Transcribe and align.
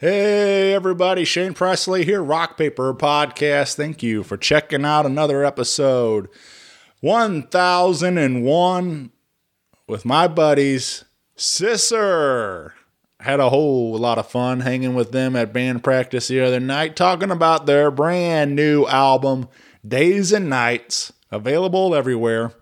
Hey, 0.00 0.74
everybody, 0.74 1.24
Shane 1.24 1.54
Presley 1.54 2.04
here, 2.04 2.20
Rock 2.20 2.56
Paper 2.56 2.92
Podcast. 2.92 3.76
Thank 3.76 4.02
you 4.02 4.24
for 4.24 4.36
checking 4.36 4.84
out 4.84 5.06
another 5.06 5.44
episode 5.44 6.28
1001 7.00 9.12
with 9.86 10.04
my 10.04 10.26
buddies, 10.26 11.04
Sisser. 11.36 12.72
Had 13.20 13.38
a 13.38 13.50
whole 13.50 13.96
lot 13.96 14.18
of 14.18 14.28
fun 14.28 14.58
hanging 14.60 14.96
with 14.96 15.12
them 15.12 15.36
at 15.36 15.52
band 15.52 15.84
practice 15.84 16.26
the 16.26 16.40
other 16.40 16.58
night, 16.58 16.96
talking 16.96 17.30
about 17.30 17.66
their 17.66 17.92
brand 17.92 18.56
new 18.56 18.86
album, 18.86 19.48
Days 19.86 20.32
and 20.32 20.50
Nights, 20.50 21.12
available 21.30 21.94
everywhere 21.94 22.52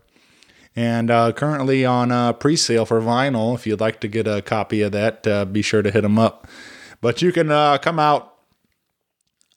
and 0.77 1.11
uh, 1.11 1.33
currently 1.33 1.87
on 1.87 2.13
uh, 2.13 2.35
pre-sale 2.35 2.85
for 2.85 3.01
vinyl. 3.01 3.55
If 3.55 3.67
you'd 3.67 3.81
like 3.81 4.01
to 4.01 4.09
get 4.09 4.27
a 4.27 4.43
copy 4.43 4.83
of 4.83 4.93
that, 4.93 5.27
uh, 5.27 5.47
be 5.47 5.63
sure 5.63 5.81
to 5.81 5.91
hit 5.91 6.03
them 6.03 6.19
up. 6.19 6.47
But 7.03 7.21
you 7.21 7.33
can 7.33 7.51
uh, 7.51 7.79
come 7.79 7.99
out 7.99 8.33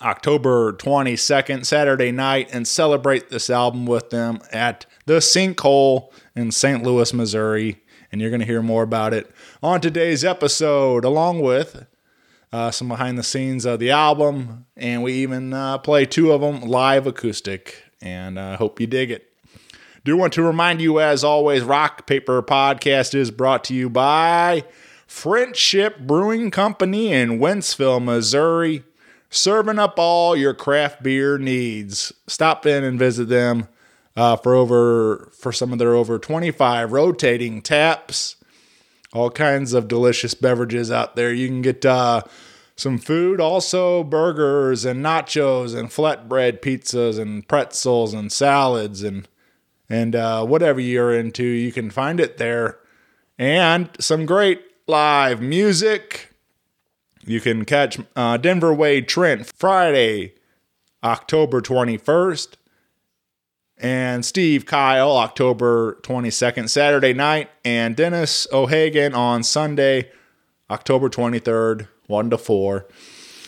October 0.01 0.73
22nd, 0.73 1.63
Saturday 1.63 2.11
night, 2.11 2.49
and 2.51 2.67
celebrate 2.67 3.29
this 3.29 3.51
album 3.51 3.85
with 3.85 4.09
them 4.09 4.39
at 4.51 4.87
the 5.05 5.19
Sinkhole 5.19 6.11
in 6.35 6.51
St. 6.51 6.83
Louis, 6.83 7.13
Missouri. 7.13 7.83
And 8.11 8.19
you're 8.19 8.31
going 8.31 8.39
to 8.39 8.47
hear 8.47 8.63
more 8.63 8.81
about 8.81 9.13
it 9.13 9.29
on 9.61 9.79
today's 9.79 10.25
episode, 10.25 11.05
along 11.05 11.41
with 11.41 11.85
uh, 12.51 12.71
some 12.71 12.87
behind 12.87 13.15
the 13.15 13.23
scenes 13.23 13.63
of 13.63 13.79
the 13.79 13.91
album. 13.91 14.65
And 14.75 15.03
we 15.03 15.13
even 15.13 15.53
uh, 15.53 15.77
play 15.77 16.05
two 16.05 16.31
of 16.31 16.41
them 16.41 16.61
live 16.61 17.05
acoustic. 17.05 17.83
And 18.01 18.39
I 18.39 18.55
hope 18.55 18.79
you 18.79 18.87
dig 18.87 19.11
it. 19.11 19.31
Do 20.03 20.17
want 20.17 20.33
to 20.33 20.41
remind 20.41 20.81
you, 20.81 20.99
as 20.99 21.23
always, 21.23 21.61
Rock 21.61 22.07
Paper 22.07 22.41
Podcast 22.41 23.13
is 23.13 23.29
brought 23.29 23.63
to 23.65 23.75
you 23.75 23.87
by 23.87 24.63
Friendship 25.15 26.01
Brewing 26.01 26.51
Company 26.51 27.13
in 27.13 27.39
Wentzville, 27.39 28.03
Missouri, 28.03 28.83
serving 29.29 29.79
up 29.79 29.97
all 29.97 30.35
your 30.35 30.53
craft 30.53 31.01
beer 31.03 31.37
needs. 31.37 32.11
Stop 32.27 32.65
in 32.65 32.83
and 32.83 32.99
visit 32.99 33.29
them 33.29 33.69
uh, 34.17 34.35
for 34.35 34.53
over 34.53 35.31
for 35.39 35.53
some 35.53 35.71
of 35.71 35.79
their 35.79 35.95
over 35.95 36.19
25 36.19 36.91
rotating 36.91 37.61
taps. 37.61 38.35
All 39.13 39.31
kinds 39.31 39.73
of 39.73 39.87
delicious 39.87 40.33
beverages 40.33 40.91
out 40.91 41.15
there. 41.15 41.33
You 41.33 41.47
can 41.47 41.61
get 41.61 41.85
uh, 41.85 42.23
some 42.75 42.97
food, 42.97 43.39
also 43.39 44.03
burgers 44.03 44.83
and 44.83 45.03
nachos 45.03 45.73
and 45.73 45.89
flatbread 45.89 46.59
pizzas 46.59 47.17
and 47.17 47.47
pretzels 47.47 48.13
and 48.13 48.33
salads 48.33 49.01
and 49.01 49.29
and 49.89 50.13
uh, 50.13 50.45
whatever 50.45 50.81
you're 50.81 51.17
into, 51.17 51.45
you 51.45 51.71
can 51.71 51.89
find 51.89 52.19
it 52.19 52.37
there. 52.37 52.79
And 53.39 53.89
some 53.99 54.25
great 54.25 54.64
live 54.87 55.41
music. 55.41 56.29
You 57.25 57.41
can 57.41 57.65
catch 57.65 57.99
uh, 58.15 58.37
Denver 58.37 58.71
Wade 58.73 59.07
Trent 59.07 59.51
Friday, 59.57 60.35
October 61.03 61.59
21st, 61.61 62.49
and 63.77 64.23
Steve 64.23 64.65
Kyle 64.65 65.17
October 65.17 65.99
22nd, 66.03 66.69
Saturday 66.69 67.13
night, 67.13 67.49
and 67.63 67.95
Dennis 67.95 68.45
O'Hagan 68.51 69.15
on 69.15 69.41
Sunday, 69.43 70.11
October 70.69 71.09
23rd, 71.09 71.87
1 72.07 72.29
to 72.29 72.37
4. 72.37 72.85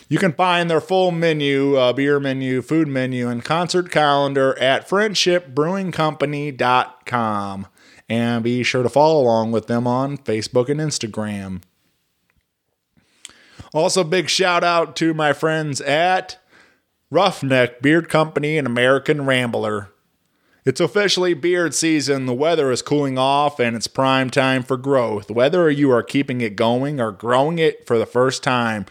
You 0.08 0.18
can 0.18 0.32
find 0.32 0.68
their 0.70 0.80
full 0.80 1.12
menu, 1.12 1.76
uh, 1.76 1.92
beer 1.92 2.18
menu, 2.18 2.62
food 2.62 2.88
menu, 2.88 3.28
and 3.28 3.44
concert 3.44 3.90
calendar 3.90 4.58
at 4.58 4.88
friendshipbrewingcompany.com. 4.88 7.66
And 8.08 8.42
be 8.42 8.62
sure 8.62 8.82
to 8.82 8.88
follow 8.88 9.20
along 9.20 9.52
with 9.52 9.66
them 9.66 9.86
on 9.86 10.16
Facebook 10.16 10.68
and 10.68 10.80
Instagram. 10.80 11.62
Also, 13.74 14.02
big 14.02 14.30
shout 14.30 14.64
out 14.64 14.96
to 14.96 15.12
my 15.12 15.32
friends 15.32 15.80
at 15.82 16.38
Roughneck 17.10 17.82
Beard 17.82 18.08
Company 18.08 18.56
and 18.56 18.66
American 18.66 19.26
Rambler. 19.26 19.90
It's 20.64 20.80
officially 20.80 21.32
beard 21.32 21.74
season. 21.74 22.26
The 22.26 22.34
weather 22.34 22.70
is 22.70 22.82
cooling 22.82 23.16
off 23.16 23.58
and 23.58 23.74
it's 23.74 23.86
prime 23.86 24.28
time 24.28 24.62
for 24.62 24.76
growth. 24.76 25.30
Whether 25.30 25.70
you 25.70 25.90
are 25.90 26.02
keeping 26.02 26.40
it 26.42 26.56
going 26.56 27.00
or 27.00 27.12
growing 27.12 27.58
it 27.58 27.86
for 27.86 27.98
the 27.98 28.06
first 28.06 28.42
time, 28.42 28.84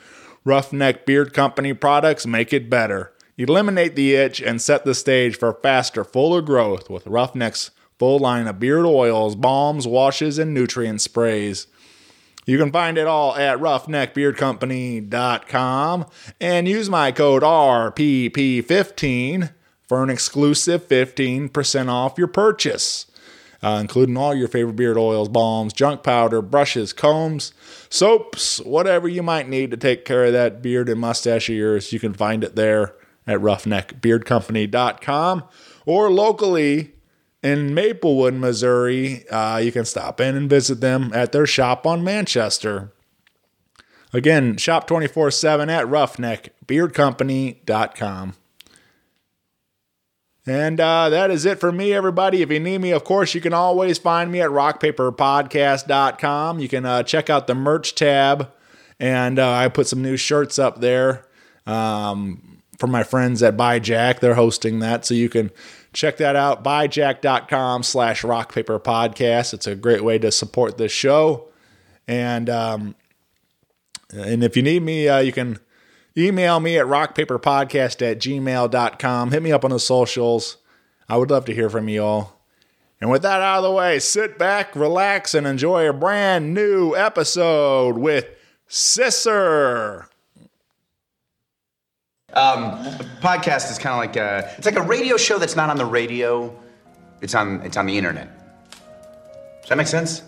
Roughneck 0.44 1.06
Beard 1.06 1.33
Company 1.33 1.73
products 1.73 2.25
make 2.25 2.51
it 2.51 2.69
better. 2.69 3.13
Eliminate 3.38 3.95
the 3.95 4.16
itch 4.16 4.41
and 4.41 4.59
set 4.59 4.85
the 4.85 4.95
stage 4.95 5.38
for 5.38 5.53
faster, 5.61 6.03
fuller 6.03 6.41
growth 6.41 6.89
with 6.89 7.06
Roughneck's 7.06 7.69
full 7.99 8.19
line 8.19 8.47
of 8.47 8.59
beard 8.59 8.85
oils, 8.85 9.35
balms, 9.35 9.87
washes, 9.87 10.37
and 10.37 10.53
nutrient 10.53 11.01
sprays. 11.01 11.67
You 12.45 12.57
can 12.57 12.71
find 12.71 12.97
it 12.97 13.07
all 13.07 13.35
at 13.35 13.59
roughneckbeardcompany.com 13.59 16.05
and 16.39 16.67
use 16.67 16.89
my 16.89 17.11
code 17.11 17.43
RPP15 17.43 19.51
for 19.87 20.03
an 20.03 20.09
exclusive 20.09 20.87
15% 20.87 21.89
off 21.89 22.17
your 22.17 22.27
purchase 22.27 23.07
uh, 23.61 23.77
including 23.81 24.17
all 24.17 24.35
your 24.35 24.47
favorite 24.47 24.75
beard 24.75 24.97
oils, 24.97 25.29
balms, 25.29 25.73
junk 25.73 26.03
powder, 26.03 26.41
brushes, 26.41 26.93
combs, 26.93 27.53
soaps, 27.89 28.59
whatever 28.61 29.07
you 29.07 29.23
might 29.23 29.49
need 29.49 29.71
to 29.71 29.77
take 29.77 30.05
care 30.05 30.25
of 30.25 30.33
that 30.33 30.61
beard 30.61 30.89
and 30.89 30.99
mustache 30.99 31.49
of 31.49 31.55
yours. 31.55 31.91
You 31.91 31.99
can 31.99 32.13
find 32.13 32.43
it 32.43 32.55
there 32.55 32.93
at 33.25 33.39
roughneckbeardcompany.com 33.39 35.43
or 35.85 36.11
locally 36.11 36.93
in 37.43 37.73
Maplewood, 37.73 38.33
Missouri. 38.33 39.27
Uh, 39.29 39.57
you 39.57 39.71
can 39.71 39.85
stop 39.85 40.19
in 40.19 40.35
and 40.35 40.49
visit 40.49 40.81
them 40.81 41.11
at 41.13 41.31
their 41.31 41.45
shop 41.45 41.85
on 41.85 42.03
Manchester. 42.03 42.91
Again, 44.13 44.55
shop 44.57 44.87
24 44.87 45.29
7 45.31 45.69
at 45.69 45.85
roughneckbeardcompany.com. 45.85 48.33
And 50.47 50.79
uh, 50.79 51.09
that 51.09 51.29
is 51.29 51.45
it 51.45 51.59
for 51.59 51.71
me, 51.73 51.93
everybody. 51.93 52.41
If 52.41 52.49
you 52.49 52.61
need 52.61 52.79
me, 52.79 52.91
of 52.91 53.03
course, 53.03 53.35
you 53.35 53.41
can 53.41 53.51
always 53.51 53.97
find 53.97 54.31
me 54.31 54.39
at 54.39 54.49
rockpaperpodcast.com. 54.49 56.59
You 56.59 56.69
can 56.69 56.85
uh, 56.85 57.03
check 57.03 57.29
out 57.29 57.47
the 57.47 57.55
merch 57.55 57.95
tab, 57.95 58.49
and 58.97 59.39
uh, 59.39 59.51
I 59.51 59.67
put 59.67 59.87
some 59.87 60.01
new 60.01 60.15
shirts 60.15 60.57
up 60.57 60.79
there 60.79 61.25
um, 61.65 62.61
from 62.79 62.91
my 62.91 63.03
friends 63.03 63.43
at 63.43 63.57
Buy 63.57 63.79
Jack. 63.79 64.21
They're 64.21 64.35
hosting 64.35 64.79
that, 64.79 65.05
so 65.05 65.13
you 65.13 65.27
can 65.27 65.51
check 65.97 66.17
that 66.17 66.35
out. 66.35 66.63
Buyjack.com 66.63 67.83
slash 67.83 68.21
rockpaperpodcast. 68.21 69.53
It's 69.53 69.67
a 69.67 69.75
great 69.75 70.03
way 70.03 70.17
to 70.19 70.31
support 70.31 70.77
this 70.77 70.91
show. 70.91 71.47
And 72.07 72.49
um, 72.49 72.95
and 74.11 74.43
if 74.43 74.55
you 74.55 74.63
need 74.63 74.83
me, 74.83 75.09
uh, 75.09 75.19
you 75.19 75.31
can 75.31 75.59
Email 76.17 76.59
me 76.59 76.79
at 76.79 76.87
rockpaperpodcast 76.87 78.01
at 78.01 78.17
gmail.com. 78.17 79.31
Hit 79.31 79.43
me 79.43 79.51
up 79.51 79.63
on 79.63 79.69
the 79.69 79.79
socials. 79.79 80.57
I 81.07 81.15
would 81.15 81.29
love 81.29 81.45
to 81.45 81.53
hear 81.53 81.69
from 81.69 81.87
you 81.87 82.03
all. 82.03 82.41
And 82.99 83.11
with 83.11 83.21
that 83.21 83.41
out 83.41 83.57
of 83.57 83.63
the 83.63 83.71
way, 83.71 83.99
sit 83.99 84.39
back, 84.39 84.75
relax, 84.75 85.35
and 85.35 85.45
enjoy 85.45 85.87
a 85.87 85.93
brand 85.93 86.55
new 86.55 86.95
episode 86.95 87.99
with 87.99 88.25
Sisser. 88.67 90.06
Um, 92.37 92.77
podcast 93.19 93.71
is 93.71 93.79
kind 93.79 93.93
of 93.93 93.97
like 93.97 94.15
a, 94.15 94.53
it's 94.57 94.65
like 94.65 94.75
a 94.75 94.81
radio 94.81 95.17
show 95.17 95.39
that's 95.39 95.55
not 95.55 95.69
on 95.69 95.77
the 95.77 95.85
radio. 95.85 96.55
It's 97.21 97.33
on 97.33 97.61
it's 97.61 97.77
on 97.77 97.87
the 97.87 97.97
internet. 97.97 98.29
Does 99.61 99.69
that 99.69 99.77
make 99.77 99.87
sense? 99.87 100.21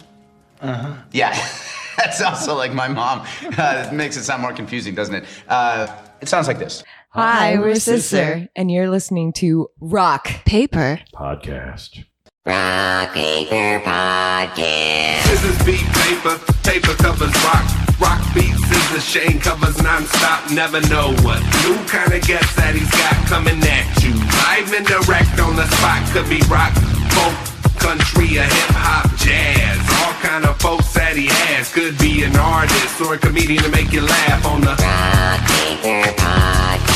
Uh 0.61 0.73
huh. 0.73 0.93
Yeah. 1.11 1.31
That's 1.97 2.21
also 2.21 2.55
like 2.55 2.73
my 2.73 2.87
mom. 2.87 3.27
Uh, 3.57 3.85
it 3.87 3.93
makes 3.93 4.15
it 4.15 4.23
sound 4.23 4.41
more 4.41 4.53
confusing, 4.53 4.95
doesn't 4.95 5.15
it? 5.15 5.25
Uh, 5.49 5.87
it 6.21 6.29
sounds 6.29 6.47
like 6.47 6.57
this. 6.57 6.81
Hi, 7.09 7.57
we're 7.57 7.75
Sisser, 7.75 8.47
and 8.55 8.71
you're 8.71 8.89
listening 8.89 9.33
to 9.33 9.69
Rock 9.81 10.27
Paper 10.45 11.01
podcast. 11.13 12.05
Rock 12.45 13.13
paper 13.13 13.83
podcast. 13.83 15.27
Scissors 15.27 15.59
beat 15.65 15.83
paper, 15.91 16.39
paper 16.63 16.95
covers 16.95 17.35
rock. 17.43 17.67
Rock 17.99 18.23
beats 18.33 18.63
scissors, 18.63 19.03
Shane 19.03 19.39
covers 19.41 19.81
non-stop. 19.83 20.49
Never 20.49 20.79
know 20.87 21.11
what 21.19 21.43
new 21.67 21.75
kind 21.83 22.13
of 22.13 22.23
guest 22.23 22.55
that 22.55 22.75
he's 22.75 22.89
got 22.91 23.19
coming 23.27 23.59
at 23.59 23.91
you. 24.01 24.15
Live 24.47 24.71
and 24.71 24.87
direct 24.87 25.37
on 25.43 25.57
the 25.57 25.67
spot, 25.67 25.99
could 26.15 26.29
be 26.31 26.39
rock, 26.47 26.71
folk, 27.11 27.35
country, 27.75 28.39
or 28.39 28.47
hip 28.47 28.71
hop, 28.71 29.11
jazz. 29.19 29.75
All 29.99 30.15
kind 30.23 30.45
of 30.45 30.55
folks 30.61 30.93
that 30.93 31.17
he 31.17 31.27
has. 31.27 31.67
Could 31.73 31.97
be 31.97 32.23
an 32.23 32.37
artist 32.37 33.01
or 33.01 33.15
a 33.15 33.17
comedian 33.17 33.63
to 33.63 33.69
make 33.69 33.91
you 33.91 33.99
laugh 33.99 34.45
on 34.45 34.61
the 34.61 34.79
Rock 34.79 35.43
paper 35.43 36.07
podcast. 36.15 36.88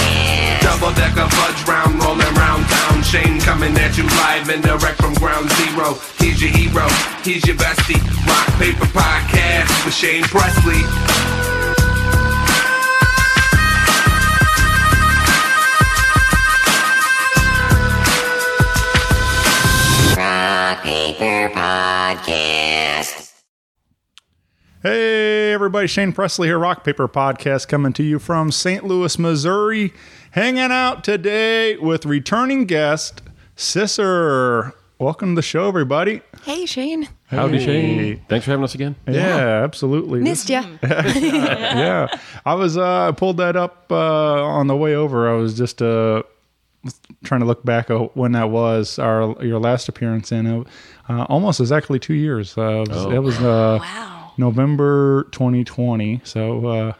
Double 0.74 0.94
decker 0.96 1.30
fudge 1.30 1.68
round, 1.68 2.02
rolling 2.04 2.34
round 2.34 2.66
town. 2.66 3.04
Shane 3.04 3.40
coming 3.42 3.76
at 3.78 3.98
you 3.98 4.04
live 4.04 4.50
and 4.50 4.64
direct 4.64 5.00
from 5.00 5.14
ground 5.16 5.50
zero. 5.52 5.94
He's 6.18 6.42
your 6.42 6.52
hero, 6.52 6.88
he's 7.24 7.46
your 7.46 7.56
bestie. 7.58 8.02
Rock 8.26 8.48
paper 8.58 8.86
podcast 8.86 9.86
with 9.86 9.94
Shane 9.94 10.24
Presley. 10.24 10.82
Rock 20.18 20.84
paper 20.84 21.54
podcast. 21.54 23.24
Hey, 24.82 25.54
everybody. 25.54 25.88
Shane 25.88 26.12
Presley 26.12 26.50
here, 26.50 26.60
Rock 26.60 26.84
Paper 26.84 27.08
Podcast, 27.08 27.70
coming 27.70 27.94
to 27.94 28.04
you 28.04 28.20
from 28.20 28.52
St. 28.52 28.84
Louis, 28.84 29.18
Missouri. 29.18 29.94
Hanging 30.34 30.72
out 30.72 31.04
today 31.04 31.78
with 31.78 32.08
returning 32.08 32.66
guest, 32.66 33.22
Sisser. 33.56 34.74
Welcome 34.98 35.34
to 35.34 35.36
the 35.36 35.44
show, 35.44 35.68
everybody. 35.68 36.22
Hey, 36.44 36.66
Shane. 36.66 37.08
Howdy, 37.28 37.60
Hey. 37.60 37.66
Shane. 37.66 38.26
Thanks 38.30 38.46
for 38.46 38.50
having 38.50 38.64
us 38.64 38.74
again. 38.74 38.96
Yeah, 39.08 39.62
absolutely. 39.64 40.22
Missed 40.22 40.50
ya. 40.50 40.64
yeah, 40.84 42.08
I 42.48 42.56
was. 42.56 42.78
Uh, 42.78 43.10
I 43.10 43.12
pulled 43.12 43.38
that 43.38 43.56
up 43.56 43.86
uh, 43.92 43.96
on 44.44 44.66
the 44.66 44.76
way 44.76 44.96
over. 44.96 45.30
I 45.30 45.36
was 45.36 45.56
just 45.56 45.84
uh, 45.84 46.24
trying 47.24 47.42
to 47.42 47.46
look 47.46 47.64
back 47.64 47.92
at 47.92 48.18
when 48.18 48.32
that 48.32 48.50
was 48.50 48.98
our 48.98 49.36
your 49.46 49.60
last 49.60 49.88
appearance 49.88 50.32
in. 50.32 50.48
It, 50.48 50.68
uh, 51.10 51.26
almost 51.30 51.60
exactly 51.60 52.00
two 52.00 52.16
years. 52.16 52.58
Uh, 52.58 52.82
it 52.82 52.90
was, 52.90 53.06
it 53.14 53.20
was 53.20 53.40
uh, 53.40 53.78
November 54.40 55.26
2020. 55.26 56.22
So. 56.24 56.96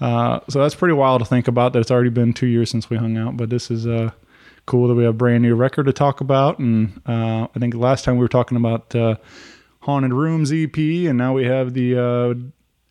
Uh, 0.00 0.40
so 0.48 0.60
that's 0.60 0.74
pretty 0.74 0.94
wild 0.94 1.20
to 1.20 1.24
think 1.26 1.46
about 1.48 1.72
that 1.72 1.80
it's 1.80 1.90
already 1.90 2.10
been 2.10 2.32
two 2.32 2.46
years 2.46 2.70
since 2.70 2.88
we 2.88 2.96
hung 2.96 3.16
out, 3.16 3.36
but 3.36 3.50
this 3.50 3.70
is 3.70 3.86
uh, 3.86 4.10
cool 4.66 4.88
that 4.88 4.94
we 4.94 5.04
have 5.04 5.14
a 5.14 5.16
brand 5.16 5.42
new 5.42 5.54
record 5.54 5.86
to 5.86 5.92
talk 5.92 6.20
about. 6.20 6.58
And 6.58 7.00
uh, 7.06 7.48
I 7.54 7.58
think 7.58 7.74
last 7.74 8.04
time 8.04 8.16
we 8.16 8.20
were 8.20 8.28
talking 8.28 8.56
about 8.56 8.94
uh, 8.94 9.16
Haunted 9.80 10.12
Rooms 10.12 10.52
EP, 10.52 10.76
and 10.76 11.18
now 11.18 11.34
we 11.34 11.44
have 11.44 11.74
the 11.74 11.98
uh, 11.98 12.34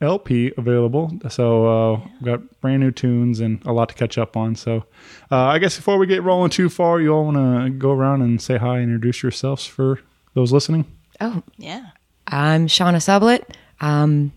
LP 0.06 0.54
available. 0.58 1.12
So 1.30 1.68
uh, 1.68 2.08
we've 2.14 2.24
got 2.26 2.62
brand 2.62 2.82
new 2.82 2.92
tunes 2.92 3.40
and 3.40 3.64
a 3.66 3.74
lot 3.74 3.90
to 3.90 3.96
catch 3.96 4.18
up 4.18 4.38
on. 4.38 4.56
So 4.56 4.86
uh, 5.32 5.38
I 5.38 5.60
guess 5.60 5.76
before 5.76 5.98
we 5.98 6.06
get 6.08 6.24
rolling 6.24 6.52
too 6.52 6.70
far, 6.70 7.02
you 7.02 7.14
all 7.14 7.26
want 7.26 7.38
to 7.38 7.70
go 7.72 7.92
around 7.92 8.22
and 8.22 8.42
say 8.42 8.58
hi, 8.58 8.76
and 8.78 8.84
introduce 8.84 9.24
yourselves 9.24 9.66
for 9.66 10.00
those 10.36 10.52
listening. 10.52 10.86
Oh, 11.22 11.44
Yeah. 11.58 11.88
I'm 12.28 12.68
Shauna 12.68 12.98
Sublett. 12.98 13.44
Um, 13.82 14.32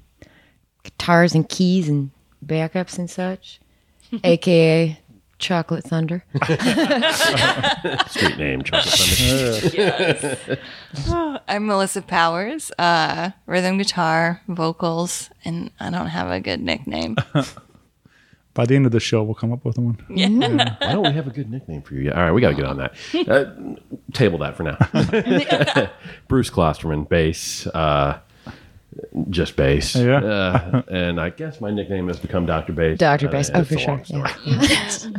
guitars 0.82 1.34
and 1.34 1.46
keys 1.46 1.88
and 1.88 2.10
backups 2.44 2.98
and 2.98 3.08
such, 3.10 3.60
aka 4.24 4.98
Chocolate 5.38 5.82
Thunder. 5.82 6.24
Street 8.06 8.38
name, 8.38 8.62
Chocolate 8.62 8.94
Thunder. 8.94 10.58
I'm 11.48 11.66
Melissa 11.66 12.00
Powers, 12.00 12.70
uh, 12.78 13.30
rhythm 13.46 13.76
guitar, 13.76 14.40
vocals, 14.46 15.30
and 15.44 15.72
I 15.80 15.90
don't 15.90 16.06
have 16.06 16.30
a 16.30 16.38
good 16.38 16.60
nickname. 16.60 17.16
By 18.54 18.66
the 18.66 18.76
end 18.76 18.86
of 18.86 18.92
the 18.92 19.00
show, 19.00 19.24
we'll 19.24 19.34
come 19.34 19.52
up 19.52 19.64
with 19.64 19.78
one. 19.78 19.98
Why 20.08 20.92
don't 20.92 21.02
we 21.02 21.12
have 21.12 21.26
a 21.26 21.30
good 21.30 21.50
nickname 21.50 21.82
for 21.82 21.94
you? 21.94 22.02
yet? 22.02 22.14
All 22.14 22.22
right, 22.22 22.32
we 22.32 22.40
got 22.40 22.50
to 22.50 22.54
get 22.54 22.66
on 22.66 22.76
that. 22.76 22.94
Uh, 23.26 23.46
table 24.12 24.38
that 24.38 24.56
for 24.56 24.62
now. 24.62 24.76
Bruce 26.28 26.50
Klosterman, 26.50 27.08
bass, 27.08 27.66
uh, 27.68 28.20
just 29.30 29.56
bass. 29.56 29.94
Yeah. 29.96 30.18
Uh, 30.18 30.82
and 30.90 31.20
I 31.20 31.30
guess 31.30 31.60
my 31.60 31.70
nickname 31.70 32.08
has 32.08 32.18
become 32.18 32.44
Dr. 32.46 32.72
Bass. 32.72 32.98
Dr. 32.98 33.28
Uh, 33.28 33.30
Bass. 33.30 33.48
it's 33.48 33.58
Oh, 33.58 33.64
for 33.64 33.78
sure. 33.78 34.02
Yeah. 34.06 34.34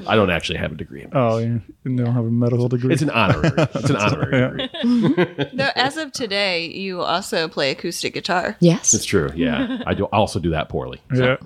I 0.08 0.16
don't 0.16 0.30
actually 0.30 0.60
have 0.60 0.72
a 0.72 0.76
degree 0.76 1.02
in 1.04 1.10
bass. 1.10 1.18
Oh, 1.20 1.38
yeah. 1.40 1.58
You 1.84 1.96
don't 1.98 2.14
have 2.14 2.26
a 2.26 2.32
medical 2.32 2.70
degree. 2.70 2.94
It's 2.94 3.02
an 3.02 3.10
honorary. 3.10 3.50
It's 3.76 3.90
an 3.90 3.96
honorary 3.96 4.68
degree. 4.68 5.50
Though, 5.54 5.70
as 5.76 5.98
of 5.98 6.12
today, 6.12 6.68
you 6.68 7.02
also 7.02 7.48
play 7.48 7.72
acoustic 7.72 8.14
guitar. 8.14 8.56
Yes. 8.60 8.94
It's 8.94 9.06
true. 9.06 9.30
Yeah, 9.36 9.80
I 9.88 9.94
do 9.94 10.06
also 10.06 10.40
do 10.40 10.52
that 10.52 10.70
poorly. 10.70 11.02
Yeah. 11.14 11.38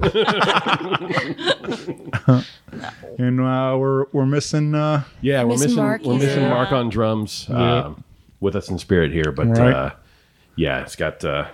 and 3.17 3.39
uh, 3.41 3.75
we're 3.79 4.05
we're 4.11 4.25
missing. 4.25 4.75
Uh, 4.75 5.03
Yeah, 5.21 5.43
we're 5.43 5.49
Missing 5.51 5.67
missing 5.69 5.83
Mark, 5.83 6.01
we're 6.03 6.13
missing 6.15 6.39
here. 6.41 6.49
Mark 6.49 6.71
on 6.71 6.89
drums, 6.89 7.47
Yeah. 7.49 7.85
um, 7.85 8.03
with 8.39 8.55
us 8.55 8.69
in 8.69 8.77
spirit 8.77 9.11
here. 9.11 9.31
But 9.31 9.47
Right. 9.47 9.73
uh, 9.73 9.89
yeah, 10.55 10.81
it's 10.81 10.95
got 10.95 11.23
uh, 11.23 11.47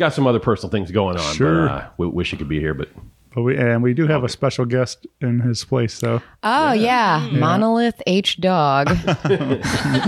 got 0.00 0.12
some 0.14 0.26
other 0.26 0.40
personal 0.40 0.70
things 0.70 0.90
going 0.90 1.16
on. 1.16 1.34
Sure. 1.34 1.66
But, 1.68 1.72
uh, 1.72 1.88
we 1.98 2.06
wish 2.08 2.32
he 2.32 2.36
could 2.36 2.48
be 2.48 2.58
here, 2.58 2.74
but 2.74 2.88
but 3.34 3.42
we 3.42 3.56
and 3.56 3.80
we 3.82 3.94
do 3.94 4.08
have 4.08 4.24
a 4.24 4.28
special 4.28 4.64
guest 4.64 5.06
in 5.20 5.38
his 5.40 5.62
place. 5.64 6.00
though. 6.00 6.20
Oh 6.42 6.72
yeah, 6.72 7.28
Monolith 7.32 8.02
H 8.08 8.40
Dog, 8.40 8.90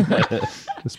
uh, 0.03 0.43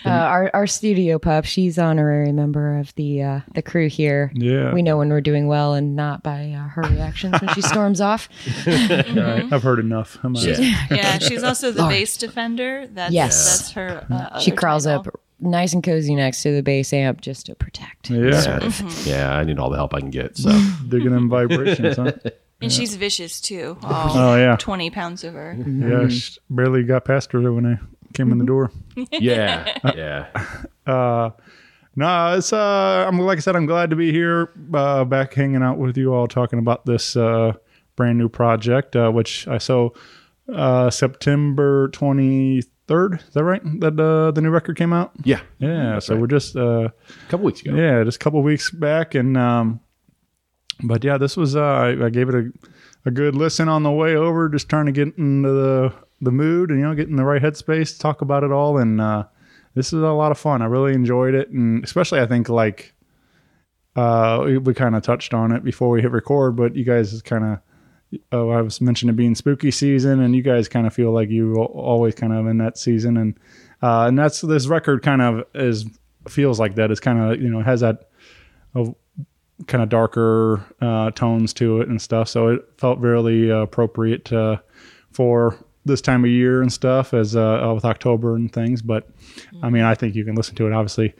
our 0.06 0.50
our 0.54 0.68
studio 0.68 1.20
pup. 1.20 1.44
She's 1.46 1.78
honorary 1.78 2.32
member 2.32 2.78
of 2.78 2.96
the 2.96 3.22
uh, 3.24 3.40
the 3.56 3.62
crew 3.62 3.90
here. 3.90 4.32
Yeah. 4.36 4.74
we 4.74 4.82
know 4.82 4.98
when 4.98 5.10
we're 5.10 5.20
doing 5.22 5.48
well 5.48 5.74
and 5.74 5.96
not 5.98 6.24
by 6.24 6.52
uh, 6.52 6.68
her 6.70 6.84
reactions 6.84 7.42
when 7.42 7.54
she 7.56 7.62
storms 7.74 8.00
off. 8.00 8.30
Alright, 8.68 9.52
I've 9.52 9.64
heard 9.64 9.80
enough. 9.80 10.18
I'm 10.24 10.36
out. 10.38 10.44
yeah, 10.44 10.86
Yeah, 10.92 11.18
she's 11.20 11.44
also 11.44 11.72
the 11.72 11.84
bass 11.88 12.16
defender. 12.16 12.88
That's, 12.88 13.14
Yes. 13.14 13.58
that's 13.58 13.72
her. 13.72 14.06
Uh, 14.10 14.40
She 14.40 14.52
other 14.52 14.60
crawls 14.62 14.86
title. 14.86 15.00
up 15.08 15.20
nice 15.44 15.74
and 15.74 15.84
cozy 15.84 16.16
next 16.16 16.42
to 16.44 16.54
the 16.54 16.64
bass 16.64 16.92
amp 16.94 17.22
just 17.22 17.46
to 17.48 17.56
protect. 17.56 18.10
Yeah, 18.10 18.70
yeah, 19.06 19.36
I 19.36 19.44
need 19.44 19.60
all 19.60 19.70
the 19.70 19.78
help 19.78 19.94
I 19.94 20.00
can 20.00 20.10
get. 20.10 20.38
So 20.38 20.50
digging 20.88 21.14
in 21.14 21.30
vibrations, 21.30 21.98
huh? 21.98 22.14
And 22.62 22.72
she's 22.72 22.96
vicious 22.96 23.42
too. 23.42 23.78
Oh 23.84 24.36
yeah, 24.38 24.56
20 24.58 24.90
pounds 24.90 25.24
of 25.24 25.34
her. 25.34 25.56
yeah. 25.68 26.08
sh- 26.08 26.38
Barely 26.50 26.84
got 26.84 27.06
past 27.06 27.32
her 27.34 27.52
when 27.52 27.66
I 27.66 27.78
came 28.14 28.32
in 28.32 28.38
the 28.38 28.46
door. 28.46 28.72
yeah, 29.12 29.78
yeah, 29.96 30.28
Uh, 30.88 31.32
No, 31.96 32.36
it's 32.38 32.54
uh, 32.54 33.06
I'm 33.08 33.20
like 33.20 33.38
I 33.38 33.42
said, 33.42 33.56
I'm 33.56 33.66
glad 33.66 33.90
to 33.90 33.96
be 33.96 34.12
here, 34.12 34.50
uh, 34.74 35.04
back 35.04 35.34
hanging 35.34 35.62
out 35.62 35.78
with 35.78 35.98
you 35.98 36.14
all, 36.14 36.28
talking 36.28 36.58
about 36.60 36.86
this 36.86 37.16
uh, 37.18 37.54
brand 37.96 38.18
new 38.18 38.30
project, 38.30 38.96
uh, 38.96 39.12
which 39.12 39.48
I 39.48 39.58
saw 39.58 39.90
uh, 40.52 40.90
September 40.90 41.90
23rd. 41.90 42.64
Is 42.90 43.34
that 43.34 43.44
right? 43.44 43.62
That 43.80 44.00
uh, 44.00 44.32
the 44.32 44.42
new 44.42 44.50
record 44.50 44.78
came 44.78 44.92
out. 44.94 45.12
yeah. 45.24 45.42
Yeah, 45.60 46.00
so 46.00 46.16
we're 46.18 46.28
just 46.28 46.56
uh, 46.56 46.90
A 46.90 47.30
couple 47.30 47.46
weeks 47.46 47.62
ago. 47.62 47.76
yeah, 47.76 48.04
just 48.04 48.18
a 48.18 48.20
couple 48.20 48.42
weeks 48.44 48.70
back, 48.72 49.16
and 49.16 49.38
um, 49.38 49.80
but 50.84 51.04
yeah, 51.04 51.18
this 51.18 51.38
was 51.38 51.56
uh, 51.56 51.62
I, 51.62 52.06
I 52.06 52.10
gave 52.10 52.30
it 52.30 52.36
a 52.36 52.52
a 53.06 53.12
good 53.12 53.36
listen 53.36 53.68
on 53.68 53.84
the 53.84 53.92
way 53.92 54.16
over, 54.16 54.48
just 54.50 54.70
trying 54.70 54.86
to 54.86 54.92
get 54.92 55.18
into 55.18 55.50
the 55.52 55.94
the 56.22 56.32
mood 56.32 56.70
and 56.70 56.80
you 56.80 56.86
know 56.86 56.94
get 56.96 57.08
in 57.10 57.16
the 57.16 57.24
right 57.26 57.42
headspace, 57.42 57.94
to 57.94 58.00
talk 58.00 58.22
about 58.22 58.44
it 58.44 58.52
all, 58.52 58.78
and 58.78 59.00
uh, 59.02 59.24
this 59.76 59.88
is 59.88 60.02
a 60.02 60.12
lot 60.12 60.32
of 60.32 60.38
fun. 60.38 60.62
I 60.62 60.66
really 60.66 60.94
enjoyed 60.94 61.34
it, 61.36 61.50
and 61.50 61.84
especially 61.84 62.20
I 62.20 62.26
think 62.28 62.50
like 62.50 62.94
uh, 63.96 64.42
we, 64.46 64.58
we 64.58 64.74
kind 64.74 64.96
of 64.96 65.04
touched 65.04 65.34
on 65.34 65.52
it 65.52 65.64
before 65.64 65.90
we 65.90 66.02
hit 66.02 66.12
record, 66.12 66.56
but 66.56 66.76
you 66.76 66.84
guys 66.84 67.22
kind 67.22 67.44
of. 67.46 67.60
Oh, 68.32 68.50
I 68.50 68.62
was 68.62 68.82
mentioning 68.82 69.16
being 69.16 69.36
spooky 69.36 69.72
season, 69.72 70.20
and 70.22 70.36
you 70.36 70.42
guys 70.42 70.68
kind 70.68 70.88
of 70.88 70.94
feel 70.94 71.12
like 71.12 71.30
you 71.30 71.56
always 71.56 72.16
kind 72.16 72.34
of 72.34 72.48
in 72.48 72.58
that 72.58 72.78
season, 72.78 73.18
and 73.18 73.38
uh, 73.82 74.06
and 74.08 74.18
that's 74.18 74.42
this 74.42 74.68
record 74.68 75.04
kind 75.04 75.22
of 75.22 75.46
is 75.54 75.86
feels 76.28 76.60
like 76.60 76.76
that. 76.76 76.92
It's 76.92 77.00
kind 77.00 77.20
of 77.20 77.42
you 77.42 77.50
know 77.50 77.62
has 77.62 77.82
that 77.82 78.10
of 78.76 78.96
kind 79.68 79.84
of 79.84 79.90
darker 79.90 80.66
uh, 80.82 81.12
tones 81.12 81.54
to 81.54 81.82
it 81.82 81.90
and 81.90 82.02
stuff. 82.02 82.28
So 82.28 82.50
it 82.50 82.62
felt 82.78 83.00
really 83.00 83.52
uh, 83.52 83.58
appropriate 83.58 84.32
uh, 84.32 84.58
for 85.12 85.58
this 85.86 86.02
time 86.02 86.24
of 86.24 86.30
year 86.30 86.62
and 86.62 86.72
stuff 86.72 87.14
as 87.14 87.36
uh, 87.36 87.72
with 87.74 87.86
October 87.86 88.36
and 88.36 88.52
things. 88.52 88.82
But 88.82 89.10
I 89.62 89.70
mean, 89.70 89.84
I 89.84 89.96
think 89.96 90.16
you 90.16 90.26
can 90.26 90.36
listen 90.36 90.56
to 90.56 90.68
it 90.68 90.74
obviously 90.74 91.14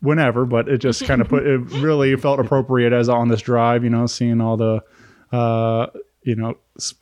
whenever, 0.00 0.44
but 0.44 0.68
it 0.68 0.78
just 0.78 1.04
kind 1.04 1.20
of 1.20 1.28
put 1.28 1.46
it 1.46 1.58
really 1.58 2.14
felt 2.16 2.40
appropriate 2.40 2.92
as 2.92 3.08
on 3.08 3.28
this 3.28 3.40
drive. 3.40 3.84
You 3.84 3.90
know, 3.90 4.06
seeing 4.06 4.40
all 4.40 4.56
the 4.56 4.82
uh, 5.32 5.86
you 6.28 6.36
know 6.36 6.56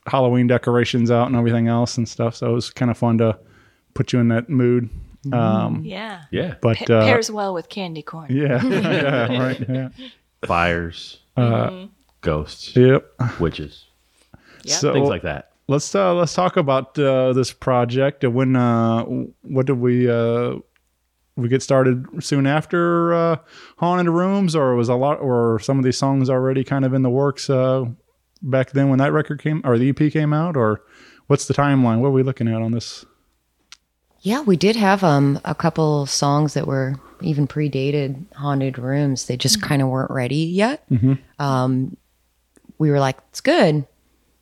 Halloween 0.07 0.47
decorations 0.47 1.11
out 1.11 1.27
and 1.27 1.37
everything 1.37 1.69
else 1.69 1.99
and 1.99 2.09
stuff. 2.09 2.37
So 2.37 2.51
it 2.51 2.55
was 2.55 2.71
kind 2.71 2.91
of 2.91 2.97
fun 2.99 3.19
to 3.19 3.39
put 3.95 4.13
you 4.13 4.21
in 4.21 4.29
that 4.29 4.49
mood. 4.49 4.89
Um, 5.33 5.83
Yeah. 5.85 6.23
yeah. 6.31 6.55
but 6.63 6.77
Pa- 6.79 6.95
uh, 6.95 7.05
pairs 7.05 7.31
well 7.31 7.53
with 7.53 7.69
candy 7.69 8.03
corn. 8.03 8.29
yeah, 8.31 8.63
yeah, 8.65 9.39
right, 9.43 9.69
yeah. 9.69 9.89
Fires, 10.47 11.19
uh, 11.37 11.87
ghosts, 12.21 12.77
Yep. 12.77 13.11
witches, 13.41 13.87
So 14.65 14.93
things 14.93 15.09
like 15.09 15.23
that. 15.23 15.51
let's 15.69 15.93
uh, 15.95 16.15
let's 16.15 16.33
talk 16.35 16.57
about 16.57 16.97
uh, 16.99 17.33
this 17.33 17.53
project. 17.53 18.25
Uh, 18.25 18.31
When 18.31 18.55
uh, 18.55 19.03
what 19.43 19.67
did 19.67 19.81
we 19.81 20.09
uh, 20.09 20.57
we 21.37 21.49
get 21.49 21.63
started 21.63 22.07
soon 22.21 22.47
after 22.47 23.13
uh, 23.13 23.37
haunted 23.79 24.09
rooms, 24.09 24.55
or 24.55 24.75
was 24.77 24.89
a 24.89 24.95
lot, 24.95 25.19
or 25.21 25.59
some 25.59 25.79
of 25.79 25.85
these 25.85 25.99
songs 25.99 26.31
already 26.31 26.63
kind 26.65 26.85
of 26.85 26.95
in 26.95 27.03
the 27.03 27.11
works 27.11 27.51
uh, 27.51 27.85
back 28.43 28.71
then 28.73 28.89
when 28.89 28.99
that 28.99 29.13
record 29.13 29.41
came 29.43 29.61
or 29.65 29.79
the 29.79 29.89
EP 29.91 30.13
came 30.13 30.33
out, 30.33 30.57
or 30.57 30.83
what's 31.27 31.47
the 31.47 31.55
timeline? 31.55 31.99
What 32.01 32.09
are 32.09 32.13
we 32.13 32.23
looking 32.23 32.49
at 32.49 32.63
on 32.63 32.73
this? 32.73 33.05
Yeah, 34.21 34.41
we 34.41 34.57
did 34.57 34.77
have 34.77 35.05
um 35.05 35.41
a 35.45 35.55
couple 35.55 36.07
songs 36.07 36.55
that 36.55 36.67
were 36.67 36.97
even 37.23 37.47
predated 37.47 38.25
haunted 38.35 38.79
rooms. 38.79 39.27
They 39.27 39.37
just 39.37 39.63
kind 39.63 39.83
of 39.83 39.89
weren't 39.89 40.11
ready 40.11 40.37
yet. 40.37 40.85
Um, 41.39 41.97
we 42.79 42.91
were 42.91 42.99
like, 43.01 43.17
it's 43.31 43.41
good, 43.41 43.87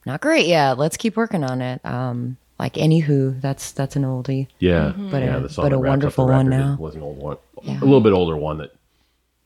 not 0.07 0.21
great 0.21 0.47
yet. 0.47 0.79
Let's 0.79 0.97
keep 0.97 1.17
working 1.17 1.45
on 1.45 1.61
it. 1.61 1.85
Um, 1.85 2.37
like 2.59 2.75
anywho, 2.75 3.41
that's 3.41 3.73
that's 3.73 3.97
an 3.97 4.05
oldie. 4.05 4.47
Yeah, 4.59 4.93
But 4.97 5.23
yeah, 5.23 5.37
a- 5.37 5.41
the 5.41 5.49
song 5.49 5.65
but 5.65 5.73
a 5.73 5.77
that 5.77 5.83
wrapped 5.83 6.05
up 6.05 6.15
the 6.15 6.23
wonderful 6.23 6.27
one 6.29 6.49
now. 6.49 6.77
Was 6.79 6.95
an 6.95 7.03
old 7.03 7.19
one, 7.19 7.37
a 7.67 7.71
little 7.85 8.01
bit 8.01 8.13
older 8.13 8.37
one 8.37 8.59
that 8.59 8.75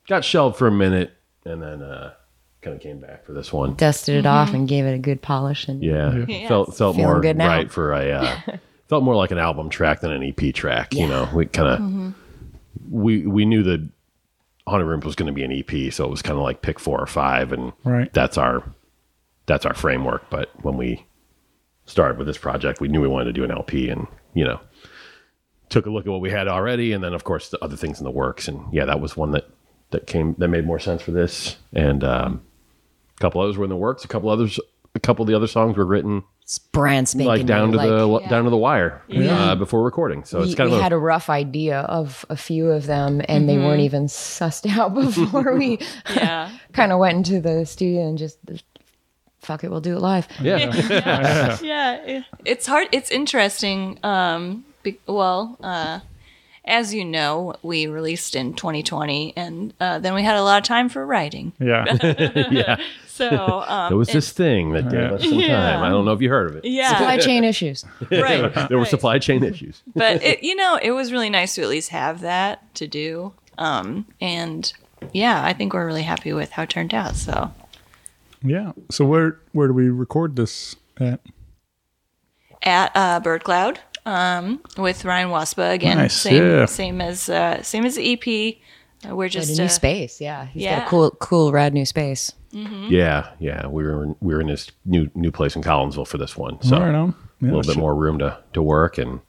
got 0.07 0.23
shelved 0.23 0.57
for 0.57 0.67
a 0.67 0.71
minute 0.71 1.11
and 1.45 1.61
then 1.61 1.81
uh, 1.81 2.13
kind 2.61 2.75
of 2.75 2.81
came 2.81 2.99
back 2.99 3.25
for 3.25 3.33
this 3.33 3.51
one. 3.53 3.75
Dusted 3.75 4.15
it 4.15 4.25
off 4.25 4.53
and 4.53 4.67
gave 4.67 4.85
it 4.85 4.93
a 4.93 4.99
good 4.99 5.21
polish. 5.21 5.67
And 5.67 5.81
Yeah, 5.83 6.25
felt 6.47 6.75
felt 6.77 6.95
Feeling 6.95 7.09
more 7.11 7.21
good 7.21 7.37
now. 7.37 7.47
right 7.47 7.71
for 7.71 7.93
a 7.93 8.11
uh, 8.11 8.37
felt 8.89 9.03
more 9.03 9.15
like 9.15 9.31
an 9.31 9.37
album 9.37 9.69
track 9.69 10.01
than 10.01 10.11
an 10.11 10.23
EP 10.23 10.53
track. 10.53 10.93
You 10.93 11.07
know, 11.07 11.29
we 11.33 11.45
kind 11.45 11.67
of 11.69 12.13
we 12.91 13.25
we 13.27 13.45
knew 13.45 13.63
that 13.63 13.87
Haunted 14.67 14.87
Rooms 14.87 15.05
was 15.05 15.15
going 15.15 15.27
to 15.27 15.33
be 15.33 15.43
an 15.43 15.51
EP, 15.51 15.91
so 15.93 16.05
it 16.05 16.09
was 16.11 16.21
kind 16.21 16.37
of 16.37 16.43
like 16.43 16.61
pick 16.61 16.79
four 16.79 16.99
or 16.99 17.07
five, 17.07 17.51
and 17.53 17.73
Right. 17.83 18.11
that's 18.13 18.37
our 18.37 18.63
that's 19.45 19.65
our 19.65 19.73
framework. 19.73 20.29
But 20.29 20.49
when 20.63 20.77
we 20.77 21.05
started 21.85 22.17
with 22.19 22.27
this 22.27 22.37
project, 22.37 22.79
we 22.81 22.87
knew 22.87 23.01
we 23.01 23.07
wanted 23.07 23.25
to 23.25 23.33
do 23.33 23.43
an 23.43 23.51
LP, 23.51 23.89
and 23.89 24.05
you 24.35 24.43
know, 24.43 24.59
took 25.69 25.85
a 25.85 25.89
look 25.89 26.05
at 26.05 26.11
what 26.11 26.21
we 26.21 26.29
had 26.29 26.47
already, 26.47 26.91
and 26.93 27.03
then 27.03 27.13
of 27.13 27.23
course 27.23 27.49
the 27.49 27.63
other 27.63 27.75
things 27.75 27.99
in 27.99 28.03
the 28.03 28.11
works, 28.11 28.47
and 28.47 28.61
yeah, 28.73 28.85
that 28.85 28.99
was 28.99 29.15
one 29.17 29.31
that 29.31 29.49
that 29.91 30.05
came 30.05 30.35
that 30.37 30.49
made 30.49 30.67
more 30.67 30.77
sense 30.79 31.01
for 31.01 31.11
this, 31.11 31.57
and 31.73 32.03
um, 32.03 32.41
a 33.19 33.21
couple 33.21 33.41
others 33.41 33.57
were 33.57 33.65
in 33.65 33.69
the 33.69 33.75
works. 33.75 34.05
A 34.05 34.07
couple 34.07 34.29
others, 34.29 34.59
a 34.95 34.99
couple 34.99 35.23
of 35.23 35.27
the 35.27 35.35
other 35.35 35.47
songs 35.47 35.75
were 35.77 35.85
written 35.85 36.23
It's 36.41 36.57
brand 36.57 37.09
spanking 37.09 37.27
like 37.27 37.45
down 37.45 37.71
new, 37.71 37.77
to 37.79 37.87
the 37.87 38.05
like, 38.07 38.29
down 38.29 38.45
to 38.45 38.49
the 38.49 38.57
wire 38.57 39.01
uh, 39.13 39.55
before 39.55 39.83
recording. 39.83 40.23
So 40.23 40.39
it's 40.41 40.49
we, 40.49 40.55
kind 40.55 40.69
we 40.69 40.75
of 40.75 40.79
a, 40.79 40.83
had 40.83 40.93
a 40.93 40.97
rough 40.97 41.29
idea 41.29 41.81
of 41.81 42.25
a 42.29 42.37
few 42.37 42.69
of 42.69 42.85
them, 42.85 43.21
and 43.27 43.47
they 43.49 43.57
weren't 43.57 43.81
even 43.81 44.05
sussed 44.07 44.69
out 44.77 44.93
before 44.95 45.55
we 45.55 45.79
Yeah. 46.15 46.49
kind 46.73 46.91
of 46.91 46.99
went 46.99 47.17
into 47.17 47.41
the 47.41 47.65
studio 47.65 48.07
and 48.07 48.17
just 48.17 48.39
fuck 49.39 49.63
it, 49.63 49.69
we'll 49.71 49.81
do 49.81 49.95
it 49.95 49.99
live. 50.01 50.27
yeah. 50.41 51.57
yeah 51.61 51.95
it- 52.05 52.25
it's 52.45 52.65
hard 52.67 52.87
it's 52.91 53.09
interesting 53.11 53.97
um 54.03 54.63
be, 54.83 54.99
well 55.07 55.57
uh 55.63 55.99
as 56.65 56.93
you 56.93 57.03
know 57.05 57.55
we 57.63 57.87
released 57.87 58.35
in 58.35 58.53
2020 58.53 59.33
and 59.35 59.73
uh, 59.79 59.97
then 59.99 60.13
we 60.13 60.23
had 60.23 60.35
a 60.35 60.43
lot 60.43 60.57
of 60.57 60.63
time 60.63 60.87
for 60.89 61.05
writing 61.05 61.51
Yeah. 61.59 61.85
yeah. 62.51 62.75
So 63.19 63.63
um 63.67 63.89
There 63.91 63.97
was 63.97 64.09
this 64.09 64.31
thing 64.31 64.71
that 64.73 64.89
gave 64.89 65.11
us 65.11 65.23
some 65.23 65.39
time. 65.39 65.83
I 65.83 65.89
don't 65.89 66.05
know 66.05 66.13
if 66.13 66.21
you 66.21 66.29
heard 66.29 66.49
of 66.49 66.55
it. 66.57 66.65
yeah 66.65 66.89
Supply 66.97 67.17
chain 67.17 67.43
issues. 67.43 67.85
right 68.11 68.69
There 68.69 68.77
were 68.79 68.85
supply 68.85 69.19
chain 69.19 69.43
issues. 69.43 69.81
but 69.95 70.23
it, 70.23 70.43
you 70.43 70.55
know 70.55 70.79
it 70.81 70.91
was 70.91 71.11
really 71.11 71.29
nice 71.29 71.55
to 71.55 71.61
at 71.61 71.69
least 71.69 71.89
have 71.89 72.21
that 72.21 72.73
to 72.75 72.87
do 72.87 73.33
um 73.57 74.05
and 74.21 74.73
yeah 75.13 75.43
i 75.45 75.53
think 75.53 75.73
we're 75.73 75.85
really 75.85 76.03
happy 76.13 76.31
with 76.33 76.51
how 76.51 76.63
it 76.63 76.69
turned 76.69 76.93
out 76.93 77.15
so 77.15 77.51
yeah. 78.41 78.71
So 78.89 79.03
where 79.05 79.37
where 79.51 79.67
do 79.67 79.73
we 79.73 79.89
record 79.89 80.35
this 80.37 80.75
at? 80.97 81.19
at 82.63 82.91
uh 82.95 83.19
bird 83.19 83.43
cloud 83.43 83.79
um 84.05 84.61
with 84.77 85.03
ryan 85.05 85.29
Wasoba 85.29 85.73
again 85.73 85.97
Nice, 85.97 86.13
same 86.15 86.43
yeah. 86.43 86.65
same 86.65 87.01
as 87.01 87.27
uh 87.29 87.61
same 87.63 87.85
as 87.85 87.95
the 87.95 88.13
ep 88.13 88.55
we're 89.05 89.25
Got 89.27 89.31
just 89.31 89.51
a 89.51 89.61
new 89.61 89.65
uh, 89.65 89.69
space, 89.69 90.19
yeah. 90.21 90.45
He's 90.47 90.63
got 90.63 90.69
yeah. 90.69 90.85
a 90.85 90.89
cool, 90.89 91.11
cool, 91.11 91.51
rad 91.51 91.73
new 91.73 91.85
space. 91.85 92.31
Yeah, 92.51 93.29
yeah. 93.39 93.67
We 93.67 93.83
were 93.83 94.03
in, 94.03 94.15
we 94.21 94.33
were 94.33 94.41
in 94.41 94.47
this 94.47 94.71
new 94.85 95.09
new 95.15 95.31
place 95.31 95.55
in 95.55 95.61
Collinsville 95.61 96.07
for 96.07 96.17
this 96.17 96.35
one, 96.35 96.61
so 96.61 96.79
right 96.79 96.93
on. 96.95 97.15
a 97.41 97.45
little 97.45 97.61
bit 97.61 97.67
shit. 97.71 97.77
more 97.77 97.95
room 97.95 98.19
to 98.19 98.37
to 98.53 98.61
work, 98.61 98.97
and 98.97 99.19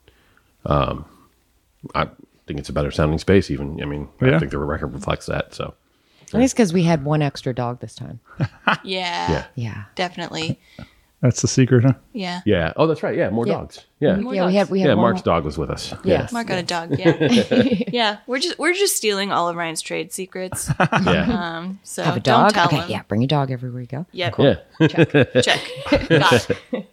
um, 0.66 1.04
I 1.94 2.06
think 2.46 2.58
it's 2.58 2.68
a 2.68 2.72
better 2.72 2.90
sounding 2.90 3.18
space. 3.18 3.50
Even 3.50 3.80
I 3.82 3.84
mean, 3.84 4.08
Yeah. 4.20 4.36
I 4.36 4.38
think 4.38 4.50
the 4.50 4.58
record 4.58 4.92
reflects 4.94 5.26
that. 5.26 5.54
So 5.54 5.74
I 6.22 6.24
think 6.32 6.44
it's 6.44 6.52
because 6.54 6.72
we 6.72 6.82
had 6.84 7.04
one 7.04 7.22
extra 7.22 7.54
dog 7.54 7.80
this 7.80 7.94
time. 7.94 8.20
yeah 8.82 9.30
yeah, 9.30 9.44
Yeah. 9.54 9.84
definitely 9.94 10.58
That's 11.22 11.42
the 11.42 11.48
secret, 11.48 11.84
huh? 11.84 11.92
yeah 12.14 12.40
yeah. 12.46 12.72
Oh, 12.76 12.86
that's 12.86 13.02
right. 13.02 13.14
Yeah, 13.16 13.28
more 13.28 13.46
Yeah. 13.46 13.54
dogs. 13.54 13.84
Yeah, 14.00 14.16
More 14.16 14.34
yeah, 14.34 14.46
we 14.46 14.54
had 14.54 14.70
we 14.70 14.80
had 14.80 14.86
yeah. 14.88 14.94
one 14.94 15.02
Mark's 15.02 15.26
more- 15.26 15.34
dog 15.36 15.44
was 15.44 15.58
with 15.58 15.68
us. 15.68 15.92
Yeah. 16.02 16.26
Mark 16.32 16.46
got 16.46 16.58
a 16.58 16.62
dog. 16.62 16.98
Yeah, 16.98 17.16
yeah. 17.92 18.18
We're 18.26 18.38
just 18.38 18.58
we're 18.58 18.72
just 18.72 18.96
stealing 18.96 19.30
all 19.30 19.48
of 19.48 19.56
Ryan's 19.56 19.82
trade 19.82 20.12
secrets. 20.14 20.70
yeah, 20.80 21.56
Um, 21.58 21.78
so 21.82 22.02
have 22.02 22.16
a 22.16 22.20
don't 22.20 22.40
dog. 22.44 22.52
tell 22.54 22.66
okay, 22.68 22.76
him. 22.78 22.90
yeah, 22.90 23.02
bring 23.02 23.20
your 23.20 23.28
dog 23.28 23.50
everywhere 23.50 23.82
you 23.82 23.86
go. 23.86 24.06
Yep. 24.12 24.34
yeah. 24.38 25.40
Check. 25.42 25.60
Got 26.08 26.50
it. 26.50 26.86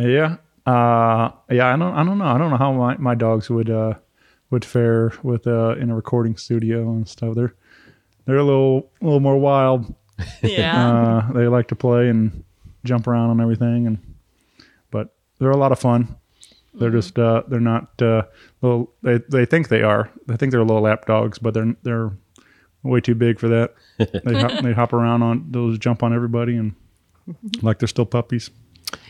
Yeah. 0.00 0.36
Uh, 0.66 1.30
yeah. 1.50 1.74
I 1.74 1.76
don't. 1.76 1.94
I 1.94 2.04
don't 2.04 2.18
know. 2.18 2.24
I 2.24 2.38
don't 2.38 2.50
know 2.50 2.56
how 2.56 2.72
my, 2.72 2.96
my 2.96 3.14
dogs 3.14 3.50
would 3.50 3.68
uh 3.70 3.94
would 4.50 4.64
fare 4.64 5.12
with 5.22 5.46
uh 5.46 5.74
in 5.78 5.90
a 5.90 5.94
recording 5.94 6.36
studio 6.36 6.88
and 6.92 7.06
stuff. 7.08 7.34
They're 7.34 7.54
they're 8.24 8.36
a 8.36 8.44
little 8.44 8.90
a 9.00 9.04
little 9.04 9.20
more 9.20 9.36
wild. 9.38 9.94
Yeah. 10.42 11.26
Uh, 11.28 11.32
they 11.32 11.46
like 11.46 11.68
to 11.68 11.76
play 11.76 12.08
and 12.08 12.42
jump 12.84 13.06
around 13.06 13.30
on 13.30 13.40
everything, 13.40 13.86
and 13.86 13.98
but 14.90 15.14
they're 15.38 15.50
a 15.50 15.56
lot 15.56 15.72
of 15.72 15.78
fun. 15.78 16.16
They're 16.74 16.90
just 16.90 17.18
uh, 17.18 17.42
they're 17.48 17.60
not 17.60 18.00
uh, 18.00 18.22
little. 18.62 18.92
They 19.02 19.18
they 19.28 19.44
think 19.46 19.68
they 19.68 19.82
are. 19.82 20.10
They 20.26 20.36
think 20.36 20.52
they're 20.52 20.62
little 20.64 20.82
lap 20.82 21.06
dogs, 21.06 21.38
but 21.38 21.54
they're 21.54 21.74
they're 21.82 22.10
way 22.82 23.00
too 23.00 23.14
big 23.14 23.38
for 23.40 23.48
that. 23.48 23.74
They 24.24 24.40
hop, 24.40 24.62
they 24.62 24.72
hop 24.72 24.92
around 24.92 25.22
on 25.22 25.46
those 25.50 25.78
jump 25.78 26.02
on 26.04 26.14
everybody 26.14 26.56
and 26.56 26.74
like 27.62 27.78
they're 27.80 27.88
still 27.88 28.06
puppies. 28.06 28.50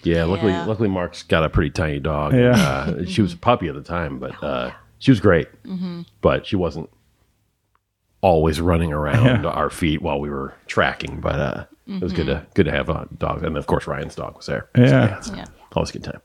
Yeah, 0.02 0.24
luckily, 0.24 0.52
Yeah. 0.52 0.64
luckily, 0.64 0.88
Mark's 0.88 1.22
got 1.22 1.44
a 1.44 1.48
pretty 1.50 1.70
tiny 1.70 2.00
dog. 2.00 2.32
Yeah. 2.32 2.52
uh, 2.56 3.04
she 3.04 3.20
was 3.22 3.34
a 3.34 3.36
puppy 3.36 3.68
at 3.68 3.74
the 3.74 3.82
time, 3.82 4.18
but 4.18 4.42
uh, 4.42 4.72
she 4.98 5.10
was 5.10 5.20
great. 5.20 5.46
But 6.22 6.46
she 6.46 6.56
wasn't 6.56 6.88
always 8.20 8.60
running 8.60 8.92
around 8.92 9.46
our 9.46 9.70
feet 9.70 10.02
while 10.02 10.18
we 10.20 10.30
were 10.30 10.54
tracking. 10.66 11.20
But 11.20 11.38
uh, 11.38 11.64
it 11.88 12.02
was 12.02 12.12
good 12.12 12.26
to 12.26 12.46
good 12.54 12.66
to 12.66 12.72
have 12.72 12.88
a 12.88 13.08
dog, 13.18 13.42
and 13.44 13.56
of 13.56 13.66
course 13.66 13.86
Ryan's 13.86 14.14
dog 14.14 14.36
was 14.36 14.46
there. 14.46 14.68
So, 14.76 14.82
Yeah. 14.82 15.16
it's 15.18 15.30
Yeah. 15.30 15.44
always 15.74 15.90
a 15.90 15.92
good 15.94 16.04
time. 16.04 16.20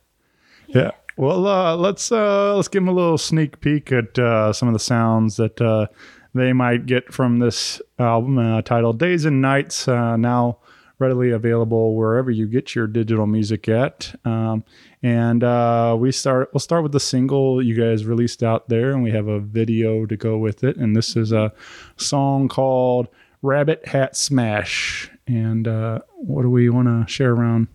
Yeah. 0.68 0.92
Well, 1.16 1.46
uh, 1.48 1.76
let's 1.76 2.12
uh, 2.12 2.56
let's 2.56 2.68
give 2.68 2.82
them 2.84 2.90
a 2.90 2.94
little 2.94 3.18
sneak 3.18 3.62
peek 3.62 3.92
at 3.92 4.18
uh, 4.20 4.52
some 4.54 4.68
of 4.68 4.74
the 4.74 4.80
sounds 4.80 5.38
that 5.38 5.62
uh, 5.62 5.88
they 6.34 6.52
might 6.54 6.86
get 6.88 7.14
from 7.14 7.40
this 7.40 7.82
album 8.00 8.38
uh, 8.40 8.62
titled 8.64 9.00
"Days 9.00 9.24
and 9.26 9.42
Nights." 9.42 9.88
Uh, 9.88 10.18
now 10.18 10.58
readily 11.00 11.32
available 11.32 11.96
wherever 11.96 12.32
you 12.32 12.48
get 12.48 12.76
your 12.76 12.88
digital 12.88 13.28
music 13.28 13.68
at. 13.68 14.14
Um, 14.26 14.64
and 15.02 15.44
uh, 15.44 15.96
we 16.00 16.12
start. 16.12 16.50
We'll 16.54 16.60
start 16.62 16.82
with 16.84 16.94
the 16.94 17.00
single 17.00 17.62
you 17.62 17.76
guys 17.76 18.06
released 18.06 18.42
out 18.42 18.70
there, 18.70 18.92
and 18.92 19.04
we 19.04 19.12
have 19.12 19.28
a 19.28 19.40
video 19.40 20.06
to 20.08 20.18
go 20.18 20.38
with 20.40 20.64
it. 20.64 20.78
And 20.78 20.96
this 20.96 21.16
is 21.16 21.32
a 21.32 21.54
song 21.98 22.48
called 22.48 23.08
"Rabbit 23.44 23.88
Hat 23.88 24.16
Smash." 24.16 25.12
And 25.28 25.68
uh, 25.68 26.00
what 26.16 26.42
do 26.42 26.50
we 26.50 26.70
want 26.70 26.88
to 26.88 27.12
share 27.12 27.32
around 27.32 27.68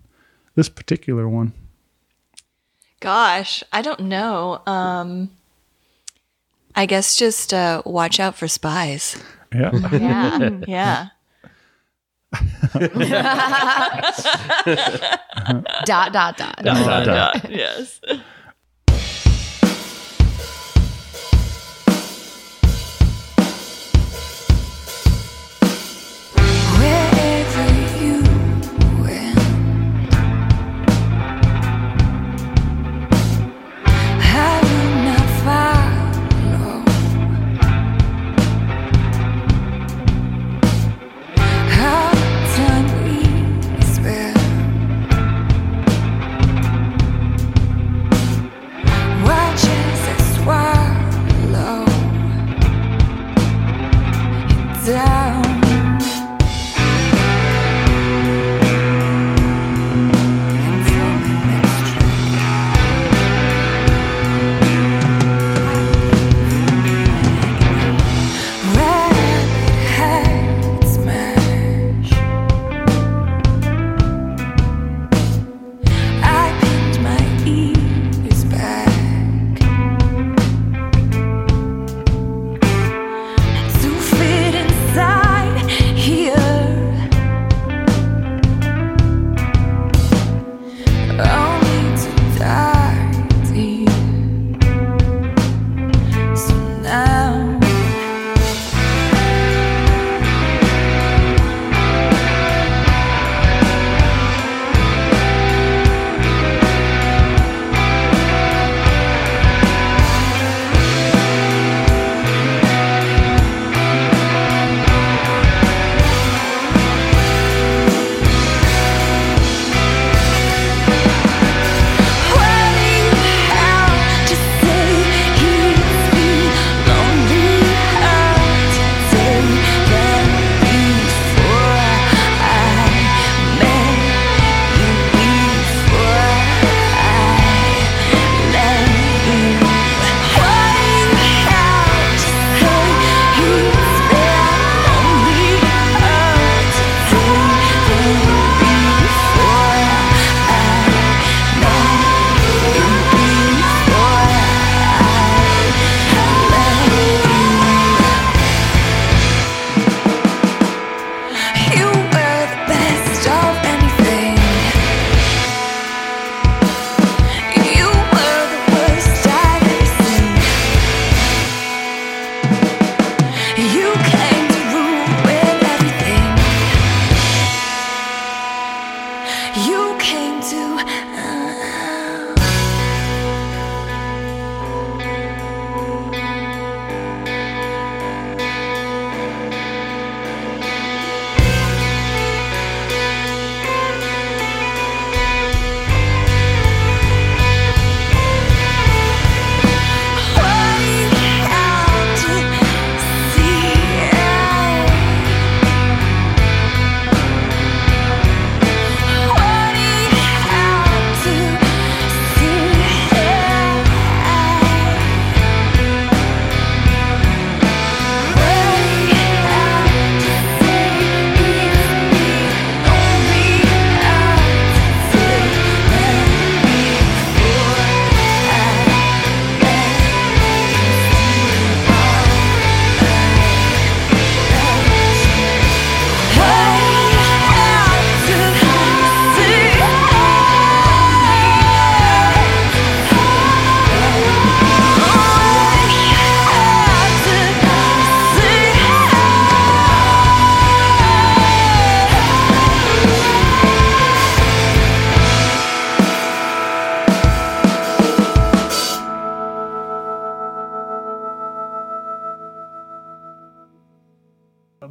this 0.55 0.69
particular 0.69 1.29
one? 1.29 1.53
Gosh, 3.01 3.63
I 3.73 3.83
don't 3.83 4.01
know. 4.01 4.61
Um, 4.67 5.31
I 6.75 6.87
guess 6.87 7.17
just 7.17 7.55
uh, 7.55 7.83
watch 7.85 8.21
out 8.21 8.37
for 8.37 8.49
spies. 8.49 9.23
Yeah. 9.55 9.71
Yeah. 9.93 10.51
yeah. 10.67 11.09
Dot 15.87 16.13
dot 16.13 16.37
dot. 16.37 16.61
Dot, 16.63 16.65
dot. 16.65 17.05
dot. 17.07 17.51
yes. 17.51 18.01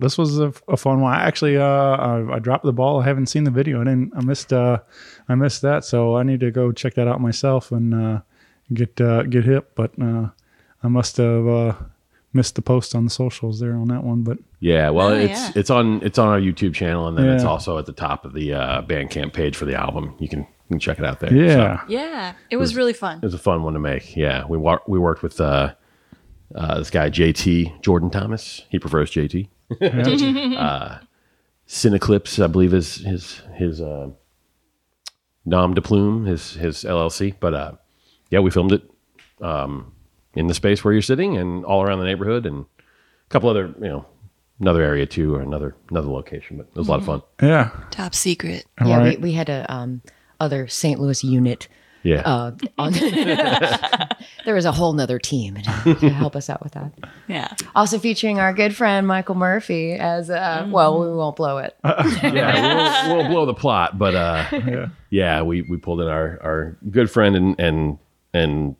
This 0.07 0.17
was 0.17 0.39
a, 0.39 0.53
a 0.67 0.77
fun 0.77 1.01
one. 1.01 1.13
I 1.13 1.23
actually, 1.23 1.57
uh, 1.57 1.63
I, 1.65 2.35
I 2.35 2.39
dropped 2.39 2.63
the 2.65 2.73
ball. 2.73 3.01
I 3.01 3.05
haven't 3.05 3.27
seen 3.27 3.43
the 3.43 3.51
video. 3.51 3.81
I 3.81 3.83
didn't. 3.83 4.11
I 4.15 4.21
missed. 4.23 4.51
Uh, 4.53 4.79
I 5.29 5.35
missed 5.35 5.61
that. 5.61 5.83
So 5.85 6.15
I 6.17 6.23
need 6.23 6.39
to 6.39 6.51
go 6.51 6.71
check 6.71 6.93
that 6.95 7.07
out 7.07 7.19
myself 7.21 7.71
and 7.71 7.93
uh, 7.93 8.21
get 8.73 8.99
uh, 9.01 9.23
get 9.23 9.43
hip. 9.45 9.71
But 9.75 9.91
uh, 10.01 10.29
I 10.83 10.87
must 10.87 11.17
have 11.17 11.47
uh, 11.47 11.73
missed 12.33 12.55
the 12.55 12.61
post 12.61 12.95
on 12.95 13.03
the 13.03 13.09
socials 13.09 13.59
there 13.59 13.75
on 13.75 13.87
that 13.89 14.03
one. 14.03 14.21
But 14.23 14.37
Yeah, 14.59 14.89
well, 14.91 15.09
Oh, 15.09 15.13
it's 15.13 15.39
yeah. 15.39 15.51
it's 15.55 15.69
on 15.69 16.01
it's 16.03 16.17
on 16.17 16.27
our 16.29 16.39
YouTube 16.39 16.73
channel, 16.73 17.07
and 17.07 17.17
then 17.17 17.27
it's 17.29 17.43
also 17.43 17.77
at 17.77 17.85
the 17.85 17.93
top 17.93 18.25
of 18.25 18.33
the 18.33 18.53
uh, 18.53 18.81
Bandcamp 18.83 19.33
page 19.33 19.55
for 19.55 19.65
the 19.65 19.75
album. 19.75 20.15
You 20.19 20.29
can 20.29 20.39
you 20.41 20.73
can 20.75 20.79
check 20.79 20.99
it 20.99 21.05
out 21.05 21.19
there. 21.21 21.33
yeah, 21.33 21.79
So, 21.81 21.85
Yeah, 21.87 22.33
it 22.49 22.57
was 22.57 22.75
really 22.75 22.93
fun. 22.93 23.17
it 23.17 23.23
was 23.25 23.33
a 23.33 23.39
fun 23.39 23.63
one 23.63 23.73
to 23.73 23.79
make. 23.79 24.15
Yeah, 24.17 24.45
we 24.49 24.57
wa- 24.57 24.79
we 24.87 24.99
worked 24.99 25.23
with 25.23 25.39
uh, 25.39 25.73
uh, 26.55 26.77
this 26.79 26.89
guy 26.89 27.09
JT 27.09 27.81
Jordan 27.81 28.09
Thomas. 28.09 28.63
He 28.69 28.77
prefers 28.79 29.09
JT. 29.11 29.47
uh, 29.82 30.99
Cineclips, 31.67 32.41
I 32.43 32.47
believe, 32.47 32.73
is 32.73 32.95
his 32.95 33.41
his 33.56 33.82
uh, 33.82 34.10
nom 35.45 35.73
de 35.73 35.82
plume, 35.82 36.25
his 36.25 36.53
his 36.53 36.84
LLC. 36.84 37.34
But 37.39 37.53
uh, 37.53 37.71
yeah, 38.30 38.39
we 38.39 38.51
filmed 38.51 38.71
it 38.71 38.89
um, 39.41 39.93
in 40.34 40.47
the 40.47 40.53
space 40.53 40.84
where 40.84 40.93
you're 40.93 41.01
sitting, 41.01 41.38
and 41.38 41.65
all 41.65 41.84
around 41.84 41.99
the 41.99 42.06
neighborhood, 42.06 42.45
and 42.45 42.65
a 42.80 43.30
couple 43.30 43.49
other 43.49 43.73
you 43.82 43.89
know 43.89 44.06
another 44.60 44.82
area 44.82 45.06
too, 45.06 45.36
or 45.36 45.41
another 45.41 45.75
another 45.89 46.10
location. 46.10 46.58
But 46.58 46.67
it 46.67 46.75
was 46.75 46.88
a 46.88 46.91
lot 46.91 46.99
of 46.99 47.06
fun. 47.06 47.21
yeah. 47.41 47.71
Top 47.91 48.15
secret. 48.15 48.65
Yeah, 48.84 48.97
right. 48.97 49.19
we, 49.19 49.30
we 49.30 49.34
had 49.34 49.49
a 49.49 49.71
um, 49.71 50.01
other 50.39 50.67
St. 50.67 50.99
Louis 50.99 51.23
unit. 51.23 51.67
Yeah, 52.07 52.21
Uh, 52.21 52.51
on 52.77 52.93
there 54.45 54.55
was 54.55 54.63
a 54.63 54.71
whole 54.71 54.93
nother 54.93 55.19
team 55.19 55.55
to 55.55 56.09
help 56.09 56.37
us 56.37 56.49
out 56.49 56.63
with 56.63 56.71
that. 56.71 56.93
Yeah. 57.27 57.53
Also 57.75 57.99
featuring 57.99 58.39
our 58.39 58.53
good 58.53 58.73
friend 58.73 59.05
Michael 59.05 59.35
Murphy 59.35 59.91
as 59.91 60.29
uh, 60.29 60.65
well. 60.71 61.01
We 61.01 61.13
won't 61.13 61.35
blow 61.35 61.57
it. 61.57 61.75
yeah, 61.83 63.09
we'll, 63.09 63.17
we'll 63.17 63.27
blow 63.27 63.45
the 63.45 63.53
plot, 63.53 63.99
but 63.99 64.15
uh, 64.15 64.89
yeah. 65.09 65.41
we 65.41 65.63
we 65.63 65.75
pulled 65.75 65.99
in 65.99 66.07
our 66.07 66.39
our 66.41 66.77
good 66.89 67.11
friend 67.11 67.35
and 67.35 67.59
and 67.59 67.97
and 68.33 68.75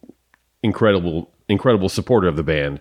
incredible 0.63 1.29
incredible 1.49 1.89
supporter 1.89 2.29
of 2.29 2.37
the 2.37 2.43
band, 2.43 2.79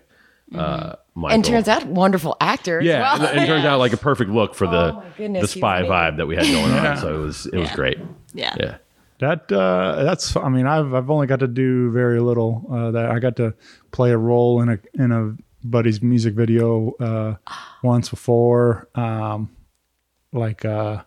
uh, 0.55 0.95
Michael. 1.17 1.35
and 1.35 1.45
turns 1.45 1.67
out 1.67 1.87
wonderful 1.87 2.37
actor. 2.41 2.79
as 2.79 2.87
yeah, 2.87 3.01
well. 3.01 3.15
and, 3.27 3.39
and 3.39 3.41
it 3.41 3.47
turns 3.49 3.65
out 3.65 3.81
like 3.81 3.95
a 3.95 3.97
perfect 3.97 4.31
look 4.31 4.55
for 4.55 4.69
the 4.69 4.93
Oh 4.93 4.97
my 5.01 5.07
goodness, 5.17 5.43
the 5.43 5.59
spy 5.59 5.83
vibe 5.83 6.19
that 6.19 6.27
we 6.27 6.37
had 6.37 6.47
going 6.47 6.71
on. 6.73 6.99
So 6.99 7.17
it 7.17 7.19
was 7.19 7.47
it 7.47 7.59
was 7.59 7.71
great. 7.73 7.99
Yeah. 8.33 8.55
Yeah, 8.59 8.77
That 9.19 9.51
uh, 9.51 10.03
that's. 10.05 10.37
I 10.37 10.49
mean, 10.49 10.67
I've 10.67 10.93
I've 10.95 11.11
only 11.11 11.27
got 11.27 11.41
to 11.41 11.47
do 11.49 11.91
very 11.91 12.21
little. 12.21 12.67
Uh, 12.71 12.91
that 12.91 13.11
I 13.11 13.19
got 13.19 13.37
to 13.37 13.55
play 13.91 14.11
a 14.11 14.19
role 14.19 14.61
in 14.63 14.69
a 14.69 14.79
in 14.95 15.13
a 15.13 15.35
buddy's 15.65 16.03
music 16.03 16.35
video 16.35 16.93
uh, 17.01 17.37
once 17.83 18.09
before. 18.11 18.89
Um, 18.95 19.51
like 20.33 20.65
uh, 20.65 21.03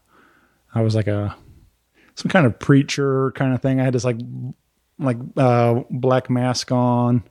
I 0.73 0.81
was 0.81 0.95
like 0.95 1.07
a 1.07 1.35
some 2.15 2.29
kind 2.29 2.45
of 2.45 2.57
preacher 2.59 3.31
kind 3.31 3.53
of 3.53 3.61
thing. 3.61 3.79
I 3.79 3.83
had 3.83 3.93
this 3.93 4.03
like 4.03 4.17
like 4.97 5.17
uh, 5.37 5.81
black 5.91 6.29
mask 6.29 6.71
on, 6.71 7.23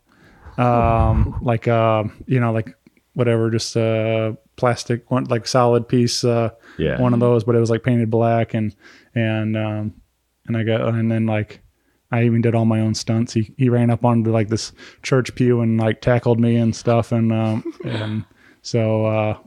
um, 0.57 1.39
like 1.43 1.67
uh, 1.69 2.05
you 2.27 2.41
know, 2.41 2.53
like 2.53 2.75
whatever, 3.15 3.51
just 3.51 3.77
uh, 3.77 4.33
plastic 4.57 5.11
one, 5.11 5.25
like 5.25 5.47
solid 5.47 5.89
piece. 5.89 6.23
Uh, 6.25 6.51
Yeah. 6.79 7.01
one 7.01 7.15
of 7.15 7.21
those, 7.21 7.43
but 7.45 7.57
it 7.57 7.61
was 7.61 7.71
like 7.71 7.83
painted 7.83 8.11
black 8.11 8.55
and 8.55 8.75
and 9.15 9.57
um, 9.57 9.95
and 10.49 10.57
I 10.57 10.65
got 10.65 10.83
and 10.89 11.11
then 11.11 11.27
like 11.27 11.61
I 12.11 12.25
even 12.25 12.41
did 12.41 12.55
all 12.55 12.65
my 12.65 12.81
own 12.81 12.95
stunts. 12.95 13.33
He 13.33 13.55
he 13.57 13.69
ran 13.69 13.91
up 13.91 14.05
onto 14.05 14.33
like 14.33 14.49
this 14.49 14.73
church 15.03 15.35
pew 15.35 15.61
and 15.61 15.79
like 15.79 16.01
tackled 16.01 16.41
me 16.41 16.57
and 16.57 16.75
stuff 16.75 17.13
and 17.13 17.33
um 17.33 17.73
and 17.85 18.25
so 18.63 19.07
uh 19.07 19.39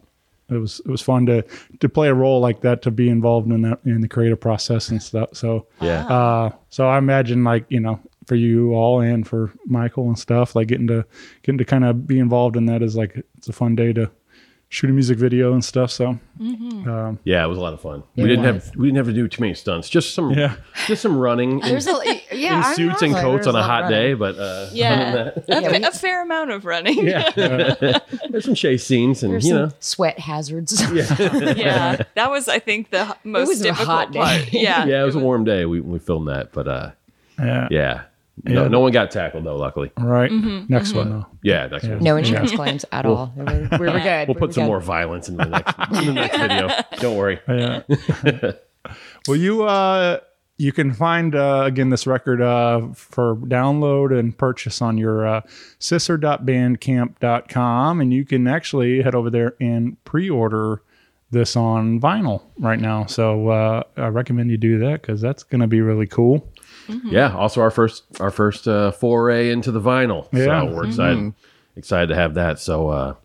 it 0.49 0.57
was 0.57 0.79
it 0.85 0.89
was 0.89 1.01
fun 1.01 1.25
to 1.25 1.43
to 1.79 1.89
play 1.89 2.09
a 2.09 2.13
role 2.13 2.39
like 2.39 2.61
that 2.61 2.81
to 2.83 2.91
be 2.91 3.09
involved 3.09 3.51
in 3.51 3.61
that 3.63 3.79
in 3.85 4.01
the 4.01 4.07
creative 4.07 4.39
process 4.39 4.89
and 4.89 5.01
stuff. 5.01 5.29
So 5.33 5.67
yeah. 5.81 6.05
uh 6.07 6.51
so 6.69 6.87
I 6.87 6.97
imagine 6.97 7.43
like 7.43 7.65
you 7.69 7.79
know 7.79 7.99
for 8.27 8.35
you 8.35 8.73
all 8.75 9.01
and 9.01 9.27
for 9.27 9.51
Michael 9.65 10.07
and 10.07 10.19
stuff 10.19 10.55
like 10.55 10.67
getting 10.67 10.87
to 10.87 11.05
getting 11.41 11.57
to 11.57 11.65
kind 11.65 11.83
of 11.83 12.05
be 12.05 12.19
involved 12.19 12.55
in 12.55 12.67
that 12.67 12.83
is 12.83 12.95
like 12.95 13.25
it's 13.37 13.49
a 13.49 13.53
fun 13.53 13.75
day 13.75 13.91
to 13.93 14.11
shoot 14.73 14.89
a 14.89 14.93
music 14.93 15.17
video 15.17 15.51
and 15.51 15.63
stuff. 15.65 15.91
So 15.91 16.17
um, 16.39 17.19
Yeah, 17.25 17.43
it 17.43 17.47
was 17.49 17.57
a 17.57 17.61
lot 17.61 17.73
of 17.73 17.81
fun. 17.81 18.03
we 18.15 18.23
didn't 18.23 18.45
was. 18.53 18.67
have 18.67 18.75
we 18.77 18.87
didn't 18.87 18.95
have 18.97 19.07
to 19.07 19.13
do 19.13 19.27
too 19.27 19.41
many 19.41 19.53
stunts. 19.53 19.89
Just 19.89 20.13
some 20.15 20.31
Yeah. 20.31 20.55
just 20.87 21.01
some 21.01 21.17
running 21.17 21.59
in, 21.59 21.59
There's 21.59 21.87
a 21.87 22.21
yeah, 22.31 22.69
in 22.69 22.75
suits 22.75 23.01
and 23.01 23.13
coats 23.13 23.47
on 23.47 23.55
a 23.55 23.61
hot 23.61 23.83
of 23.83 23.89
day, 23.89 24.13
but 24.13 24.37
uh, 24.39 24.69
Yeah. 24.71 25.31
A, 25.49 25.61
Yeah, 25.61 25.87
a 25.87 25.91
fair 25.91 26.21
amount 26.23 26.51
of 26.51 26.63
running. 26.63 27.05
yeah, 27.07 27.29
there's 27.35 28.45
some 28.45 28.55
chase 28.55 28.85
scenes 28.85 29.23
and 29.23 29.33
There's 29.33 29.43
you 29.45 29.51
some 29.51 29.61
know 29.63 29.71
sweat 29.81 30.17
hazards. 30.17 30.81
Yeah. 30.91 32.03
That 32.15 32.31
was, 32.31 32.47
I 32.47 32.59
think, 32.59 32.91
the 32.91 33.03
h- 33.09 33.15
most 33.25 33.49
was 33.49 33.59
a 33.61 33.65
difficult 33.65 33.87
hot 33.87 34.11
day. 34.13 34.19
part. 34.19 34.53
Yeah. 34.53 34.85
yeah, 34.85 35.01
it 35.01 35.05
was 35.05 35.15
a 35.15 35.19
warm 35.19 35.43
day. 35.43 35.65
We 35.65 35.81
we 35.81 35.99
filmed 35.99 36.29
that, 36.29 36.53
but 36.53 36.67
uh, 36.69 36.91
yeah. 37.37 37.67
yeah, 37.69 38.01
no, 38.43 38.63
Yeah. 38.63 38.67
no 38.69 38.79
one 38.79 38.91
got 38.91 39.11
tackled 39.11 39.43
though. 39.43 39.57
Luckily, 39.57 39.91
Right. 39.97 40.31
Mm-hmm, 40.31 40.71
Next 40.71 40.93
one 40.93 41.09
though. 41.09 41.25
yeah. 41.43 41.67
Next 41.67 41.87
one. 41.87 41.99
no 41.99 42.17
insurance 42.17 42.51
claims 42.53 42.85
at 42.91 43.05
all. 43.05 43.33
We 43.35 43.43
were, 43.43 43.67
we 43.71 43.77
were 43.89 43.99
good. 43.99 44.27
We'll 44.27 44.35
We 44.35 44.39
put 44.39 44.49
were 44.49 44.53
some 44.53 44.63
good. 44.63 44.67
more 44.67 44.79
violence 44.81 45.29
in 45.29 45.37
the 45.37 45.45
next 45.45 45.75
in 45.99 46.05
the 46.07 46.13
next 46.13 46.37
video. 46.37 46.69
Don't 46.99 47.17
worry. 47.17 47.39
Yeah. 47.47 47.81
well, 49.27 49.37
you 49.37 49.63
uh, 49.63 50.19
you 50.57 50.71
can 50.71 50.93
find 50.93 51.35
uh, 51.35 51.63
again 51.65 51.89
this 51.89 52.07
record 52.07 52.41
uh, 52.41 52.87
for 52.93 53.35
download 53.35 54.17
and 54.17 54.37
purchase 54.37 54.81
on 54.81 54.97
your 54.97 55.27
uh, 55.27 55.41
sister.bandcamp.com, 55.79 58.01
and 58.01 58.13
you 58.13 58.25
can 58.25 58.47
actually 58.47 59.01
head 59.01 59.15
over 59.15 59.29
there 59.29 59.55
and 59.59 60.01
pre-order 60.03 60.81
this 61.31 61.55
on 61.55 61.99
vinyl 61.99 62.43
right 62.59 62.79
now. 62.79 63.05
So 63.05 63.49
uh, 63.49 63.83
I 63.97 64.07
recommend 64.07 64.51
you 64.51 64.57
do 64.57 64.79
that 64.79 65.01
because 65.01 65.21
that's 65.21 65.43
going 65.43 65.61
to 65.61 65.67
be 65.67 65.81
really 65.81 66.07
cool. 66.07 66.50
Yeah. 67.05 67.35
Also, 67.35 67.61
our 67.61 67.71
first 67.71 68.03
our 68.19 68.31
first 68.31 68.67
uh, 68.67 68.91
foray 68.91 69.51
into 69.51 69.71
the 69.71 69.81
vinyl. 69.81 70.27
Yeah. 70.33 70.61
So 70.67 70.75
we're 70.75 70.87
excited 70.87 71.33
excited 71.75 72.07
to 72.07 72.15
have 72.15 72.33
that. 72.35 72.59
So 72.59 72.89
uh, 72.89 73.15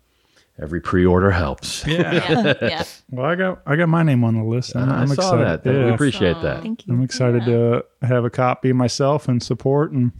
every 0.61 0.81
pre-order 0.81 1.31
helps. 1.31 1.87
Yeah. 1.87 2.57
yeah. 2.63 2.85
Well, 3.11 3.27
I 3.27 3.35
got 3.37 3.63
I 3.67 3.77
got 3.77 3.89
my 3.89 4.03
name 4.03 4.25
on 4.25 4.35
the 4.35 4.43
list. 4.45 4.75
I'm, 4.75 4.91
I 4.91 5.03
I'm 5.03 5.07
saw 5.09 5.13
excited. 5.15 5.63
that. 5.63 5.65
We 5.73 5.79
Yeah. 5.79 5.95
appreciate 5.95 6.41
that. 6.43 6.63
Thank 6.63 6.87
you. 6.87 6.95
I'm 6.95 7.03
excited 7.03 7.45
to 7.45 7.85
have 8.03 8.25
a 8.25 8.31
copy 8.31 8.73
myself 8.73 9.29
and 9.29 9.41
support. 9.43 9.93
And 9.93 10.13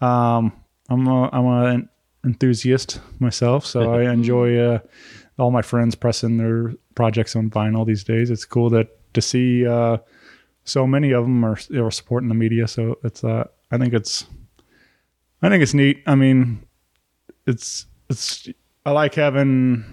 um, 0.00 0.52
I'm 0.88 1.06
a, 1.06 1.28
I'm 1.32 1.46
an 1.46 1.88
enthusiast 2.24 3.00
myself, 3.20 3.64
so 3.66 3.92
I 3.94 4.10
enjoy 4.12 4.58
uh, 4.58 4.78
all 5.38 5.50
my 5.50 5.62
friends 5.62 5.94
pressing 5.94 6.36
their 6.38 6.72
projects 6.94 7.36
on 7.36 7.48
vinyl 7.50 7.86
these 7.86 8.04
days. 8.04 8.30
It's 8.30 8.44
cool 8.44 8.70
that 8.70 8.88
to 9.14 9.20
see 9.22 9.66
uh, 9.66 9.98
so 10.64 10.86
many 10.86 11.12
of 11.12 11.24
them 11.24 11.44
are, 11.44 11.58
are 11.74 11.90
supporting 11.90 12.28
the 12.28 12.34
media. 12.34 12.68
So 12.68 12.98
it's 13.02 13.24
uh, 13.24 13.48
I 13.70 13.78
think 13.78 13.94
it's 13.94 14.26
I 15.42 15.48
think 15.48 15.62
it's 15.62 15.74
neat. 15.74 16.02
I 16.06 16.14
mean, 16.14 16.64
it's 17.46 17.86
it's 18.08 18.48
I 18.86 18.92
like 18.92 19.14
having 19.14 19.84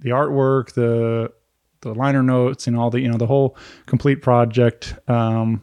the 0.00 0.10
artwork, 0.10 0.72
the 0.72 1.32
the 1.80 1.94
liner 1.94 2.22
notes, 2.22 2.66
and 2.66 2.76
all 2.76 2.90
the 2.90 3.00
you 3.00 3.08
know 3.08 3.18
the 3.18 3.26
whole 3.26 3.56
complete 3.86 4.22
project. 4.22 4.94
Um, 5.08 5.62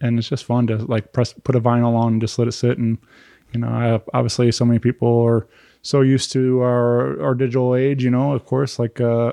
and 0.00 0.18
it's 0.18 0.28
just 0.28 0.44
fun 0.44 0.66
to 0.66 0.76
like 0.76 1.12
press 1.12 1.32
put 1.32 1.54
a 1.54 1.60
vinyl 1.60 1.94
on 1.94 2.14
and 2.14 2.20
just 2.20 2.38
let 2.38 2.48
it 2.48 2.52
sit. 2.52 2.78
And 2.78 2.98
you 3.52 3.60
know, 3.60 3.68
I 3.68 4.00
obviously 4.16 4.50
so 4.52 4.64
many 4.64 4.78
people 4.78 5.20
are 5.22 5.48
so 5.82 6.00
used 6.00 6.32
to 6.32 6.60
our 6.60 7.20
our 7.20 7.34
digital 7.34 7.74
age. 7.74 8.04
You 8.04 8.10
know, 8.10 8.32
of 8.32 8.44
course, 8.44 8.78
like 8.78 9.00
uh, 9.00 9.32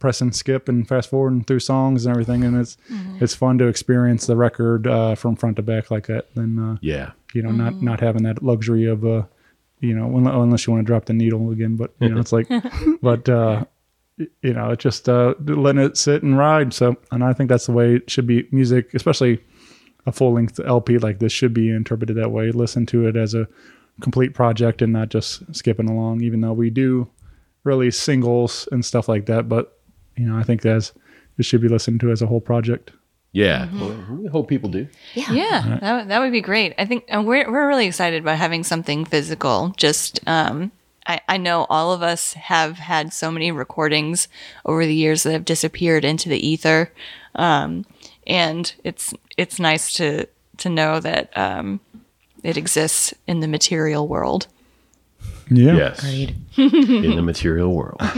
press 0.00 0.20
and 0.20 0.34
skip 0.34 0.68
and 0.68 0.88
fast 0.88 1.10
forwarding 1.10 1.44
through 1.44 1.60
songs 1.60 2.04
and 2.04 2.10
everything. 2.12 2.42
And 2.42 2.56
it's 2.56 2.76
it's 3.20 3.34
fun 3.36 3.58
to 3.58 3.66
experience 3.68 4.26
the 4.26 4.36
record 4.36 4.86
uh, 4.88 5.14
from 5.14 5.36
front 5.36 5.56
to 5.56 5.62
back 5.62 5.90
like 5.92 6.08
that. 6.08 6.34
Then 6.34 6.58
uh, 6.58 6.76
Yeah. 6.80 7.12
you 7.34 7.42
know, 7.42 7.52
not 7.52 7.80
not 7.80 8.00
having 8.00 8.24
that 8.24 8.42
luxury 8.42 8.86
of 8.86 9.04
uh, 9.04 9.22
you 9.80 9.94
know, 9.94 10.06
un- 10.16 10.26
unless 10.26 10.66
you 10.66 10.72
want 10.72 10.84
to 10.84 10.86
drop 10.86 11.04
the 11.04 11.12
needle 11.12 11.50
again. 11.52 11.76
But 11.76 11.94
you 12.00 12.08
know, 12.08 12.18
it's 12.18 12.32
like, 12.32 12.48
but 13.02 13.28
uh, 13.28 13.64
you 14.42 14.52
know, 14.52 14.70
it's 14.70 14.82
just 14.82 15.08
uh, 15.08 15.34
letting 15.46 15.82
it 15.82 15.96
sit 15.96 16.22
and 16.22 16.36
ride. 16.36 16.72
So, 16.74 16.96
and 17.12 17.22
I 17.24 17.32
think 17.32 17.48
that's 17.48 17.66
the 17.66 17.72
way 17.72 17.94
it 17.96 18.10
should 18.10 18.26
be. 18.26 18.46
Music, 18.50 18.92
especially 18.94 19.40
a 20.06 20.12
full 20.12 20.32
length 20.32 20.58
LP 20.60 20.98
like 20.98 21.18
this, 21.18 21.32
should 21.32 21.54
be 21.54 21.70
interpreted 21.70 22.16
that 22.16 22.30
way. 22.30 22.50
Listen 22.52 22.84
to 22.86 23.06
it 23.06 23.16
as 23.16 23.34
a 23.34 23.46
complete 24.00 24.32
project 24.34 24.80
and 24.82 24.92
not 24.94 25.10
just 25.10 25.42
skipping 25.54 25.88
along. 25.88 26.22
Even 26.22 26.40
though 26.40 26.52
we 26.54 26.70
do 26.70 27.08
release 27.64 27.98
singles 27.98 28.66
and 28.72 28.84
stuff 28.84 29.08
like 29.08 29.26
that, 29.26 29.48
but 29.48 29.78
you 30.20 30.26
know, 30.26 30.36
I 30.38 30.42
think 30.42 30.62
that's 30.62 30.92
it 31.38 31.44
should 31.44 31.60
be 31.62 31.68
listened 31.68 32.00
to 32.00 32.10
as 32.10 32.20
a 32.22 32.26
whole 32.26 32.40
project. 32.40 32.92
Yeah. 33.32 33.68
Well, 33.72 33.96
we 34.22 34.26
hope 34.28 34.48
people 34.48 34.68
do. 34.70 34.88
Yeah, 35.14 35.32
yeah, 35.32 35.78
that, 35.80 35.96
would- 35.96 36.08
that 36.08 36.18
would 36.20 36.32
be 36.32 36.40
great. 36.40 36.74
I 36.78 36.84
think 36.84 37.04
and 37.08 37.26
we're 37.26 37.50
we're 37.50 37.68
really 37.68 37.86
excited 37.86 38.22
about 38.22 38.38
having 38.38 38.64
something 38.64 39.04
physical. 39.04 39.72
Just 39.76 40.20
um, 40.26 40.72
I 41.06 41.20
I 41.28 41.36
know 41.36 41.64
all 41.70 41.92
of 41.92 42.02
us 42.02 42.32
have 42.34 42.78
had 42.78 43.12
so 43.12 43.30
many 43.30 43.52
recordings 43.52 44.28
over 44.66 44.84
the 44.84 44.94
years 44.94 45.22
that 45.22 45.32
have 45.32 45.44
disappeared 45.44 46.04
into 46.04 46.28
the 46.28 46.44
ether, 46.44 46.92
um, 47.36 47.86
and 48.26 48.74
it's 48.84 49.14
it's 49.36 49.60
nice 49.60 49.92
to 49.94 50.26
to 50.58 50.68
know 50.68 50.98
that 51.00 51.30
um, 51.38 51.78
it 52.42 52.56
exists 52.56 53.14
in 53.28 53.38
the 53.40 53.48
material 53.48 54.08
world. 54.08 54.48
Yeah. 55.50 55.74
Yes. 55.76 56.04
In 56.56 57.16
the 57.16 57.22
material 57.22 57.74
world. 57.74 57.96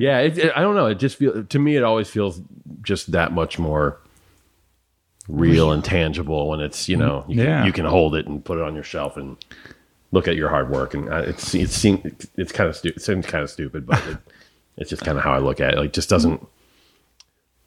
Yeah. 0.00 0.18
It, 0.20 0.38
it- 0.38 0.52
I 0.56 0.60
don't 0.60 0.74
know. 0.76 0.86
It 0.86 0.98
just 0.98 1.16
feels, 1.16 1.46
to 1.48 1.58
me, 1.58 1.76
it 1.76 1.82
always 1.82 2.08
feels 2.08 2.40
just 2.82 3.12
that 3.12 3.32
much 3.32 3.58
more 3.58 3.98
real 5.28 5.72
and 5.72 5.84
tangible 5.84 6.48
when 6.48 6.60
it's, 6.60 6.88
you 6.88 6.96
know, 6.96 7.24
you, 7.28 7.42
Yeah. 7.42 7.58
can, 7.58 7.66
you 7.66 7.72
can 7.72 7.84
hold 7.86 8.14
it 8.14 8.26
and 8.26 8.44
put 8.44 8.58
it 8.58 8.64
on 8.64 8.74
your 8.74 8.84
shelf 8.84 9.16
and 9.16 9.36
look 10.10 10.28
at 10.28 10.36
your 10.36 10.48
hard 10.48 10.70
work. 10.70 10.94
And 10.94 11.12
I- 11.12 11.20
it's, 11.22 11.54
it's, 11.54 11.74
seem- 11.74 12.16
it's 12.36 12.52
kind 12.52 12.68
of, 12.68 12.76
stu- 12.76 12.92
it 12.94 13.02
seems 13.02 13.26
kind 13.26 13.42
of 13.42 13.50
stupid, 13.50 13.86
but 13.86 14.04
it, 14.08 14.18
it's 14.76 14.90
just 14.90 15.02
kind 15.04 15.16
of 15.18 15.24
how 15.24 15.32
I 15.32 15.38
look 15.38 15.60
at 15.60 15.74
it. 15.74 15.78
Like, 15.78 15.92
just 15.92 16.08
doesn't, 16.08 16.46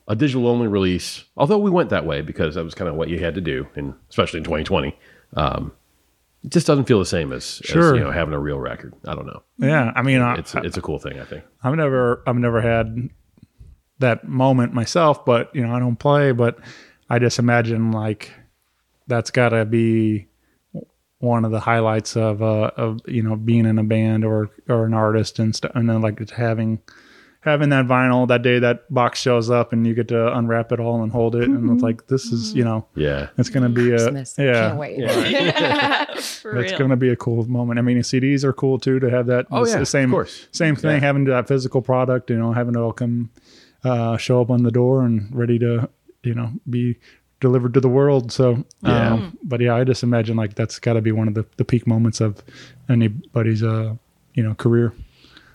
a 0.07 0.15
digital 0.15 0.47
only 0.47 0.67
release, 0.67 1.23
although 1.35 1.57
we 1.57 1.71
went 1.71 1.89
that 1.89 2.05
way 2.05 2.21
because 2.21 2.55
that 2.55 2.63
was 2.63 2.75
kind 2.75 2.88
of 2.89 2.95
what 2.95 3.09
you 3.09 3.19
had 3.19 3.33
to 3.35 3.41
do, 3.41 3.67
and 3.75 3.95
especially 4.09 4.38
in 4.38 4.43
2020, 4.43 4.95
um, 5.35 5.71
it 6.45 6.51
just 6.51 6.67
doesn't 6.67 6.86
feel 6.86 6.99
the 6.99 7.05
same 7.05 7.34
as, 7.34 7.62
Sure. 7.63 7.93
as 7.95 7.97
you 7.99 8.03
know 8.03 8.12
having 8.12 8.34
a 8.34 8.39
real 8.39 8.60
record. 8.60 8.93
I 9.08 9.15
don't 9.15 9.25
know. 9.25 9.41
Yeah. 9.58 9.91
I 9.95 10.01
mean, 10.01 10.21
I, 10.21 10.36
It's 10.36 10.53
it's 10.55 10.77
a 10.77 10.81
cool 10.81 10.99
thing, 10.99 11.19
I 11.19 11.25
think. 11.25 11.43
I've 11.63 11.75
never 11.75 12.21
I've 12.27 12.36
never 12.38 12.62
had 12.62 13.10
that 13.99 14.27
moment 14.27 14.73
myself, 14.73 15.25
but 15.25 15.53
you 15.55 15.65
know, 15.65 15.73
I 15.75 15.79
don't 15.79 15.95
play, 15.97 16.31
but 16.31 16.58
I 17.10 17.19
just 17.19 17.39
imagine 17.39 17.91
like 17.91 18.31
that's 19.08 19.31
got 19.31 19.49
to 19.49 19.65
be 19.65 20.27
one 21.19 21.45
of 21.45 21.51
the 21.51 21.60
highlights 21.62 22.15
of 22.17 22.41
uh 22.43 22.71
of 22.77 22.99
you 23.08 23.23
know 23.23 23.36
being 23.36 23.65
in 23.65 23.79
a 23.79 23.84
band 23.84 24.23
or 24.25 24.49
or 24.67 24.86
an 24.86 24.93
artist 24.93 25.39
and 25.39 25.55
stuff 25.55 25.71
and 25.73 25.89
then 25.89 26.01
like 26.01 26.19
it's 26.19 26.31
having 26.34 26.79
having 27.45 27.69
that 27.69 27.86
vinyl 27.86 28.27
that 28.27 28.41
day 28.41 28.60
that 28.60 28.91
box 28.93 29.21
shows 29.21 29.49
up 29.49 29.71
and 29.71 29.86
you 29.88 29.93
get 29.93 30.08
to 30.10 30.36
unwrap 30.36 30.71
it 30.71 30.79
all 30.79 31.01
and 31.03 31.12
hold 31.12 31.36
it 31.36 31.43
and 31.47 31.69
it's 31.71 31.84
like 31.84 32.08
this 32.08 32.25
is 32.25 32.53
you 32.55 32.63
know 32.65 32.86
Yeah. 32.95 33.27
it's 33.38 33.49
gonna 33.49 33.69
be 33.69 33.91
a 33.93 34.12
yeah 34.38 34.69
Can't 34.69 34.77
wait. 34.77 34.97
For 36.41 36.58
it's 36.60 36.71
going 36.73 36.89
to 36.89 36.95
be 36.95 37.10
a 37.10 37.15
cool 37.15 37.45
moment. 37.47 37.79
I 37.79 37.81
mean, 37.81 37.97
CDs 37.99 38.43
are 38.43 38.53
cool 38.53 38.79
too 38.79 38.99
to 38.99 39.10
have 39.10 39.27
that. 39.27 39.47
Oh, 39.51 39.62
it's 39.63 39.71
yeah, 39.71 39.77
the 39.77 39.81
of 39.84 39.88
same 39.88 40.12
course. 40.12 40.47
same 40.51 40.75
thing. 40.75 40.91
Yeah. 40.91 40.99
Having 40.99 41.25
that 41.25 41.47
physical 41.47 41.81
product, 41.81 42.29
you 42.29 42.38
know, 42.38 42.51
having 42.53 42.75
it 42.75 42.79
all 42.79 42.93
come 42.93 43.29
uh, 43.84 44.17
show 44.17 44.41
up 44.41 44.49
on 44.49 44.63
the 44.63 44.71
door 44.71 45.03
and 45.03 45.34
ready 45.36 45.60
to, 45.60 45.89
you 46.23 46.34
know, 46.34 46.51
be 46.69 46.97
delivered 47.41 47.73
to 47.73 47.79
the 47.81 47.89
world. 47.89 48.31
So, 48.31 48.63
Yeah. 48.84 49.13
um, 49.13 49.38
but 49.43 49.60
yeah, 49.62 49.75
I 49.75 49.84
just 49.84 50.03
imagine 50.03 50.38
like 50.38 50.55
that's 50.55 50.79
got 50.79 50.93
to 50.93 51.01
be 51.01 51.12
one 51.12 51.27
of 51.27 51.34
the, 51.34 51.45
the 51.58 51.65
peak 51.65 51.86
moments 51.88 52.21
of 52.21 52.41
anybody's, 52.89 53.62
uh, 53.63 53.95
you 54.34 54.43
know, 54.43 54.53
career. 54.55 54.93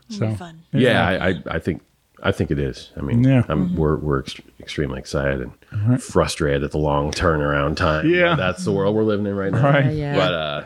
So, 0.08 0.34
fun. 0.34 0.59
Yeah, 0.72 1.06
I, 1.06 1.28
I, 1.30 1.42
I 1.52 1.58
think 1.58 1.82
I 2.22 2.32
think 2.32 2.50
it 2.50 2.58
is. 2.58 2.90
I 2.96 3.00
mean, 3.00 3.24
Yeah. 3.24 3.44
I'm, 3.48 3.74
we're 3.76 3.96
we're 3.96 4.22
ext- 4.22 4.40
extremely 4.60 4.98
excited 4.98 5.50
and 5.72 6.02
frustrated 6.02 6.62
at 6.64 6.70
the 6.72 6.78
long 6.78 7.10
turnaround 7.12 7.76
time. 7.76 8.08
Yeah. 8.08 8.30
but 8.30 8.36
that's 8.36 8.64
the 8.64 8.72
world 8.72 8.94
we're 8.94 9.04
living 9.04 9.26
in 9.26 9.34
right 9.34 9.52
now. 9.52 9.62
Right. 9.70 9.92
Yeah. 9.94 10.14
But 10.16 10.34
uh, 10.34 10.64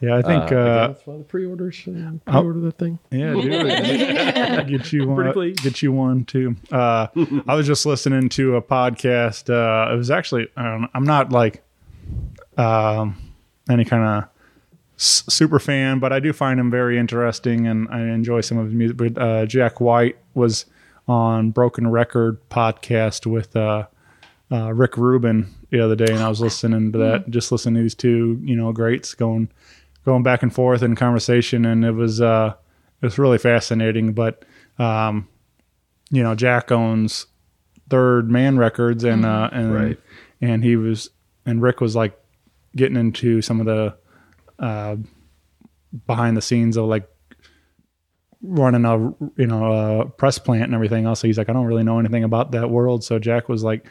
yeah, 0.00 0.16
I 0.16 0.22
think, 0.22 0.52
uh, 0.52 0.56
uh, 0.56 0.86
that's 0.88 1.06
why 1.06 1.16
the 1.18 1.24
pre-orders 1.24 1.82
and 1.86 2.22
pre-order 2.24 2.60
the 2.60 2.72
thing. 2.72 2.98
Yeah, 3.10 3.32
do 3.32 3.40
it. 3.44 4.66
get 4.68 4.92
you 4.92 5.06
one. 5.06 5.16
Pretty 5.16 5.32
please. 5.32 5.60
Get 5.60 5.82
you 5.82 5.92
one 5.92 6.24
too. 6.24 6.56
Uh, 6.70 7.06
I 7.46 7.54
was 7.54 7.66
just 7.66 7.86
listening 7.86 8.28
to 8.30 8.56
a 8.56 8.62
podcast. 8.62 9.48
Uh, 9.50 9.92
it 9.92 9.96
was 9.96 10.10
actually 10.10 10.48
um, 10.56 10.88
I'm 10.94 11.04
not 11.04 11.30
like 11.32 11.62
um, 12.58 13.16
any 13.70 13.84
kind 13.84 14.04
of 14.04 14.28
s- 14.96 15.24
super 15.28 15.58
fan, 15.58 15.98
but 15.98 16.12
I 16.12 16.20
do 16.20 16.32
find 16.32 16.58
him 16.60 16.70
very 16.70 16.98
interesting, 16.98 17.66
and 17.66 17.88
I 17.90 18.00
enjoy 18.00 18.40
some 18.40 18.58
of 18.58 18.66
his 18.66 18.74
music. 18.74 18.96
But 18.96 19.18
uh, 19.18 19.46
Jack 19.46 19.80
White 19.80 20.16
was 20.34 20.66
on 21.08 21.50
Broken 21.50 21.88
Record 21.90 22.38
podcast 22.48 23.26
with 23.26 23.54
uh, 23.56 23.86
uh, 24.50 24.72
Rick 24.72 24.96
Rubin 24.96 25.52
the 25.70 25.80
other 25.80 25.96
day, 25.96 26.12
and 26.12 26.22
I 26.22 26.28
was 26.28 26.40
listening 26.40 26.92
to 26.92 26.98
that. 26.98 27.28
Just 27.30 27.52
listening 27.52 27.74
to 27.76 27.82
these 27.82 27.94
two, 27.94 28.40
you 28.42 28.56
know, 28.56 28.72
greats 28.72 29.14
going 29.14 29.48
going 30.04 30.22
back 30.22 30.42
and 30.42 30.54
forth 30.54 30.82
in 30.82 30.94
conversation, 30.96 31.64
and 31.64 31.84
it 31.84 31.92
was 31.92 32.20
uh, 32.20 32.54
it 33.02 33.06
was 33.06 33.18
really 33.18 33.38
fascinating. 33.38 34.12
But 34.12 34.44
um, 34.78 35.28
you 36.10 36.22
know, 36.22 36.34
Jack 36.34 36.70
owns 36.72 37.26
Third 37.90 38.30
Man 38.30 38.56
Records, 38.58 39.04
and 39.04 39.24
uh, 39.26 39.50
and 39.52 39.74
Right. 39.74 40.00
and 40.40 40.62
he 40.64 40.76
was 40.76 41.10
and 41.46 41.60
Rick 41.60 41.80
was 41.80 41.94
like 41.96 42.18
getting 42.76 42.96
into 42.96 43.42
some 43.42 43.60
of 43.60 43.66
the 43.66 43.94
uh, 44.58 44.96
behind 46.06 46.36
the 46.36 46.42
scenes 46.42 46.76
of 46.76 46.86
like 46.86 47.08
running 48.42 48.84
a 48.84 48.98
you 49.40 49.46
know 49.46 50.00
a 50.00 50.06
press 50.06 50.38
plant 50.38 50.64
and 50.64 50.74
everything 50.74 51.06
else. 51.06 51.20
So 51.20 51.26
he's 51.26 51.38
like, 51.38 51.48
I 51.48 51.52
don't 51.52 51.66
really 51.66 51.84
know 51.84 51.98
anything 51.98 52.24
about 52.24 52.52
that 52.52 52.70
world. 52.70 53.02
So 53.02 53.18
Jack 53.18 53.48
was 53.48 53.64
like, 53.64 53.86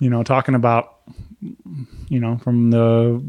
you 0.00 0.10
know, 0.10 0.22
talking 0.22 0.54
about 0.54 0.96
you 2.08 2.18
know 2.20 2.36
from 2.38 2.70
the 2.70 3.22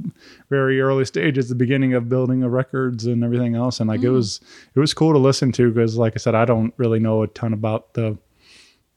very 0.49 0.81
early 0.81 1.05
stages, 1.05 1.49
the 1.49 1.55
beginning 1.55 1.93
of 1.93 2.09
building 2.09 2.43
of 2.43 2.51
records 2.51 3.05
and 3.05 3.23
everything 3.23 3.55
else, 3.55 3.79
and 3.79 3.87
like 3.87 4.01
it 4.03 4.09
was 4.09 4.41
it 4.75 4.79
was 4.79 4.93
cool 4.93 5.13
to 5.13 5.19
listen 5.19 5.51
to 5.53 5.71
because, 5.71 5.97
like 5.97 6.13
I 6.15 6.19
said, 6.19 6.35
I 6.35 6.45
don't 6.45 6.73
really 6.77 6.99
know 6.99 7.23
a 7.23 7.27
ton 7.27 7.53
about 7.53 7.93
the 7.93 8.17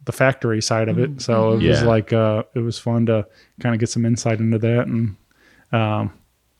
the 0.05 0.13
factory 0.13 0.61
side 0.61 0.89
of 0.89 0.99
it. 0.99 1.21
So 1.23 1.53
it 1.53 1.63
was 1.69 1.83
like 1.87 2.13
uh, 2.13 2.43
it 2.55 2.61
was 2.61 2.79
fun 2.79 3.07
to 3.07 3.27
kind 3.61 3.75
of 3.75 3.79
get 3.79 3.89
some 3.89 4.05
insight 4.05 4.41
into 4.41 4.59
that, 4.59 4.87
and 4.87 5.17
um, 5.71 6.13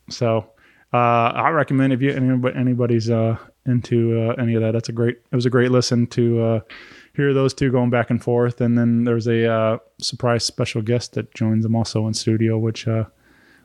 so 0.09 0.49
uh, 0.93 1.31
I 1.35 1.49
recommend 1.49 1.93
if 1.93 2.01
you 2.01 2.11
anybody, 2.11 2.57
anybody's 2.57 3.09
uh, 3.09 3.37
into 3.65 4.29
uh, 4.29 4.33
any 4.41 4.55
of 4.55 4.61
that, 4.61 4.71
that's 4.71 4.89
a 4.89 4.93
great. 4.93 5.17
It 5.31 5.35
was 5.35 5.45
a 5.45 5.49
great 5.49 5.71
listen 5.71 6.07
to 6.07 6.41
uh, 6.41 6.59
hear 7.15 7.33
those 7.33 7.53
two 7.53 7.71
going 7.71 7.89
back 7.89 8.09
and 8.09 8.23
forth, 8.23 8.61
and 8.61 8.77
then 8.77 9.03
there's 9.03 9.27
a 9.27 9.51
uh, 9.51 9.77
surprise 9.99 10.45
special 10.45 10.81
guest 10.81 11.13
that 11.13 11.33
joins 11.33 11.63
them 11.63 11.75
also 11.75 12.07
in 12.07 12.13
studio, 12.13 12.57
which 12.57 12.87
uh, 12.87 13.05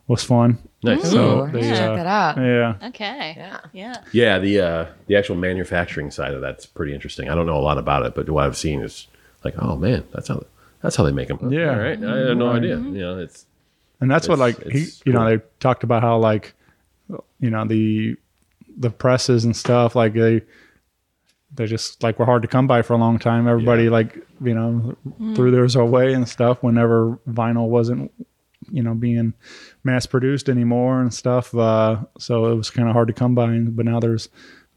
was 0.06 0.24
fun. 0.24 0.58
Nice. 0.82 1.10
So 1.10 1.46
they, 1.48 1.60
check 1.62 1.90
uh, 1.90 1.96
that 1.96 2.06
out. 2.06 2.36
Yeah, 2.38 2.88
Okay. 2.88 3.34
Yeah. 3.36 3.60
Yeah. 3.72 3.94
Yeah, 4.12 4.38
the 4.38 4.60
uh, 4.60 4.86
the 5.06 5.16
actual 5.16 5.36
manufacturing 5.36 6.10
side 6.10 6.34
of 6.34 6.40
that's 6.40 6.66
pretty 6.66 6.94
interesting. 6.94 7.28
I 7.28 7.34
don't 7.34 7.46
know 7.46 7.58
a 7.58 7.60
lot 7.60 7.78
about 7.78 8.04
it, 8.06 8.14
but 8.14 8.28
what 8.30 8.44
I've 8.44 8.56
seen 8.56 8.80
is 8.82 9.06
like, 9.44 9.54
oh 9.58 9.76
man, 9.76 10.04
that's 10.12 10.28
how 10.28 10.44
that's 10.82 10.96
how 10.96 11.04
they 11.04 11.12
make 11.12 11.28
them. 11.28 11.52
Yeah. 11.52 11.72
All 11.72 11.78
right. 11.78 12.02
I 12.02 12.28
had 12.28 12.38
no 12.38 12.50
idea. 12.50 12.76
You 12.76 13.00
know, 13.00 13.18
it's 13.18 13.46
and 14.00 14.10
that's 14.10 14.28
what 14.28 14.38
like 14.38 14.62
he, 14.62 14.82
it's 14.82 15.02
you 15.04 15.12
know, 15.12 15.20
cool. 15.20 15.28
they 15.28 15.44
talked 15.60 15.84
about 15.84 16.02
how 16.02 16.18
like, 16.18 16.54
you 17.40 17.50
know, 17.50 17.64
the 17.64 18.16
the 18.76 18.90
presses 18.90 19.44
and 19.44 19.56
stuff 19.56 19.96
like 19.96 20.12
they 20.14 20.42
they 21.54 21.66
just 21.66 22.02
like 22.02 22.18
were 22.18 22.24
hard 22.26 22.42
to 22.42 22.48
come 22.48 22.66
by 22.66 22.82
for 22.82 22.92
a 22.92 22.98
long 22.98 23.18
time. 23.18 23.48
Everybody 23.48 23.84
Yeah. 23.84 23.90
like 23.90 24.16
you 24.42 24.54
know 24.54 24.96
threw 25.34 25.50
theirs 25.50 25.74
away 25.76 26.12
and 26.12 26.28
stuff 26.28 26.62
whenever 26.62 27.18
vinyl 27.28 27.68
wasn't 27.68 28.12
you 28.70 28.82
know 28.82 28.94
being 28.94 29.32
mass 29.84 30.06
produced 30.06 30.48
anymore 30.48 31.00
and 31.00 31.12
stuff. 31.12 31.54
Uh, 31.54 32.00
so 32.18 32.46
it 32.46 32.54
was 32.54 32.70
kind 32.70 32.88
of 32.88 32.92
hard 32.94 33.08
to 33.08 33.14
come 33.14 33.34
by. 33.34 33.58
But 33.58 33.86
now 33.86 33.98
there's 34.00 34.28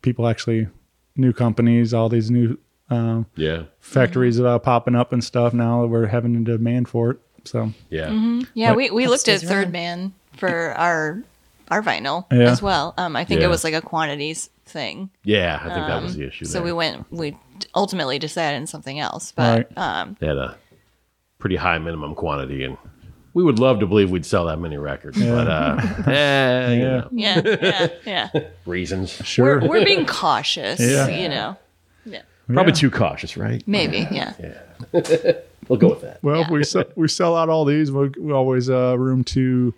people 0.01 0.27
actually 0.27 0.67
new 1.15 1.33
companies, 1.33 1.93
all 1.93 2.07
these 2.09 2.31
new 2.31 2.57
um, 2.89 3.25
yeah. 3.35 3.63
factories 3.79 4.39
uh, 4.39 4.57
popping 4.59 4.95
up 4.95 5.13
and 5.13 5.23
stuff 5.23 5.53
now 5.53 5.81
that 5.81 5.87
we're 5.87 6.07
having 6.07 6.35
a 6.37 6.39
demand 6.41 6.87
for 6.89 7.11
it. 7.11 7.19
So 7.43 7.73
Yeah. 7.89 8.41
Yeah, 8.53 8.73
we, 8.73 8.89
we 8.91 9.07
looked 9.07 9.27
at 9.27 9.41
Third. 9.41 9.71
Man 9.71 10.13
for 10.37 10.73
our 10.77 11.21
our 11.71 11.81
vinyl 11.81 12.25
Yeah. 12.31 12.51
as 12.51 12.61
well. 12.61 12.93
Um, 12.97 13.15
I 13.15 13.23
think 13.25 13.39
Yeah. 13.41 13.47
it 13.47 13.49
was 13.49 13.63
like 13.63 13.73
a 13.73 13.81
quantities 13.81 14.49
thing. 14.65 15.09
Yeah, 15.23 15.59
I 15.63 15.73
think 15.73 15.87
that 15.87 16.03
was 16.03 16.15
the 16.15 16.27
issue. 16.27 16.45
So 16.45 16.59
there. 16.59 16.63
we 16.63 16.71
went. 16.73 17.05
We 17.11 17.37
ultimately 17.73 18.19
decided 18.19 18.57
on 18.57 18.67
something 18.67 18.99
else, 18.99 19.31
but 19.35 19.69
Right. 19.75 19.77
um, 19.77 20.17
they 20.19 20.27
had 20.27 20.37
a 20.37 20.55
pretty 21.39 21.55
high 21.55 21.79
minimum 21.79 22.13
quantity, 22.15 22.63
and 22.63 22.77
we 23.33 23.43
would 23.43 23.57
love 23.59 23.79
to 23.79 23.87
believe 23.87 24.11
we'd 24.11 24.25
sell 24.25 24.45
that 24.45 24.59
many 24.59 24.77
records, 24.77 25.17
but 25.19 25.47
uh, 25.47 25.77
eh, 26.07 26.73
you 26.73 26.81
Yeah. 26.81 26.97
know, 26.97 27.07
yeah, 27.11 27.41
yeah, 27.45 27.87
yeah. 28.05 28.29
reasons. 28.65 29.11
sure. 29.25 29.59
We're, 29.61 29.67
we're 29.69 29.85
being 29.85 30.05
cautious. 30.05 30.79
Yeah. 30.79 31.07
You 31.07 31.29
know, 31.29 31.57
yeah, 32.05 32.21
Probably 32.47 32.71
Yeah. 32.73 32.75
too 32.79 32.91
cautious, 32.91 33.37
right? 33.37 33.63
maybe. 33.65 34.07
Yeah. 34.11 34.33
We'll 35.69 35.77
go 35.79 35.89
with 35.89 36.01
that. 36.01 36.21
Well, 36.23 36.41
if 36.41 36.49
we 36.49 36.63
sell, 36.65 36.83
we 36.95 37.07
sell 37.07 37.37
out 37.37 37.47
all 37.47 37.63
these, 37.65 37.91
we 37.91 38.09
we 38.19 38.33
always 38.33 38.69
uh, 38.69 38.97
room 38.97 39.23
to 39.25 39.73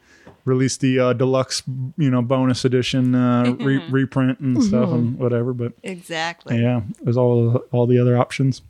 release 0.45 0.77
the 0.77 0.99
uh, 0.99 1.13
deluxe, 1.13 1.63
you 1.97 2.10
know, 2.10 2.21
bonus 2.21 2.65
edition 2.65 3.15
uh, 3.15 3.56
re- 3.60 3.84
reprint 3.89 4.39
and 4.39 4.63
stuff 4.63 4.89
and 4.89 5.17
whatever. 5.17 5.53
But 5.53 5.73
Exactly. 5.84 6.62
yeah, 6.62 6.82
there's 7.01 7.17
all 7.17 7.63
all 7.71 7.88
the 7.88 7.99
other 7.99 8.17
options. 8.17 8.62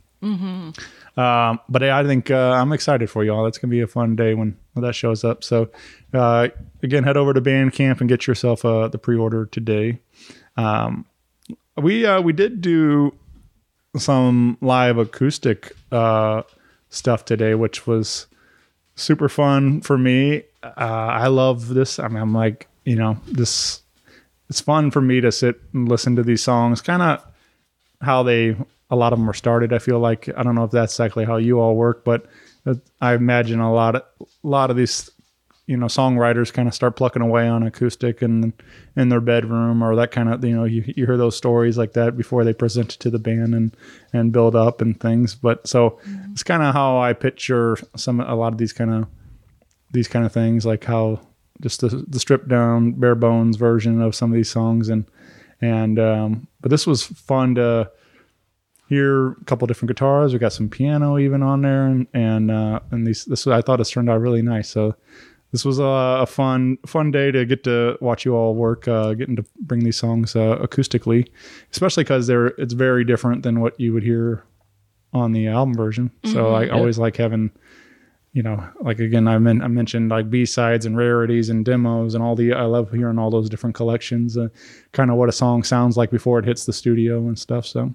Um, 1.16 1.60
but 1.68 1.82
I 1.82 2.02
think 2.04 2.30
uh, 2.30 2.52
I'm 2.52 2.72
excited 2.72 3.10
for 3.10 3.22
y'all. 3.24 3.44
That's 3.44 3.58
gonna 3.58 3.70
be 3.70 3.80
a 3.80 3.86
fun 3.86 4.16
day 4.16 4.34
when, 4.34 4.56
that 4.74 4.94
shows 4.94 5.22
up. 5.22 5.44
So 5.44 5.68
uh, 6.12 6.48
again, 6.82 7.04
head 7.04 7.16
over 7.16 7.32
to 7.34 7.40
Bandcamp 7.40 8.00
and 8.00 8.08
get 8.08 8.26
yourself 8.26 8.64
uh, 8.64 8.88
the 8.88 8.98
pre-order 8.98 9.46
today. 9.46 10.00
Um, 10.56 11.04
we 11.76 12.06
uh, 12.06 12.20
we 12.20 12.32
did 12.32 12.60
do 12.60 13.14
some 13.96 14.58
live 14.60 14.98
acoustic 14.98 15.72
uh, 15.92 16.42
stuff 16.88 17.24
today, 17.24 17.54
which 17.54 17.86
was 17.86 18.26
super 18.96 19.28
fun 19.28 19.80
for 19.80 19.98
me. 19.98 20.42
Uh, 20.62 20.70
I 20.76 21.26
love 21.28 21.68
this. 21.68 21.98
I 21.98 22.08
mean, 22.08 22.22
I'm 22.22 22.34
like, 22.34 22.68
you 22.84 22.96
know, 22.96 23.18
this. 23.26 23.80
It's 24.50 24.60
fun 24.60 24.90
for 24.90 25.00
me 25.00 25.20
to 25.22 25.32
sit 25.32 25.60
and 25.72 25.88
listen 25.88 26.16
to 26.16 26.22
these 26.22 26.42
songs, 26.42 26.82
kind 26.82 27.02
of 27.02 27.24
how 28.02 28.22
they 28.22 28.56
a 28.90 28.96
lot 28.96 29.12
of 29.12 29.18
them 29.18 29.28
are 29.28 29.34
started. 29.34 29.72
I 29.72 29.78
feel 29.78 29.98
like 29.98 30.28
I 30.36 30.42
don't 30.42 30.54
know 30.54 30.64
if 30.64 30.70
that's 30.70 30.94
exactly 30.94 31.24
how 31.24 31.36
you 31.36 31.60
all 31.60 31.76
work, 31.76 32.04
but 32.04 32.26
uh, 32.66 32.74
I 33.00 33.14
imagine 33.14 33.60
a 33.60 33.72
lot 33.72 33.96
of 33.96 34.02
a 34.20 34.26
lot 34.42 34.70
of 34.70 34.76
these 34.76 35.10
you 35.66 35.76
know 35.76 35.86
songwriters 35.86 36.52
kind 36.52 36.68
of 36.68 36.74
start 36.74 36.96
plucking 36.96 37.22
away 37.22 37.48
on 37.48 37.62
acoustic 37.62 38.20
and 38.20 38.52
in 38.96 39.08
their 39.08 39.20
bedroom 39.20 39.82
or 39.82 39.96
that 39.96 40.10
kind 40.10 40.28
of 40.28 40.44
you 40.44 40.54
know 40.54 40.64
you, 40.64 40.84
you 40.86 41.06
hear 41.06 41.16
those 41.16 41.36
stories 41.36 41.78
like 41.78 41.94
that 41.94 42.16
before 42.16 42.44
they 42.44 42.52
present 42.52 42.94
it 42.94 43.00
to 43.00 43.10
the 43.10 43.18
band 43.18 43.54
and 43.54 43.76
and 44.12 44.32
build 44.32 44.54
up 44.54 44.80
and 44.80 45.00
things. 45.00 45.34
But 45.34 45.66
so 45.66 45.98
it's 46.32 46.42
kind 46.42 46.62
of 46.62 46.74
how 46.74 46.98
i 46.98 47.12
picture 47.12 47.78
some 47.96 48.20
a 48.20 48.34
lot 48.34 48.52
of 48.52 48.58
these 48.58 48.72
kind 48.72 48.90
of 48.90 49.06
these 49.92 50.08
kind 50.08 50.26
of 50.26 50.32
things 50.32 50.66
like 50.66 50.84
how 50.84 51.20
just 51.60 51.80
the, 51.80 51.88
the 52.08 52.18
stripped 52.18 52.48
down 52.48 52.92
bare 52.92 53.14
bones 53.14 53.56
version 53.56 54.02
of 54.02 54.14
some 54.14 54.30
of 54.30 54.36
these 54.36 54.50
songs. 54.50 54.88
And 54.88 55.06
and 55.60 55.98
um 55.98 56.48
but 56.60 56.70
this 56.70 56.86
was 56.86 57.04
fun 57.04 57.54
to 57.54 57.90
hear 58.88 59.32
a 59.32 59.44
couple 59.46 59.66
different 59.66 59.88
guitars. 59.88 60.34
We 60.34 60.38
got 60.38 60.52
some 60.52 60.68
piano 60.68 61.18
even 61.18 61.42
on 61.42 61.62
there 61.62 61.86
and 61.86 62.06
and 62.12 62.50
uh 62.50 62.80
and 62.90 63.06
these 63.06 63.24
this 63.24 63.46
i 63.46 63.62
thought 63.62 63.80
it's 63.80 63.90
turned 63.90 64.10
out 64.10 64.20
really 64.20 64.42
nice. 64.42 64.68
So 64.68 64.94
this 65.54 65.64
was 65.64 65.78
a, 65.78 65.92
a 66.24 66.26
fun 66.26 66.76
fun 66.84 67.12
day 67.12 67.30
to 67.30 67.44
get 67.46 67.62
to 67.62 67.96
watch 68.00 68.24
you 68.24 68.34
all 68.34 68.54
work 68.56 68.88
uh, 68.88 69.14
getting 69.14 69.36
to 69.36 69.44
bring 69.60 69.84
these 69.84 69.96
songs 69.96 70.34
uh, 70.34 70.56
acoustically 70.66 71.28
especially 71.70 72.02
because 72.02 72.26
they're 72.26 72.48
it's 72.58 72.74
very 72.74 73.04
different 73.04 73.42
than 73.44 73.60
what 73.60 73.78
you 73.78 73.92
would 73.94 74.02
hear 74.02 74.42
on 75.12 75.30
the 75.32 75.46
album 75.46 75.74
version 75.74 76.10
so 76.24 76.54
i 76.54 76.68
always 76.68 76.98
like 76.98 77.16
having 77.16 77.50
you 78.32 78.42
know 78.42 78.58
like 78.80 78.98
again 78.98 79.28
i, 79.28 79.38
men- 79.38 79.62
I 79.62 79.68
mentioned 79.68 80.10
like 80.10 80.28
b-sides 80.28 80.86
and 80.86 80.96
rarities 80.96 81.50
and 81.50 81.64
demos 81.64 82.14
and 82.16 82.24
all 82.24 82.34
the 82.34 82.52
i 82.52 82.64
love 82.64 82.90
hearing 82.90 83.18
all 83.20 83.30
those 83.30 83.48
different 83.48 83.76
collections 83.76 84.36
uh, 84.36 84.48
kind 84.90 85.10
of 85.12 85.16
what 85.16 85.28
a 85.28 85.32
song 85.32 85.62
sounds 85.62 85.96
like 85.96 86.10
before 86.10 86.40
it 86.40 86.44
hits 86.44 86.66
the 86.66 86.72
studio 86.72 87.18
and 87.28 87.38
stuff 87.38 87.64
so 87.64 87.94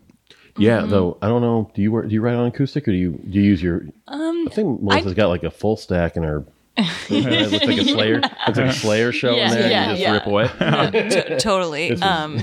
Yeah, 0.58 0.82
though 0.86 1.18
I 1.22 1.28
don't 1.28 1.42
know. 1.42 1.70
Do 1.76 1.82
you 1.82 1.92
work, 1.92 2.08
do 2.08 2.14
you 2.14 2.22
write 2.22 2.36
on 2.36 2.48
acoustic 2.48 2.88
or 2.88 2.92
do 2.92 2.98
you 2.98 3.12
do 3.30 3.40
you 3.40 3.46
use 3.52 3.62
your? 3.62 3.84
Um, 4.08 4.48
I 4.50 4.52
think 4.56 4.82
Melissa's 4.82 5.14
got 5.14 5.28
like 5.28 5.44
a 5.44 5.52
full 5.52 5.78
stack 5.78 6.18
in 6.18 6.24
her. 6.24 6.44
it 7.10 7.52
looks 7.52 7.66
like 7.66 7.78
a 7.78 7.84
Slayer. 7.94 8.22
Looks 8.22 8.58
like 8.58 8.58
a 8.58 8.74
Slayer 8.74 9.12
show 9.12 9.36
Yeah, 9.36 9.48
in 9.48 9.52
there. 9.52 9.70
yeah, 9.70 9.84
you 9.84 9.90
just 9.92 10.02
yeah. 10.02 10.12
rip 10.14 10.26
away. 10.26 10.48
T- 11.10 11.38
totally. 11.38 11.92
Um, 12.02 12.38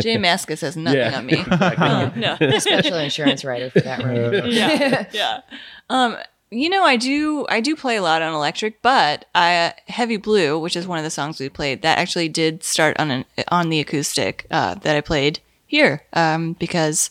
J 0.00 0.16
Mascis 0.16 0.60
has 0.60 0.76
nothing 0.76 1.00
Yeah. 1.00 1.18
on 1.18 1.26
me. 1.26 1.44
Uh, 1.50 2.10
no. 2.14 2.58
Special 2.58 2.96
insurance 2.98 3.44
writer 3.44 3.70
for 3.70 3.80
that 3.80 4.04
room. 4.04 4.46
yeah, 4.46 5.06
yeah. 5.12 5.40
Um, 5.88 6.16
you 6.52 6.68
know, 6.68 6.82
I 6.84 6.96
do, 6.96 7.46
I 7.48 7.60
do 7.60 7.76
play 7.76 7.96
a 7.96 8.02
lot 8.02 8.22
on 8.22 8.32
electric, 8.34 8.82
but 8.82 9.24
I 9.34 9.74
Heavy 9.88 10.16
Blue, 10.16 10.58
which 10.58 10.76
is 10.76 10.86
one 10.86 10.98
of 10.98 11.04
the 11.04 11.10
songs 11.10 11.38
we 11.40 11.48
played, 11.48 11.82
that 11.82 11.98
actually 11.98 12.28
did 12.28 12.62
start 12.64 12.98
on 12.98 13.10
an 13.10 13.24
on 13.48 13.70
the 13.70 13.78
acoustic 13.80 14.46
uh, 14.50 14.74
that 14.76 14.96
I 14.96 15.00
played 15.00 15.40
here 15.66 16.02
um, 16.12 16.54
because 16.54 17.08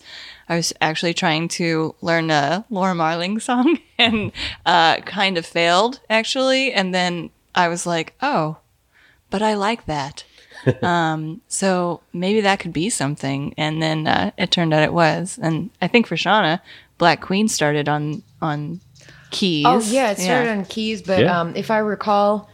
I 0.50 0.56
was 0.56 0.74
actually 0.82 1.14
trying 1.14 1.48
to 1.50 1.94
learn 2.02 2.32
a 2.32 2.66
Laura 2.70 2.96
Marling 2.96 3.40
song 3.40 3.78
and 3.98 4.32
uh, 4.66 4.98
kind 5.02 5.38
of 5.38 5.46
failed 5.46 6.00
actually, 6.10 6.74
and 6.74 6.94
then 6.94 7.30
I 7.56 7.68
was 7.68 7.86
like, 7.86 8.16
oh, 8.22 8.58
but 9.30 9.42
I 9.42 9.54
like 9.54 9.86
that. 9.86 10.24
um, 10.82 11.42
so 11.48 12.02
maybe 12.12 12.42
that 12.42 12.60
could 12.60 12.74
be 12.74 12.90
something. 12.90 13.54
And 13.58 13.82
then 13.82 14.08
uh, 14.08 14.32
it 14.38 14.52
turned 14.52 14.74
out 14.74 14.84
it 14.84 14.92
was. 14.94 15.40
And 15.42 15.70
I 15.82 15.88
think 15.88 16.08
for 16.08 16.16
Shauna, 16.16 16.60
Black 16.98 17.22
Queen 17.22 17.48
started 17.48 17.88
on 17.88 18.24
on 18.42 18.82
keys. 19.32 19.66
Oh 19.68 19.80
yeah, 19.82 20.12
it 20.12 20.18
started 20.20 20.50
on 20.50 20.66
keys, 20.66 21.02
but 21.02 21.20
Yeah. 21.24 21.40
um, 21.40 21.56
if 21.56 21.70
I 21.72 21.78
recall, 21.78 22.50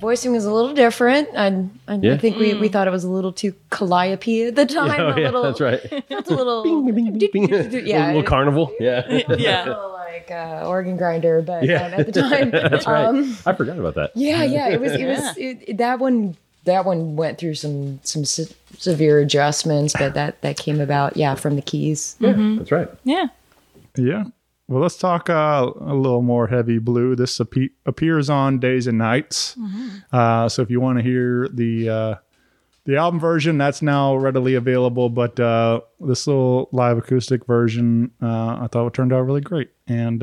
voicing 0.00 0.32
was 0.32 0.44
a 0.44 0.52
little 0.52 0.74
different. 0.74 1.28
I, 1.36 1.64
I, 1.88 1.94
Yeah. 1.96 2.14
I 2.14 2.18
think 2.18 2.36
we, 2.38 2.54
we 2.54 2.68
thought 2.68 2.86
it 2.86 2.90
was 2.90 3.04
a 3.04 3.10
little 3.10 3.32
too 3.32 3.54
calliope 3.70 4.46
at 4.46 4.54
the 4.56 4.66
time. 4.80 5.00
Oh 5.00 5.08
a 5.08 5.20
yeah, 5.20 5.26
little, 5.26 5.42
that's 5.44 5.60
right. 5.60 5.80
It's 6.10 6.30
a 6.30 6.34
little, 6.36 6.64
yeah, 6.92 8.06
a 8.06 8.08
little 8.08 8.22
carnival. 8.22 8.72
Yeah, 8.80 9.22
yeah. 9.36 9.64
little 9.64 9.92
like 9.92 10.30
uh, 10.30 10.64
organ 10.66 10.96
grinder, 10.96 11.42
but 11.42 11.64
Yeah. 11.64 11.86
um, 11.86 11.94
at 11.94 12.06
the 12.06 12.12
time, 12.20 12.50
that's 12.70 12.86
right. 12.86 13.04
um, 13.06 13.36
I 13.46 13.52
forgot 13.52 13.78
about 13.78 13.94
that. 13.96 14.12
yeah, 14.14 14.42
yeah, 14.44 14.68
it 14.68 14.80
was, 14.80 14.92
it 14.92 15.06
was 15.06 15.36
it, 15.36 15.78
that 15.78 15.98
one. 15.98 16.36
That 16.64 16.84
one 16.84 17.14
went 17.14 17.38
through 17.38 17.54
some 17.54 18.00
some 18.02 18.24
se- 18.24 18.52
severe 18.76 19.20
adjustments, 19.20 19.94
but 19.96 20.14
that 20.14 20.40
that 20.42 20.56
came 20.56 20.80
about, 20.80 21.16
yeah, 21.16 21.36
from 21.36 21.54
the 21.54 21.62
keys. 21.62 22.16
Yeah, 22.18 22.32
That's 22.58 22.72
right. 22.72 22.88
Yeah. 23.04 23.26
Yeah. 23.96 24.24
Well, 24.68 24.82
let's 24.82 24.96
talk 24.96 25.30
uh, 25.30 25.70
a 25.80 25.94
little 25.94 26.22
more 26.22 26.48
heavy 26.48 26.78
blue. 26.78 27.14
This 27.14 27.38
appe- 27.38 27.70
appears 27.84 28.28
on 28.28 28.58
Days 28.58 28.88
and 28.88 28.98
Nights. 28.98 29.56
Uh, 30.12 30.48
so 30.48 30.62
if 30.62 30.70
you 30.70 30.80
want 30.80 30.98
to 30.98 31.04
hear 31.04 31.48
the 31.52 31.88
uh, 31.88 32.14
the 32.84 32.96
album 32.96 33.20
version, 33.20 33.58
that's 33.58 33.80
now 33.80 34.16
readily 34.16 34.54
available. 34.54 35.08
But 35.08 35.38
uh, 35.38 35.82
this 36.00 36.26
little 36.26 36.68
live 36.72 36.98
acoustic 36.98 37.46
version, 37.46 38.10
uh, 38.20 38.58
I 38.62 38.68
thought 38.70 38.88
it 38.88 38.94
turned 38.94 39.12
out 39.12 39.20
really 39.20 39.40
great. 39.40 39.70
And 39.86 40.22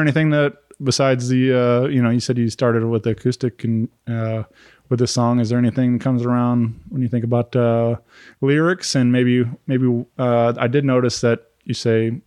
there 0.00 0.06
anything 0.06 0.30
that 0.30 0.56
besides 0.82 1.28
the 1.28 1.52
uh, 1.52 1.86
you 1.88 2.02
know 2.02 2.10
you 2.10 2.20
said 2.20 2.38
you 2.38 2.48
started 2.48 2.84
with 2.84 3.02
the 3.02 3.10
acoustic 3.10 3.64
and 3.64 3.88
uh, 4.08 4.44
with 4.88 4.98
this 4.98 5.12
song? 5.12 5.40
Is 5.40 5.50
there 5.50 5.58
anything 5.58 5.94
that 5.94 6.04
comes 6.04 6.24
around 6.24 6.80
when 6.88 7.02
you 7.02 7.08
think 7.08 7.24
about 7.24 7.54
uh, 7.54 7.96
lyrics 8.40 8.94
and 8.94 9.12
maybe 9.12 9.44
maybe 9.66 10.04
uh, 10.18 10.54
I 10.56 10.66
did 10.68 10.84
notice 10.84 11.20
that 11.20 11.50
you 11.64 11.74
say 11.74 12.20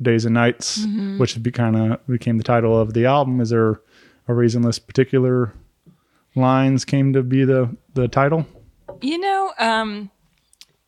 days 0.00 0.24
and 0.24 0.34
nights, 0.34 0.86
which 1.18 1.40
be 1.42 1.50
kind 1.50 1.76
of 1.76 2.06
became 2.06 2.38
the 2.38 2.44
title 2.44 2.78
of 2.78 2.94
the 2.94 3.06
album. 3.06 3.40
Is 3.40 3.50
there 3.50 3.80
a 4.28 4.34
reason 4.34 4.62
this 4.62 4.78
particular 4.78 5.52
lines 6.34 6.84
came 6.84 7.12
to 7.12 7.22
be 7.22 7.44
the 7.44 7.76
the 7.94 8.08
title? 8.08 8.46
You 9.02 9.18
know, 9.18 9.52
um, 9.58 10.10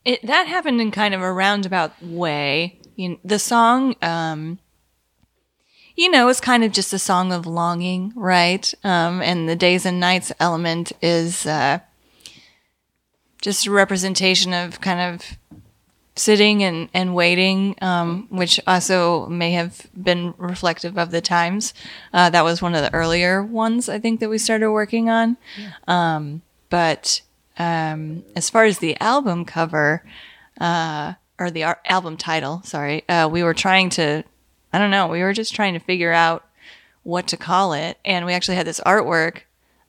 it 0.05 0.25
that 0.27 0.47
happened 0.47 0.81
in 0.81 0.91
kind 0.91 1.15
of 1.15 1.21
a 1.21 1.33
roundabout 1.33 2.03
way. 2.03 2.81
You 2.97 3.11
know, 3.11 3.19
the 3.25 3.39
song, 3.39 3.95
um, 4.01 4.59
you 5.97 6.11
know, 6.11 6.29
is 6.29 6.41
kind 6.41 6.63
of 6.63 6.73
just 6.73 6.93
a 6.93 6.99
song 6.99 7.33
of 7.33 7.47
longing, 7.47 8.13
right? 8.15 8.73
Um, 8.85 9.23
and 9.23 9.49
the 9.49 9.57
days 9.57 9.87
and 9.87 9.99
nights 9.99 10.33
element 10.39 10.93
is 11.01 11.47
uh, 11.47 11.79
just 13.41 13.67
a 13.67 13.71
representation 13.71 14.53
of 14.53 14.81
kind 14.81 15.01
of 15.01 15.39
sitting 16.15 16.63
and, 16.63 16.89
and 16.95 17.15
waiting, 17.15 17.77
um, 17.83 18.27
which 18.31 18.59
also 18.67 19.27
may 19.27 19.53
have 19.53 19.87
been 19.95 20.35
reflective 20.39 20.97
of 20.99 21.11
the 21.11 21.21
times. 21.21 21.75
Uh, 22.13 22.31
that 22.31 22.45
was 22.45 22.63
one 22.63 22.75
of 22.75 22.83
the 22.83 22.93
earlier 22.95 23.43
ones 23.43 23.89
I 23.89 23.99
think 23.99 24.21
that 24.21 24.31
we 24.31 24.39
started 24.39 24.71
working 24.73 25.11
on. 25.11 25.37
Um, 25.87 26.43
but 26.71 27.21
um, 27.59 28.25
as 28.35 28.51
far 28.51 28.65
as 28.65 28.79
the 28.79 28.99
album 29.01 29.45
cover, 29.45 30.03
uh, 30.61 31.15
or 31.39 31.51
the 31.51 31.65
ar- 31.65 31.81
album 31.85 32.17
title, 32.17 32.63
sorry, 32.65 33.07
uh, 33.09 33.29
we 33.29 33.43
were 33.43 33.55
trying 33.55 33.91
to, 33.91 34.25
I 34.77 34.79
don't 34.79 34.91
know, 34.91 35.07
we 35.09 35.23
were 35.23 35.33
just 35.33 35.55
trying 35.55 35.73
to 35.73 35.81
figure 35.81 36.13
out 36.13 36.45
what 37.03 37.27
to 37.29 37.37
call 37.39 37.73
it. 37.73 37.97
And 38.05 38.27
we 38.27 38.35
actually 38.35 38.57
had 38.57 38.67
this 38.67 38.81
artwork 38.85 39.39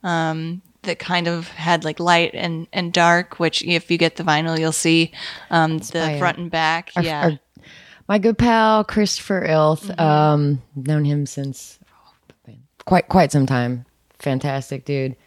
um, 0.03 0.61
that 0.83 0.97
kind 0.99 1.27
of 1.27 1.49
had 1.49 1.83
like 1.83 1.99
light 1.99 2.31
and, 2.33 2.67
and 2.71 2.93
dark, 2.93 3.37
which 3.39 3.61
if 3.63 3.91
you 3.91 3.97
get 3.97 4.15
the 4.15 4.23
vinyl, 4.23 4.57
you'll 4.57 4.71
see 4.71 5.11
um, 5.49 5.79
the 5.79 6.15
front 6.19 6.37
and 6.37 6.49
back. 6.49 6.91
Our- 6.95 7.03
yeah. 7.03 7.21
our- 7.23 7.39
my 8.07 8.17
good 8.19 8.37
pal 8.37 8.85
Christopher 8.85 9.45
Ilth, 9.45 9.99
um, 9.99 10.61
known 10.77 11.03
him 11.03 11.25
since 11.25 11.77
quite 12.85 13.09
quite 13.09 13.33
some 13.33 13.45
time. 13.45 13.85
Fantastic 14.19 14.85
dude, 14.85 15.17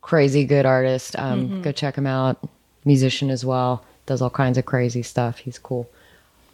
crazy 0.00 0.44
good 0.44 0.66
artist. 0.66 1.16
Um, 1.16 1.62
Go 1.62 1.70
check 1.72 1.96
him 1.96 2.08
out. 2.08 2.42
Musician 2.84 3.30
as 3.30 3.44
well. 3.44 3.84
Does 4.06 4.20
all 4.22 4.30
kinds 4.30 4.58
of 4.58 4.64
crazy 4.64 5.02
stuff. 5.02 5.38
He's 5.38 5.60
cool. 5.60 5.88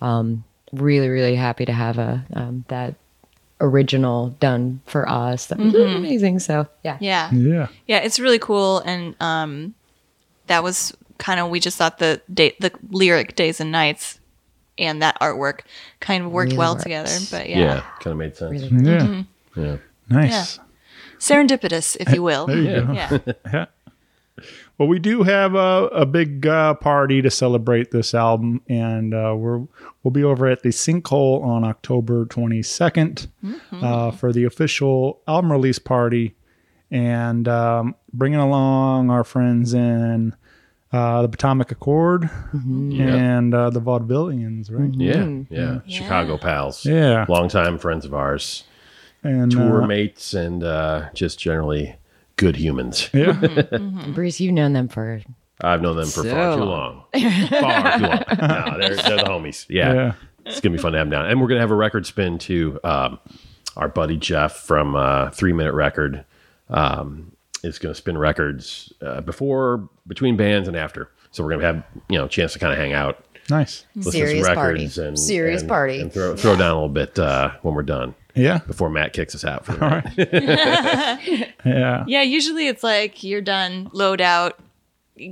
Um, 0.02 0.44
really 0.80 1.08
really 1.08 1.34
happy 1.36 1.64
to 1.64 1.72
have 1.72 1.98
a 1.98 2.24
um, 2.34 2.64
that 2.68 2.94
original 3.60 4.30
done 4.40 4.80
for 4.86 5.08
us. 5.08 5.46
That 5.46 5.58
was 5.58 5.74
amazing. 5.74 6.38
So 6.40 6.68
yeah, 6.84 6.98
yeah. 7.00 7.30
Yeah. 7.32 7.68
Yeah, 7.86 7.98
it's 7.98 8.18
really 8.20 8.38
cool, 8.38 8.78
and 8.80 9.14
um, 9.20 9.74
that 10.46 10.62
was 10.62 10.94
kind 11.18 11.40
of 11.40 11.48
we 11.50 11.60
just 11.60 11.78
thought 11.78 11.98
the 11.98 12.20
date, 12.32 12.60
the 12.60 12.70
lyric 12.90 13.34
"Days 13.36 13.60
and 13.60 13.72
Nights" 13.72 14.20
and 14.78 15.00
that 15.00 15.18
artwork 15.20 15.60
kind 16.00 16.24
of 16.24 16.30
worked 16.32 16.48
Really 16.50 16.58
well 16.58 16.72
works. 16.74 16.82
together. 16.82 17.10
But 17.30 17.48
Yeah, 17.48 17.58
yeah, 17.58 17.80
kind 18.00 18.12
of 18.12 18.16
made 18.18 18.36
sense. 18.36 18.62
Really 18.70 18.84
Yeah. 18.90 19.22
Yeah. 19.56 19.76
Nice. 20.10 20.60
serendipitous, 21.18 21.96
if 21.98 22.12
you 22.12 22.22
will. 22.22 22.46
There 22.46 22.58
you 22.58 22.80
go. 22.82 22.92
Yeah, 22.92 23.18
Yeah. 23.52 23.66
Well, 24.78 24.88
we 24.88 24.98
do 24.98 25.22
have 25.22 25.54
a, 25.54 25.86
a 25.86 26.04
big 26.04 26.46
uh, 26.46 26.74
party 26.74 27.22
to 27.22 27.30
celebrate 27.30 27.90
this 27.92 28.12
album, 28.14 28.60
and 28.68 29.14
uh, 29.14 29.34
we're 29.36 29.66
we'll 30.02 30.12
be 30.12 30.22
over 30.22 30.46
at 30.46 30.62
the 30.62 30.68
Sinkhole 30.68 31.42
on 31.42 31.64
October 31.64 32.26
22nd 32.26 33.28
uh, 33.72 34.10
for 34.10 34.32
the 34.32 34.44
official 34.44 35.20
album 35.26 35.50
release 35.50 35.78
party, 35.78 36.34
and 36.90 37.48
um, 37.48 37.94
bringing 38.12 38.38
along 38.38 39.08
our 39.08 39.24
friends 39.24 39.72
in 39.72 40.34
uh, 40.92 41.22
the 41.22 41.28
Potomac 41.28 41.70
Accord 41.70 42.28
and 42.52 43.54
uh, 43.54 43.70
the 43.70 43.80
Vaudevillians, 43.80 44.70
right? 44.70 44.92
Yeah, 44.94 45.44
yeah. 45.48 45.80
Chicago 45.88 46.36
pals. 46.36 46.84
Yeah. 46.84 47.24
Longtime 47.28 47.78
friends 47.78 48.04
of 48.04 48.14
ours, 48.14 48.64
And 49.22 49.50
tour 49.50 49.82
uh, 49.82 49.86
mates, 49.86 50.34
and 50.34 50.62
uh, 50.62 51.08
just 51.14 51.38
generally 51.38 51.96
good 52.36 52.56
humans. 52.56 53.10
yeah, 53.12 53.32
Bruce, 54.14 54.40
you've 54.40 54.54
known 54.54 54.72
them 54.72 54.88
for 54.88 55.20
I've 55.60 55.80
known 55.80 55.96
them 55.96 56.04
for 56.06 56.22
So 56.22 56.30
far 56.30 56.56
too 56.56 56.64
long. 56.64 57.04
far 57.14 57.98
too 57.98 58.04
long. 58.04 58.22
No, 58.38 58.78
they're, 58.78 58.96
they're 58.96 59.16
the 59.16 59.24
homies. 59.26 59.66
Yeah. 59.70 59.92
Yeah. 59.94 60.12
It's 60.44 60.60
going 60.60 60.72
to 60.72 60.78
be 60.78 60.82
fun 60.82 60.92
to 60.92 60.98
have 60.98 61.06
them 61.08 61.18
down. 61.18 61.26
And 61.30 61.40
we're 61.40 61.48
going 61.48 61.56
to 61.56 61.62
have 61.62 61.70
a 61.70 61.74
record 61.76 62.06
spin 62.06 62.38
too. 62.38 62.78
Um, 62.84 63.18
our 63.76 63.88
buddy 63.88 64.16
Jeff 64.16 64.52
from 64.58 64.94
uh, 64.94 65.30
Three 65.30 65.52
Minute 65.54 65.72
Record 65.72 66.24
um, 66.68 67.32
is 67.64 67.78
going 67.78 67.92
to 67.92 67.96
spin 67.96 68.16
records 68.18 68.92
uh, 69.00 69.22
before, 69.22 69.88
between 70.06 70.36
bands, 70.36 70.68
and 70.68 70.76
after. 70.76 71.10
So 71.30 71.42
we're 71.42 71.50
going 71.50 71.60
to 71.60 71.66
have 71.66 71.84
you 72.08 72.18
know 72.18 72.26
a 72.26 72.28
chance 72.28 72.52
to 72.52 72.58
kind 72.58 72.72
of 72.72 72.78
hang 72.78 72.92
out, 72.92 73.24
nice. 73.50 73.84
listen 73.96 74.12
Serious 74.12 74.40
to 74.40 74.44
some 74.44 74.54
party. 74.54 74.78
records, 74.80 74.98
and 74.98 75.18
Serious 75.18 75.62
and- 75.62 75.68
party. 75.68 76.00
and 76.00 76.12
throw 76.12 76.36
throw 76.36 76.54
down 76.56 76.70
a 76.70 76.74
little 76.74 76.88
bit 76.88 77.18
uh, 77.18 77.50
when 77.62 77.74
we're 77.74 77.82
done 77.82 78.14
Yeah, 78.36 78.58
before 78.66 78.90
Matt 78.90 79.12
kicks 79.12 79.34
us 79.34 79.44
out. 79.44 79.64
For 79.64 79.72
the 79.72 79.78
night. 79.80 81.54
yeah, 81.64 82.04
yeah. 82.06 82.22
Usually 82.22 82.68
it's 82.68 82.82
like 82.82 83.24
you're 83.24 83.40
done, 83.40 83.88
load 83.92 84.20
out, 84.20 84.58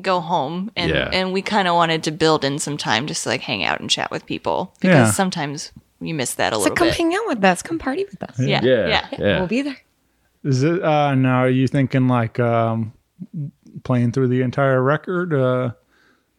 go 0.02 0.20
home, 0.20 0.70
and 0.76 0.90
Yeah. 0.90 1.10
and 1.12 1.32
we 1.32 1.42
kind 1.42 1.68
of 1.68 1.74
wanted 1.74 2.02
to 2.04 2.10
build 2.10 2.44
in 2.44 2.58
some 2.58 2.76
time 2.76 3.06
just 3.06 3.22
to 3.24 3.28
like 3.28 3.42
hang 3.42 3.62
out 3.64 3.80
and 3.80 3.90
chat 3.90 4.10
with 4.10 4.24
people 4.26 4.74
because 4.80 5.08
Yeah. 5.08 5.10
sometimes 5.12 5.70
you 6.00 6.14
miss 6.14 6.34
that 6.34 6.52
a 6.52 6.56
little 6.58 6.74
bit. 6.74 6.78
So 6.78 6.84
little 6.84 6.96
come 6.98 7.06
bit. 7.06 7.14
hang 7.14 7.20
out 7.22 7.28
with 7.36 7.44
us. 7.44 7.62
Come 7.62 7.78
party 7.78 8.04
with 8.04 8.22
us. 8.22 8.38
Yeah, 8.38 8.60
Yeah, 8.62 8.86
yeah, 8.88 9.08
yeah. 9.18 9.38
We'll 9.38 9.48
be 9.48 9.62
there. 9.62 9.76
Is 10.42 10.62
it 10.62 10.82
uh 10.82 11.14
now 11.14 11.38
are 11.40 11.48
you 11.50 11.66
thinking 11.68 12.08
like 12.08 12.38
um 12.40 12.92
playing 13.84 14.12
through 14.12 14.28
the 14.28 14.42
entire 14.42 14.82
record? 14.82 15.32
Uh 15.34 15.70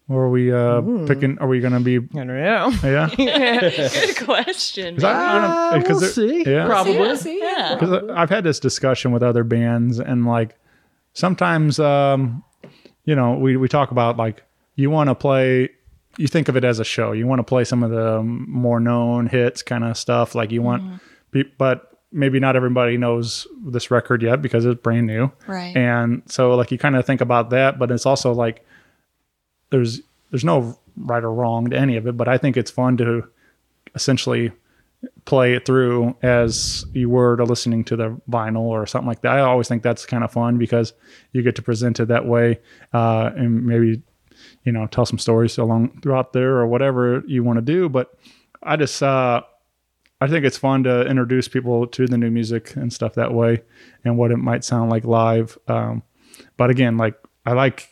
or 0.08 0.26
are 0.26 0.30
we 0.30 0.52
uh 0.54 0.82
picking 1.08 1.38
are 1.40 1.48
we 1.48 1.60
gonna 1.60 1.80
be 1.80 1.98
I 1.98 2.00
don't 2.14 2.28
know. 2.28 2.72
yeah? 2.84 3.10
Good 3.16 4.18
question. 4.26 4.96
'Cause 4.96 5.04
I- 5.04 5.70
I 5.70 5.72
don't- 5.74 5.84
'cause 5.86 5.90
we'll 5.90 6.00
there- 6.02 6.10
see. 6.44 6.44
Yeah. 6.52 6.66
Probably. 6.68 7.40
yeah. 7.40 7.76
Because 7.80 8.10
I've 8.16 8.30
had 8.30 8.44
this 8.44 8.60
discussion 8.60 9.12
with 9.12 9.24
other 9.24 9.44
bands 9.44 10.00
and 10.00 10.26
like 10.26 10.56
sometimes 11.14 11.80
um 11.80 12.44
you 13.06 13.16
know, 13.16 13.34
we 13.34 13.56
we 13.58 13.68
talk 13.68 13.92
about 13.92 14.18
like 14.18 14.44
you 14.76 14.90
want 14.90 15.10
to 15.10 15.16
play 15.16 15.70
you 16.18 16.28
think 16.28 16.48
of 16.50 16.56
it 16.56 16.64
as 16.64 16.80
a 16.80 16.84
show. 16.86 17.12
You 17.12 17.28
want 17.28 17.40
to 17.40 17.44
play 17.44 17.64
some 17.66 17.84
of 17.84 17.92
the 17.92 18.22
more 18.24 18.80
known 18.80 19.28
hits 19.28 19.62
kind 19.62 19.84
of 19.84 19.98
stuff 19.98 20.34
like 20.34 20.52
you 20.52 20.62
want 20.62 21.02
pe- 21.32 21.44
but 21.58 21.92
maybe 22.12 22.40
not 22.40 22.56
everybody 22.56 22.96
knows 22.98 23.46
this 23.66 23.92
record 23.92 24.22
yet 24.24 24.42
because 24.42 24.66
it's 24.66 24.80
brand 24.82 25.06
new. 25.08 25.30
Right. 25.48 25.76
And 25.76 26.22
so 26.28 26.56
like 26.56 26.72
you 26.72 26.78
kind 26.78 26.96
of 26.96 27.06
think 27.06 27.20
about 27.22 27.50
that, 27.50 27.78
but 27.78 27.92
it's 27.92 28.06
also 28.06 28.32
like 28.34 28.66
there's 29.70 30.02
there's 30.32 30.46
no 30.46 30.78
right 30.98 31.24
or 31.24 31.34
wrong 31.34 31.70
to 31.70 31.78
any 31.78 31.98
of 31.98 32.08
it, 32.08 32.18
but 32.18 32.28
I 32.28 32.38
think 32.38 32.58
it's 32.58 32.72
fun 32.72 32.98
to 32.98 33.28
essentially 33.94 34.52
play 35.26 35.54
it 35.54 35.66
through 35.66 36.16
as 36.22 36.86
you 36.94 37.10
were 37.10 37.38
to 37.38 37.44
listening 37.44 37.84
to 37.86 37.96
the 37.96 38.20
vinyl 38.30 38.62
or 38.62 38.86
something 38.86 39.08
like 39.08 39.22
that. 39.22 39.38
I 39.38 39.42
always 39.42 39.68
think 39.68 39.84
that's 39.84 40.06
kind 40.06 40.24
of 40.24 40.32
fun 40.32 40.58
because 40.58 40.94
you 41.32 41.42
get 41.42 41.56
to 41.56 41.62
present 41.62 42.00
it 42.00 42.08
that 42.08 42.26
way 42.26 42.60
uh, 42.94 43.32
and 43.36 43.66
maybe 43.66 44.02
you 44.64 44.72
know 44.72 44.88
tell 44.88 45.06
some 45.06 45.20
stories 45.20 45.58
along 45.58 46.00
throughout 46.02 46.34
there 46.34 46.58
or 46.58 46.68
whatever 46.68 47.24
you 47.28 47.44
want 47.44 47.58
to 47.58 47.62
do. 47.62 47.90
But 47.90 48.18
I 48.64 48.76
just 48.76 49.02
uh, 49.02 49.42
I 50.22 50.28
think 50.28 50.46
it's 50.46 50.58
fun 50.58 50.84
to 50.84 51.06
introduce 51.08 51.48
people 51.48 51.88
to 51.88 52.08
the 52.08 52.18
new 52.18 52.32
music 52.32 52.76
and 52.76 52.92
stuff 52.92 53.14
that 53.16 53.34
way 53.34 53.62
and 54.04 54.18
what 54.18 54.32
it 54.32 54.38
might 54.38 54.64
sound 54.64 54.90
like 54.90 55.06
live. 55.06 55.58
Um, 55.68 56.04
but 56.58 56.70
again, 56.70 56.98
like 56.98 57.16
I 57.46 57.54
like 57.54 57.90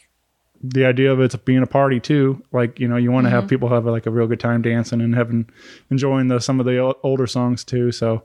the 0.64 0.86
idea 0.86 1.12
of 1.12 1.20
it 1.20 1.44
being 1.46 1.62
a 1.62 1.68
party 1.68 2.00
too. 2.00 2.42
Like 2.52 2.80
you 2.80 2.88
know, 2.88 2.96
you 2.98 3.12
want 3.12 3.26
to 3.26 3.30
have 3.30 3.48
people 3.48 3.70
have 3.70 3.86
like 3.86 4.06
a 4.06 4.12
real 4.12 4.28
good 4.28 4.40
time 4.40 4.62
dancing 4.62 5.02
and 5.02 5.14
having 5.14 5.50
enjoying 5.92 6.30
the 6.30 6.40
some 6.40 6.60
of 6.60 6.66
the 6.66 6.80
older 7.04 7.28
songs 7.28 7.64
too. 7.64 7.92
So 7.92 8.24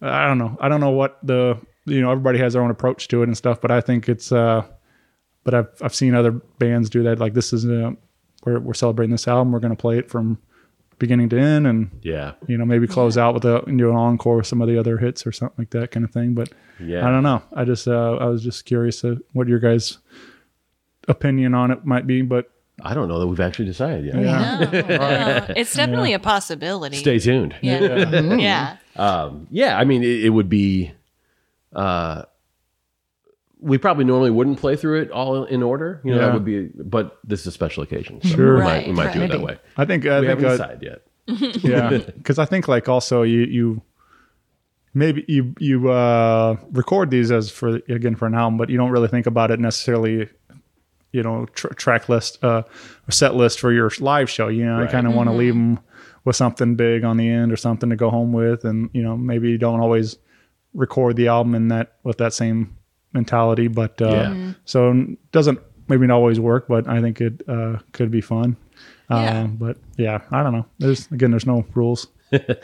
I 0.00 0.26
don't 0.26 0.38
know. 0.38 0.56
I 0.60 0.68
don't 0.68 0.80
know 0.80 0.90
what 0.90 1.18
the 1.22 1.58
you 1.86 2.00
know 2.00 2.10
everybody 2.10 2.38
has 2.38 2.52
their 2.54 2.62
own 2.62 2.70
approach 2.70 3.08
to 3.08 3.22
it 3.22 3.28
and 3.28 3.36
stuff, 3.36 3.60
but 3.60 3.70
I 3.70 3.80
think 3.80 4.08
it's. 4.08 4.32
uh 4.32 4.62
But 5.44 5.54
I've 5.54 5.68
I've 5.82 5.94
seen 5.94 6.14
other 6.14 6.30
bands 6.32 6.88
do 6.90 7.02
that. 7.04 7.18
Like 7.18 7.34
this 7.34 7.52
is 7.52 7.64
uh, 7.66 7.92
we're 8.44 8.60
we're 8.60 8.74
celebrating 8.74 9.10
this 9.12 9.26
album. 9.28 9.52
We're 9.52 9.58
going 9.60 9.76
to 9.76 9.80
play 9.80 9.98
it 9.98 10.08
from 10.10 10.38
beginning 10.98 11.28
to 11.30 11.36
end 11.38 11.66
and 11.66 11.90
Yeah. 12.02 12.34
you 12.46 12.56
know 12.56 12.64
maybe 12.64 12.86
close 12.86 13.18
out 13.18 13.34
with 13.34 13.44
a 13.44 13.60
do 13.66 13.90
an 13.90 13.96
encore 13.96 14.36
with 14.36 14.46
some 14.46 14.62
of 14.62 14.68
the 14.68 14.78
other 14.78 14.98
hits 14.98 15.26
or 15.26 15.32
something 15.32 15.56
like 15.58 15.70
that 15.70 15.90
kind 15.90 16.04
of 16.04 16.12
thing. 16.12 16.34
But 16.34 16.50
Yeah. 16.78 17.06
I 17.06 17.10
don't 17.10 17.24
know. 17.24 17.42
I 17.56 17.64
just 17.64 17.88
uh, 17.88 18.16
I 18.20 18.26
was 18.26 18.42
just 18.44 18.64
curious 18.66 19.04
uh, 19.04 19.16
what 19.32 19.48
your 19.48 19.58
guys' 19.58 19.98
opinion 21.08 21.54
on 21.54 21.70
it 21.70 21.84
might 21.84 22.06
be. 22.06 22.22
But 22.22 22.50
I 22.82 22.94
don't 22.94 23.08
know 23.08 23.18
that 23.18 23.26
we've 23.26 23.40
actually 23.40 23.66
decided 23.66 24.06
yet. 24.06 24.16
yeah, 24.16 24.58
No, 24.58 24.80
no. 24.88 25.46
It's 25.56 25.74
definitely 25.74 26.12
a 26.14 26.18
possibility. 26.18 26.96
Stay 26.96 27.18
tuned. 27.18 27.54
Yeah. 27.62 28.20
Yeah. 28.36 28.76
Um, 28.96 29.46
yeah, 29.50 29.78
I 29.78 29.84
mean, 29.84 30.02
it, 30.02 30.24
it 30.26 30.30
would 30.30 30.48
be. 30.48 30.92
Uh, 31.74 32.22
we 33.60 33.78
probably 33.78 34.04
normally 34.04 34.30
wouldn't 34.30 34.58
play 34.58 34.74
through 34.76 35.02
it 35.02 35.10
all 35.12 35.44
in 35.44 35.62
order. 35.62 36.00
You 36.04 36.10
know, 36.12 36.20
Yeah. 36.20 36.26
that 36.26 36.34
would 36.34 36.44
be. 36.44 36.66
But 36.74 37.18
this 37.24 37.40
is 37.42 37.46
a 37.46 37.52
special 37.52 37.82
occasion. 37.84 38.20
So 38.22 38.28
Sure. 38.30 38.56
we 38.56 38.62
might, 38.62 38.86
we 38.88 38.92
might 38.92 39.04
Right, 39.06 39.14
do 39.14 39.22
it 39.22 39.28
that 39.30 39.40
way. 39.40 39.58
I 39.76 39.84
think 39.84 40.04
I 40.06 40.20
we 40.20 40.26
think 40.26 40.40
haven't 40.40 40.44
uh, 40.44 40.50
decided 40.66 40.82
yet. 40.82 41.02
yeah, 41.64 41.98
because 42.16 42.38
I 42.40 42.44
think 42.44 42.66
like 42.66 42.88
also 42.88 43.22
you 43.22 43.42
you 43.42 43.82
maybe 44.92 45.24
you 45.28 45.54
you 45.60 45.88
uh, 45.90 46.56
record 46.72 47.10
these 47.10 47.30
as 47.30 47.50
for 47.50 47.76
again 47.88 48.16
for 48.16 48.26
an 48.26 48.34
album, 48.34 48.58
but 48.58 48.68
you 48.68 48.76
don't 48.76 48.90
really 48.90 49.06
think 49.08 49.26
about 49.26 49.52
it 49.52 49.60
necessarily. 49.60 50.28
You 51.12 51.22
know, 51.22 51.46
tr- 51.54 51.68
track 51.74 52.08
list, 52.08 52.42
uh, 52.42 52.62
or 53.08 53.10
set 53.12 53.34
list 53.34 53.60
for 53.60 53.72
your 53.72 53.90
live 54.00 54.28
show. 54.30 54.48
You 54.48 54.64
know, 54.64 54.76
I 54.78 54.82
Right. 54.82 54.90
kind 54.90 55.06
of 55.06 55.14
want 55.14 55.28
to 55.28 55.34
leave 55.34 55.54
them 55.54 55.78
with 56.24 56.36
something 56.36 56.74
big 56.74 57.04
on 57.04 57.16
the 57.18 57.28
end 57.28 57.52
or 57.52 57.56
something 57.56 57.90
to 57.90 57.96
go 57.96 58.08
home 58.10 58.32
with, 58.32 58.64
and 58.64 58.88
you 58.92 59.02
know, 59.02 59.16
maybe 59.16 59.50
you 59.50 59.58
don't 59.58 59.80
always 59.80 60.16
record 60.74 61.16
the 61.16 61.28
album 61.28 61.54
in 61.54 61.68
that 61.68 61.96
with 62.02 62.18
that 62.18 62.32
same 62.32 62.74
mentality. 63.12 63.68
But 63.68 64.00
uh, 64.00 64.08
Yeah. 64.08 64.52
so 64.64 64.90
it 64.92 65.32
doesn't 65.32 65.58
maybe 65.88 66.06
not 66.06 66.14
always 66.14 66.40
work, 66.40 66.66
but 66.68 66.88
I 66.88 67.00
think 67.02 67.20
it 67.20 67.42
uh, 67.48 67.78
could 67.92 68.10
be 68.10 68.20
fun. 68.22 68.56
Yeah. 69.10 69.40
Um, 69.42 69.56
but 69.56 69.76
yeah, 69.98 70.20
I 70.30 70.42
don't 70.42 70.52
know. 70.54 70.64
There's 70.78 71.10
again, 71.12 71.30
there's 71.30 71.44
no 71.46 71.66
rules. 71.74 72.06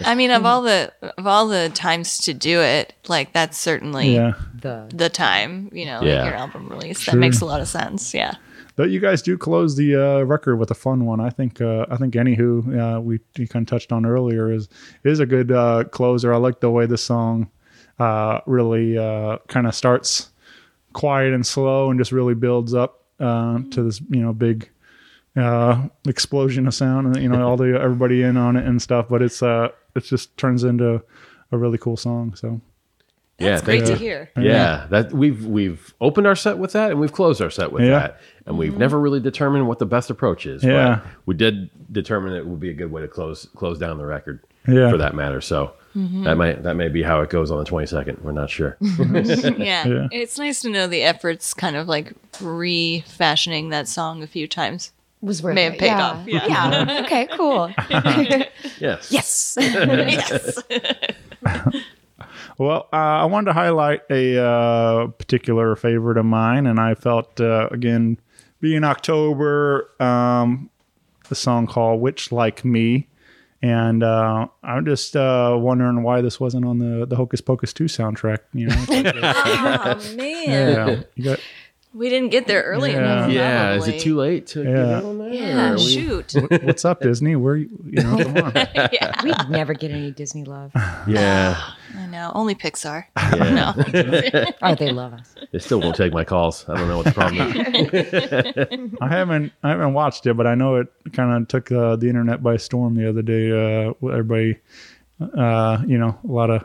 I 0.05 0.15
mean, 0.15 0.31
of 0.31 0.45
all 0.47 0.63
the 0.63 0.93
of 1.19 1.27
all 1.27 1.49
the 1.49 1.69
times 1.71 2.19
to 2.19 2.35
do 2.35 2.61
it, 2.61 2.95
like 3.09 3.33
that's 3.33 3.59
certainly 3.59 4.15
Yeah. 4.15 4.33
The 4.61 4.89
the 4.95 5.09
time. 5.09 5.71
You 5.73 5.87
know, 5.87 6.01
Yeah. 6.03 6.23
like 6.23 6.31
your 6.31 6.35
album 6.35 6.69
release. 6.69 7.01
Sure. 7.01 7.13
That 7.15 7.19
makes 7.19 7.41
a 7.41 7.45
lot 7.47 7.61
of 7.61 7.69
sense. 7.69 8.15
Yeah. 8.15 8.35
But 8.77 8.91
you 8.91 9.01
guys 9.01 9.23
do 9.23 9.37
close 9.37 9.75
the 9.77 9.97
uh, 9.97 10.23
record 10.23 10.57
with 10.57 10.71
a 10.71 10.75
fun 10.75 11.05
one. 11.05 11.21
I 11.21 11.31
think. 11.31 11.61
Uh, 11.61 11.85
I 11.91 11.97
think 11.97 12.15
anywho, 12.15 12.97
uh, 12.97 13.01
we, 13.01 13.19
we 13.37 13.47
kind 13.49 13.65
of 13.65 13.69
touched 13.69 13.91
on 13.93 14.07
earlier 14.07 14.53
is 14.53 14.69
is 15.05 15.19
a 15.21 15.27
good 15.27 15.51
uh, 15.51 15.85
closer. 15.91 16.33
I 16.33 16.37
like 16.37 16.61
the 16.61 16.71
way 16.71 16.87
the 16.87 16.97
song 16.99 17.51
uh, 17.99 18.41
really 18.47 18.97
uh, 18.97 19.39
kind 19.49 19.67
of 19.67 19.75
starts 19.75 20.31
quiet 20.93 21.33
and 21.35 21.45
slow 21.47 21.91
and 21.91 21.99
just 21.99 22.13
really 22.13 22.35
builds 22.35 22.73
up 22.73 23.03
uh, 23.21 23.59
to 23.71 23.83
this 23.83 24.01
you 24.11 24.21
know 24.23 24.33
big 24.33 24.71
uh, 25.39 25.89
explosion 26.07 26.67
of 26.67 26.75
sound 26.75 27.07
and 27.07 27.23
you 27.23 27.29
know 27.29 27.47
all 27.47 27.57
the 27.57 27.79
everybody 27.81 28.23
in 28.23 28.37
on 28.37 28.57
it 28.57 28.67
and 28.67 28.81
stuff. 28.83 29.07
But 29.09 29.23
it's 29.23 29.43
uh 29.43 29.69
it 29.95 30.05
just 30.05 30.37
turns 30.37 30.65
into 30.65 31.03
a 31.53 31.57
really 31.59 31.79
cool 31.79 31.97
song. 31.97 32.35
So 32.35 32.61
yeah, 33.39 33.55
It's 33.55 33.63
great 33.63 33.85
thank 33.85 33.99
to 33.99 34.05
hear. 34.05 34.31
Yeah, 34.37 34.87
that 34.91 35.13
we've 35.13 35.47
we've 35.47 35.95
opened 36.01 36.27
our 36.27 36.35
set 36.37 36.59
with 36.59 36.73
that, 36.73 36.91
and 36.91 36.99
we've 37.01 37.13
closed 37.13 37.41
our 37.41 37.51
set 37.51 37.71
with 37.73 37.85
Yeah. 37.85 37.91
that, 38.01 38.21
and 38.47 38.59
we've 38.59 38.77
never 38.77 38.99
really 38.99 39.21
determined 39.21 39.69
what 39.69 39.79
the 39.79 39.87
best 39.87 40.11
approach 40.11 40.45
is. 40.47 40.65
Yeah. 40.65 41.01
but 41.03 41.07
we 41.27 41.35
did 41.35 41.71
determine 41.93 42.33
it 42.35 42.47
would 42.47 42.59
be 42.61 42.71
a 42.71 42.75
good 42.75 42.91
way 42.91 43.01
to 43.03 43.09
close 43.09 43.47
close 43.57 43.79
down 43.79 43.97
the 43.99 44.07
record. 44.07 44.41
Yeah. 44.67 44.91
for 44.91 44.99
that 44.99 45.15
matter. 45.15 45.41
So 45.41 45.73
that 45.95 46.37
might 46.37 46.63
that 46.65 46.75
may 46.75 46.89
be 46.89 47.03
how 47.03 47.21
it 47.23 47.31
goes 47.31 47.51
on 47.51 47.59
the 47.59 47.65
twenty 47.65 47.87
second. 47.87 48.19
We're 48.23 48.33
not 48.33 48.51
sure. 48.51 48.77
Yeah. 48.83 49.87
Yeah. 49.87 50.09
It's 50.13 50.37
nice 50.39 50.61
to 50.63 50.69
know 50.69 50.87
the 50.87 51.03
efforts 51.03 51.55
kind 51.55 51.75
of 51.77 51.89
like 51.89 52.13
refashioning 52.41 53.71
that 53.71 53.89
song 53.89 54.23
a 54.23 54.27
few 54.27 54.47
times. 54.47 54.93
Was 55.21 55.43
worth 55.43 55.55
May 55.55 55.65
have 55.65 55.75
it. 55.75 55.79
paid 55.81 55.87
yeah. 55.87 56.09
off, 56.09 56.27
yeah. 56.27 56.47
Yeah. 56.47 57.03
okay. 57.05 57.29
Cool. 57.33 57.73
yes. 58.79 59.11
yes. 59.11 59.57
yes. 59.61 60.63
Well, 62.59 62.89
uh, 62.93 62.97
I 62.97 63.25
wanted 63.27 63.47
to 63.47 63.53
highlight 63.53 64.01
a 64.11 64.37
uh, 64.45 65.07
particular 65.07 65.77
favorite 65.77 66.19
of 66.19 66.25
mine, 66.25 66.67
and 66.67 66.81
I 66.81 66.97
felt 66.97 67.41
uh, 67.41 67.69
again, 67.71 68.19
being 68.61 68.83
October, 68.83 69.89
um, 70.01 70.69
the 71.29 71.37
song 71.37 71.69
called 71.69 72.01
"Witch 72.01 72.33
Like 72.33 72.65
Me," 72.65 73.07
and 73.63 74.03
uh, 74.03 74.49
I'm 74.65 74.85
just 74.85 75.15
uh, 75.15 75.57
wondering 75.57 76.03
why 76.03 76.21
this 76.21 76.41
wasn't 76.41 76.65
on 76.65 76.79
the 76.79 77.07
the 77.07 77.15
Hocus 77.15 77.41
Pocus 77.41 77.73
two 77.73 77.85
soundtrack. 77.85 78.39
You 78.53 78.67
know, 78.67 78.85
oh 78.89 80.17
man. 80.17 80.49
yeah, 80.49 81.03
you 81.15 81.25
got, 81.25 81.41
We 81.95 82.11
didn't 82.11 82.29
get 82.29 82.47
there 82.47 82.63
early 82.63 82.93
Yeah. 82.93 82.99
enough. 82.99 83.31
Yeah, 83.33 83.75
is 83.75 83.89
it 83.89 83.99
too 84.01 84.17
late 84.17 84.47
to 84.49 84.63
get 84.63 84.73
Yeah. 84.73 84.97
out 84.99 85.05
on 85.05 85.19
that? 85.19 85.33
Yeah, 85.33 85.73
we- 85.73 85.79
shoot. 85.81 86.35
what's 86.63 86.85
up, 86.85 87.01
Disney? 87.01 87.35
Where 87.35 87.57
you, 87.57 87.71
you 87.87 88.03
know, 88.03 88.17
come 88.25 88.37
on. 88.37 88.53
yeah. 88.93 89.13
we 89.25 89.33
never 89.49 89.73
get 89.75 89.91
any 89.91 90.11
Disney 90.11 90.45
love. 90.45 90.73
Yeah, 91.09 91.59
I 91.99 92.07
know. 92.07 92.31
Only 92.35 92.55
Pixar. 92.55 93.05
yeah. 93.17 93.73
No. 93.75 94.53
Oh, 94.63 94.75
they 94.75 94.91
love 94.91 95.15
us. 95.15 95.35
They 95.53 95.59
still 95.59 95.81
won't 95.81 95.97
take 95.97 96.13
my 96.13 96.25
calls. 96.25 96.67
I 96.69 96.77
don't 96.77 96.89
know 96.89 96.99
what 96.99 97.07
the 97.07 97.13
problem 97.13 97.51
is. 97.57 98.93
I 99.01 99.09
haven't 99.09 99.53
I 99.63 99.71
haven't 99.71 99.95
watched 99.95 100.27
it, 100.27 100.35
but 100.37 100.47
I 100.47 100.55
know 100.55 100.77
it 100.77 100.89
kind 101.15 101.33
of 101.35 101.49
took 101.49 101.73
uh, 101.73 101.97
the 101.97 102.09
internet 102.09 102.43
by 102.43 102.59
storm 102.59 102.95
the 102.95 103.09
other 103.09 103.23
day. 103.23 103.51
Uh, 103.51 103.93
everybody, 104.07 104.59
uh, 105.21 105.83
you 105.87 105.97
know, 105.99 106.19
a 106.23 106.31
lot 106.31 106.51
of 106.51 106.65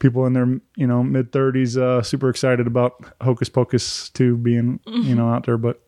people 0.00 0.26
in 0.26 0.32
their 0.32 0.46
you 0.76 0.86
know 0.86 1.02
mid 1.02 1.30
thirties, 1.32 1.78
uh, 1.78 2.02
super 2.02 2.28
excited 2.28 2.66
about 2.66 3.04
Hocus 3.20 3.48
Pocus 3.48 4.08
two 4.10 4.36
being 4.36 4.80
you 4.86 5.14
know 5.14 5.28
out 5.28 5.46
there. 5.46 5.58
But 5.58 5.80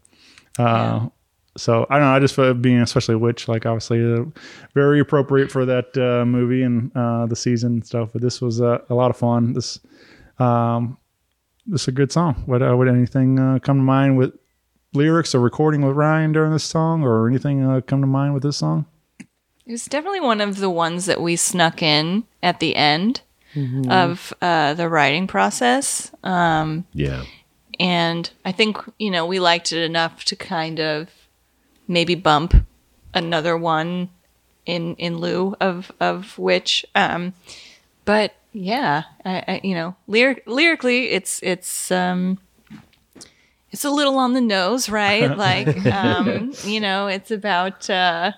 uh, 0.59 1.09
so 1.57 1.87
I 1.91 1.99
don't 1.99 2.09
know. 2.09 2.15
I 2.15 2.21
just 2.21 2.35
felt 2.35 2.63
being 2.63 2.81
especially 2.81 3.17
a 3.17 3.19
witch, 3.19 3.49
like 3.49 3.67
obviously 3.67 4.01
uh, 4.03 4.25
very 4.75 5.01
appropriate 5.01 5.51
for 5.51 5.67
that 5.67 5.97
uh, 5.99 6.25
movie 6.25 6.63
and 6.63 6.95
uh, 6.97 7.27
the 7.27 7.37
season 7.37 7.73
and 7.73 7.87
stuff. 7.87 8.11
But 8.13 8.23
this 8.23 8.41
was 8.41 8.61
uh, 8.61 8.79
a 8.89 8.95
lot 8.95 9.11
of 9.11 9.17
fun. 9.17 9.53
This 9.53 9.81
um, 10.39 10.97
this 11.67 11.83
is 11.83 11.89
a 11.89 11.93
good 11.93 12.13
song. 12.13 12.43
What 12.47 12.63
uh, 12.63 12.77
would 12.77 12.89
anything 12.89 13.39
uh, 13.39 13.59
come 13.59 13.79
to 13.79 13.83
mind 13.83 14.17
with 14.17 14.33
lyrics 14.95 15.35
or 15.35 15.41
recording 15.41 15.83
with 15.83 15.97
Ryan 15.97 16.33
during 16.33 16.53
this 16.53 16.65
song, 16.65 17.03
or 17.03 17.29
anything 17.29 17.65
uh, 17.65 17.81
come 17.83 18.01
to 18.01 18.07
mind 18.07 18.35
with 18.35 18.43
this 18.43 18.57
song? 18.57 18.87
It 19.65 19.73
was 19.73 19.85
definitely 19.85 20.21
one 20.21 20.41
of 20.41 20.59
the 20.59 20.71
ones 20.71 21.07
that 21.07 21.21
we 21.21 21.37
snuck 21.37 21.83
in 21.83 22.25
at 22.43 22.61
the 22.61 22.75
end 22.75 23.23
of 23.89 24.33
uh, 24.41 24.75
the 24.75 24.89
writing 24.89 25.27
process. 25.27 26.11
Um, 26.23 26.85
Yeah, 26.93 27.25
and 27.79 28.31
I 28.45 28.53
think, 28.53 28.79
you 28.99 29.11
know, 29.11 29.27
we 29.27 29.41
liked 29.41 29.73
it 29.73 29.83
enough 29.83 30.25
to 30.27 30.37
kind 30.37 30.81
of 30.81 31.09
maybe 31.89 32.15
bump 32.15 32.55
another 33.15 33.57
one 33.57 34.09
in 34.65 34.95
in 34.97 35.19
lieu 35.19 35.57
of 35.61 35.91
of 36.01 36.39
which 36.39 36.87
um 36.95 37.35
but 38.05 38.35
yeah 38.53 39.03
I, 39.25 39.45
I 39.49 39.61
you 39.65 39.75
know 39.75 39.97
lyric, 40.07 40.45
lyrically 40.47 41.11
it's 41.11 41.41
it's 41.43 41.91
um 41.91 42.39
it's 43.71 43.85
a 43.85 43.91
little 43.91 44.19
on 44.19 44.35
the 44.35 44.41
nose 44.41 44.89
right 44.89 45.37
like 45.37 45.85
um 45.87 46.53
you 46.65 46.81
know 46.81 47.09
it's 47.09 47.31
about 47.31 47.91
uh 47.91 48.33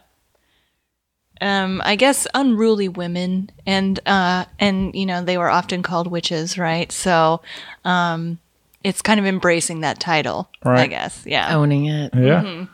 um 1.41 1.83
i 1.85 1.97
guess 1.97 2.27
unruly 2.35 2.89
women 2.89 3.51
and 3.67 4.01
uh 4.07 4.45
and 4.59 4.95
you 4.95 5.07
know 5.07 5.23
they 5.25 5.37
were 5.39 5.51
often 5.51 5.83
called 5.83 6.07
witches 6.07 6.57
right 6.59 6.93
so 6.93 7.41
um 7.85 8.39
it's 8.83 9.01
kind 9.03 9.19
of 9.19 9.27
embracing 9.27 9.81
that 9.81 9.99
title 9.99 10.49
right. 10.65 10.81
i 10.81 10.87
guess 10.87 11.25
yeah 11.27 11.57
Owning 11.57 11.87
it. 11.87 12.15
Yeah, 12.15 12.67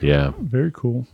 yeah. 0.00 0.32
very 0.38 0.70
cool. 0.72 1.06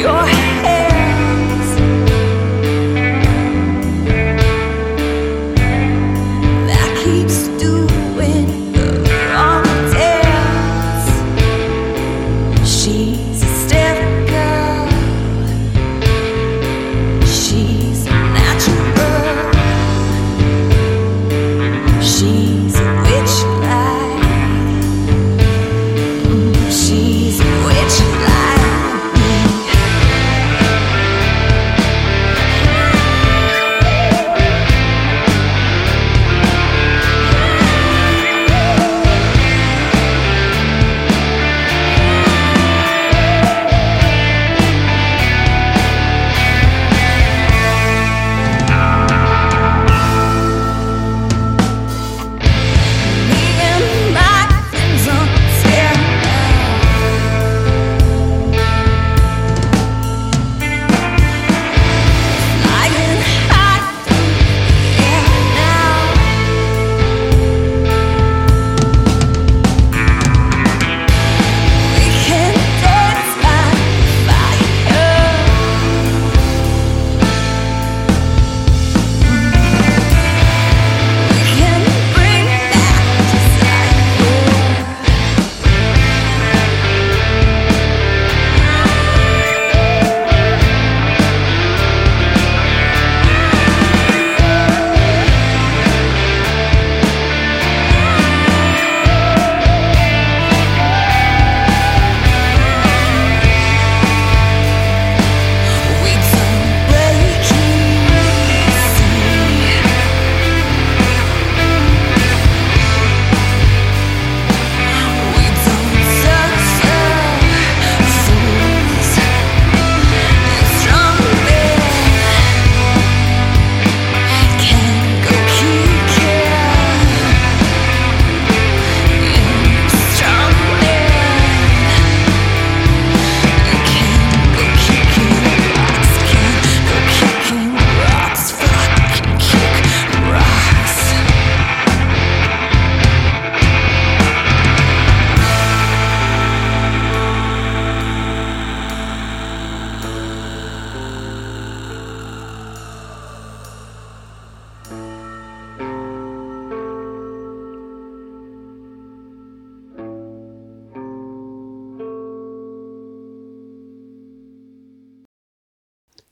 Your 0.00 0.39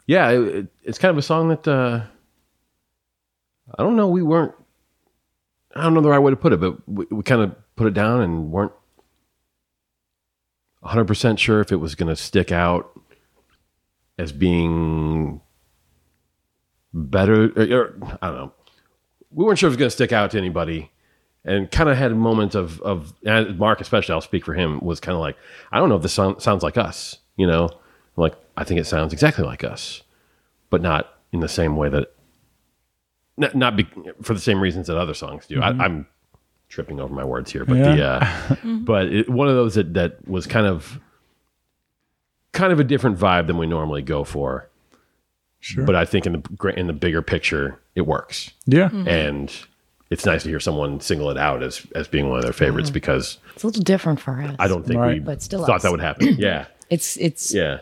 yeah, 0.08 0.30
it, 0.30 0.40
it- 0.56 0.66
it's 0.82 0.98
kind 0.98 1.10
of 1.10 1.18
a 1.18 1.22
song 1.22 1.50
that 1.50 1.68
uh, 1.68 2.02
I 3.78 3.82
don't 3.84 3.94
know. 3.94 4.08
We 4.08 4.22
weren't. 4.22 4.54
I 5.76 5.82
don't 5.82 5.94
know 5.94 6.00
the 6.00 6.08
right 6.08 6.18
way 6.18 6.32
to 6.32 6.36
put 6.36 6.52
it, 6.52 6.58
but 6.60 6.76
we, 6.88 7.04
we 7.10 7.22
kind 7.22 7.42
of 7.42 7.54
put 7.76 7.86
it 7.86 7.94
down 7.94 8.22
and 8.22 8.50
weren't 8.50 8.72
100 10.80 11.04
percent 11.06 11.38
sure 11.38 11.60
if 11.60 11.70
it 11.72 11.76
was 11.76 11.94
going 11.94 12.08
to 12.08 12.16
stick 12.16 12.50
out 12.52 12.98
as 14.18 14.32
being 14.32 15.40
better. 16.94 17.52
Or, 17.56 17.62
or- 17.80 18.18
I 18.22 18.26
don't 18.28 18.36
know. 18.36 18.52
We 19.30 19.44
weren't 19.44 19.58
sure 19.58 19.68
if 19.68 19.72
it 19.72 19.76
was 19.76 19.78
going 19.78 19.88
to 19.90 19.94
stick 19.94 20.12
out 20.12 20.30
to 20.30 20.38
anybody, 20.38 20.90
and 21.44 21.70
kind 21.70 21.90
of 21.90 21.98
had 21.98 22.16
moments 22.16 22.54
of 22.54 22.80
of 22.80 23.12
Mark, 23.58 23.82
especially. 23.82 24.14
I'll 24.14 24.22
speak 24.22 24.44
for 24.46 24.54
him. 24.54 24.80
Was 24.80 25.00
kind 25.00 25.14
of 25.14 25.20
like, 25.20 25.36
I 25.70 25.78
don't 25.78 25.90
know 25.90 25.96
if 25.96 26.02
this 26.02 26.14
sound, 26.14 26.40
sounds 26.40 26.62
like 26.62 26.78
us. 26.78 27.18
You 27.36 27.46
know, 27.46 27.68
like 28.18 28.34
I 28.56 28.64
think 28.64 28.80
it 28.80 28.86
sounds 28.86 29.12
exactly 29.12 29.44
like 29.44 29.64
us 29.64 30.02
but 30.70 30.82
not 30.82 31.18
in 31.32 31.40
the 31.40 31.48
same 31.48 31.76
way 31.76 31.88
that 31.88 32.12
not, 33.36 33.54
not 33.54 33.76
be, 33.76 33.86
for 34.22 34.34
the 34.34 34.40
same 34.40 34.60
reasons 34.60 34.88
that 34.88 34.98
other 34.98 35.14
songs 35.14 35.46
do. 35.46 35.62
I, 35.62 35.70
mm-hmm. 35.70 35.80
I'm 35.80 36.06
tripping 36.68 37.00
over 37.00 37.14
my 37.14 37.24
words 37.24 37.52
here, 37.52 37.64
but 37.64 37.74
the 37.74 38.04
uh, 38.04 38.20
mm-hmm. 38.48 38.84
but 38.84 39.06
it, 39.06 39.28
one 39.28 39.48
of 39.48 39.54
those 39.54 39.74
that 39.76 39.94
that 39.94 40.26
was 40.28 40.46
kind 40.46 40.66
of 40.66 40.98
kind 42.52 42.72
of 42.72 42.80
a 42.80 42.84
different 42.84 43.18
vibe 43.18 43.46
than 43.46 43.58
we 43.58 43.66
normally 43.66 44.02
go 44.02 44.24
for. 44.24 44.68
Sure. 45.60 45.84
But 45.84 45.96
I 45.96 46.04
think 46.04 46.26
in 46.26 46.32
the 46.32 46.68
in 46.76 46.86
the 46.86 46.92
bigger 46.92 47.22
picture, 47.22 47.80
it 47.94 48.02
works, 48.02 48.52
yeah. 48.66 48.88
Mm-hmm. 48.88 49.08
and 49.08 49.66
it's 50.10 50.24
nice 50.24 50.44
to 50.44 50.48
hear 50.48 50.60
someone 50.60 51.00
single 51.00 51.30
it 51.30 51.36
out 51.38 51.62
as 51.62 51.86
as 51.94 52.08
being 52.08 52.28
one 52.28 52.38
of 52.38 52.44
their 52.44 52.52
favorites 52.52 52.90
because 52.90 53.38
It's 53.54 53.64
a 53.64 53.66
little 53.66 53.82
different 53.82 54.20
for 54.20 54.40
us. 54.40 54.54
I 54.58 54.68
don't 54.68 54.86
think 54.86 55.00
Right. 55.00 55.14
we 55.14 55.20
But 55.20 55.42
still 55.42 55.64
thought 55.66 55.76
us. 55.76 55.82
that 55.82 55.90
would 55.90 56.00
happen. 56.00 56.28
Yeah, 56.38 56.66
It's 56.90 57.16
it's 57.16 57.52
yeah, 57.52 57.80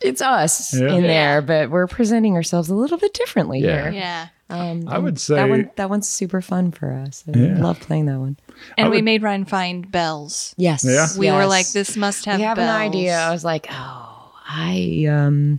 it's 0.00 0.20
us 0.22 0.74
Yeah. 0.78 0.88
in 0.94 1.02
Yeah. 1.04 1.08
there, 1.08 1.42
but 1.42 1.70
we're 1.70 1.86
presenting 1.86 2.34
ourselves 2.34 2.68
a 2.68 2.74
little 2.74 2.98
bit 2.98 3.14
differently 3.14 3.60
Yeah. 3.60 3.90
here. 3.90 3.92
Yeah. 3.92 4.26
I 4.48 4.98
would 4.98 5.18
say 5.18 5.34
That 5.36 5.48
one 5.48 5.70
that 5.76 5.90
one's 5.90 6.08
super 6.08 6.40
fun 6.40 6.70
for 6.70 6.92
us. 6.92 7.24
I 7.34 7.36
Yeah. 7.38 7.58
love 7.58 7.80
playing 7.80 8.06
that 8.06 8.18
one. 8.18 8.36
And 8.78 8.90
we 8.90 9.02
made 9.02 9.22
Ryan 9.22 9.44
find 9.44 9.90
bells. 9.90 10.54
Yes. 10.56 10.84
Yeah. 10.84 11.06
We 11.18 11.30
were 11.32 11.46
like, 11.46 11.68
this 11.72 11.96
must 11.96 12.24
have 12.26 12.38
We 12.38 12.44
have 12.44 12.56
bells. 12.56 12.70
an 12.70 12.76
idea. 12.76 13.18
I 13.18 13.32
was 13.32 13.44
like, 13.44 13.66
oh, 13.70 14.32
I 14.48 15.06
um, 15.10 15.58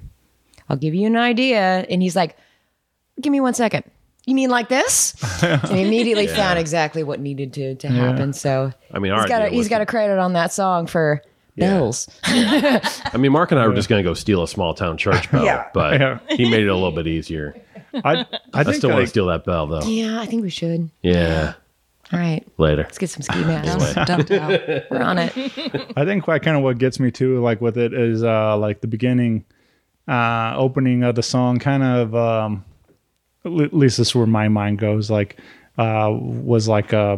I'll 0.69 0.77
give 0.77 0.93
you 0.95 1.07
an 1.07 1.15
idea, 1.17 1.85
and 1.89 2.01
he's 2.01 2.15
like, 2.15 2.35
give 3.21 3.31
me 3.31 3.39
one 3.41 3.53
second. 3.53 3.83
You 4.25 4.35
mean 4.35 4.49
like 4.49 4.67
this? 4.69 5.15
and 5.43 5.61
he 5.71 5.81
immediately 5.81 6.27
found 6.41 6.59
exactly 6.59 7.03
what 7.03 7.19
needed 7.19 7.53
to 7.53 7.75
to 7.75 7.87
happen. 7.89 8.31
So 8.33 8.71
I 8.93 8.99
mean, 8.99 9.13
he's 9.13 9.25
got 9.25 9.41
a, 9.41 9.45
idea 9.45 9.49
he's 9.51 9.57
was 9.59 9.69
got 9.69 9.81
a 9.81 9.85
credit 9.85 10.17
on 10.19 10.33
that 10.33 10.51
song 10.53 10.87
for 10.87 11.21
bells. 11.57 12.07
I 12.23 13.17
mean, 13.17 13.31
Mark 13.31 13.51
and 13.51 13.59
I 13.59 13.67
were 13.67 13.73
just 13.75 13.89
going 13.89 14.03
to 14.03 14.09
go 14.09 14.13
steal 14.13 14.43
a 14.43 14.47
small 14.47 14.73
town 14.73 14.97
church 14.97 15.29
bell, 15.31 15.43
Yeah. 15.45 15.67
but 15.73 15.99
Yeah. 15.99 16.19
he 16.29 16.49
made 16.49 16.61
it 16.61 16.67
a 16.69 16.73
little 16.75 16.91
bit 16.91 17.07
easier. 17.07 17.55
I, 17.93 18.25
I 18.53 18.61
I 18.61 18.71
still 18.73 18.89
want 18.91 19.01
to 19.01 19.07
steal 19.07 19.25
that 19.27 19.43
bell 19.45 19.65
though. 19.67 19.81
yeah, 19.83 20.21
I 20.21 20.25
think 20.25 20.43
we 20.43 20.49
should. 20.49 20.89
Yeah, 21.01 21.53
All 22.13 22.19
right, 22.19 22.45
later. 22.57 22.83
let's 22.83 22.97
get 22.97 23.09
some 23.09 23.21
ski 23.23 23.39
masks. 23.43 23.95
Dumped 24.05 24.29
out. 24.31 24.49
We're 24.91 25.01
on 25.01 25.17
it. 25.17 25.31
I 25.95 26.05
think 26.05 26.27
what 26.27 26.43
kind 26.43 26.55
of 26.57 26.63
what 26.63 26.77
gets 26.77 26.99
me 26.99 27.09
too, 27.11 27.41
like 27.41 27.59
with 27.59 27.77
it, 27.77 27.93
is 27.93 28.23
uh 28.23 28.55
like 28.57 28.81
the 28.81 28.87
beginning, 28.87 29.45
uh 30.07 30.53
opening 30.57 31.03
of 31.03 31.15
the 31.15 31.23
song, 31.23 31.57
kind 31.59 31.81
of 31.83 32.13
um, 32.15 32.65
at 33.45 33.51
least 33.73 33.97
this 33.97 34.09
is 34.09 34.15
where 34.15 34.27
my 34.27 34.47
mind 34.47 34.77
goes. 34.79 35.09
Like, 35.09 35.37
uh, 35.77 36.09
was 36.11 36.67
like 36.67 36.93
uh, 36.93 37.17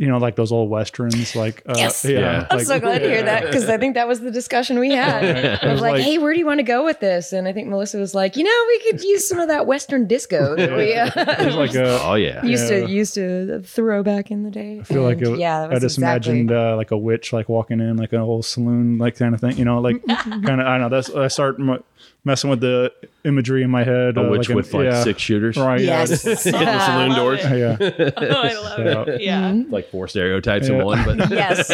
you 0.00 0.06
know, 0.08 0.16
like 0.16 0.34
those 0.34 0.50
old 0.50 0.70
westerns, 0.70 1.36
like 1.36 1.62
uh, 1.68 1.74
Yes. 1.76 2.06
yeah. 2.06 2.18
Yeah. 2.20 2.46
I'm 2.50 2.56
like- 2.56 2.66
so 2.66 2.80
glad 2.80 3.00
to 3.00 3.06
hear 3.08 3.22
that 3.22 3.44
because 3.44 3.68
I 3.68 3.76
think 3.76 3.96
that 3.96 4.08
was 4.08 4.20
the 4.20 4.30
discussion 4.30 4.78
we 4.78 4.92
had. 4.92 5.60
I 5.62 5.70
was 5.72 5.82
like, 5.82 5.92
like- 5.92 6.02
"Hey, 6.02 6.16
where 6.16 6.32
do 6.32 6.38
you 6.38 6.46
want 6.46 6.58
to 6.58 6.62
go 6.64 6.86
with 6.86 7.00
this?" 7.00 7.34
And 7.34 7.46
I 7.46 7.52
think 7.52 7.68
Melissa 7.68 7.98
was 7.98 8.14
like, 8.14 8.34
"You 8.34 8.44
know, 8.44 8.64
we 8.68 8.78
could 8.90 9.02
use 9.04 9.28
some 9.28 9.38
of 9.38 9.48
that 9.48 9.66
Western 9.66 10.06
disco 10.06 10.56
that 10.56 10.74
we 10.74 10.94
uh, 10.94 11.10
It 11.14 11.44
was 11.44 11.54
like 11.54 11.74
a, 11.74 12.00
Oh 12.08 12.14
yeah, 12.14 12.42
used 12.42 12.70
Yeah. 12.70 12.86
to 12.86 12.90
used 12.90 13.12
to 13.14 13.60
throw 13.60 14.02
back 14.02 14.30
in 14.30 14.42
the 14.42 14.50
day." 14.50 14.78
I 14.80 14.84
feel 14.84 15.02
like 15.02 15.20
it, 15.20 15.38
yeah, 15.38 15.60
that 15.60 15.68
was 15.70 15.76
I 15.76 15.80
just 15.80 15.98
exactly. 15.98 16.32
imagined 16.32 16.52
uh, 16.52 16.76
like 16.76 16.92
a 16.92 16.98
witch 16.98 17.34
like 17.34 17.50
walking 17.50 17.80
in 17.80 17.98
like 17.98 18.14
an 18.14 18.20
old 18.20 18.46
saloon 18.46 18.96
like 18.96 19.16
kind 19.18 19.34
of 19.34 19.40
thing, 19.42 19.58
you 19.58 19.66
know, 19.66 19.80
like 19.82 20.02
kind 20.08 20.46
of 20.60 20.66
I 20.66 20.78
don't 20.78 20.80
know. 20.80 20.88
That's 20.88 21.10
I 21.10 21.28
start 21.28 21.56
m- 21.60 21.84
messing 22.24 22.50
with 22.50 22.60
the 22.60 22.92
imagery 23.24 23.62
in 23.62 23.70
my 23.70 23.84
head. 23.84 24.16
a 24.16 24.20
uh, 24.26 24.30
witch 24.30 24.48
an- 24.48 24.56
with 24.56 24.72
like 24.74 24.84
yeah, 24.84 25.02
six 25.04 25.20
shooters, 25.22 25.56
right? 25.56 25.80
yeah. 25.80 26.00
yes, 26.00 26.24
in 26.46 26.52
the 26.52 26.86
saloon 26.86 27.14
doors, 27.16 27.40
Yeah, 27.44 27.76
Oh, 27.80 28.22
I 28.24 28.54
love 28.54 28.76
So- 29.06 29.12
it. 29.12 29.20
Yeah. 29.22 29.62
like 29.68 29.90
four 29.90 30.08
stereotypes 30.08 30.68
in 30.68 30.84
one, 30.84 31.04
but 31.04 31.30
yes. 31.30 31.68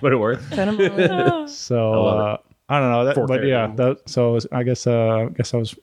but 0.00 0.12
it 0.12 0.16
worked. 0.16 0.44
So 1.50 1.90
love 1.92 2.20
uh, 2.20 2.36
I 2.68 2.80
don't 2.80 2.90
know, 2.90 3.04
that, 3.04 3.26
but 3.26 3.44
yeah, 3.46 3.72
that, 3.76 4.08
so 4.08 4.38
I 4.50 4.62
guess 4.62 4.86
uh, 4.86 5.26
I 5.26 5.28
guess 5.36 5.52
I 5.52 5.58
was 5.58 5.74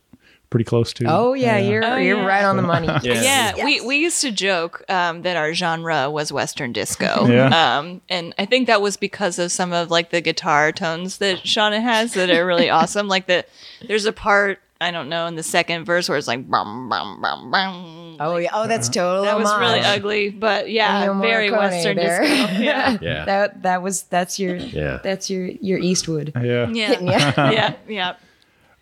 pretty 0.51 0.65
close 0.65 0.93
to. 0.93 1.05
Oh 1.09 1.33
yeah, 1.33 1.57
you're 1.57 1.83
Oh, 1.83 1.95
you're 1.95 2.17
yeah. 2.19 2.25
right 2.25 2.43
on 2.43 2.57
the 2.57 2.61
money. 2.61 2.87
Yeah, 3.03 3.65
we, 3.65 3.81
we 3.81 3.95
used 3.97 4.21
to 4.21 4.31
joke 4.31 4.83
um, 4.89 5.23
that 5.23 5.35
our 5.37 5.53
genre 5.55 6.11
was 6.11 6.31
Western 6.31 6.71
disco. 6.73 7.25
Yeah. 7.31 7.77
Um, 7.79 8.01
and 8.09 8.35
I 8.37 8.45
think 8.45 8.67
that 8.67 8.81
was 8.81 8.97
because 8.97 9.39
of 9.39 9.51
some 9.51 9.71
of 9.73 9.89
like 9.89 10.11
the 10.11 10.21
guitar 10.21 10.71
tones 10.71 11.17
that 11.17 11.37
Shauna 11.37 11.81
has 11.81 12.13
that 12.13 12.29
are 12.29 12.45
really 12.45 12.69
awesome. 12.77 13.07
Like 13.07 13.25
the 13.25 13.45
there's 13.87 14.05
a 14.05 14.11
part 14.13 14.59
I 14.81 14.89
don't 14.91 15.09
know 15.09 15.27
in 15.27 15.35
the 15.35 15.43
second 15.43 15.85
verse 15.85 16.09
where 16.09 16.17
it's 16.17 16.27
like 16.27 16.49
bum 16.49 16.89
bum 16.89 17.21
bum 17.21 17.51
bum. 17.51 18.17
Oh 18.19 18.37
yeah. 18.37 18.49
Oh, 18.51 18.67
that's 18.67 18.89
total. 18.89 19.23
That 19.23 19.37
was 19.39 19.49
really 19.59 19.79
ugly, 19.79 20.29
but 20.31 20.69
yeah, 20.69 21.05
Ennio 21.07 21.21
very 21.21 21.49
Western 21.51 21.95
there. 21.97 22.21
disco. 22.21 22.61
Yeah. 22.61 22.97
Yeah, 23.01 23.25
That 23.25 23.61
that 23.63 23.81
was 23.83 24.03
that's 24.03 24.37
your 24.39 24.55
Yeah. 24.57 24.99
that's 25.03 25.29
your 25.29 25.45
your 25.45 25.79
Eastwood. 25.79 26.33
yeah. 26.35 26.65
Hitting 26.67 27.07
Yeah. 27.07 27.51
yeah. 27.51 27.75
Yeah. 27.87 28.15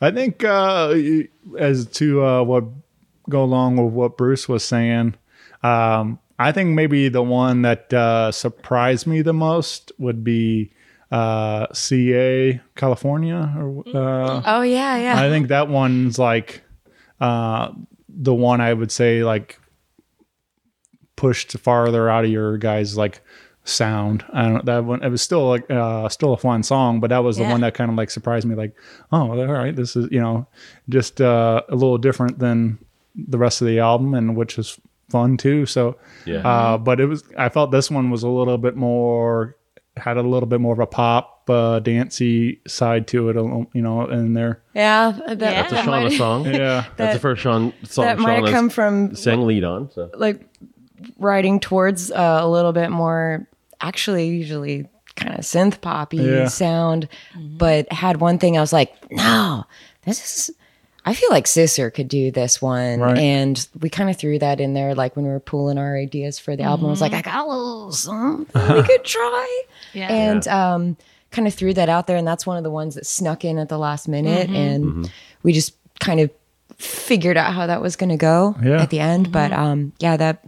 I 0.01 0.11
think 0.11 0.43
uh, 0.43 0.95
as 1.57 1.85
to 1.87 2.23
uh, 2.23 2.43
what 2.43 2.63
go 3.29 3.43
along 3.43 3.83
with 3.83 3.93
what 3.93 4.17
Bruce 4.17 4.47
was 4.47 4.63
saying, 4.63 5.15
um, 5.61 6.19
I 6.37 6.51
think 6.51 6.69
maybe 6.69 7.09
the 7.09 7.21
one 7.21 7.63
that 7.63 7.93
uh, 7.93 8.31
surprised 8.31 9.05
me 9.05 9.21
the 9.21 9.33
most 9.33 9.91
would 9.99 10.23
be 10.23 10.71
uh, 11.11 11.67
CA 11.73 12.61
California. 12.75 13.53
Or 13.57 13.83
uh, 13.93 14.41
Oh 14.45 14.61
yeah, 14.61 14.97
yeah. 14.97 15.21
I 15.21 15.29
think 15.29 15.49
that 15.49 15.67
one's 15.67 16.17
like 16.17 16.63
uh, 17.19 17.71
the 18.07 18.33
one 18.33 18.61
I 18.61 18.73
would 18.73 18.91
say 18.91 19.23
like 19.23 19.59
pushed 21.15 21.51
farther 21.57 22.09
out 22.09 22.23
of 22.23 22.31
your 22.31 22.57
guys 22.57 22.95
like 22.95 23.21
sound. 23.69 24.25
I 24.33 24.49
don't 24.49 24.65
that 24.65 24.83
one. 24.85 25.03
It 25.03 25.09
was 25.09 25.21
still 25.21 25.47
like 25.47 25.69
uh, 25.69 26.09
still 26.09 26.33
a 26.33 26.37
fun 26.37 26.63
song, 26.63 26.99
but 26.99 27.09
that 27.09 27.23
was 27.23 27.37
the 27.37 27.43
one 27.43 27.61
that 27.61 27.73
kind 27.73 27.89
of 27.89 27.97
like 27.97 28.09
surprised 28.09 28.47
me. 28.47 28.55
Like, 28.55 28.75
oh, 29.11 29.31
all 29.31 29.45
right, 29.45 29.75
this 29.75 29.95
is 29.95 30.09
you 30.11 30.19
know 30.19 30.47
just 30.89 31.21
uh, 31.21 31.61
a 31.69 31.75
little 31.75 31.97
different 31.97 32.39
than 32.39 32.79
the 33.15 33.37
rest 33.37 33.61
of 33.61 33.67
the 33.67 33.79
album, 33.79 34.13
and 34.13 34.35
which 34.35 34.57
is 34.57 34.79
fun 35.09 35.37
too. 35.37 35.65
So, 35.65 35.97
Yeah. 36.25 36.47
Uh, 36.47 36.77
but 36.77 36.99
it 36.99 37.05
was 37.05 37.23
I 37.37 37.49
felt 37.49 37.71
this 37.71 37.89
one 37.89 38.09
was 38.09 38.23
a 38.23 38.29
little 38.29 38.57
bit 38.57 38.75
more 38.75 39.55
had 39.97 40.17
a 40.17 40.21
little 40.21 40.47
bit 40.47 40.61
more 40.61 40.73
of 40.73 40.79
a 40.79 40.87
pop 40.87 41.49
uh, 41.49 41.79
dancey 41.79 42.61
side 42.67 43.07
to 43.07 43.29
it, 43.29 43.35
you 43.73 43.81
know, 43.81 44.07
in 44.07 44.33
there. 44.33 44.61
yeah, 44.73 45.11
that, 45.27 45.39
Yeah. 45.39 45.61
That's 45.61 45.71
a 45.71 45.75
that 45.75 45.85
Shauna 45.85 46.17
song. 46.17 46.45
Yeah. 46.53 46.85
That's 46.97 47.15
the 47.15 47.19
first 47.19 47.41
Sean 47.41 47.73
song 47.83 48.05
that 48.05 48.19
might 48.19 48.43
have 48.43 48.53
come 48.53 48.69
from 48.69 49.15
sang 49.15 49.41
lead 49.41 49.63
on. 49.63 49.91
So 49.91 50.09
like 50.13 50.47
riding 51.17 51.59
towards 51.59 52.11
uh, 52.11 52.39
a 52.41 52.47
little 52.47 52.73
bit 52.73 52.89
more 52.89 53.47
actually 53.81 54.27
usually 54.27 54.87
kind 55.15 55.33
of 55.33 55.41
synth 55.41 55.81
poppy 55.81 56.17
Yeah. 56.17 56.47
sound 56.47 57.09
mm-hmm. 57.33 57.57
but 57.57 57.91
had 57.91 58.21
one 58.21 58.37
thing 58.37 58.57
i 58.57 58.61
was 58.61 58.71
like 58.73 58.93
no 59.11 59.65
this 60.05 60.23
is 60.23 60.55
i 61.05 61.13
feel 61.13 61.29
like 61.29 61.47
Sister 61.47 61.89
could 61.89 62.07
do 62.07 62.29
this 62.29 62.61
one. 62.61 62.99
Right. 62.99 63.17
and 63.17 63.67
we 63.79 63.89
kind 63.89 64.09
of 64.09 64.17
threw 64.17 64.37
that 64.39 64.59
in 64.59 64.73
there 64.73 64.93
like 64.93 65.15
when 65.15 65.25
we 65.25 65.31
were 65.31 65.39
pooling 65.39 65.77
our 65.77 65.97
ideas 65.97 66.37
for 66.39 66.55
the 66.55 66.63
album. 66.63 66.87
I 66.87 66.89
was 66.89 67.01
like 67.01 67.13
mm-hmm. 67.13 67.29
i 67.29 67.33
got 67.33 67.45
a 67.45 67.49
little 67.49 67.91
something 67.91 68.45
we 68.53 68.61
uh-huh. 68.61 68.83
could 68.83 69.03
try. 69.05 69.63
Yeah. 69.93 70.11
and 70.11 70.47
um, 70.47 70.97
kind 71.31 71.47
of 71.47 71.53
threw 71.53 71.73
that 71.73 71.89
out 71.89 72.05
there 72.05 72.17
and 72.17 72.27
that's 72.27 72.45
one 72.45 72.57
of 72.57 72.63
the 72.63 72.69
ones 72.69 72.95
that 72.95 73.05
snuck 73.05 73.43
in 73.43 73.57
at 73.57 73.69
the 73.69 73.77
last 73.77 74.07
minute 74.07 74.47
mm-hmm. 74.47 74.55
and 74.55 75.11
we 75.41 75.53
just 75.53 75.73
kind 75.99 76.19
of 76.19 76.29
figured 76.77 77.37
out 77.37 77.53
how 77.53 77.65
that 77.67 77.81
was 77.81 77.95
going 77.95 78.09
to 78.09 78.17
go 78.17 78.55
Yeah. 78.61 78.81
at 78.81 78.89
the 78.89 78.99
end. 78.99 79.31
But 79.31 79.51
um, 79.51 79.93
yeah 79.99 80.15
that, 80.17 80.43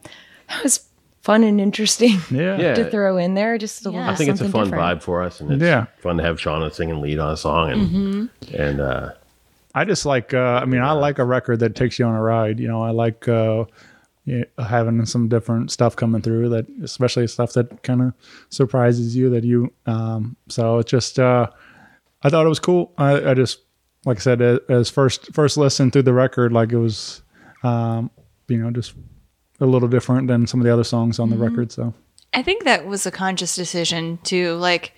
that 0.50 0.64
was 0.64 0.86
fun 1.22 1.44
and 1.44 1.62
interesting 1.62 2.18
Yeah. 2.32 2.58
yeah, 2.60 2.74
to 2.76 2.90
throw 2.92 3.18
in 3.18 3.34
there 3.36 3.58
just 3.58 3.86
a 3.86 3.90
little 3.90 4.04
I 4.08 4.16
think 4.16 4.30
it's 4.32 4.42
a 4.42 4.50
fun 4.50 4.66
different. 4.66 4.84
vibe 5.00 5.04
for 5.04 5.22
us, 5.24 5.40
and 5.40 5.52
it's 5.52 5.62
Yeah. 5.64 5.86
fun 6.00 6.18
to 6.18 6.24
have 6.24 6.38
Shauna 6.38 6.74
sing 6.74 6.92
and 6.92 7.02
lead 7.02 7.20
on 7.20 7.32
a 7.34 7.38
song, 7.38 7.72
and 7.72 8.30
and 8.54 8.82
uh, 8.82 9.12
I 9.74 9.86
just 9.86 10.06
like. 10.06 10.34
Uh, 10.34 10.60
I 10.62 10.66
mean, 10.66 10.82
I 10.82 10.92
like 10.92 11.18
a 11.20 11.24
record 11.26 11.60
that 11.62 11.76
takes 11.76 11.98
you 11.98 12.06
on 12.06 12.14
a 12.16 12.22
ride. 12.22 12.60
You 12.60 12.68
know, 12.68 12.82
I 12.84 12.90
like 12.92 13.28
uh, 13.28 13.64
yeah, 14.26 14.44
having 14.60 15.06
some 15.06 15.30
different 15.30 15.72
stuff 15.72 15.96
coming 15.96 16.22
through. 16.22 16.50
That, 16.50 16.66
especially 16.84 17.26
stuff 17.28 17.54
that 17.54 17.82
kind 17.84 18.02
of 18.02 18.14
surprises 18.50 19.16
you. 19.16 19.30
That 19.30 19.44
you. 19.46 19.72
Um, 19.86 20.36
so 20.50 20.80
it's 20.80 20.92
just. 20.92 21.20
Uh, 21.20 21.48
I 22.24 22.30
thought 22.30 22.46
it 22.46 22.50
was 22.50 22.60
cool. 22.60 22.92
I, 22.98 23.32
I 23.32 23.34
just, 23.34 23.60
like 24.06 24.18
I 24.18 24.20
said, 24.20 24.42
as 24.42 24.90
first 24.90 25.34
first 25.34 25.56
listen 25.58 25.90
through 25.90 26.04
the 26.04 26.14
record, 26.14 26.52
like 26.52 26.72
it 26.74 26.78
was, 26.78 27.22
um, 27.64 28.12
you 28.50 28.58
know, 28.58 28.72
just 28.72 28.94
a 29.62 29.66
little 29.66 29.88
different 29.88 30.28
than 30.28 30.48
some 30.48 30.60
of 30.60 30.66
the 30.66 30.74
other 30.74 30.84
songs 30.84 31.20
on 31.20 31.30
the 31.30 31.38
record. 31.38 31.72
So 31.72 31.94
I 32.34 32.44
think 32.44 32.64
that 32.64 32.86
was 32.86 33.06
a 33.06 33.12
conscious 33.12 33.56
decision 33.56 34.18
too. 34.24 34.56
Like, 34.56 34.94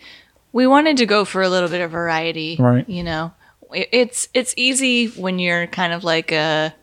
we 0.51 0.65
wanted 0.67 0.97
to 0.97 1.05
go 1.05 1.25
for 1.25 1.41
a 1.41 1.49
little 1.49 1.69
bit 1.69 1.81
of 1.81 1.91
variety, 1.91 2.55
Right. 2.59 2.87
You 2.87 3.03
know, 3.03 3.33
it's 3.71 4.29
it's 4.33 4.53
easy 4.57 5.07
when 5.07 5.39
you're 5.39 5.67
kind 5.67 5.93
of 5.93 6.03
like 6.03 6.31
a 6.31 6.73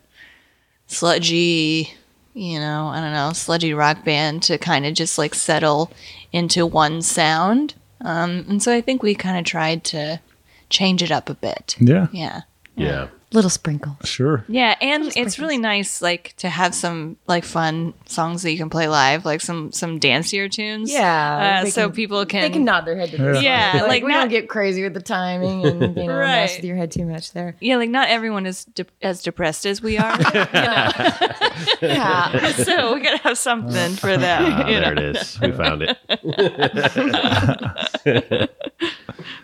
sludgy, 0.87 1.93
you 2.35 2.59
know, 2.59 2.89
I 2.89 3.01
don't 3.01 3.12
know, 3.12 3.33
sludgy 3.33 3.74
rock 3.74 4.05
band 4.05 4.43
to 4.45 4.59
kind 4.59 4.87
of 4.87 4.95
just 4.95 5.18
like 5.18 5.35
settle 5.35 5.93
into 6.33 6.66
one 6.66 7.03
sound. 7.03 7.74
Um, 8.03 8.45
and 8.49 8.62
so 8.62 8.72
I 8.74 8.81
think 8.81 9.03
we 9.03 9.14
kind 9.14 9.39
of 9.39 9.45
tried 9.45 9.85
to 9.85 10.20
change 10.68 11.03
it 11.03 11.11
up 11.11 11.28
a 11.28 11.35
bit. 11.35 11.76
Yeah, 11.78 12.09
Yeah. 12.12 12.43
Yeah. 12.76 13.09
Little 13.33 13.49
sprinkle. 13.51 13.97
sure. 14.03 14.45
Yeah, 14.49 14.74
and 14.81 15.12
it's 15.16 15.39
really 15.39 15.57
nice 15.57 16.03
like 16.03 16.35
to 16.39 16.49
have 16.49 16.74
some 16.74 17.16
like 17.28 17.45
fun 17.45 17.95
songs 18.07 18.43
that 18.43 18.51
you 18.51 18.59
can 18.59 18.70
play 18.70 18.89
live, 18.89 19.24
like 19.24 19.41
some 19.41 19.70
some 19.70 20.01
dancier 20.01 20.51
tunes. 20.51 20.91
Yeah, 20.93 21.62
Uh, 21.64 21.70
so 21.70 21.87
can- 21.87 21.93
people 21.95 22.26
can 22.26 22.41
They 22.43 22.51
can 22.51 22.64
nod 22.64 22.87
their 22.87 22.97
head 22.97 23.11
to 23.12 23.16
this. 23.18 23.41
Yeah, 23.43 23.70
like, 23.74 23.87
like 23.89 24.03
we 24.03 24.09
not- 24.09 24.22
don't 24.22 24.28
get 24.31 24.49
crazy 24.49 24.83
with 24.83 24.95
the 24.95 25.01
timing 25.01 25.64
and 25.64 25.97
you 25.97 26.07
know 26.09 26.16
Right. 26.18 26.41
mess 26.43 26.57
with 26.57 26.64
your 26.64 26.76
head 26.76 26.91
too 26.91 27.07
much 27.07 27.31
there. 27.33 27.55
Yeah, 27.61 27.76
like 27.76 27.91
not 27.91 28.09
everyone 28.09 28.47
is 28.47 28.64
de- 28.64 28.87
as 29.01 29.22
depressed 29.22 29.64
as 29.64 29.81
we 29.81 29.97
are. 29.97 30.18
Yeah, 31.83 32.53
so 32.53 32.95
we 32.95 33.01
gotta 33.01 33.18
have 33.18 33.39
something 33.39 33.93
for 33.97 34.16
them. 34.16 34.53
Ah, 34.55 34.66
you 34.66 34.81
there 34.81 34.95
know? 34.95 35.03
it 35.03 35.16
is. 35.16 35.39
We 35.41 35.53
found 35.53 35.83
it. 35.83 35.99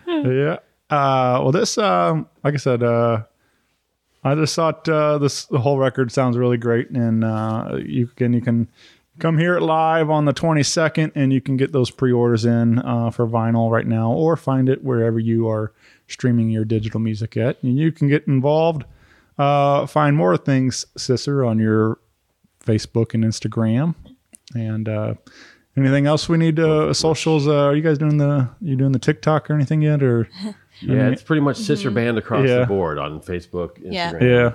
Yeah. 0.07 0.57
Uh, 0.89 1.39
well, 1.41 1.51
this, 1.51 1.77
um, 1.77 2.27
like 2.43 2.53
I 2.53 2.57
said, 2.57 2.81
uh, 2.83 3.23
I 4.27 4.35
just 4.35 4.55
thought 4.55 4.87
uh, 4.89 5.17
this 5.17 5.45
the 5.45 5.59
whole 5.59 5.77
record 5.77 6.11
sounds 6.11 6.37
really 6.37 6.57
great, 6.57 6.89
and 6.91 7.23
uh, 7.23 7.77
you 7.83 8.07
can 8.07 8.33
you 8.33 8.41
can 8.41 8.67
come 9.19 9.37
hear 9.37 9.55
it 9.55 9.61
live 9.61 10.09
on 10.09 10.25
the 10.25 10.33
22nd, 10.33 11.11
and 11.15 11.33
you 11.33 11.41
can 11.41 11.57
get 11.57 11.71
those 11.71 11.89
pre-orders 11.89 12.45
in 12.45 12.79
uh, 12.79 13.09
for 13.09 13.27
vinyl 13.27 13.71
right 13.71 13.87
now, 13.87 14.11
or 14.11 14.35
find 14.35 14.69
it 14.69 14.83
wherever 14.83 15.19
you 15.19 15.47
are 15.47 15.71
streaming 16.07 16.49
your 16.49 16.65
digital 16.65 16.99
music 16.99 17.37
at, 17.37 17.61
and 17.63 17.77
you 17.77 17.91
can 17.91 18.07
get 18.07 18.27
involved. 18.27 18.83
Uh, 19.37 19.85
find 19.85 20.15
more 20.15 20.37
things, 20.37 20.85
Sister, 20.97 21.45
on 21.45 21.59
your 21.59 21.99
Facebook 22.65 23.13
and 23.13 23.23
Instagram, 23.23 23.95
and 24.55 24.89
uh, 24.89 25.13
anything 25.75 26.05
else 26.05 26.27
we 26.27 26.37
need 26.37 26.55
to 26.57 26.93
socials. 26.93 27.47
Uh, 27.47 27.65
are 27.65 27.75
you 27.75 27.81
guys 27.81 27.97
doing 27.97 28.17
the 28.17 28.49
you 28.61 28.75
doing 28.75 28.91
the 28.91 28.99
TikTok 28.99 29.49
or 29.49 29.53
anything 29.53 29.81
yet, 29.81 30.03
or? 30.03 30.27
Yeah, 30.81 31.09
it's 31.09 31.23
pretty 31.23 31.41
much 31.41 31.57
sister 31.57 31.89
mm-hmm. 31.89 31.95
band 31.95 32.17
across 32.17 32.47
Yeah. 32.47 32.59
the 32.59 32.65
board 32.65 32.99
on 32.99 33.19
Facebook, 33.21 33.79
Instagram, 33.79 33.91
Yeah. 33.91 34.19
Yeah. 34.21 34.51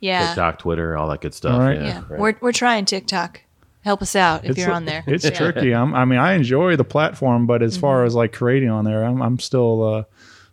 Yeah, 0.00 0.26
TikTok, 0.26 0.58
Twitter, 0.58 0.98
all 0.98 1.08
that 1.08 1.22
good 1.22 1.32
stuff. 1.32 1.54
All 1.54 1.60
right. 1.60 1.76
Yeah, 1.80 1.86
yeah. 1.86 2.02
right. 2.10 2.20
We're 2.20 2.34
we're 2.42 2.52
trying 2.52 2.84
TikTok. 2.84 3.40
Help 3.84 4.02
us 4.02 4.16
out 4.16 4.44
if 4.44 4.50
It's 4.50 4.58
you're 4.58 4.70
a- 4.70 4.74
on 4.74 4.84
there. 4.86 5.04
It's 5.06 5.24
Yeah. 5.24 5.30
tricky. 5.30 5.74
I'm, 5.74 5.94
I 5.94 6.04
mean, 6.04 6.18
I 6.18 6.34
enjoy 6.34 6.76
the 6.76 6.84
platform, 6.84 7.46
but 7.46 7.62
as 7.62 7.76
far 7.76 7.98
mm-hmm. 7.98 8.06
as 8.06 8.14
like 8.14 8.32
creating 8.32 8.70
on 8.70 8.84
there, 8.84 9.04
I'm, 9.04 9.22
I'm 9.22 9.38
still, 9.38 9.82
uh, 9.82 10.04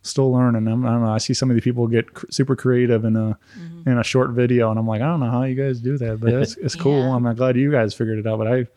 still 0.04 0.32
learning. 0.32 0.68
I'm, 0.68 0.86
I 0.86 0.92
don't 0.92 1.04
know. 1.04 1.12
I 1.12 1.18
see 1.18 1.34
some 1.34 1.50
of 1.50 1.56
the 1.56 1.62
people 1.62 1.88
get 1.88 2.14
cr- 2.14 2.26
super 2.30 2.56
creative 2.56 3.04
in 3.06 3.16
a, 3.16 3.38
mm-hmm. 3.58 3.90
in 3.90 3.98
a 3.98 4.04
short 4.04 4.32
video, 4.32 4.70
and 4.70 4.78
I'm 4.78 4.88
like, 4.88 5.02
I 5.02 5.06
don't 5.06 5.22
know 5.22 5.32
how 5.32 5.44
you 5.44 5.56
guys 5.56 5.80
do 5.80 5.98
that, 5.98 6.20
but 6.20 6.34
it's, 6.34 6.58
it's 6.58 6.76
cool. 6.76 7.02
Yeah. 7.02 7.16
I'm 7.16 7.36
glad 7.36 7.56
you 7.56 7.72
guys 7.72 7.94
figured 7.94 8.20
it 8.20 8.28
out, 8.28 8.38
but 8.38 8.48
I, 8.48 8.68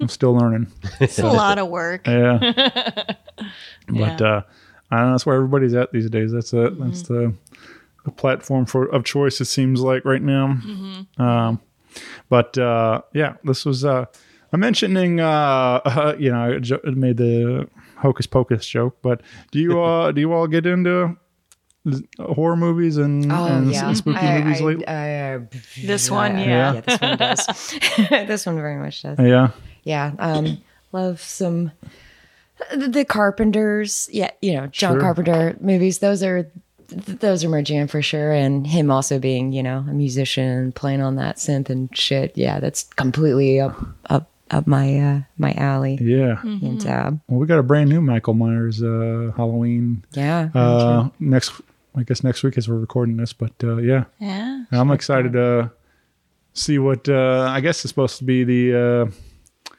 I'm 0.00 0.08
still 0.08 0.34
learning. 0.34 0.68
It's 1.00 1.18
a 1.18 1.26
lot 1.26 1.58
of 1.58 1.68
work. 1.68 2.06
Yeah. 2.06 3.14
Yeah. 3.92 4.16
But 4.16 4.22
uh, 4.90 4.94
I 4.94 4.98
don't 4.98 5.06
know. 5.06 5.12
That's 5.12 5.26
where 5.26 5.36
everybody's 5.36 5.74
at 5.74 5.92
these 5.92 6.08
days. 6.10 6.32
That's 6.32 6.52
it. 6.52 6.78
That's 6.78 7.02
the, 7.02 7.34
the 8.04 8.10
platform 8.10 8.66
for 8.66 8.86
of 8.86 9.04
choice. 9.04 9.40
It 9.40 9.46
seems 9.46 9.80
like 9.80 10.04
right 10.04 10.22
now. 10.22 10.58
Um, 11.18 11.60
but 12.28 12.56
uh, 12.58 13.02
yeah, 13.12 13.34
this 13.44 13.64
was. 13.64 13.84
Uh, 13.84 14.06
I'm 14.52 14.60
mentioning. 14.60 15.20
Uh, 15.20 16.14
you 16.18 16.30
know, 16.30 16.54
I 16.54 16.58
jo- 16.58 16.80
made 16.84 17.16
the 17.16 17.68
hocus 17.96 18.26
pocus 18.26 18.66
joke. 18.66 18.98
But 19.02 19.22
do 19.50 19.58
you 19.58 19.80
uh, 19.82 20.12
do 20.12 20.20
you 20.20 20.32
all 20.32 20.46
get 20.46 20.66
into 20.66 21.16
horror 22.18 22.56
movies 22.56 22.96
and, 22.96 23.30
Oh 23.30 23.44
and 23.46 23.70
yeah, 23.70 23.92
spooky 23.92 24.18
I, 24.18 24.42
movies 24.42 24.60
I, 24.60 24.64
lately? 24.64 24.86
Uh, 24.86 24.92
I, 24.92 25.40
This 25.82 26.10
one, 26.10 26.38
yeah, 26.38 26.72
yeah. 26.74 26.80
this 26.80 27.00
one 27.00 27.18
does. 27.18 27.74
this 28.28 28.46
one 28.46 28.56
very 28.56 28.76
much 28.76 29.02
does. 29.02 29.18
yeah. 29.18 29.50
Yeah, 29.82 30.12
um, 30.18 30.62
love 30.92 31.20
some 31.20 31.72
the, 32.72 32.88
the 32.88 33.04
Carpenters. 33.04 34.08
Yeah, 34.12 34.30
you 34.40 34.54
know 34.54 34.66
John 34.68 34.94
Sure. 34.94 35.00
Carpenter 35.00 35.56
movies. 35.60 35.98
Those 35.98 36.22
are 36.22 36.50
those 36.88 37.42
are 37.44 37.48
my 37.48 37.62
jam 37.62 37.88
for 37.88 38.02
sure. 38.02 38.32
And 38.32 38.66
him 38.66 38.90
also 38.90 39.18
being 39.18 39.52
you 39.52 39.62
know 39.62 39.78
a 39.88 39.92
musician 39.92 40.72
playing 40.72 41.00
on 41.02 41.16
that 41.16 41.36
synth 41.36 41.70
and 41.70 41.94
shit. 41.96 42.36
Yeah, 42.36 42.60
that's 42.60 42.84
completely 42.84 43.60
up 43.60 43.74
up 44.10 44.30
up 44.50 44.66
my 44.66 44.98
uh, 45.00 45.20
my 45.38 45.52
alley. 45.54 45.98
Yeah. 46.00 46.40
And 46.42 46.86
uh, 46.86 47.12
Well, 47.28 47.40
we 47.40 47.46
got 47.46 47.58
a 47.58 47.62
brand 47.62 47.88
new 47.90 48.00
Michael 48.00 48.34
Myers 48.34 48.82
uh, 48.82 49.32
Halloween 49.36 50.04
yeah, 50.12 50.50
uh, 50.54 51.08
next. 51.18 51.52
I 51.96 52.02
guess 52.02 52.24
next 52.24 52.42
week 52.42 52.58
as 52.58 52.68
we're 52.68 52.78
recording 52.80 53.16
this, 53.18 53.32
but 53.32 53.52
uh, 53.62 53.76
yeah. 53.76 54.04
Yeah. 54.18 54.64
I'm 54.72 54.90
excited 54.90 55.32
to 55.34 55.70
see 56.52 56.76
what 56.80 57.08
uh, 57.08 57.46
I 57.48 57.60
guess 57.60 57.84
is 57.84 57.88
supposed 57.90 58.18
to 58.18 58.24
be 58.24 58.42
the 58.42 59.10
uh, 59.72 59.74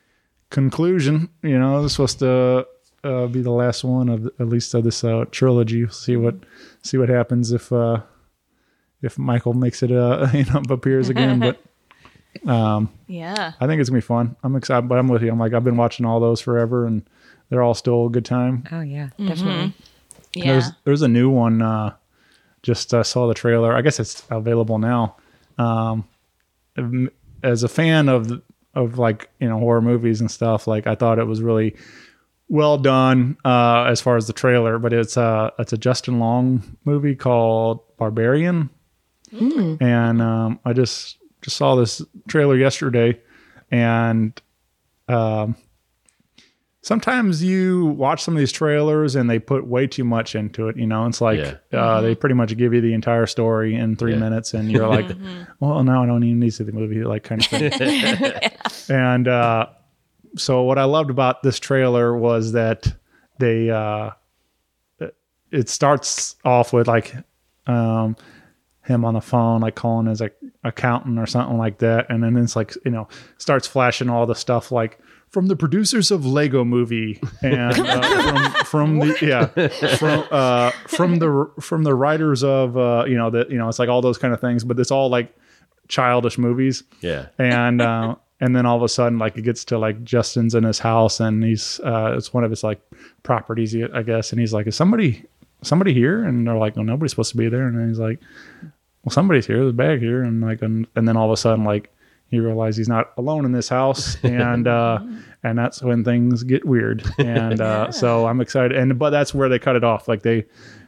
conclusion. 0.49 1.29
You 1.43 1.59
know, 1.59 1.83
it's 1.83 1.93
supposed 1.93 2.19
to 2.19 2.65
uh, 3.05 3.27
be 3.27 3.41
the 3.41 3.51
last 3.51 3.83
one 3.83 4.09
of 4.09 4.25
at 4.39 4.47
least 4.49 4.73
of 4.73 4.83
this 4.83 5.03
uh, 5.03 5.25
trilogy. 5.31 5.87
See 5.89 6.17
what 6.17 6.35
see 6.81 6.97
what 6.97 7.09
happens 7.09 7.51
if 7.51 7.71
uh, 7.71 8.01
if 9.01 9.17
Michael 9.17 9.53
makes 9.53 9.83
it 9.83 9.91
uh, 9.91 10.27
you 10.33 10.45
know 10.45 10.61
appears 10.69 11.09
again. 11.09 11.39
but 11.39 11.61
Yeah. 13.07 13.53
I 13.59 13.67
think 13.67 13.79
it's 13.79 13.89
gonna 13.89 13.97
be 13.97 14.05
fun. 14.05 14.35
I'm 14.43 14.55
excited, 14.55 14.87
but 14.89 14.97
I'm 14.97 15.07
with 15.07 15.23
you. 15.23 15.31
I'm 15.31 15.39
like 15.39 15.53
I've 15.53 15.63
been 15.63 15.77
watching 15.77 16.05
all 16.05 16.19
those 16.19 16.41
forever, 16.41 16.85
and 16.85 17.07
they're 17.49 17.63
all 17.63 17.73
still 17.75 18.07
a 18.07 18.09
good 18.09 18.25
time. 18.25 18.65
oh 18.71 18.81
yeah, 18.81 19.09
definitely. 19.17 19.73
Yeah. 20.33 20.51
There's 20.53 20.71
there's 20.83 21.01
a 21.01 21.07
new 21.07 21.29
one. 21.29 21.61
Uh, 21.61 21.93
just 22.63 22.93
uh, 22.93 23.03
saw 23.03 23.27
the 23.27 23.33
trailer. 23.35 23.75
I 23.75 23.81
guess 23.81 23.99
it's 23.99 24.23
available 24.31 24.79
now. 24.79 25.15
Um, 25.57 26.05
as 27.43 27.63
a 27.63 27.67
fan 27.69 28.09
of 28.09 28.41
of 28.73 28.97
like 28.97 29.29
you 29.39 29.47
know 29.47 29.59
horror 29.59 29.81
movies 29.81 30.19
and 30.19 30.29
stuff, 30.29 30.67
like 30.67 30.87
I 30.87 30.95
thought 30.95 31.19
it 31.19 31.27
was 31.27 31.41
really 31.41 31.75
well 32.49 32.77
done 32.77 33.37
uh, 33.45 33.83
as 33.85 34.01
far 34.01 34.17
as 34.17 34.27
the 34.27 34.33
trailer. 34.33 34.77
But 34.79 34.93
it's 34.93 35.17
uh 35.17 35.51
it's 35.59 35.73
a 35.73 35.77
Justin 35.77 36.19
Long 36.19 36.77
movie 36.85 37.15
called 37.15 37.81
Barbarian, 37.97 38.69
and 39.31 40.21
um, 40.21 40.59
I 40.65 40.73
just 40.73 41.17
just 41.41 41.57
saw 41.57 41.75
this 41.75 42.01
trailer 42.27 42.55
yesterday, 42.57 43.19
and 43.71 44.39
um, 45.07 45.55
sometimes 46.81 47.43
you 47.43 47.85
watch 47.87 48.21
some 48.23 48.35
of 48.35 48.39
these 48.39 48.51
trailers 48.51 49.15
and 49.15 49.29
they 49.29 49.39
put 49.39 49.65
way 49.67 49.87
too 49.87 50.03
much 50.03 50.35
into 50.35 50.67
it. 50.67 50.77
You 50.77 50.87
know, 50.87 51.05
it's 51.07 51.21
like 51.21 51.39
Yeah. 51.39 51.55
uh, 51.79 52.01
they 52.01 52.15
pretty 52.15 52.35
much 52.35 52.55
give 52.57 52.73
you 52.73 52.81
the 52.81 52.93
entire 52.93 53.25
story 53.25 53.75
in 53.75 53.95
three 53.95 54.13
Yeah. 54.13 54.19
minutes, 54.19 54.53
and 54.53 54.71
you're 54.71 54.87
like, 54.97 55.09
well, 55.59 55.83
now 55.83 56.03
I 56.03 56.05
don't 56.05 56.23
even 56.23 56.39
need 56.39 56.51
to 56.51 56.55
see 56.57 56.63
the 56.63 56.71
movie, 56.71 57.03
like 57.03 57.23
kind 57.23 57.41
of 57.41 57.47
thing. 57.47 58.33
and 58.89 59.27
uh, 59.27 59.67
so, 60.37 60.63
what 60.63 60.77
I 60.77 60.83
loved 60.83 61.09
about 61.09 61.43
this 61.43 61.59
trailer 61.59 62.15
was 62.15 62.53
that 62.53 62.93
they 63.39 63.69
uh, 63.69 64.11
it 65.51 65.69
starts 65.69 66.35
off 66.43 66.73
with 66.73 66.87
like 66.87 67.15
um, 67.67 68.15
him 68.83 69.05
on 69.05 69.13
the 69.13 69.21
phone, 69.21 69.61
like 69.61 69.75
calling 69.75 70.07
his 70.07 70.21
like 70.21 70.35
accountant 70.63 71.19
or 71.19 71.25
something 71.25 71.57
like 71.57 71.79
that, 71.79 72.07
and 72.09 72.23
then 72.23 72.37
it's 72.37 72.55
like 72.55 72.73
you 72.83 72.91
know 72.91 73.07
starts 73.37 73.67
flashing 73.67 74.09
all 74.09 74.25
the 74.25 74.35
stuff 74.35 74.71
like 74.71 74.99
from 75.29 75.47
the 75.47 75.55
producers 75.55 76.11
of 76.11 76.25
Lego 76.25 76.63
Movie 76.63 77.19
and 77.41 77.79
uh, 77.79 78.31
from 78.31 78.65
from 78.65 78.99
the 78.99 79.17
yeah 79.21 79.95
from 79.97 80.23
uh, 80.31 80.71
from 80.87 81.19
the 81.19 81.51
from 81.59 81.83
the 81.83 81.95
writers 81.95 82.43
of 82.43 82.77
uh, 82.77 83.05
you 83.07 83.15
know 83.17 83.29
that 83.29 83.49
you 83.49 83.57
know 83.57 83.67
it's 83.67 83.79
like 83.79 83.89
all 83.89 84.01
those 84.01 84.17
kind 84.17 84.33
of 84.33 84.41
things, 84.41 84.63
but 84.63 84.79
it's 84.79 84.91
all 84.91 85.09
like 85.09 85.35
childish 85.87 86.37
movies. 86.37 86.83
Yeah. 87.01 87.27
and 87.37 87.81
uh, 87.81 88.15
and 88.41 88.55
then 88.55 88.65
all 88.65 88.75
of 88.75 88.83
a 88.83 88.89
sudden 88.89 89.17
like 89.17 89.37
it 89.37 89.43
gets 89.43 89.63
to 89.65 89.77
like 89.77 90.03
Justin's 90.03 90.55
in 90.55 90.63
his 90.63 90.79
house 90.79 91.19
and 91.19 91.43
he's 91.43 91.79
uh, 91.81 92.13
it's 92.17 92.33
one 92.33 92.43
of 92.43 92.49
his 92.49 92.63
like 92.63 92.81
properties 93.23 93.75
I 93.75 94.03
guess. 94.03 94.31
And 94.31 94.39
he's 94.39 94.53
like 94.53 94.67
is 94.67 94.75
somebody 94.75 95.23
somebody 95.61 95.93
here? 95.93 96.23
And 96.23 96.45
they're 96.47 96.57
like 96.57 96.75
well 96.75 96.85
nobody's 96.85 97.11
supposed 97.11 97.31
to 97.31 97.37
be 97.37 97.47
there. 97.47 97.67
And 97.67 97.77
then 97.77 97.87
he's 97.87 97.99
like 97.99 98.19
well 99.03 99.11
somebody's 99.11 99.47
here. 99.47 99.57
There's 99.57 99.69
a 99.69 99.73
bag 99.73 99.99
here. 99.99 100.23
And 100.23 100.41
like 100.41 100.61
and, 100.61 100.87
and 100.95 101.07
then 101.07 101.15
all 101.15 101.25
of 101.25 101.31
a 101.31 101.37
sudden 101.37 101.63
like 101.63 101.91
he 102.27 102.39
realizes 102.39 102.77
he's 102.77 102.89
not 102.89 103.13
alone 103.17 103.45
in 103.45 103.51
this 103.53 103.69
house. 103.69 104.17
And 104.23 104.67
uh 104.67 104.99
and 105.43 105.57
that's 105.57 105.81
when 105.81 106.03
things 106.03 106.43
get 106.43 106.65
weird. 106.65 107.03
And 107.17 107.61
uh 107.61 107.91
so 107.93 108.27
i'm 108.27 108.41
excited. 108.41 108.77
And 108.77 108.99
but 108.99 109.11
that's 109.11 109.33
where 109.33 109.47
they 109.47 109.59
cut 109.59 109.77
it 109.77 109.83
off. 109.85 110.09
Like 110.09 110.23
they 110.23 110.45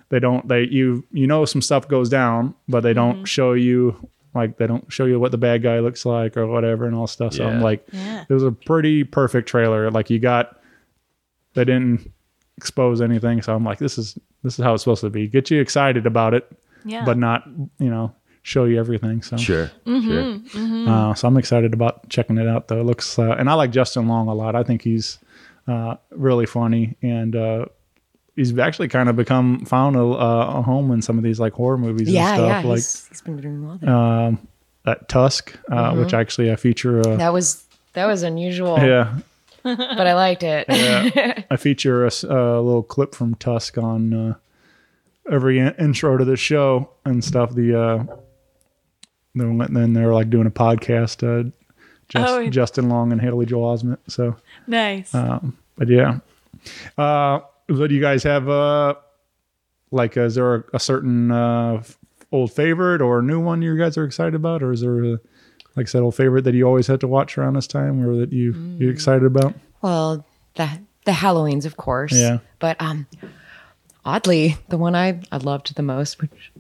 they 0.09 0.19
don't 0.19 0.45
they 0.49 0.63
you 0.63 1.05
you 1.11 1.27
know 1.27 1.45
some 1.45 1.61
stuff 1.61 1.87
goes 1.87 2.09
down 2.09 2.55
but 2.67 2.81
they 2.81 2.93
don't 2.93 3.25
show 3.25 3.53
you 3.53 4.09
like 4.37 4.57
they 4.57 4.67
don't 4.67 4.91
show 4.91 5.05
you 5.05 5.19
what 5.19 5.31
the 5.31 5.37
bad 5.37 5.61
guy 5.63 5.79
looks 5.79 6.05
like 6.05 6.37
or 6.37 6.47
whatever 6.47 6.85
and 6.85 6.95
all 6.95 7.07
stuff 7.07 7.33
so 7.33 7.45
i'm 7.47 7.61
like 7.61 7.85
Yeah. 7.91 8.23
it 8.29 8.33
was 8.33 8.43
a 8.43 8.51
pretty 8.51 9.03
perfect 9.03 9.49
trailer 9.49 9.91
like 9.91 10.09
you 10.09 10.19
got 10.19 10.59
they 11.55 11.65
didn't 11.65 12.11
expose 12.57 13.01
anything 13.01 13.41
so 13.41 13.53
i'm 13.55 13.63
like 13.63 13.77
this 13.79 13.97
is 13.97 14.17
this 14.43 14.57
is 14.57 14.63
how 14.63 14.73
it's 14.73 14.83
supposed 14.83 15.01
to 15.01 15.09
be 15.09 15.27
get 15.27 15.51
you 15.51 15.59
excited 15.59 16.05
about 16.05 16.33
it 16.33 16.49
Yeah. 16.85 17.03
but 17.05 17.17
not 17.17 17.43
you 17.79 17.89
know 17.89 18.13
show 18.43 18.63
you 18.63 18.79
everything 18.79 19.21
so 19.21 19.35
Sure. 19.35 19.69
Sure. 19.85 20.39
uh, 20.55 21.13
so 21.13 21.27
I'm 21.27 21.35
excited 21.35 21.73
about 21.73 22.07
checking 22.07 22.37
it 22.37 22.47
out. 22.47 22.69
Though 22.69 22.79
it 22.79 22.85
looks, 22.85 23.19
uh, 23.19 23.31
and 23.37 23.49
I 23.49 23.55
like 23.55 23.71
Justin 23.71 24.07
Long 24.07 24.29
a 24.29 24.33
lot. 24.33 24.55
I 24.55 24.63
think 24.63 24.83
he's 24.83 25.19
uh, 25.67 25.95
really 26.11 26.45
funny 26.45 26.95
and 27.01 27.35
uh, 27.35 27.65
he's 28.37 28.57
actually 28.57 28.87
kind 28.87 29.09
of 29.09 29.17
become 29.17 29.65
found 29.65 29.97
a, 29.97 29.99
a 29.99 30.61
home 30.61 30.91
in 30.91 31.01
some 31.01 31.17
of 31.17 31.23
these 31.25 31.39
like 31.41 31.51
horror 31.51 31.77
movies 31.77 32.07
Yeah, 32.09 32.29
and 32.29 32.37
stuff. 32.37 32.47
yeah. 32.63 32.69
like 32.69 32.77
he's, 32.77 33.07
he's 33.09 33.21
been 33.21 33.37
doing 33.41 33.67
well 33.67 33.77
there. 33.81 34.37
that 34.85 35.09
Tusk, 35.09 35.57
uh, 35.69 35.93
which 35.95 36.13
actually 36.13 36.49
I 36.51 36.55
feature. 36.55 37.01
Uh, 37.01 37.17
that 37.17 37.33
was 37.33 37.65
that 37.93 38.05
was 38.05 38.23
unusual, 38.23 38.77
yeah, 38.79 39.17
but 39.63 40.07
I 40.07 40.13
liked 40.13 40.43
it. 40.43 40.65
I 41.51 41.57
feature 41.57 42.05
a 42.05 42.09
little 42.09 42.83
clip 42.83 43.13
from 43.13 43.35
Tusk 43.35 43.77
on 43.77 44.13
uh, 44.13 44.35
every 45.29 45.59
in- 45.59 45.75
intro 45.75 46.15
to 46.15 46.23
the 46.23 46.37
show 46.37 46.89
and 47.03 47.21
stuff. 47.23 47.53
The 47.53 47.77
uh, 47.77 48.15
then 49.35 49.57
then 49.73 49.93
they're 49.93 50.13
like 50.13 50.29
doing 50.29 50.47
a 50.47 50.51
podcast. 50.51 51.21
Uh, 51.23 51.51
Just, 52.09 52.33
Oh. 52.33 52.49
Justin 52.49 52.87
Long 52.87 53.11
and 53.11 53.19
Haley 53.19 53.45
Joel 53.45 53.75
Osment. 53.77 53.97
So, 54.07 54.37
Nice. 54.67 55.11
but 55.11 55.89
yeah. 55.89 56.19
What 57.67 57.89
do 57.89 57.95
you 57.95 58.01
guys 58.01 58.23
have? 58.23 58.47
Uh, 58.47 58.95
like, 59.91 60.17
is 60.17 60.35
there 60.35 60.65
a, 60.73 60.79
certain 60.79 61.31
uh, 61.31 61.83
old 62.31 62.51
favorite 62.51 63.01
or 63.01 63.19
a 63.19 63.23
new 63.23 63.39
one 63.39 63.61
you 63.61 63.77
guys 63.77 63.97
are 63.97 64.03
excited 64.03 64.35
about, 64.35 64.63
or 64.63 64.71
is 64.71 64.81
there, 64.81 65.03
a, 65.03 65.11
like 65.75 65.85
I 65.87 65.89
said, 65.89 66.01
old 66.01 66.15
favorite 66.15 66.43
that 66.43 66.53
you 66.53 66.65
always 66.65 66.87
had 66.87 66.99
to 67.01 67.07
watch 67.07 67.37
around 67.37 67.55
this 67.55 67.67
time, 67.67 68.05
or 68.05 68.15
that 68.17 68.31
you 68.31 68.53
you're 68.79 68.91
excited 68.91 69.25
about? 69.25 69.53
Well, 69.81 70.25
the 70.55 70.69
the 71.05 71.11
Halloweens, 71.11 71.65
of 71.65 71.77
course. 71.77 72.13
Yeah. 72.13 72.39
But 72.59 72.81
um, 72.81 73.07
oddly, 74.03 74.57
the 74.69 74.77
one 74.77 74.95
I 74.95 75.21
I 75.31 75.37
loved 75.37 75.75
the 75.75 75.83
most, 75.83 76.21
which 76.21 76.51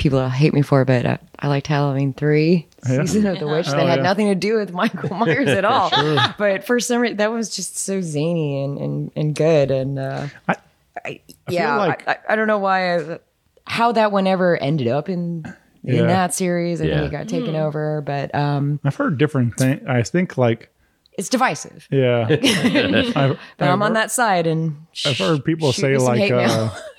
people 0.00 0.28
hate 0.28 0.52
me 0.54 0.62
for, 0.62 0.84
but 0.84 1.04
uh, 1.06 1.18
I 1.38 1.46
liked 1.48 1.66
Halloween 1.68 2.12
three, 2.14 2.66
Yeah. 2.88 3.04
season 3.04 3.26
of 3.26 3.38
the 3.38 3.46
witch. 3.46 3.66
That 3.66 3.78
Oh, 3.78 3.86
had 3.86 3.98
yeah. 3.98 4.02
nothing 4.02 4.26
to 4.28 4.34
do 4.34 4.56
with 4.56 4.72
Michael 4.72 5.14
Myers 5.14 5.48
at 5.48 5.64
all. 5.66 5.90
But 6.38 6.64
for 6.64 6.80
some 6.80 7.00
reason, 7.00 7.18
that 7.18 7.30
was 7.30 7.54
just 7.54 7.76
so 7.78 8.00
zany 8.00 8.64
and 8.64 8.78
and, 8.78 9.12
and 9.14 9.34
good. 9.36 9.70
And 9.70 9.98
uh, 9.98 10.26
I- 10.48 10.56
I, 11.04 11.20
yeah, 11.48 11.76
like- 11.76 12.08
I, 12.08 12.12
I, 12.12 12.18
I 12.30 12.36
don't 12.36 12.46
know 12.48 12.58
why 12.58 12.96
I, 12.96 13.18
how 13.66 13.92
that 13.92 14.10
one 14.10 14.26
ever 14.26 14.56
ended 14.56 14.88
up 14.88 15.08
in. 15.08 15.44
In 15.82 15.94
Yeah. 15.94 16.06
that 16.08 16.34
series, 16.34 16.82
I 16.82 16.84
Yeah. 16.84 16.94
think 17.00 17.06
it 17.06 17.16
got 17.16 17.28
taken 17.28 17.56
over, 17.56 18.02
but 18.02 18.34
um, 18.34 18.80
I've 18.84 18.96
heard 18.96 19.16
different 19.16 19.56
things. 19.56 19.80
I 19.88 20.02
think 20.02 20.36
like 20.36 20.68
it's 21.16 21.30
divisive. 21.30 21.88
yeah, 21.90 22.26
I've, 22.30 23.38
But 23.56 23.68
I'm 23.68 23.80
I've 23.82 23.86
on 23.86 23.92
that 23.94 24.10
side, 24.10 24.46
and 24.46 24.76
I've 25.06 25.16
heard 25.16 25.42
people 25.42 25.72
say 25.72 25.96
like 25.96 26.30
uh, 26.30 26.68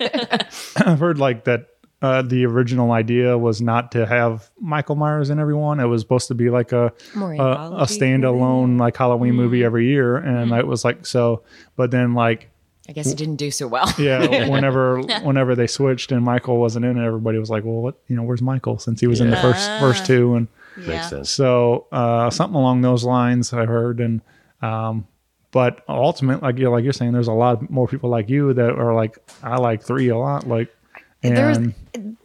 I've 0.78 0.98
heard 0.98 1.18
like 1.18 1.44
that 1.44 1.68
uh, 2.02 2.20
the 2.22 2.44
original 2.44 2.92
idea 2.92 3.38
was 3.38 3.62
not 3.62 3.92
to 3.92 4.04
have 4.06 4.50
Michael 4.60 4.96
Myers 4.96 5.30
in 5.30 5.38
everyone. 5.38 5.80
It 5.80 5.86
was 5.86 6.02
supposed 6.02 6.28
to 6.28 6.34
be 6.34 6.50
like 6.50 6.72
a 6.72 6.92
More 7.14 7.32
a, 7.32 7.38
a 7.38 7.50
anthology 7.50 7.98
standalone 8.00 8.78
like 8.78 8.96
Halloween 8.96 9.32
Mm. 9.34 9.36
movie 9.36 9.64
every 9.64 9.86
year, 9.86 10.16
and 10.16 10.52
it 10.52 10.66
was 10.66 10.84
like 10.84 11.06
so. 11.06 11.42
But 11.76 11.90
then 11.92 12.14
like 12.14 12.50
I 12.88 12.92
guess 12.92 13.06
it 13.06 13.16
didn't 13.16 13.36
do 13.36 13.50
so 13.50 13.68
well. 13.68 13.88
yeah, 13.98 14.48
whenever 14.54 15.00
whenever 15.22 15.54
they 15.54 15.66
switched 15.68 16.10
and 16.12 16.24
Michael 16.24 16.58
wasn't 16.58 16.84
in 16.84 16.98
it, 16.98 17.04
everybody 17.06 17.38
was 17.38 17.48
like, 17.50 17.64
well, 17.64 17.80
what 17.80 17.94
you 18.08 18.16
know, 18.16 18.24
where's 18.24 18.42
Michael 18.42 18.78
since 18.78 19.00
he 19.00 19.06
was 19.06 19.20
in 19.20 19.30
the 19.30 19.36
first 19.36 19.68
first 19.80 20.04
two 20.04 20.34
and. 20.34 20.48
yeah. 20.80 20.86
Makes 20.88 21.10
sense. 21.10 21.30
So 21.30 21.86
uh, 21.92 22.30
something 22.30 22.56
along 22.56 22.80
those 22.80 23.04
lines 23.04 23.52
I 23.52 23.66
heard, 23.66 24.00
and 24.00 24.22
um, 24.62 25.06
but 25.52 25.84
ultimately, 25.88 26.40
like 26.48 26.58
you 26.58 26.70
like 26.70 26.82
you're 26.82 26.92
saying, 26.94 27.12
there's 27.12 27.28
a 27.28 27.32
lot 27.32 27.70
more 27.70 27.86
people 27.86 28.08
like 28.10 28.28
you 28.30 28.52
that 28.54 28.70
are 28.70 28.94
like 28.94 29.18
I 29.42 29.56
like 29.58 29.82
three 29.82 30.08
a 30.08 30.16
lot, 30.16 30.48
like 30.48 30.74
There 31.22 31.48
was- 31.48 31.58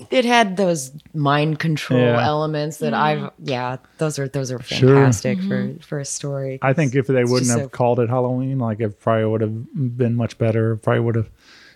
it 0.10 0.26
had 0.26 0.58
those 0.58 0.92
mind 1.14 1.60
control 1.60 2.00
Yeah. 2.00 2.26
elements 2.26 2.78
that 2.78 2.94
I've 2.94 3.30
yeah 3.44 3.78
those 3.98 4.18
are 4.20 4.28
those 4.28 4.52
are 4.52 4.62
Sure. 4.64 4.96
fantastic 4.96 5.42
for 5.44 5.74
for 5.82 6.00
a 6.00 6.06
story. 6.06 6.58
I 6.62 6.74
think 6.74 6.96
if 6.96 7.08
they 7.08 7.22
It's 7.22 7.32
wouldn't 7.32 7.52
have 7.52 7.62
so- 7.62 7.70
called 7.70 8.00
it 8.00 8.10
Halloween, 8.10 8.60
like 8.60 8.80
it 8.80 9.00
probably 9.00 9.26
would 9.26 9.42
have 9.42 9.98
been 9.98 10.16
much 10.16 10.38
better. 10.38 10.76
Probably 10.78 11.02
would 11.02 11.16
have, 11.16 11.30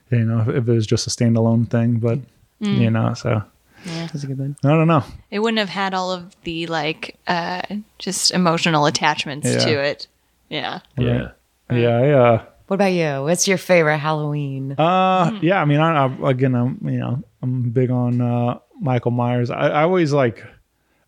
you 0.10 0.20
know, 0.26 0.40
if, 0.42 0.48
if 0.50 0.68
it 0.68 0.72
was 0.72 0.88
just 0.88 1.06
a 1.08 1.10
standalone 1.10 1.70
thing. 1.70 1.96
But 2.00 2.20
you 2.60 2.90
know, 2.92 3.14
so 3.14 3.44
That's 3.86 4.24
a 4.24 4.28
good 4.28 4.38
one. 4.38 4.56
I 4.64 4.70
don't 4.70 4.88
know. 4.88 5.04
It 5.32 5.40
wouldn't 5.40 5.58
have 5.60 5.70
had 5.70 5.94
all 5.96 6.12
of 6.12 6.36
the 6.44 6.68
like 6.68 7.18
uh 7.28 7.62
just 8.00 8.32
emotional 8.32 8.86
attachments 8.86 9.48
Yeah. 9.48 9.58
to 9.66 9.72
it. 9.84 10.08
Yeah. 10.50 10.80
Yeah. 10.98 11.30
Yeah, 11.72 11.88
I, 11.98 12.10
uh, 12.10 12.44
What 12.72 12.76
about 12.76 12.94
you? 12.94 13.24
What's 13.24 13.50
your 13.50 13.58
favorite 13.58 13.98
Halloween? 13.98 14.76
Uh, 14.78 15.38
yeah. 15.42 15.62
I 15.62 15.66
mean, 15.66 15.82
I, 15.82 16.06
I 16.06 16.30
again, 16.30 16.56
I'm 16.56 16.80
you 16.82 17.00
know, 17.00 17.22
I'm 17.42 17.70
big 17.72 17.92
on 17.92 18.22
uh, 18.22 18.60
Michael 18.80 19.12
Myers. 19.12 19.52
I, 19.52 19.68
I 19.68 19.84
always 19.84 20.14
like, 20.14 20.42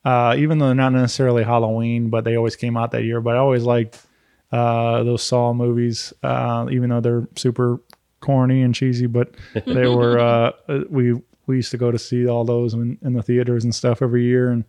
uh, 0.04 0.36
even 0.38 0.58
though 0.58 0.66
they're 0.66 0.76
not 0.76 0.92
necessarily 0.92 1.42
Halloween, 1.42 2.10
but 2.10 2.26
they 2.26 2.36
always 2.36 2.58
came 2.58 2.76
out 2.76 2.92
that 2.92 3.06
year. 3.06 3.22
But 3.22 3.36
I 3.36 3.38
always 3.38 3.64
liked 3.64 4.06
uh, 4.52 5.04
those 5.04 5.24
Saw 5.24 5.54
movies, 5.54 6.12
uh, 6.22 6.68
even 6.70 6.90
though 6.90 7.00
they're 7.00 7.30
super 7.38 7.80
corny 8.20 8.62
and 8.62 8.76
cheesy. 8.76 9.06
But 9.06 9.34
they 9.66 9.88
were 9.88 10.20
uh, 10.20 10.52
we 10.90 11.14
we 11.48 11.56
used 11.56 11.72
to 11.72 11.78
go 11.78 11.92
to 11.92 11.98
see 11.98 12.28
all 12.28 12.44
those 12.44 12.74
in, 12.74 12.98
in 13.04 13.14
the 13.14 13.24
theaters 13.24 13.64
and 13.64 13.74
stuff 13.74 14.02
every 14.02 14.26
year. 14.26 14.50
And 14.50 14.66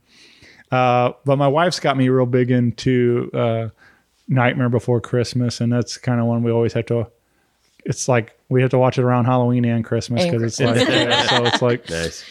uh, 0.71 1.15
but 1.25 1.39
my 1.39 1.49
wife's 1.49 1.81
got 1.81 1.97
me 1.97 2.09
real 2.09 2.25
big 2.25 2.53
into 2.53 3.33
uh, 3.35 3.69
Nightmare 4.29 4.69
Before 4.69 5.01
Christmas, 5.01 5.61
and 5.61 5.73
that's 5.73 5.97
kind 5.99 6.21
of 6.21 6.27
one 6.27 6.43
we 6.43 6.51
always 6.51 6.73
have 6.75 6.87
to. 6.87 7.07
It's 7.87 8.09
like 8.09 8.39
we 8.49 8.63
have 8.63 8.71
to 8.71 8.79
watch 8.79 8.97
it 8.99 9.03
around 9.03 9.27
Halloween 9.27 9.65
and 9.67 9.85
Christmas 9.85 10.25
because 10.25 10.43
it's 10.43 10.59
like 10.59 10.89
yeah, 10.89 11.27
so 11.27 11.45
it's 11.45 11.61
like 11.61 11.91
Nice. 11.91 12.25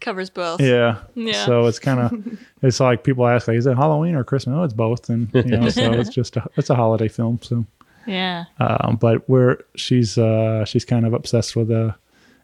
Covers 0.00 0.30
both. 0.30 0.60
yeah. 0.60 0.98
Yeah. 1.14 1.46
So 1.46 1.66
it's 1.66 1.78
kind 1.78 2.00
of 2.00 2.38
it's 2.62 2.80
like 2.80 3.04
people 3.04 3.24
ask 3.28 3.46
like, 3.46 3.56
is 3.56 3.66
it 3.66 3.76
Halloween 3.76 4.16
or 4.16 4.24
Christmas? 4.24 4.54
Oh, 4.58 4.64
it's 4.64 4.74
both, 4.74 5.08
and 5.08 5.28
you 5.32 5.44
know, 5.44 5.68
so 5.68 5.92
it's 5.92 6.10
just 6.10 6.36
a, 6.36 6.48
it's 6.56 6.70
a 6.70 6.74
holiday 6.74 7.06
film. 7.06 7.38
So, 7.42 7.64
Yeah. 8.04 8.46
um, 8.58 8.96
but 9.00 9.28
we're 9.28 9.58
she's 9.76 10.18
uh 10.18 10.64
she's 10.64 10.84
kind 10.84 11.06
of 11.06 11.12
obsessed 11.14 11.54
with 11.54 11.70
uh 11.70 11.92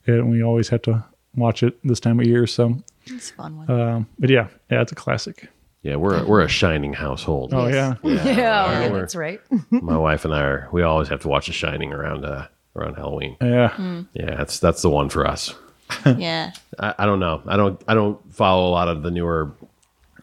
it, 0.07 0.12
and 0.14 0.30
we 0.30 0.45
always 0.45 0.68
have 0.68 0.82
to 0.82 1.05
watch 1.34 1.64
it 1.64 1.76
this 1.82 1.99
time 1.99 2.20
of 2.20 2.26
year. 2.28 2.47
So, 2.47 2.76
It's 3.07 3.30
a 3.30 3.34
fun 3.34 3.57
one. 3.57 3.70
um, 3.70 4.07
but 4.20 4.30
yeah, 4.30 4.47
yeah, 4.70 4.82
it's 4.82 4.93
a 4.93 4.95
classic. 4.95 5.49
Yeah, 5.87 5.97
we're 5.97 6.22
a, 6.22 6.24
we're 6.26 6.41
a 6.41 6.49
shining 6.49 6.93
household. 6.95 7.55
Oh 7.55 7.66
yeah, 7.68 7.95
yeah, 8.03 8.24
yeah, 8.24 8.89
we're- 8.91 9.01
that's 9.01 9.14
right. 9.14 9.41
My 9.70 9.97
wife 9.97 10.24
and 10.24 10.34
I 10.34 10.41
are. 10.43 10.68
We 10.72 10.82
always 10.82 11.09
have 11.09 11.20
to 11.20 11.28
watch 11.28 11.47
The 11.47 11.53
Shining 11.53 11.93
around 11.93 12.24
uh, 12.24 12.47
around 12.74 12.95
Halloween. 12.97 13.37
yeah. 13.41 14.03
Yeah, 14.12 14.34
that's 14.37 14.59
that's 14.59 14.82
the 14.82 14.91
one 14.91 15.09
for 15.11 15.26
us. 15.26 15.55
yeah. 16.16 16.51
I, 16.78 16.95
I 16.99 17.07
don't 17.07 17.20
know. 17.20 17.43
I 17.47 17.57
don't 17.57 17.80
I 17.87 17.95
don't 17.95 18.18
follow 18.34 18.68
a 18.68 18.72
lot 18.72 18.89
of 18.89 19.03
the 19.03 19.11
newer 19.12 19.53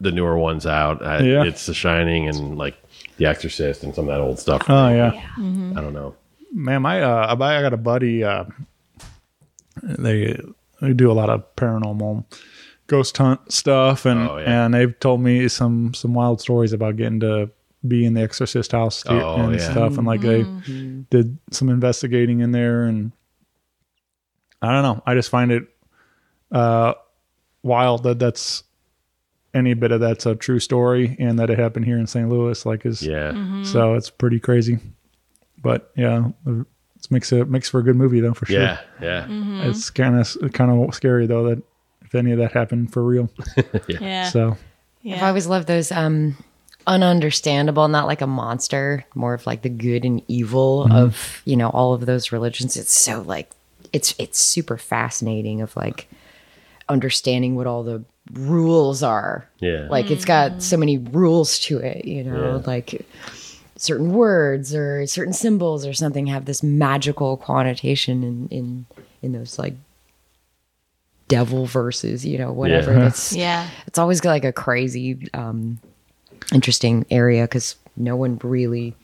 the 0.00 0.12
newer 0.12 0.36
ones 0.36 0.66
out. 0.66 1.02
I, 1.04 1.20
Yeah. 1.20 1.44
It's 1.44 1.64
The 1.66 1.72
Shining 1.74 2.28
and 2.28 2.58
like 2.58 2.76
The 3.16 3.24
Exorcist 3.26 3.84
and 3.84 3.94
some 3.94 4.08
of 4.08 4.14
that 4.14 4.20
old 4.20 4.38
stuff. 4.38 4.62
Oh 4.68 4.88
yeah. 4.90 5.12
I 5.38 5.80
don't 5.80 5.94
know. 5.94 6.14
Man, 6.52 6.82
my 6.82 7.00
uh, 7.00 7.34
I 7.40 7.58
I 7.58 7.62
got 7.62 7.72
a 7.72 7.78
buddy. 7.78 8.22
Uh, 8.22 8.44
they 9.82 10.38
they 10.80 10.92
do 10.92 11.10
a 11.10 11.14
lot 11.14 11.30
of 11.30 11.56
paranormal 11.56 12.24
ghost 12.86 13.16
hunt 13.16 13.52
stuff, 13.52 14.04
and 14.06 14.28
Oh, 14.28 14.36
yeah. 14.38 14.64
and 14.66 14.74
they've 14.74 14.98
told 15.00 15.20
me 15.20 15.48
some 15.48 15.94
some 15.94 16.14
wild 16.14 16.40
stories 16.40 16.72
about 16.72 16.96
getting 16.96 17.20
to 17.20 17.50
be 17.86 18.04
in 18.06 18.14
the 18.14 18.22
Exorcist 18.22 18.72
house 18.72 19.02
to- 19.02 19.22
Oh, 19.24 19.36
and 19.36 19.54
yeah. 19.54 19.70
stuff, 19.70 19.98
and 19.98 20.06
like 20.06 20.20
they 20.22 20.42
mm-hmm. 20.44 21.02
did 21.10 21.38
some 21.50 21.68
investigating 21.68 22.40
in 22.40 22.52
there, 22.52 22.84
and 22.84 23.12
I 24.62 24.72
don't 24.72 24.82
know. 24.82 25.02
I 25.06 25.14
just 25.14 25.28
find 25.30 25.52
it 25.52 25.64
uh, 26.52 26.94
wild 27.62 28.04
that 28.04 28.18
that's 28.18 28.62
any 29.52 29.74
bit 29.74 29.92
of 29.92 30.00
that's 30.00 30.26
a 30.26 30.34
true 30.34 30.58
story, 30.60 31.16
and 31.18 31.38
that 31.38 31.50
it 31.50 31.58
happened 31.58 31.84
here 31.84 31.98
in 31.98 32.06
St. 32.06 32.28
Louis. 32.28 32.64
Like 32.66 32.86
is 32.86 33.02
Yeah. 33.02 33.32
Mm-hmm. 33.32 33.64
so 33.64 33.94
it's 33.94 34.10
pretty 34.10 34.40
crazy. 34.40 34.78
But 35.62 35.90
yeah, 35.96 36.28
it 36.46 36.66
makes 37.10 37.32
it 37.32 37.48
makes 37.48 37.68
for 37.68 37.80
a 37.80 37.82
good 37.82 37.96
movie 37.96 38.20
though 38.20 38.34
for 38.34 38.46
sure. 38.46 38.60
Yeah. 38.60 38.80
Yeah. 39.00 39.22
Mm-hmm. 39.24 39.60
It's 39.62 39.90
kind 39.90 40.18
of 40.18 40.52
kind 40.52 40.70
of 40.70 40.94
scary 40.94 41.26
though 41.26 41.48
that 41.48 41.62
if 42.14 42.18
any 42.18 42.32
of 42.32 42.38
that 42.38 42.52
happened 42.52 42.92
for 42.92 43.02
real. 43.02 43.28
Yeah. 43.88 44.28
So 44.28 44.56
yeah. 45.02 45.16
I've 45.16 45.22
always 45.24 45.46
loved 45.46 45.66
those 45.66 45.90
um 45.92 46.36
ununderstandable, 46.86 47.90
not 47.90 48.06
like 48.06 48.20
a 48.20 48.26
monster, 48.26 49.04
more 49.14 49.34
of 49.34 49.46
like 49.46 49.62
the 49.62 49.68
good 49.68 50.04
and 50.04 50.22
evil 50.28 50.86
of, 50.92 51.42
you 51.44 51.56
know, 51.56 51.70
all 51.70 51.94
of 51.94 52.06
those 52.06 52.30
religions. 52.32 52.76
It's 52.76 52.92
so 52.92 53.22
like 53.22 53.50
it's 53.92 54.14
it's 54.18 54.38
super 54.38 54.76
fascinating 54.76 55.60
of 55.60 55.74
like 55.76 56.08
understanding 56.88 57.56
what 57.56 57.66
all 57.66 57.82
the 57.82 58.04
rules 58.32 59.02
are. 59.02 59.48
Yeah. 59.60 59.86
Like 59.90 60.10
it's 60.10 60.24
got 60.24 60.62
so 60.62 60.76
many 60.76 60.98
rules 60.98 61.58
to 61.60 61.78
it, 61.78 62.04
you 62.04 62.24
know, 62.24 62.56
Yeah. 62.56 62.62
like 62.66 63.06
certain 63.76 64.12
words 64.12 64.74
or 64.74 65.06
certain 65.06 65.32
symbols 65.32 65.84
or 65.86 65.92
something 65.92 66.26
have 66.28 66.44
this 66.44 66.62
magical 66.62 67.36
connotation 67.36 68.22
in 68.22 68.48
in 68.48 68.86
in 69.22 69.32
those 69.32 69.58
like 69.58 69.74
devil 71.28 71.66
versus 71.66 72.24
you 72.24 72.38
know, 72.38 72.52
whatever. 72.52 72.92
Yeah. 72.92 72.98
That's 72.98 73.32
yeah. 73.36 73.68
it's 73.86 73.98
always 73.98 74.24
like 74.24 74.44
a 74.44 74.52
crazy 74.52 75.28
um 75.34 75.78
interesting 76.52 77.06
area 77.10 77.44
because 77.44 77.76
no 77.96 78.16
one 78.16 78.38
really 78.42 78.94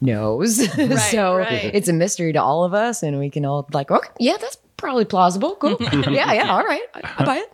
knows 0.00 0.56
so 1.10 1.36
right. 1.36 1.70
it's 1.74 1.86
a 1.88 1.92
mystery 1.92 2.32
to 2.32 2.40
all 2.42 2.64
of 2.64 2.72
us 2.72 3.02
and 3.02 3.18
we 3.18 3.28
can 3.28 3.44
all 3.44 3.68
like 3.74 3.90
okay 3.90 4.08
yeah 4.18 4.38
that's 4.40 4.56
probably 4.78 5.04
plausible 5.04 5.56
cool 5.56 5.76
yeah 6.10 6.32
yeah 6.32 6.50
all 6.50 6.64
right 6.64 6.80
I, 6.94 7.14
I 7.18 7.24
buy 7.26 7.36
it 7.36 7.52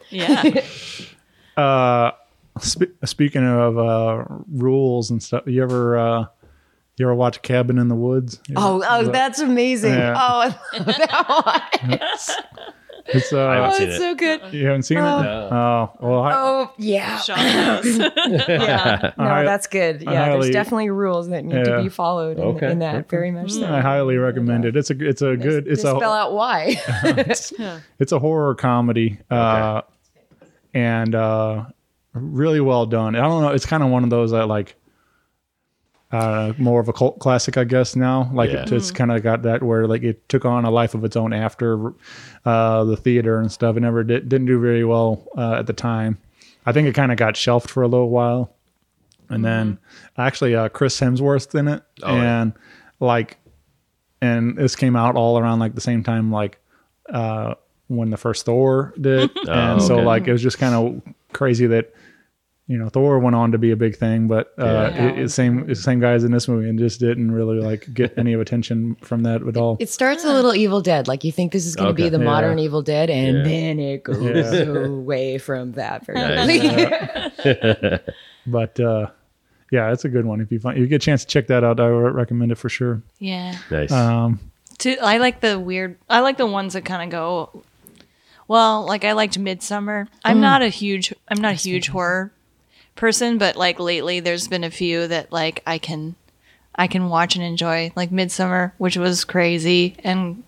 Yeah. 1.57 1.61
uh, 1.61 2.13
spe- 2.61 3.05
speaking 3.05 3.45
of 3.45 3.77
uh, 3.79 4.25
rules 4.53 5.11
and 5.11 5.21
stuff, 5.21 5.43
you 5.47 5.61
ever 5.61 5.99
uh, 5.99 6.27
You 6.99 7.07
ever 7.07 7.15
watch 7.17 7.43
Cabin 7.43 7.79
in 7.79 7.89
the 7.89 7.97
Woods? 7.97 8.41
Oh, 8.55 8.83
oh, 8.89 9.11
that's 9.11 9.41
amazing. 9.41 9.95
Yeah. 9.95 10.15
Oh, 10.17 10.41
I 10.73 10.79
love 10.79 10.87
that 10.87 11.79
one. 11.89 11.99
It's 13.09 13.33
uh, 13.33 13.47
I 13.47 13.55
haven't 13.55 13.71
Oh, 13.71 13.73
seen 13.79 13.89
it's 13.89 13.97
it. 13.97 14.01
so 14.01 14.15
good. 14.15 14.41
you 14.53 14.67
haven't 14.67 14.83
seen 14.83 14.99
it? 14.99 15.03
Oh, 15.03 15.91
well, 16.01 16.23
I, 16.23 16.33
Oh, 16.35 16.73
yeah. 16.77 17.19
Sean 17.19 17.37
yeah. 17.39 19.13
No, 19.17 19.25
I- 19.25 19.45
that's 19.45 19.67
good. 19.67 20.03
Yeah, 20.03 20.25
highly- 20.25 20.41
there's 20.41 20.53
definitely 20.53 20.91
rules 20.91 21.29
that 21.29 21.45
need 21.45 21.55
Yeah. 21.57 21.77
to 21.77 21.83
be 21.83 21.89
followed 21.89 22.39
in, 22.39 22.45
Okay, 22.45 22.71
in 22.73 22.79
that 22.81 23.09
very 23.09 23.31
much 23.31 23.53
so. 23.53 23.67
I 23.73 23.81
highly 23.81 24.17
recommend 24.17 24.65
it. 24.65 24.77
It's 24.77 24.91
a 24.91 24.97
it's 25.09 25.23
a 25.23 25.37
good 25.37 25.67
it's 25.69 25.83
Just 25.83 25.95
a 25.95 25.97
spell 25.99 26.13
out 26.13 26.33
why. 26.33 26.81
it's 27.99 28.13
a 28.13 28.19
horror 28.19 28.55
comedy 28.55 29.19
uh 29.31 29.83
and 30.75 31.15
uh 31.15 31.65
really 32.13 32.61
well 32.61 32.87
done 32.87 33.15
i 33.15 33.21
don't 33.21 33.43
know 33.43 33.51
it's 33.51 33.67
kind 33.67 33.83
of 33.83 33.91
one 33.91 34.05
of 34.05 34.11
those 34.11 34.31
that 34.31 34.47
like 34.47 34.75
uh 36.13 36.53
more 36.57 36.81
of 36.81 36.89
a 36.89 36.93
cult 36.93 37.19
classic 37.19 37.57
i 37.57 37.65
guess 37.65 37.97
now. 37.97 38.31
Like 38.33 38.51
Yeah. 38.51 38.63
it 38.63 38.69
just 38.69 38.95
kind 38.95 39.11
of 39.11 39.23
got 39.25 39.43
that 39.43 39.63
where 39.63 39.89
like 39.89 40.03
it 40.05 40.29
took 40.29 40.45
on 40.45 40.65
a 40.65 40.71
life 40.71 40.95
of 40.95 41.05
its 41.05 41.17
own 41.17 41.33
after 41.33 41.93
uh 42.45 42.85
the 42.85 42.97
theater 42.97 43.41
and 43.41 43.51
stuff. 43.51 43.77
It 43.77 43.81
never 43.81 44.05
did 44.05 44.29
didn't 44.29 44.47
do 44.47 44.61
very 44.61 44.85
well 44.85 45.27
uh, 45.37 45.55
at 45.55 45.67
the 45.67 45.73
time. 45.73 46.19
I 46.65 46.73
think 46.73 46.87
it 46.89 46.95
kind 46.95 47.11
of 47.11 47.19
got 47.19 47.37
shelved 47.37 47.69
for 47.71 47.83
a 47.83 47.89
little 47.89 48.11
while. 48.11 48.53
And 49.29 49.45
then 49.45 49.79
actually 50.17 50.55
uh 50.55 50.69
chris 50.69 50.99
hemsworth's 51.01 51.55
in 51.57 51.67
it. 51.67 51.83
Oh, 52.05 52.15
yeah. 52.15 52.43
and 52.43 52.53
like 53.01 53.39
and 54.21 54.57
this 54.57 54.77
came 54.77 54.95
out 54.95 55.17
all 55.17 55.39
around 55.39 55.59
like 55.59 55.75
the 55.75 55.81
same 55.81 56.05
time 56.05 56.31
like 56.31 56.59
uh 57.13 57.55
when 57.89 58.11
the 58.11 58.17
first 58.17 58.47
thor 58.47 58.95
did. 59.01 59.31
And 59.49 59.83
so 59.83 59.97
okay. 59.97 60.05
like 60.05 60.29
it 60.29 60.33
was 60.33 60.43
just 60.43 60.59
kind 60.59 60.75
of 60.75 61.03
crazy 61.33 61.67
that 61.67 61.93
you 62.69 62.77
know 62.77 62.89
thor 62.89 63.19
went 63.21 63.37
on 63.37 63.53
to 63.53 63.59
be 63.59 63.71
a 63.71 63.77
big 63.77 63.97
thing 63.97 64.27
but 64.27 64.53
uh 64.59 64.64
Yeah. 64.93 65.05
it, 65.11 65.19
it's 65.21 65.35
same 65.35 65.71
it's 65.71 65.79
the 65.81 65.85
same 65.85 66.01
guys 66.01 66.25
in 66.25 66.33
this 66.33 66.49
movie 66.49 66.69
and 66.69 66.77
just 66.79 66.99
didn't 66.99 67.31
really 67.31 67.61
like 67.61 67.87
get 67.95 68.19
any 68.19 68.33
of 68.33 68.41
attention 68.41 68.97
from 68.97 69.23
that 69.23 69.47
at 69.47 69.57
all 69.57 69.77
It 69.79 69.89
starts 69.89 70.25
a 70.25 70.33
little 70.33 70.55
Evil 70.55 70.81
Dead. 70.81 71.07
Like 71.07 71.23
you 71.23 71.31
think 71.31 71.53
this 71.53 71.64
is 71.64 71.77
going 71.77 71.87
to 71.87 71.93
Okay. 71.93 72.05
be 72.05 72.09
the 72.09 72.19
Yeah. 72.19 72.25
modern 72.25 72.59
Evil 72.59 72.83
Dead, 72.83 73.09
and 73.09 73.37
Yeah. 73.39 73.43
then 73.45 73.79
it 73.79 74.03
goes 74.03 74.21
Yeah. 74.53 74.62
away 74.85 75.39
from 75.39 75.73
that 75.73 76.05
very 76.07 76.19
Nice. 76.19 77.41
quickly. 77.41 77.99
but 78.47 78.81
uh 78.81 79.07
yeah 79.71 79.93
it's 79.93 80.05
a 80.05 80.09
good 80.09 80.25
one 80.27 80.41
if 80.41 80.51
you 80.51 80.59
find 80.61 80.77
if 80.77 80.83
you 80.83 80.87
get 80.89 80.97
a 81.03 81.05
chance 81.05 81.23
to 81.25 81.29
check 81.29 81.47
that 81.49 81.62
out 81.64 81.79
i 81.81 81.91
would 81.91 82.14
recommend 82.14 82.51
it 82.53 82.57
for 82.59 82.69
sure 82.69 83.03
Yeah. 83.19 83.57
Nice. 83.71 83.93
um 83.93 84.41
Too, 84.79 84.97
I 85.01 85.17
like 85.17 85.41
the 85.41 85.59
weird. 85.59 85.97
I 86.11 86.21
like 86.21 86.37
the 86.37 86.45
ones 86.47 86.75
that 86.75 86.85
kind 86.85 87.03
of 87.03 87.09
go. 87.11 87.62
Well, 88.47 88.85
like 88.85 89.07
I 89.07 89.12
liked 89.12 89.41
Midsommar. 89.41 90.07
I'm 90.23 90.39
not 90.39 90.61
a 90.61 90.69
huge. 90.69 91.14
I'm 91.29 91.41
not 91.41 91.53
a 91.53 91.55
huge 91.55 91.89
horror 91.89 92.31
person, 92.97 93.39
but 93.39 93.57
like 93.57 93.79
lately, 93.79 94.21
there's 94.21 94.49
been 94.49 94.65
a 94.65 94.71
few 94.71 95.07
that 95.09 95.31
like 95.33 95.63
I 95.67 95.79
can, 95.79 96.17
I 96.75 96.87
can 96.87 97.09
watch 97.09 97.37
and 97.37 97.45
enjoy. 97.45 97.93
Like 97.95 98.11
Midsommar, 98.11 98.73
which 98.79 98.97
was 98.97 99.25
crazy 99.25 99.97
and 100.03 100.43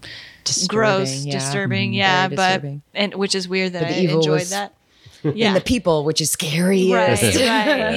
gross, 0.69 1.11
Disturbing, 1.11 1.27
yeah. 1.27 1.33
disturbing. 1.39 1.91
Mhm. 1.93 1.97
Yeah, 1.97 2.23
Very 2.29 2.37
but 2.37 2.49
disturbing. 2.49 2.83
and 2.95 3.15
which 3.15 3.35
is 3.35 3.49
weird 3.49 3.75
that 3.75 3.85
I 3.85 3.91
enjoyed 3.91 4.29
was- 4.41 4.51
that. 4.51 4.75
And 5.25 5.37
Yeah. 5.37 5.53
the 5.53 5.61
people, 5.61 6.05
which 6.05 6.21
is 6.21 6.31
scary. 6.31 6.93
Right, 6.93 7.21
right, 7.23 7.35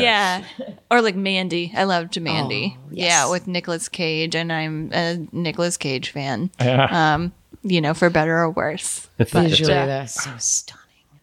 yeah. 0.01 0.43
Or 0.89 1.01
like 1.03 1.15
Mandy. 1.15 1.71
I 1.77 1.83
loved 1.83 2.19
Mandy. 2.19 2.75
Oh, 2.79 2.87
Yeah, 2.91 3.29
with 3.29 3.45
Nicolas 3.45 3.87
Cage, 3.89 4.33
and 4.33 4.51
I'm 4.51 4.89
a 4.91 5.17
Nicolas 5.31 5.77
Cage 5.77 6.09
fan. 6.09 6.49
yeah 6.59 7.13
Um, 7.13 7.31
you 7.61 7.79
know, 7.79 7.93
for 7.93 8.09
better 8.09 8.39
or 8.39 8.49
worse. 8.49 9.07
Visually, 9.19 9.71
uh, 9.71 9.85
that's 9.85 10.15
so 10.23 10.31
stunning. 10.39 10.80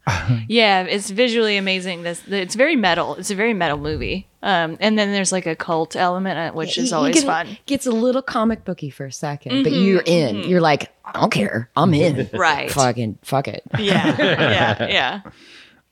Yeah, 0.49 0.83
it's 0.85 1.11
visually 1.11 1.57
amazing. 1.57 2.03
This 2.03 2.23
it's 2.29 2.55
very 2.55 2.77
metal. 2.77 3.15
It's 3.17 3.31
a 3.31 3.35
very 3.35 3.55
metal 3.55 3.79
movie. 3.79 4.27
Um, 4.43 4.77
and 4.81 4.99
then 4.99 5.13
there's 5.13 5.33
like 5.33 5.47
a 5.47 5.57
cult 5.57 5.97
element, 5.97 6.39
uh, 6.39 6.53
which 6.53 6.75
He- 6.75 6.83
is 6.83 6.93
always 6.93 7.17
get- 7.17 7.25
fun. 7.25 7.59
Gets 7.67 7.87
a 7.87 7.91
little 7.91 8.23
comic 8.23 8.65
booky 8.65 8.91
for 8.91 9.07
a 9.07 9.11
2nd 9.11 9.65
but 9.65 9.73
you're 9.73 10.03
in. 10.07 10.37
You're 10.49 10.61
like, 10.61 10.93
I 11.05 11.13
don't 11.13 11.31
care. 11.33 11.69
I'm 11.77 11.93
in. 11.95 12.31
Right. 12.39 12.71
Fucking 12.71 13.19
fuck 13.23 13.49
it. 13.49 13.63
Yeah, 13.79 14.17
yeah, 14.19 15.23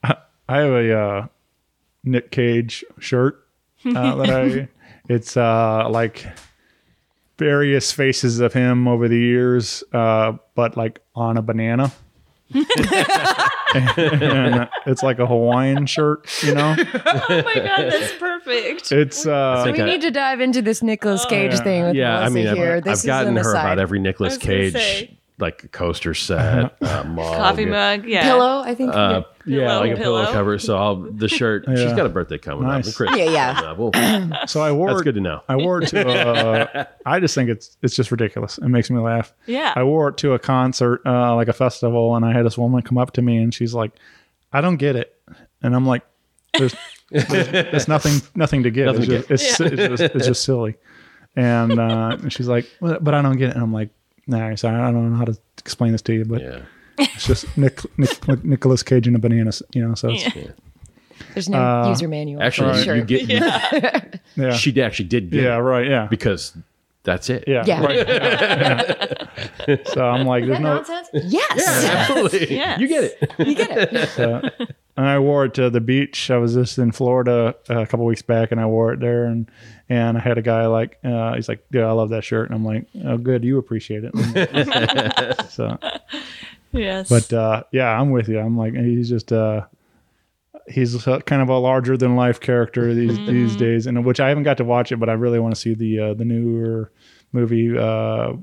yeah. 0.03 0.13
I 0.49 0.57
have 0.59 0.71
a 0.71 0.97
uh, 0.97 1.27
Nick 2.05 2.31
Cage 2.31 2.85
shirt 2.99 3.45
uh, 3.85 4.15
that 4.15 4.29
I. 4.29 4.67
It's 5.09 5.35
uh, 5.37 5.87
like 5.89 6.25
various 7.37 7.91
faces 7.91 8.39
of 8.39 8.53
him 8.53 8.87
over 8.87 9.07
the 9.07 9.17
years, 9.19 9.83
uh, 9.93 10.33
but 10.55 10.75
like 10.77 10.99
on 11.15 11.37
a 11.37 11.41
banana. 11.41 11.91
And 13.97 14.69
it's 14.85 15.03
like 15.03 15.19
a 15.19 15.25
Hawaiian 15.25 15.85
shirt, 15.85 16.27
you 16.43 16.53
know. 16.53 16.75
Oh 17.29 17.41
my 17.43 17.55
god, 17.55 17.91
that's 17.91 18.13
perfect. 18.13 18.91
It's 18.91 19.25
uh, 19.25 19.63
think 19.65 19.77
We 19.77 19.83
I- 19.83 19.85
need 19.85 20.01
to 20.01 20.11
dive 20.11 20.39
into 20.41 20.61
this 20.61 20.81
Nicolas 20.83 21.25
Cage 21.25 21.53
yeah. 21.53 21.63
thing 21.63 21.83
with 21.85 21.95
yeah, 21.95 22.19
I 22.19 22.29
mean, 22.29 22.53
here. 22.55 22.77
I've, 22.77 22.83
this 22.83 23.01
I've 23.01 23.05
gotten 23.05 23.37
is 23.37 23.39
an 23.39 23.43
her 23.45 23.51
aside. 23.51 23.61
about 23.61 23.79
every 23.79 23.99
Nicolas 23.99 24.35
was 24.35 24.43
gonna 24.43 24.71
Cage 24.71 25.16
say. 25.39 25.43
like 25.43 25.71
coaster 25.71 26.13
set, 26.13 26.75
uh, 26.81 27.03
mug, 27.05 27.35
Coffee 27.37 27.65
mug, 27.65 28.05
yeah. 28.05 28.23
pillow. 28.23 28.61
I 28.61 28.75
think. 28.75 28.93
Uh, 28.93 29.23
yeah, 29.45 29.59
Pillow, 29.67 29.79
like 29.79 29.91
a 29.91 29.95
pillow, 29.95 30.21
pillow. 30.23 30.33
cover. 30.33 30.59
So 30.59 30.77
I'll 30.77 30.95
the 30.97 31.29
shirt. 31.29 31.63
She's 31.69 31.93
got 31.93 32.05
a 32.05 32.09
birthday 32.09 32.37
coming 32.37 32.67
Nice. 32.67 32.89
up. 32.89 32.95
Christmas 32.95 33.19
Yeah, 33.19 33.31
yeah. 33.31 33.61
up. 33.61 33.77
We'll- 33.77 34.47
so 34.47 34.61
I 34.61 34.71
wore. 34.73 34.89
that's 34.89 35.03
good 35.03 35.15
to 35.15 35.21
know. 35.21 35.41
I 35.47 35.55
wore 35.55 35.81
it 35.81 35.87
to. 35.89 36.07
Uh, 36.09 36.85
I 37.05 37.19
just 37.21 37.33
think 37.33 37.49
it's 37.49 37.77
it's 37.81 37.95
just 37.95 38.11
ridiculous. 38.11 38.57
It 38.57 38.67
makes 38.67 38.89
me 38.89 38.99
laugh. 38.99 39.33
Yeah. 39.45 39.71
I 39.75 39.83
wore 39.83 40.09
it 40.09 40.17
to 40.17 40.33
a 40.33 40.39
concert, 40.39 41.01
uh, 41.05 41.33
like 41.35 41.47
a 41.47 41.53
festival, 41.53 42.15
and 42.15 42.25
I 42.25 42.33
had 42.33 42.45
this 42.45 42.57
woman 42.57 42.81
come 42.81 42.97
up 42.97 43.13
to 43.13 43.21
me 43.21 43.37
and 43.37 43.53
she's 43.53 43.73
like, 43.73 43.91
"I 44.51 44.59
don't 44.61 44.77
get 44.77 44.95
it," 44.97 45.15
and 45.63 45.73
I'm 45.75 45.85
like, 45.85 46.03
"There's, 46.57 46.75
there's, 47.09 47.27
there's 47.49 47.87
nothing, 47.87 48.21
nothing 48.35 48.63
to 48.63 48.69
get. 48.71 48.85
Nothing 48.87 49.11
it's, 49.11 49.27
to 49.27 49.37
just, 49.37 49.61
it's, 49.61 49.61
it's, 49.61 50.01
just, 50.01 50.15
it's 50.15 50.25
just 50.27 50.43
silly." 50.43 50.75
And, 51.37 51.79
uh, 51.79 52.17
and 52.21 52.33
she's 52.33 52.47
like, 52.49 52.69
"But 52.81 53.01
but 53.03 53.13
I 53.13 53.21
don't 53.21 53.37
get 53.37 53.49
it," 53.51 53.55
and 53.55 53.63
I'm 53.63 53.71
like, 53.71 53.91
"Nah, 54.27 54.55
sorry, 54.55 54.75
I 54.79 54.91
don't 54.91 55.11
know 55.11 55.17
how 55.17 55.25
to 55.25 55.37
explain 55.57 55.91
this 55.93 56.01
to 56.03 56.13
you, 56.13 56.25
but 56.25 56.41
Yeah. 56.41 56.59
it's 56.99 57.25
just 57.25 57.57
Nick, 57.57 57.81
Nick, 57.97 58.43
Nicolas 58.43 58.83
Cage 58.83 59.07
and 59.07 59.15
a 59.15 59.19
banana, 59.19 59.51
you 59.73 59.87
know." 59.87 59.95
So 59.95 60.09
it's, 60.09 60.35
Yeah. 60.35 60.51
There's 61.33 61.49
no 61.49 61.57
uh, 61.59 61.89
user 61.89 62.07
manual. 62.07 62.41
Actually, 62.43 62.83
Sure. 62.83 62.95
you 62.95 63.03
get. 63.03 64.21
yeah, 64.35 64.53
She 64.53 64.79
actually 64.81 65.05
did 65.09 65.31
get 65.31 65.43
yeah, 65.43 65.57
it 65.57 65.61
right, 65.61 65.87
yeah, 65.87 66.07
because 66.09 66.55
that's 67.03 67.29
it. 67.29 67.43
yeah, 67.47 67.63
Yeah. 67.65 67.83
right. 67.83 68.07
yeah. 68.07 69.13
So 69.93 70.05
I'm 70.07 70.25
like, 70.25 70.45
there's 70.45 70.59
no. 70.59 70.75
nonsense? 70.75 71.09
Yes. 71.13 71.85
Absolutely. 71.85 72.47
Yes. 72.57 72.79
You 72.79 72.87
get 72.87 73.03
it. 73.03 73.31
You 73.39 73.55
get 73.55 73.93
it. 73.93 74.09
So, 74.15 74.41
and 74.95 75.05
I 75.05 75.19
wore 75.19 75.45
it 75.45 75.53
to 75.55 75.69
the 75.69 75.81
beach. 75.81 76.31
I 76.31 76.37
was 76.37 76.55
just 76.55 76.77
in 76.79 76.91
Florida 76.91 77.55
uh, 77.69 77.81
a 77.81 77.85
couple 77.87 78.05
weeks 78.05 78.21
back, 78.23 78.51
and 78.51 78.59
I 78.59 78.65
wore 78.65 78.93
it 78.93 78.99
there. 78.99 79.25
And 79.25 79.49
and 79.89 80.17
I 80.17 80.21
had 80.21 80.37
a 80.37 80.41
guy 80.41 80.65
like, 80.65 80.97
uh, 81.03 81.35
he's 81.35 81.47
like, 81.47 81.63
"Yeah, 81.71 81.85
I 81.85 81.91
love 81.91 82.09
that 82.09 82.23
shirt." 82.23 82.49
And 82.49 82.55
I'm 82.55 82.65
like, 82.65 82.87
"Oh, 83.05 83.17
good, 83.17 83.43
you 83.43 83.57
appreciate 83.59 84.03
it." 84.05 85.49
so, 85.51 85.77
Yes. 86.71 87.09
but 87.09 87.31
uh, 87.31 87.63
yeah, 87.71 87.89
I'm 87.99 88.09
with 88.11 88.27
you. 88.27 88.39
I'm 88.39 88.57
like, 88.57 88.73
he's 88.73 89.09
just 89.09 89.31
uh, 89.31 89.65
he's 90.67 91.07
uh, 91.07 91.19
kind 91.19 91.41
of 91.41 91.49
a 91.49 91.57
larger 91.57 91.95
than 91.95 92.15
life 92.15 92.39
character 92.39 92.93
these 92.95 93.17
these 93.17 93.55
days, 93.55 93.85
and 93.87 94.03
which 94.03 94.19
I 94.19 94.29
haven't 94.29 94.43
got 94.43 94.57
to 94.57 94.63
watch 94.65 94.91
it, 94.91 94.97
but 94.97 95.09
I 95.09 95.13
really 95.13 95.39
want 95.39 95.53
to 95.53 95.59
see 95.61 95.73
the 95.75 95.99
uh, 95.99 96.13
the 96.15 96.25
newer 96.25 96.91
movie 97.33 97.77
uh, 97.77 98.33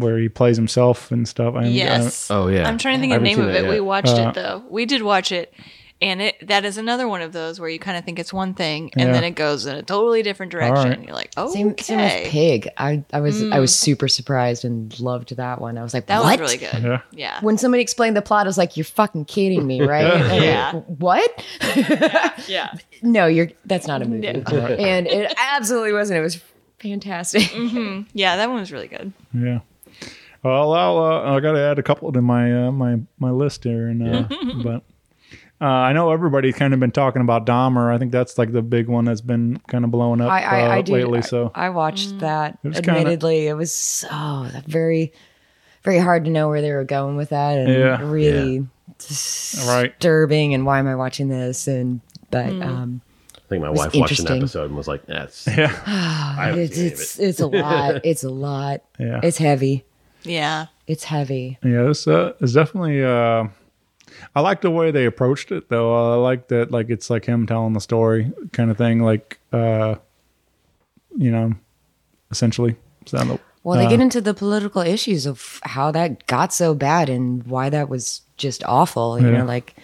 where 0.00 0.18
he 0.18 0.28
plays 0.28 0.56
himself 0.56 1.10
and 1.10 1.26
stuff. 1.28 1.54
I 1.54 1.64
haven't- 1.64 1.76
I 1.80 1.84
haven't- 1.84 2.04
yes. 2.04 2.30
Oh, 2.30 2.48
yeah. 2.48 2.68
I'm 2.68 2.78
trying 2.78 2.96
to 2.96 3.00
think 3.00 3.12
I 3.12 3.16
of 3.16 3.22
the 3.22 3.28
name 3.28 3.40
of 3.40 3.48
it. 3.48 3.62
that 3.62 3.70
We 3.70 3.80
watched 3.80 4.08
Uh, 4.08 4.28
it 4.28 4.34
though. 4.34 4.62
We 4.68 4.86
did 4.86 5.02
watch 5.02 5.32
it. 5.32 5.52
And 6.00 6.22
it 6.22 6.46
that 6.46 6.64
is 6.64 6.78
another 6.78 7.08
one 7.08 7.22
of 7.22 7.32
those 7.32 7.58
where 7.58 7.68
you 7.68 7.80
kind 7.80 7.96
of 7.98 8.04
think 8.04 8.20
it's 8.20 8.32
one 8.32 8.54
thing 8.54 8.92
and 8.96 9.08
Yeah. 9.08 9.12
then 9.12 9.24
it 9.24 9.32
goes 9.32 9.66
in 9.66 9.74
a 9.74 9.82
totally 9.82 10.22
different 10.22 10.52
direction. 10.52 10.90
right. 10.90 11.02
You're 11.04 11.12
like, 11.16 11.32
oh, 11.36 11.52
Same, 11.52 11.70
okay. 11.70 11.82
same 11.82 11.98
with 11.98 12.30
Pig. 12.30 12.68
I, 12.78 13.02
I 13.12 13.18
was 13.18 13.42
I 13.50 13.58
was 13.58 13.72
hmm. 13.72 13.82
super 13.84 14.06
surprised 14.06 14.64
and 14.64 14.96
loved 15.00 15.34
that 15.36 15.60
one. 15.60 15.76
I 15.76 15.82
was 15.82 15.94
like, 15.94 16.06
That 16.06 16.22
what? 16.22 16.38
was 16.38 16.52
really 16.52 16.70
good. 16.70 16.82
Yeah. 16.84 17.00
Yeah. 17.10 17.40
When 17.40 17.58
somebody 17.58 17.82
explained 17.82 18.16
the 18.16 18.22
plot, 18.22 18.46
I 18.46 18.48
was 18.48 18.56
like, 18.56 18.76
"You're 18.76 18.84
fucking 18.84 19.24
kidding 19.24 19.66
me, 19.66 19.80
right?" 19.94 20.40
Yeah. 20.40 20.76
it- 20.76 20.88
what? 20.88 21.44
Yeah. 22.46 22.72
no, 23.02 23.26
you're. 23.26 23.48
That's 23.64 23.88
not 23.88 24.00
a 24.00 24.04
movie. 24.04 24.30
No. 24.32 24.56
And 24.66 25.08
it 25.08 25.34
absolutely 25.36 25.92
wasn't. 25.94 26.20
It 26.20 26.22
was 26.22 26.40
fantastic. 26.78 27.42
Mm-hmm. 27.42 28.02
Yeah, 28.12 28.36
that 28.36 28.48
one 28.48 28.60
was 28.60 28.70
really 28.70 28.86
good. 28.86 29.12
Yeah. 29.34 29.58
Well, 30.48 30.72
I'll, 30.72 30.98
uh, 30.98 31.36
I 31.36 31.40
got 31.40 31.52
to 31.52 31.60
add 31.60 31.78
a 31.78 31.82
couple 31.82 32.10
to 32.12 32.22
my 32.22 32.66
uh, 32.68 32.72
my 32.72 33.00
my 33.18 33.30
list 33.30 33.64
here, 33.64 33.88
and 33.88 34.02
uh, 34.02 34.28
but 34.62 34.82
uh, 35.60 35.64
I 35.64 35.92
know 35.92 36.10
everybody's 36.12 36.54
kind 36.54 36.72
of 36.72 36.80
been 36.80 36.90
talking 36.92 37.20
about 37.20 37.44
Dahmer. 37.46 37.92
I 37.92 37.98
think 37.98 38.12
that's 38.12 38.38
like 38.38 38.52
the 38.52 38.62
big 38.62 38.88
one 38.88 39.04
that's 39.04 39.20
been 39.20 39.58
kind 39.68 39.84
of 39.84 39.90
blowing 39.90 40.20
up 40.20 40.30
I, 40.30 40.42
I, 40.42 40.62
uh, 40.62 40.70
I 40.76 40.82
did. 40.82 40.92
lately. 40.92 41.22
So 41.22 41.50
I, 41.54 41.70
watched 41.70 42.20
that. 42.20 42.58
It 42.62 42.68
was 42.68 42.80
kinda- 42.80 43.00
Admittedly, 43.00 43.46
it 43.48 43.54
was 43.54 43.72
so 43.72 44.46
very, 44.66 45.12
very 45.82 45.98
hard 45.98 46.24
to 46.26 46.30
know 46.30 46.48
where 46.48 46.62
they 46.62 46.72
were 46.72 46.84
going 46.84 47.16
with 47.16 47.30
that, 47.30 47.58
and 47.58 47.68
Yeah. 47.72 48.00
really 48.02 48.60
right, 49.66 49.92
disturbing. 49.98 50.54
And 50.54 50.64
why 50.64 50.78
am 50.78 50.86
I 50.86 50.94
watching 50.94 51.28
this? 51.28 51.66
And 51.68 52.00
but 52.30 52.48
um, 52.62 53.00
I 53.34 53.40
think 53.48 53.62
my 53.62 53.70
wife 53.70 53.94
watched 53.94 54.20
an 54.20 54.28
episode 54.36 54.66
and 54.66 54.76
was 54.76 54.88
like, 54.88 55.04
"That's 55.06 55.46
yeah, 55.46 55.66
haven't 55.66 56.58
it's 56.62 56.76
seen 56.76 56.86
it's 56.86 57.18
it's 57.18 57.40
a 57.40 57.46
lot. 57.46 58.00
It's 58.04 58.24
a 58.24 58.30
lot. 58.30 58.82
yeah, 58.98 59.20
It's 59.22 59.38
heavy. 59.38 59.84
Yeah. 60.24 60.66
It's 60.86 61.04
heavy. 61.04 61.58
yeah. 61.62 61.90
It's 61.90 62.06
uh, 62.06 62.32
it's 62.40 62.52
definitely. 62.52 63.04
Uh, 63.04 63.48
I 64.34 64.40
like 64.40 64.62
the 64.62 64.70
way 64.70 64.90
they 64.90 65.04
approached 65.04 65.52
it, 65.52 65.68
though. 65.68 66.12
I 66.12 66.16
like 66.16 66.48
that, 66.48 66.70
like 66.70 66.88
it's 66.90 67.10
like 67.10 67.24
him 67.26 67.46
telling 67.46 67.74
the 67.74 67.80
story 67.80 68.32
kind 68.52 68.70
of 68.70 68.78
thing. 68.78 69.02
Like, 69.02 69.38
uh, 69.52 69.96
you 71.16 71.30
know, 71.30 71.52
essentially. 72.30 72.74
Is 73.04 73.12
that 73.12 73.38
Well, 73.64 73.78
they 73.78 73.86
get 73.88 74.00
into 74.00 74.20
the 74.20 74.34
political 74.34 74.80
issues 74.82 75.26
of 75.26 75.60
how 75.62 75.90
that 75.90 76.26
got 76.26 76.52
so 76.52 76.74
bad 76.74 77.08
and 77.10 77.44
why 77.46 77.68
that 77.70 77.88
was 77.88 78.22
just 78.38 78.64
awful. 78.64 79.20
You 79.20 79.28
Yeah. 79.28 79.38
know, 79.38 79.44
like 79.44 79.76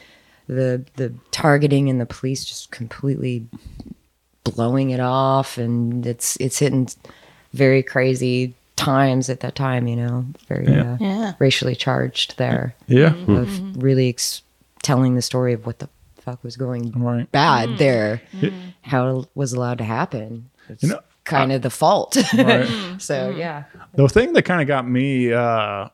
the 0.47 0.85
the 0.97 1.12
targeting 1.30 1.89
and 1.91 2.01
the 2.01 2.07
police 2.07 2.45
just 2.45 2.70
completely 2.70 3.47
blowing 4.43 4.91
it 4.91 5.01
off, 5.01 5.59
and 5.59 6.07
it's 6.07 6.37
it's 6.37 6.59
hitting 6.59 6.89
very 7.53 7.82
crazy 7.82 8.55
times 8.76 9.28
at 9.30 9.40
that 9.40 9.54
time. 9.54 9.86
You 9.86 9.96
know, 9.96 10.26
very 10.48 10.66
Yeah. 10.66 10.92
Uh, 10.92 10.96
Yeah. 11.00 11.32
racially 11.38 11.74
charged 11.74 12.36
there. 12.38 12.74
yeah, 12.86 13.14
Of 13.28 13.82
really 13.82 14.08
ex- 14.08 14.42
telling 14.82 15.14
the 15.14 15.22
story 15.22 15.52
of 15.52 15.66
what 15.66 15.78
the 15.78 15.88
fuck 16.18 16.42
was 16.42 16.56
going 16.56 16.90
right. 16.92 17.30
bad 17.32 17.78
there, 17.78 18.20
how 18.82 19.20
it 19.20 19.28
was 19.34 19.52
allowed 19.52 19.78
to 19.78 19.84
happen. 19.84 20.48
It's 20.68 20.82
You 20.82 20.88
know, 20.90 21.00
kind 21.24 21.52
of 21.52 21.62
the 21.62 21.70
fault. 21.70 22.16
Right. 22.34 22.68
so 22.98 23.30
yeah. 23.30 23.64
The 23.94 24.08
thing 24.08 24.32
that 24.32 24.42
kind 24.44 24.60
of 24.62 24.66
got 24.66 24.88
me 24.88 25.32
uh, 25.32 25.88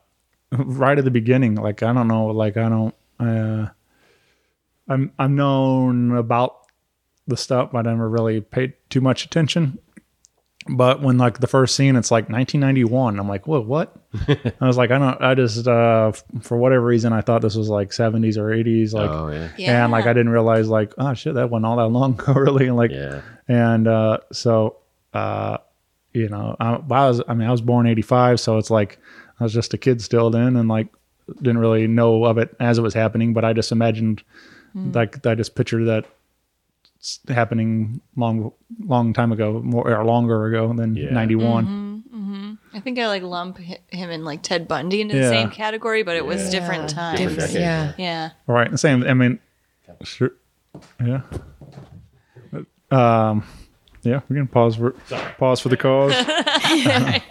right 0.51 0.97
at 0.97 1.03
the 1.05 1.11
beginning, 1.11 1.55
like 1.55 1.83
I 1.83 1.91
don't 1.93 2.07
know, 2.07 2.27
like 2.27 2.57
I 2.57 2.69
don't, 2.69 2.95
uh, 3.19 3.67
I'm 4.87 5.11
I'm 5.19 5.35
known 5.35 6.15
about 6.17 6.57
the 7.27 7.37
stuff, 7.37 7.71
but 7.71 7.85
I 7.87 7.91
never 7.91 8.09
really 8.09 8.41
paid 8.41 8.73
too 8.89 8.99
much 9.01 9.23
attention. 9.25 9.77
But 10.69 11.01
when 11.01 11.17
like 11.17 11.39
the 11.39 11.47
first 11.47 11.75
scene, 11.75 11.95
it's 11.95 12.11
like 12.11 12.25
1991. 12.29 13.19
I'm 13.19 13.27
like, 13.27 13.47
whoa, 13.47 13.61
what? 13.61 13.95
I 14.27 14.53
was 14.67 14.77
like, 14.77 14.91
I 14.91 14.99
don't, 14.99 15.19
I 15.21 15.33
just 15.33 15.67
uh, 15.67 16.11
f- 16.13 16.23
for 16.41 16.55
whatever 16.57 16.85
reason, 16.85 17.13
I 17.13 17.21
thought 17.21 17.41
this 17.41 17.55
was 17.55 17.67
like 17.67 17.89
70s 17.89 18.37
or 18.37 18.49
80s, 18.51 18.93
like, 18.93 19.09
oh 19.09 19.29
yeah. 19.29 19.49
Yeah. 19.57 19.83
and 19.83 19.91
like 19.91 20.05
I 20.05 20.13
didn't 20.13 20.29
realize 20.29 20.67
like, 20.69 20.93
oh 20.99 21.13
shit, 21.15 21.33
that 21.33 21.49
wasn't 21.49 21.65
all 21.65 21.77
that 21.77 21.87
long 21.87 22.13
ago, 22.19 22.33
really, 22.33 22.67
and 22.67 22.75
like, 22.77 22.91
Yeah. 22.91 23.21
and 23.47 23.87
uh, 23.87 24.19
so 24.31 24.77
uh, 25.13 25.57
you 26.13 26.29
know 26.29 26.55
I, 26.59 26.73
I 26.75 27.07
was 27.07 27.21
i 27.27 27.33
mean 27.33 27.47
i 27.47 27.51
was 27.51 27.61
born 27.61 27.87
85 27.87 28.39
so 28.41 28.57
it's 28.57 28.69
like 28.69 28.99
i 29.39 29.43
was 29.45 29.53
just 29.53 29.73
a 29.73 29.77
kid 29.77 30.01
still 30.01 30.29
then 30.29 30.57
and 30.57 30.67
like 30.67 30.89
didn't 31.37 31.59
really 31.59 31.87
know 31.87 32.25
of 32.25 32.37
it 32.37 32.53
as 32.59 32.77
it 32.77 32.81
was 32.81 32.93
happening 32.93 33.33
but 33.33 33.45
i 33.45 33.53
just 33.53 33.71
imagined 33.71 34.21
like 34.75 35.25
i 35.25 35.35
just 35.35 35.55
pictured 35.55 35.85
that 35.85 36.03
s- 36.05 36.09
happening 37.27 37.99
long 38.15 38.51
long 38.79 39.13
time 39.13 39.31
ago 39.31 39.59
more 39.63 39.91
or 39.91 40.03
longer 40.05 40.45
ago 40.45 40.71
than 40.73 40.95
Yeah. 40.95 41.09
91 41.11 41.89
I 42.73 42.79
think 42.79 42.99
I 42.99 43.07
like 43.07 43.23
lump 43.23 43.57
him 43.57 44.09
and 44.09 44.23
like 44.23 44.43
Ted 44.43 44.67
Bundy 44.67 45.01
into 45.01 45.17
the 45.17 45.27
same 45.27 45.49
category, 45.49 46.03
but 46.03 46.15
it 46.15 46.25
was 46.25 46.49
different 46.49 46.89
times. 46.89 47.19
Different, 47.19 47.51
yeah. 47.53 47.93
Yeah. 47.97 48.29
all 48.47 48.55
right 48.55 48.69
the 48.71 48.77
same 48.77 49.03
i 49.03 49.13
mean 49.13 49.39
sure 50.03 50.31
yeah 51.03 51.21
um 52.91 53.43
yeah 54.03 54.21
we're 54.27 54.35
gonna 54.35 54.45
pause 54.47 54.75
for 54.75 54.91
pause 55.37 55.59
for 55.59 55.69
the 55.69 55.77
cause 55.77 56.13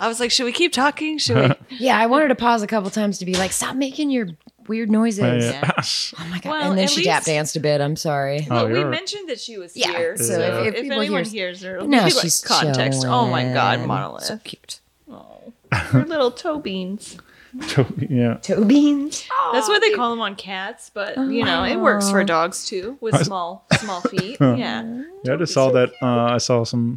I 0.00 0.06
was 0.06 0.20
like, 0.20 0.30
should 0.30 0.44
we 0.44 0.52
keep 0.52 0.72
talking? 0.72 1.18
Should 1.18 1.36
we? 1.36 1.54
Yeah, 1.78 1.98
I 1.98 2.06
wanted 2.06 2.28
to 2.28 2.36
pause 2.36 2.62
a 2.62 2.68
couple 2.68 2.88
times 2.90 3.18
to 3.18 3.24
be 3.24 3.34
like, 3.34 3.50
stop 3.50 3.74
making 3.74 4.10
your 4.10 4.28
weird 4.68 4.90
noises. 4.90 5.44
Yeah. 5.44 5.70
Oh 6.20 6.26
my 6.30 6.38
god! 6.40 6.50
Well, 6.50 6.70
and 6.70 6.78
then 6.78 6.84
at 6.84 6.90
she 6.90 7.04
tap 7.04 7.24
danced 7.24 7.56
a 7.56 7.60
bit. 7.60 7.80
I'm 7.80 7.96
sorry. 7.96 8.46
Oh, 8.50 8.66
we 8.66 8.74
you're- 8.78 8.90
mentioned 8.90 9.28
that 9.28 9.40
she 9.40 9.56
was 9.58 9.76
Yeah, 9.76 9.88
here. 9.88 10.16
so 10.16 10.24
So, 10.24 10.40
if- 10.40 10.74
if, 10.74 10.84
if 10.84 10.90
anyone 10.90 11.06
hears- 11.08 11.32
hears 11.32 11.62
her, 11.62 11.76
it'll 11.76 11.88
No, 11.88 12.02
like 12.02 12.12
she's 12.12 12.40
context. 12.40 13.04
Oh 13.06 13.26
my 13.28 13.44
God. 13.44 13.80
Monolith. 13.86 14.24
So 14.24 14.38
cute. 14.44 14.80
Oh, 15.10 15.52
Her 15.72 16.04
little 16.04 16.30
toe 16.30 16.58
beans. 16.58 17.16
yeah 17.98 18.34
Toe 18.42 18.62
beans. 18.64 19.26
That's 19.52 19.68
what 19.68 19.80
they 19.80 19.92
call 19.94 20.10
them 20.10 20.20
on 20.20 20.36
cats, 20.36 20.90
but 20.92 21.16
you 21.16 21.44
know 21.44 21.64
it 21.64 21.76
works 21.76 22.10
for 22.10 22.22
dogs 22.22 22.66
too 22.66 22.98
with 23.00 23.16
small 23.24 23.66
small 23.80 24.00
feet. 24.12 24.36
Yeah. 24.40 25.02
Yeah, 25.24 25.32
I 25.32 25.36
just 25.36 25.54
saw 25.54 25.70
that. 25.70 25.90
Uh, 26.02 26.34
I 26.34 26.38
saw 26.38 26.64
some 26.64 26.96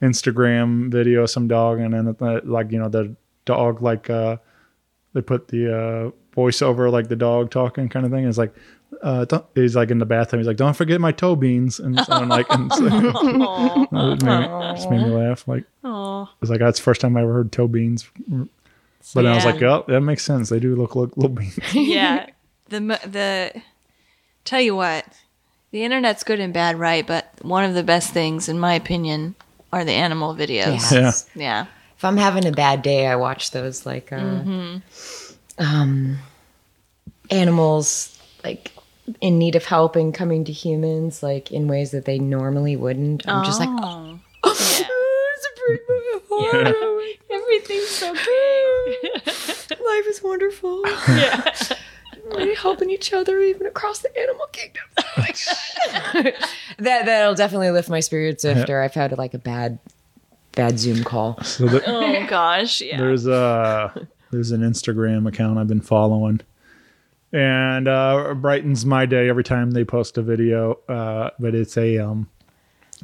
Instagram 0.00 0.90
video, 0.90 1.24
of 1.24 1.30
some 1.30 1.46
dog, 1.46 1.78
and 1.80 1.92
then 1.94 2.16
uh, 2.20 2.40
like 2.44 2.72
you 2.72 2.78
know 2.78 2.88
the 2.88 3.14
dog 3.44 3.82
like 3.82 4.08
uh, 4.10 4.36
they 5.12 5.20
put 5.20 5.48
the 5.48 5.76
uh, 5.76 6.10
voiceover 6.36 6.90
like 6.90 7.08
the 7.08 7.16
dog 7.16 7.50
talking 7.50 7.88
kind 7.88 8.06
of 8.06 8.12
thing. 8.12 8.26
It's 8.26 8.38
like 8.38 8.54
uh, 9.02 9.24
don't, 9.24 9.44
he's 9.54 9.74
like 9.74 9.90
in 9.90 9.98
the 9.98 10.06
bathroom. 10.06 10.40
He's 10.40 10.46
like, 10.46 10.56
"Don't 10.56 10.76
forget 10.76 11.00
my 11.00 11.12
toe 11.12 11.34
beans," 11.34 11.80
and 11.80 11.98
so 11.98 12.12
I'm 12.12 12.28
like, 12.28 12.46
and 12.50 12.72
so, 12.72 12.84
Aw. 12.88 13.82
it 13.84 14.22
made 14.22 14.40
me, 14.40 14.74
just 14.76 14.90
made 14.90 15.02
me 15.02 15.10
laugh. 15.10 15.46
Like 15.48 15.64
Aw. 15.84 16.30
it's 16.40 16.50
like 16.50 16.60
that's 16.60 16.78
the 16.78 16.84
first 16.84 17.00
time 17.00 17.16
I 17.16 17.22
ever 17.22 17.32
heard 17.32 17.52
toe 17.52 17.66
beans. 17.68 18.08
But 19.14 19.22
then 19.22 19.26
I 19.26 19.34
was 19.34 19.44
like, 19.44 19.60
"Oh, 19.62 19.84
that 19.88 20.00
makes 20.02 20.24
sense. 20.24 20.48
They 20.50 20.60
do 20.60 20.76
look 20.76 20.94
like 20.94 21.16
little 21.16 21.30
beans." 21.30 21.58
yeah. 21.74 22.26
The 22.68 22.80
mo- 22.80 22.98
the 23.04 23.62
tell 24.44 24.60
you 24.60 24.76
what, 24.76 25.04
the 25.72 25.82
internet's 25.84 26.22
good 26.22 26.38
and 26.40 26.52
bad, 26.54 26.78
right? 26.78 27.06
But 27.06 27.28
one 27.42 27.64
of 27.64 27.74
the 27.74 27.82
best 27.82 28.12
things, 28.12 28.48
in 28.48 28.58
my 28.60 28.74
opinion, 28.74 29.34
are 29.72 29.84
the 29.84 29.92
animal 29.92 30.34
videos. 30.34 30.92
Yes. 30.92 31.28
Yeah. 31.34 31.66
If 31.96 32.04
I'm 32.04 32.16
having 32.16 32.46
a 32.46 32.52
bad 32.52 32.82
day, 32.82 33.06
I 33.06 33.16
watch 33.16 33.50
those 33.50 33.84
like 33.86 34.12
uh, 34.12 34.18
Mm-hmm. 34.18 34.76
Um, 35.58 36.18
animals 37.30 38.18
like 38.44 38.72
in 39.20 39.38
need 39.38 39.56
of 39.56 39.64
help 39.64 39.96
and 39.96 40.14
coming 40.14 40.44
to 40.44 40.52
humans 40.52 41.22
like 41.22 41.50
in 41.50 41.66
ways 41.68 41.90
that 41.90 42.04
they 42.04 42.18
normally 42.18 42.76
wouldn't. 42.76 43.26
I'm 43.28 43.44
just 43.44 43.60
like, 43.60 43.68
Oh. 43.70 44.18
it's 44.44 44.80
a 44.80 45.60
pretty 45.60 45.82
Yeah. 46.30 46.72
Everything's 47.36 47.88
so 47.88 48.12
great. 48.12 49.70
Life 49.70 50.06
is 50.08 50.22
wonderful. 50.22 50.82
yeah. 51.08 51.54
We're 52.34 52.54
helping 52.54 52.90
each 52.90 53.12
other 53.12 53.40
even 53.40 53.66
across 53.66 53.98
the 53.98 54.16
animal 54.18 54.46
kingdom. 54.52 54.82
Oh 54.98 55.02
my 55.18 55.28
God. 56.24 56.34
that 56.78 57.06
that'll 57.06 57.34
definitely 57.34 57.70
lift 57.70 57.88
my 57.90 58.00
spirits 58.00 58.44
after 58.44 58.80
I've 58.80 58.94
had 58.94 59.16
like 59.18 59.34
a 59.34 59.38
bad 59.38 59.78
bad 60.52 60.78
Zoom 60.78 61.02
call. 61.04 61.42
So 61.42 61.66
the, 61.66 61.82
Oh 61.86 62.26
gosh. 62.28 62.80
Yeah. 62.80 62.98
There's 62.98 63.26
a 63.26 64.06
there's 64.32 64.50
an 64.50 64.62
Instagram 64.62 65.28
account 65.28 65.58
I've 65.58 65.68
been 65.68 65.80
following, 65.80 66.40
and 67.32 67.86
uh, 67.86 68.34
brightens 68.34 68.84
my 68.84 69.06
day 69.06 69.28
every 69.28 69.44
time 69.44 69.70
they 69.70 69.84
post 69.84 70.18
a 70.18 70.22
video. 70.22 70.78
Uh, 70.88 71.30
but 71.38 71.54
it's 71.54 71.76
a 71.76 71.98
um, 71.98 72.28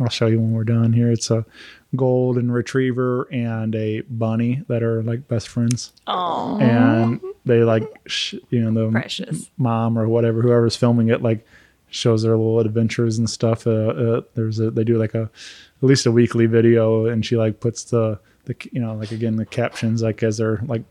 I'll 0.00 0.08
show 0.08 0.26
you 0.26 0.40
when 0.40 0.52
we're 0.52 0.64
done 0.64 0.92
here. 0.92 1.10
It's 1.12 1.30
a 1.30 1.44
golden 1.96 2.50
retriever 2.50 3.28
and 3.32 3.74
a 3.74 4.00
bunny 4.02 4.62
that 4.68 4.82
are 4.82 5.02
like 5.02 5.28
best 5.28 5.48
friends, 5.48 5.92
Oh. 6.06 6.58
and 6.60 7.20
they 7.44 7.62
like 7.62 7.84
sh- 8.06 8.34
you 8.50 8.60
know 8.60 8.72
the 8.86 8.90
Precious. 8.90 9.50
mom 9.56 9.98
or 9.98 10.08
whatever 10.08 10.42
whoever's 10.42 10.76
filming 10.76 11.08
it 11.08 11.22
like 11.22 11.46
shows 11.90 12.22
their 12.22 12.36
little 12.36 12.60
adventures 12.60 13.16
and 13.18 13.28
stuff. 13.30 13.66
Uh, 13.66 13.70
uh, 13.70 14.20
there's 14.34 14.60
a 14.60 14.70
they 14.70 14.84
do 14.84 14.98
like 14.98 15.14
a 15.14 15.22
at 15.22 15.82
least 15.88 16.06
a 16.06 16.12
weekly 16.12 16.46
video, 16.46 17.06
and 17.06 17.24
she 17.24 17.36
like 17.36 17.60
puts 17.60 17.84
the 17.84 18.18
the 18.44 18.54
you 18.72 18.80
know 18.80 18.94
like 18.94 19.12
again 19.12 19.36
the 19.36 19.46
captions 19.46 20.02
like 20.02 20.22
as 20.22 20.36
they're 20.38 20.60
like 20.66 20.82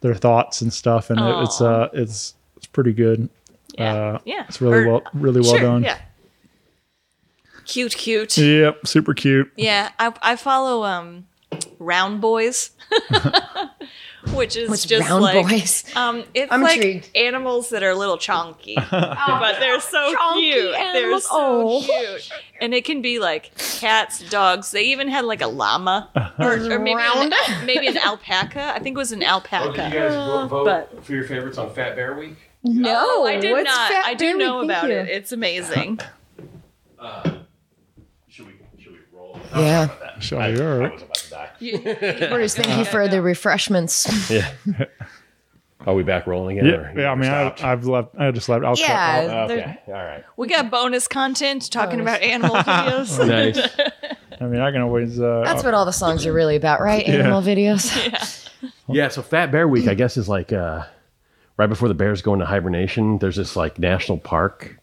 their 0.00 0.14
thoughts 0.14 0.60
and 0.62 0.72
stuff, 0.72 1.10
and 1.10 1.18
it, 1.20 1.42
it's 1.42 1.60
uh 1.60 1.88
it's 1.92 2.34
it's 2.56 2.66
pretty 2.66 2.92
good. 2.92 3.28
Yeah. 3.78 3.94
Uh, 3.94 4.18
yeah. 4.24 4.44
it's 4.48 4.60
really 4.60 4.78
Or- 4.84 4.88
well 4.88 5.02
really 5.14 5.40
well 5.40 5.50
sure, 5.52 5.60
done. 5.60 5.82
Yeah. 5.84 5.98
Cute, 7.66 7.94
cute. 7.96 8.36
Yep, 8.36 8.86
super 8.86 9.14
cute. 9.14 9.52
Yeah, 9.56 9.90
I 9.98 10.12
I 10.22 10.36
follow 10.36 10.84
um 10.84 11.26
Round 11.78 12.20
Boys. 12.20 12.70
Which 14.34 14.54
is 14.56 14.68
What's 14.68 14.84
just 14.84 15.08
round 15.08 15.22
like 15.22 15.48
boys? 15.48 15.84
um 15.96 16.24
it's 16.34 16.52
I'm 16.52 16.62
like 16.62 16.76
intrigued. 16.76 17.10
animals 17.16 17.70
that 17.70 17.82
are 17.82 17.90
a 17.90 17.94
little 17.94 18.18
chonky. 18.18 18.74
but 18.90 19.60
they're 19.60 19.80
so 19.80 20.14
Chonky 20.14 20.40
cute. 20.52 20.72
They're 20.72 21.02
animals. 21.04 21.24
so 21.24 21.30
Oh. 21.32 21.82
cute. 21.82 22.30
And 22.60 22.74
it 22.74 22.84
can 22.84 23.00
be 23.02 23.18
like 23.18 23.56
cats, 23.56 24.20
dogs. 24.30 24.70
They 24.72 24.84
even 24.84 25.08
had 25.08 25.24
like 25.24 25.40
a 25.40 25.46
llama. 25.46 26.08
Or, 26.38 26.52
or 26.54 26.78
maybe, 26.78 26.96
Round. 26.96 27.32
an, 27.48 27.66
maybe 27.66 27.86
an 27.86 27.96
alpaca. 27.98 28.72
I 28.74 28.78
think 28.78 28.94
it 28.94 28.98
was 28.98 29.12
an 29.12 29.22
alpaca. 29.22 29.72
Do 29.90 29.96
you 29.96 30.02
guys 30.02 30.48
vote, 30.50 30.64
but- 30.64 31.04
for 31.04 31.12
your 31.12 31.24
favorites 31.24 31.58
on 31.58 31.72
Fat 31.74 31.96
Bear 31.96 32.14
Week? 32.16 32.36
No, 32.62 32.94
Oh, 33.20 33.26
I 33.26 33.38
did 33.40 33.52
what's 33.52 33.64
not. 33.64 33.90
Fat 33.90 34.04
I 34.06 34.14
do 34.14 34.26
Bear 34.26 34.36
know 34.38 34.60
Thank 34.60 34.70
about 34.70 34.88
you. 34.88 34.96
it. 34.96 35.08
It's 35.08 35.32
amazing. 35.32 35.98
Should 35.98 36.08
we? 36.38 37.20
Should 37.22 37.32
we 37.32 37.39
roll? 39.54 39.64
Yeah. 39.64 40.18
Show 40.20 40.38
I, 40.38 40.48
you. 40.48 40.62
I 40.62 40.88
was 40.90 41.02
about 41.02 41.14
to 41.14 41.30
die. 41.30 42.28
Bruce, 42.28 42.54
thank 42.54 42.78
you 42.78 42.84
for 42.84 43.08
the 43.08 43.22
refreshments. 43.22 44.06
Yeah. 44.30 44.52
Are 45.86 45.94
we 45.94 46.02
back 46.02 46.26
rolling 46.26 46.58
again? 46.58 46.92
Yeah, 46.94 47.00
yeah. 47.04 47.10
I 47.10 47.14
mean, 47.14 47.30
I, 47.30 47.46
stopped? 47.46 47.64
I've 47.64 47.86
left. 47.86 48.08
I 48.18 48.30
just 48.32 48.50
left. 48.50 48.66
I'll 48.66 48.76
cut- 48.76 48.80
Yeah. 48.86 49.16
I'll- 49.16 49.30
Oh, 49.50 49.54
okay. 49.54 49.78
All 49.86 49.92
right. 49.94 50.24
we 50.36 50.46
got 50.46 50.70
bonus 50.70 51.08
content 51.08 51.70
talking 51.72 52.00
Bonus. 52.00 52.16
about 52.16 52.22
animal 52.22 52.54
videos. 52.56 53.26
Nice. 53.26 53.58
I 54.42 54.44
mean, 54.46 54.60
I 54.60 54.72
can 54.72 54.82
always. 54.82 55.18
Uh, 55.18 55.42
That's 55.44 55.64
what 55.64 55.72
all 55.72 55.86
the 55.86 55.92
songs 55.92 56.26
are 56.26 56.32
really 56.34 56.56
about, 56.56 56.80
right? 56.82 57.04
Animal 57.06 57.40
videos. 57.40 58.46
Yeah, 58.88 59.08
so 59.08 59.22
Fat 59.22 59.50
Bear 59.52 59.66
Week, 59.68 59.88
I 59.88 59.94
guess, 59.94 60.16
is 60.18 60.28
like 60.28 60.52
uh, 60.52 60.84
right 61.56 61.66
before 61.66 61.88
the 61.88 61.94
bears 61.94 62.20
go 62.20 62.34
into 62.34 62.44
hibernation. 62.44 63.16
There's 63.18 63.36
this 63.36 63.56
like 63.56 63.78
national 63.78 64.18
park. 64.18 64.76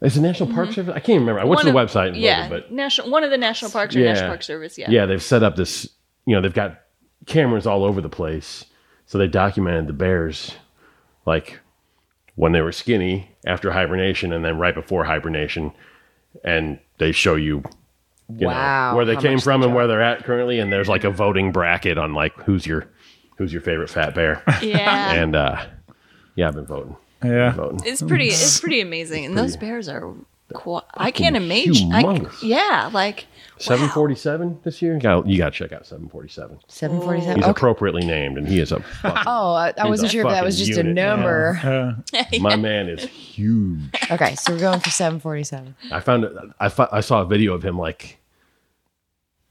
Is 0.00 0.16
it 0.16 0.20
National 0.20 0.52
Park 0.52 0.72
Service? 0.72 0.94
I 0.94 1.00
can't 1.00 1.20
remember. 1.20 1.40
I 1.40 1.44
went 1.44 1.60
to 1.62 1.70
the 1.72 1.76
of- 1.76 1.88
website 1.90 2.08
and 2.08 2.16
yeah, 2.16 2.48
looked, 2.48 2.68
but 2.68 2.72
national 2.72 3.10
one 3.10 3.24
of 3.24 3.30
the 3.30 3.38
national 3.38 3.70
parks 3.72 3.96
or 3.96 4.00
Yeah. 4.00 4.12
National 4.12 4.28
Park 4.28 4.42
Service. 4.42 4.78
Yeah. 4.78 4.90
yeah, 4.90 5.06
they've 5.06 5.22
set 5.22 5.42
up 5.42 5.56
this. 5.56 5.88
You 6.26 6.34
know, 6.36 6.40
they've 6.42 6.54
got 6.54 6.80
cameras 7.26 7.66
all 7.66 7.84
over 7.84 8.00
the 8.00 8.08
place, 8.08 8.64
so 9.06 9.18
they 9.18 9.26
documented 9.26 9.86
the 9.88 9.92
bears, 9.94 10.52
like 11.26 11.58
when 12.36 12.52
they 12.52 12.60
were 12.60 12.70
skinny 12.72 13.30
after 13.44 13.72
hibernation, 13.72 14.32
and 14.32 14.44
then 14.44 14.56
right 14.58 14.74
before 14.74 15.04
hibernation, 15.04 15.72
and 16.44 16.78
they 16.98 17.10
show 17.12 17.34
you 17.34 17.64
you 18.30 18.42
know, 18.42 18.48
Wow, 18.48 18.94
where 18.94 19.04
they 19.06 19.14
how 19.14 19.20
came 19.22 19.38
from 19.40 19.62
and 19.62 19.74
where 19.74 19.86
they're 19.88 20.02
at 20.02 20.22
currently, 20.24 20.60
and 20.60 20.70
there's 20.72 20.88
like 20.88 21.02
a 21.04 21.10
voting 21.10 21.50
bracket 21.50 21.98
on 21.98 22.12
like 22.14 22.34
who's 22.42 22.66
your 22.66 22.86
who's 23.36 23.52
your 23.52 23.62
favorite 23.62 23.88
fat 23.90 24.14
bear, 24.14 24.42
Yeah. 24.62 25.12
and 25.14 25.34
uh, 25.34 25.64
yeah, 26.36 26.46
I've 26.48 26.54
been 26.54 26.66
voting. 26.66 26.96
Yeah. 27.24 27.52
voting. 27.52 27.80
It's 27.84 28.02
pretty. 28.02 28.28
It's 28.28 28.60
pretty 28.60 28.80
amazing, 28.80 29.24
and 29.24 29.36
those 29.36 29.56
bears 29.56 29.88
are. 29.88 30.12
Qu- 30.54 30.80
I 30.94 31.10
can't 31.10 31.36
imagine. 31.36 31.92
I, 31.92 32.02
humongous. 32.02 32.42
yeah, 32.42 32.88
like 32.94 33.26
Seven 33.58 33.88
forty 33.90 34.14
seven 34.14 34.58
this 34.64 34.80
year. 34.80 34.94
You 34.94 35.00
got 35.00 35.26
you 35.26 35.36
got 35.36 35.52
to 35.52 35.58
check 35.58 35.72
out 35.72 35.84
seven 35.84 36.08
forty-seven. 36.08 36.58
Seven 36.68 37.02
forty-seven. 37.02 37.36
He's. 37.36 37.44
Okay. 37.44 37.50
appropriately 37.50 38.06
named, 38.06 38.38
and 38.38 38.48
he 38.48 38.58
is 38.60 38.72
a 38.72 38.80
fucking, 39.02 39.24
Oh, 39.26 39.52
I, 39.52 39.74
I 39.76 39.86
wasn't 39.88 40.08
a 40.08 40.12
sure 40.12 40.22
if 40.22 40.28
that 40.30 40.42
was 40.44 40.54
fucking 40.58 40.66
just 40.66 40.78
a 40.78 40.82
unit. 40.88 40.94
number. 40.94 41.60
Uh, 42.14 42.22
my 42.40 42.56
man 42.56 42.88
is 42.88 43.04
huge. 43.04 43.80
Okay, 44.10 44.36
so 44.36 44.54
we're 44.54 44.60
going 44.60 44.80
for 44.80 44.88
seven 44.90 45.20
forty 45.20 45.44
seven. 45.44 45.74
I 45.92 46.00
found 46.00 46.24
it. 46.24 46.32
I 46.60 46.70
fo- 46.70 46.88
I 46.92 47.00
saw 47.00 47.20
a 47.20 47.26
video 47.26 47.52
of 47.52 47.62
him 47.62 47.76
like 47.78 48.18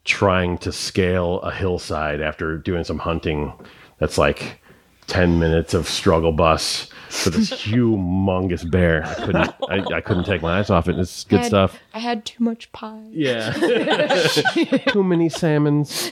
trying 0.03 0.57
to 0.59 0.71
scale 0.71 1.41
a 1.41 1.51
hillside 1.53 2.21
after 2.21 2.57
doing 2.57 2.83
some 2.83 2.97
hunting. 2.99 3.53
That's 3.99 4.17
like 4.17 4.61
ten 5.07 5.37
minutes 5.37 5.73
of 5.73 5.87
struggle 5.87 6.31
bus 6.31 6.89
for 7.09 7.29
this 7.29 7.51
humongous 7.51 8.69
bear. 8.69 9.05
I 9.05 9.13
couldn't. 9.15 9.55
I, 9.69 9.95
I 9.95 10.01
couldn't 10.01 10.25
take 10.25 10.41
my 10.41 10.59
eyes 10.59 10.69
off 10.69 10.87
it. 10.87 10.97
It's 10.97 11.23
good 11.23 11.45
stuff. 11.45 11.79
I 11.93 11.99
had 11.99 12.25
too 12.25 12.43
much 12.43 12.71
pie. 12.71 13.07
Yeah. 13.11 13.53
Too 14.89 15.03
many 15.03 15.29
salmons. 15.29 16.11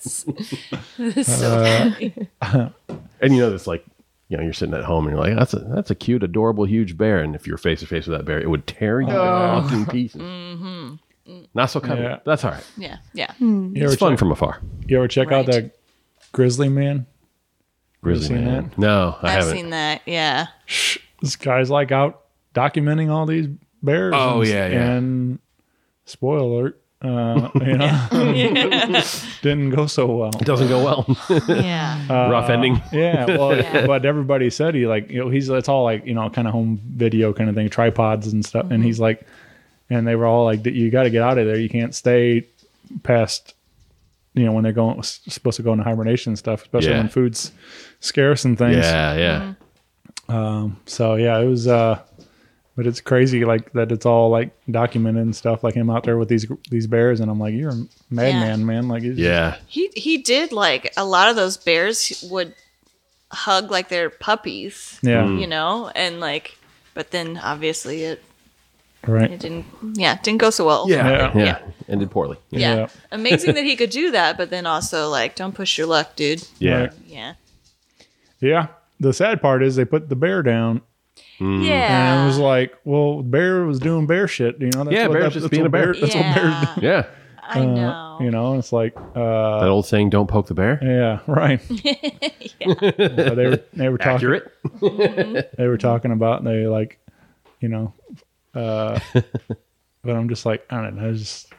so 0.00 0.34
uh, 1.30 1.90
funny. 1.90 2.14
And 3.20 3.34
you 3.34 3.40
know, 3.40 3.50
this 3.50 3.66
like, 3.66 3.84
you 4.28 4.36
know, 4.36 4.42
you're 4.42 4.52
sitting 4.52 4.74
at 4.74 4.84
home 4.84 5.06
and 5.06 5.16
you're 5.16 5.24
like, 5.24 5.36
that's 5.36 5.54
a 5.54 5.58
that's 5.58 5.90
a 5.90 5.94
cute, 5.94 6.22
adorable, 6.22 6.64
huge 6.64 6.96
bear. 6.96 7.20
And 7.20 7.34
if 7.34 7.46
you're 7.46 7.58
face 7.58 7.80
to 7.80 7.86
face 7.86 8.06
with 8.06 8.18
that 8.18 8.24
bear, 8.24 8.40
it 8.40 8.48
would 8.48 8.66
tear 8.66 9.00
you 9.00 9.08
oh. 9.10 9.62
to 9.62 9.68
fucking 9.68 9.86
pieces. 9.86 10.20
Mm-hmm. 10.20 10.94
Mm. 11.28 11.46
Not 11.54 11.70
so 11.70 11.80
cuddly. 11.80 12.04
Yeah. 12.04 12.18
That's 12.24 12.44
all 12.44 12.52
right. 12.52 12.66
Yeah, 12.76 12.98
yeah. 13.12 13.32
Hmm. 13.34 13.76
you, 13.76 13.82
ever 13.84 13.92
It's 13.92 14.00
fun 14.00 14.12
check, 14.12 14.18
from 14.18 14.32
afar. 14.32 14.60
you 14.86 14.96
ever 14.96 15.08
check 15.08 15.30
out 15.32 15.46
that 15.46 15.76
Grizzly 16.32 16.68
Man? 16.68 17.06
Grizzly 18.02 18.28
seen 18.36 18.44
man. 18.44 18.68
that? 18.70 18.78
No, 18.78 19.16
I 19.22 19.26
I've 19.28 19.32
haven't. 19.44 19.52
seen 19.56 19.70
that. 19.70 20.02
Yeah. 20.06 20.46
This 21.20 21.36
guy's 21.36 21.70
like 21.70 21.92
out 21.92 22.22
documenting 22.54 23.10
all 23.10 23.26
these 23.26 23.46
bears. 23.82 24.14
Oh, 24.16 24.40
and, 24.40 24.48
yeah, 24.48 24.66
yeah. 24.68 24.90
And 24.92 25.38
spoiler 26.06 26.38
alert, 26.40 26.80
uh, 27.02 27.50
you 27.62 27.76
know, 27.76 28.08
didn't 29.42 29.70
go 29.70 29.86
so 29.86 30.06
well. 30.06 30.30
It 30.40 30.44
doesn't 30.46 30.68
go 30.68 30.82
well. 30.84 31.16
Yeah. 31.48 32.30
Rough 32.30 32.48
ending. 32.50 32.80
Yeah, 32.92 33.26
well, 33.26 33.56
Yeah. 33.56 33.86
but 33.86 34.04
everybody 34.04 34.48
said 34.50 34.74
he 34.74 34.86
like 34.86 35.10
you 35.10 35.18
know 35.22 35.28
he's 35.30 35.48
it's 35.50 35.68
all 35.68 35.84
like 35.84 36.06
you 36.06 36.14
know 36.14 36.28
kind 36.30 36.46
of 36.48 36.52
home 36.52 36.80
video 36.84 37.32
kind 37.32 37.48
of 37.50 37.54
thing, 37.56 37.68
tripods 37.68 38.32
and 38.32 38.44
stuff, 38.44 38.70
and 38.70 38.82
he's 38.82 38.98
like, 39.00 39.26
and 39.90 40.06
they 40.06 40.16
were 40.16 40.26
all 40.26 40.44
like, 40.44 40.64
you 40.64 40.90
got 40.90 41.02
to 41.04 41.10
get 41.10 41.22
out 41.22 41.36
of 41.38 41.46
there. 41.46 41.58
You 41.58 41.68
can't 41.68 41.94
stay 41.94 42.46
past, 43.02 43.54
you 44.34 44.44
know, 44.44 44.52
when 44.52 44.62
they're 44.64 44.72
going 44.72 45.02
supposed 45.02 45.56
to 45.56 45.62
go 45.62 45.72
into 45.72 45.84
hibernation 45.84 46.30
and 46.30 46.38
stuff, 46.38 46.62
especially 46.62 46.90
Yeah. 46.90 46.98
when 46.98 47.08
food's 47.08 47.52
scarce 48.00 48.44
and 48.44 48.56
things. 48.56 48.76
Yeah, 48.76 49.54
yeah. 50.28 50.68
So 50.86 51.14
yeah, 51.16 51.38
it 51.38 51.46
was. 51.46 51.66
uh 51.66 52.00
but 52.76 52.86
it's 52.86 53.00
crazy, 53.00 53.44
like 53.44 53.72
that. 53.74 53.92
It's 53.92 54.06
all 54.06 54.30
like 54.30 54.52
documented 54.70 55.22
and 55.24 55.36
stuff, 55.36 55.62
like 55.62 55.74
him 55.74 55.90
out 55.90 56.04
there 56.04 56.16
with 56.16 56.28
these 56.28 56.46
these 56.70 56.86
bears, 56.86 57.20
and 57.20 57.30
I'm 57.30 57.38
like, 57.38 57.52
you're 57.52 57.72
a 57.72 57.86
madman, 58.08 58.64
man. 58.64 58.88
Like, 58.88 59.02
it's 59.02 59.18
just- 59.18 59.28
Yeah. 59.28 59.56
He 59.66 59.90
he 59.94 60.18
did 60.18 60.50
like 60.52 60.92
a 60.96 61.04
lot 61.04 61.28
of 61.28 61.36
those 61.36 61.58
bears 61.58 62.24
would 62.30 62.54
hug 63.32 63.70
like 63.70 63.88
their 63.88 64.08
puppies. 64.08 64.98
Yeah. 65.02 65.24
Mm. 65.24 65.40
You 65.42 65.46
know, 65.48 65.90
and 65.94 66.20
like, 66.20 66.56
but 66.94 67.10
then 67.10 67.36
obviously 67.42 68.04
it 68.04 68.22
right. 69.06 69.30
it 69.30 69.40
didn't. 69.40 69.66
Yeah, 69.94 70.18
didn't 70.22 70.40
go 70.40 70.50
so 70.50 70.66
well. 70.66 70.88
Yeah. 70.88 71.08
Yeah. 71.08 71.32
Yeah. 71.34 71.44
Yeah. 71.44 71.58
Ended 71.88 72.10
poorly. 72.10 72.36
Yeah. 72.50 72.74
Yeah. 72.76 72.88
Amazing 73.12 73.54
that 73.54 73.64
he 73.64 73.76
could 73.76 73.90
do 73.90 74.10
that, 74.12 74.36
but 74.36 74.50
then 74.50 74.66
also 74.66 75.08
like, 75.08 75.34
don't 75.36 75.54
push 75.54 75.76
your 75.78 75.86
luck, 75.86 76.16
dude. 76.16 76.46
Yeah. 76.58 76.80
Right. 76.82 76.92
Yeah. 77.06 77.34
Yeah. 78.40 78.66
The 79.00 79.12
sad 79.12 79.40
part 79.40 79.62
is 79.62 79.76
they 79.76 79.84
put 79.84 80.08
the 80.08 80.16
bear 80.16 80.42
down, 80.42 80.82
Mm. 81.38 81.64
Yeah. 81.66 82.12
and 82.14 82.22
it 82.22 82.26
was 82.26 82.38
like, 82.38 82.74
well, 82.84 83.22
bear 83.22 83.64
was 83.64 83.78
doing 83.78 84.06
bear 84.06 84.28
shit. 84.28 84.60
You 84.60 84.66
know, 84.74 84.84
that's 84.84 84.94
Yeah, 84.94 85.06
what, 85.06 85.14
bear's 85.14 85.22
that's, 85.24 85.34
just 85.34 85.42
that's 85.44 85.50
being 85.50 85.62
what 85.62 85.68
a 85.68 85.70
bear. 85.70 85.94
That's 85.94 86.14
what 86.14 86.34
bears 86.34 86.54
do. 86.76 86.80
Yeah. 86.82 86.90
Yeah. 86.92 87.06
I 87.42 87.64
know. 87.64 88.18
You 88.20 88.30
know, 88.30 88.58
it's 88.58 88.72
like, 88.72 88.94
uh, 88.96 89.60
That 89.60 89.68
old 89.68 89.86
saying, 89.86 90.10
don't 90.10 90.28
poke 90.28 90.46
the 90.46 90.54
bear. 90.54 90.78
yeah, 90.82 91.20
right. 91.26 91.60
But 92.64 93.34
they 93.36 93.46
were 93.48 93.60
they 93.72 93.88
were 93.88 93.98
talking 93.98 94.14
Accurate. 94.16 94.52
they 95.56 95.66
were 95.66 95.78
talking 95.78 96.12
about 96.12 96.44
they 96.44 96.66
like, 96.66 96.98
you 97.60 97.68
know, 97.68 97.92
uh, 98.54 98.98
but 100.02 100.16
I'm 100.16 100.28
just 100.28 100.46
like 100.46 100.66
I 100.70 100.82
don't 100.82 100.96
know. 100.96 101.12
Just 101.12 101.52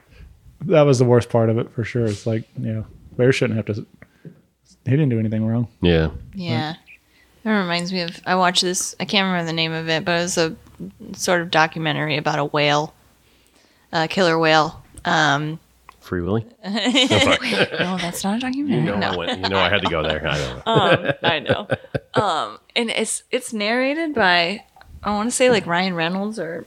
that 0.65 0.81
was 0.84 0.99
the 0.99 1.05
worst 1.05 1.30
part 1.30 1.49
of 1.49 1.57
it 1.57 1.72
for 1.72 1.84
sure. 1.84 2.05
It's 2.05 2.26
like 2.26 2.47
you 2.59 2.73
know, 2.73 2.85
bear 3.18 3.31
shouldn't 3.31 3.57
have 3.57 3.76
to. 3.76 3.85
He 4.85 4.91
didn't 4.91 5.09
do 5.09 5.19
anything 5.19 5.45
wrong. 5.45 5.68
Yeah. 5.81 6.11
Yeah. 6.34 6.76
That 7.43 7.59
reminds 7.59 7.91
me 7.91 8.01
of 8.01 8.19
I 8.26 8.35
watched 8.35 8.61
this 8.61 8.95
I 8.99 9.05
can't 9.05 9.26
remember 9.26 9.45
the 9.45 9.53
name 9.53 9.72
of 9.72 9.89
it, 9.89 10.05
but 10.05 10.19
it 10.19 10.23
was 10.23 10.38
a 10.38 10.55
sort 11.13 11.41
of 11.41 11.51
documentary 11.51 12.18
about 12.18 12.39
a 12.39 12.45
whale. 12.45 12.93
A 13.91 14.07
killer 14.07 14.38
whale. 14.38 14.84
Um 15.05 15.59
Free 15.99 16.22
Willy. 16.22 16.45
no, 16.65 17.97
that's 17.97 18.23
not 18.23 18.38
a 18.38 18.39
documentary. 18.39 18.77
You 18.77 18.81
know, 18.81 18.97
no. 18.97 19.11
I 19.11 19.15
went, 19.15 19.41
you 19.43 19.49
know, 19.49 19.59
I 19.59 19.69
had 19.69 19.84
to 19.84 19.89
go 19.89 20.01
there. 20.01 20.27
I 20.27 20.38
know. 20.39 20.61
um, 20.65 21.13
I 21.22 21.39
know. 21.39 21.68
Um, 22.15 22.59
and 22.76 22.89
it's 22.89 23.23
it's 23.30 23.53
narrated 23.53 24.15
by 24.15 24.63
I 25.03 25.11
want 25.11 25.30
to 25.30 25.35
say 25.35 25.49
like 25.51 25.68
Ryan 25.68 25.93
Reynolds 25.93 26.39
or 26.39 26.65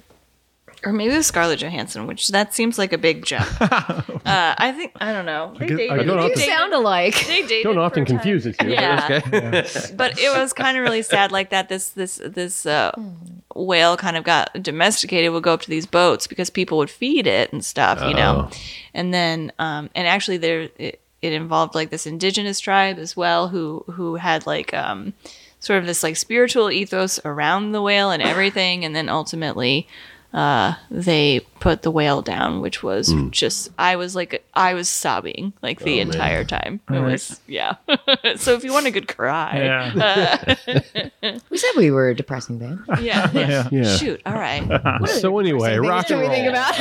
or 0.85 0.93
maybe 0.93 1.13
it 1.15 1.17
was 1.17 1.27
Scarlett 1.27 1.61
Johansson, 1.61 2.07
which 2.07 2.29
that 2.29 2.53
seems 2.55 2.79
like 2.79 2.93
a 2.93 2.99
big 2.99 3.25
jump. 3.25 3.49
uh, 3.61 3.67
I 4.25 4.73
think 4.77 4.93
I 5.01 5.13
don't 5.13 5.27
know. 5.27 5.55
They 5.59 5.67
could- 5.67 5.75
I 5.75 5.79
dated, 5.79 5.99
could- 5.99 6.09
they 6.09 6.13
You 6.15 6.23
You 6.23 6.35
dated- 6.35 6.45
sound 6.45 6.73
alike. 6.75 7.27
they 7.27 7.43
dated 7.43 7.65
Don't 7.65 7.75
for 7.75 7.81
often 7.81 8.03
a 8.03 8.07
time. 8.07 8.17
confuse 8.17 8.45
the 8.45 8.53
two. 8.53 8.57
but 8.67 8.69
Yeah. 8.69 9.21
Okay. 9.27 9.91
but 9.97 10.19
it 10.19 10.37
was 10.37 10.53
kind 10.53 10.77
of 10.77 10.83
really 10.83 11.03
sad 11.03 11.33
like 11.33 11.51
that 11.51 11.69
this 11.69 11.91
this 11.91 12.21
this 12.25 12.67
uh, 12.67 12.93
whale 13.55 13.97
kind 13.97 14.17
of 14.17 14.25
got 14.25 14.51
domesticated 14.63 15.33
would 15.33 15.43
go 15.43 15.53
up 15.55 15.63
to 15.63 15.71
these 15.71 15.87
boats 15.87 16.27
because 16.27 16.51
people 16.51 16.79
would 16.79 16.91
feed 16.91 17.27
it 17.27 17.53
and 17.53 17.65
stuff 17.65 18.03
you 18.07 18.15
know 18.15 18.49
Oh. 18.51 18.57
and 18.93 19.15
then 19.15 19.53
um 19.61 19.91
and 19.95 20.09
actually 20.09 20.39
there 20.39 20.69
it, 20.77 21.01
it 21.23 21.33
involved 21.33 21.75
like 21.75 21.91
this 21.91 22.05
indigenous 22.07 22.59
tribe 22.59 22.99
as 22.99 23.17
well 23.17 23.49
who 23.49 23.85
who 23.93 24.17
had 24.17 24.45
like 24.47 24.75
um 24.75 25.13
sort 25.61 25.79
of 25.79 25.87
this 25.87 26.03
like 26.03 26.17
spiritual 26.17 26.71
ethos 26.71 27.21
around 27.25 27.73
the 27.73 27.81
whale 27.81 28.11
and 28.11 28.23
everything 28.23 28.85
and 28.85 28.95
then 28.97 29.09
ultimately 29.09 29.87
uh, 30.35 30.75
they 30.91 31.41
put 31.61 31.83
the 31.83 31.91
whale 31.91 32.21
down, 32.21 32.61
which 32.61 32.83
was 32.83 33.09
Hmm. 33.13 33.31
just 33.31 33.71
I 33.79 33.95
was 33.97 34.15
like 34.17 34.45
I 34.53 34.75
was 34.75 34.89
sobbing 34.89 35.53
like 35.63 35.81
Oh, 35.81 35.85
the 35.87 36.01
entire 36.01 36.45
time. 36.45 36.81
It 36.91 36.93
Right. 36.95 37.13
was 37.13 37.41
yeah. 37.47 37.77
so 38.37 38.53
if 38.55 38.65
you 38.65 38.73
want 38.73 38.87
a 38.87 38.91
good 38.91 39.07
cry, 39.09 39.63
Yeah. 39.63 40.55
We 41.51 41.57
said 41.57 41.71
we 41.77 41.91
were 41.91 42.09
a 42.11 42.15
depressing 42.15 42.59
band. 42.59 42.81
yeah, 43.01 43.31
yeah. 43.33 43.69
Yeah. 43.71 43.97
Shoot, 43.97 44.21
all 44.27 44.35
right. 44.35 44.63
So 45.09 45.39
anyway, 45.39 45.77
rock 45.79 46.11
and 46.11 46.21
What 46.21 46.27
do 46.27 46.29
we 46.29 46.35
think 46.35 46.53
roll. 46.53 46.57
about 46.57 46.75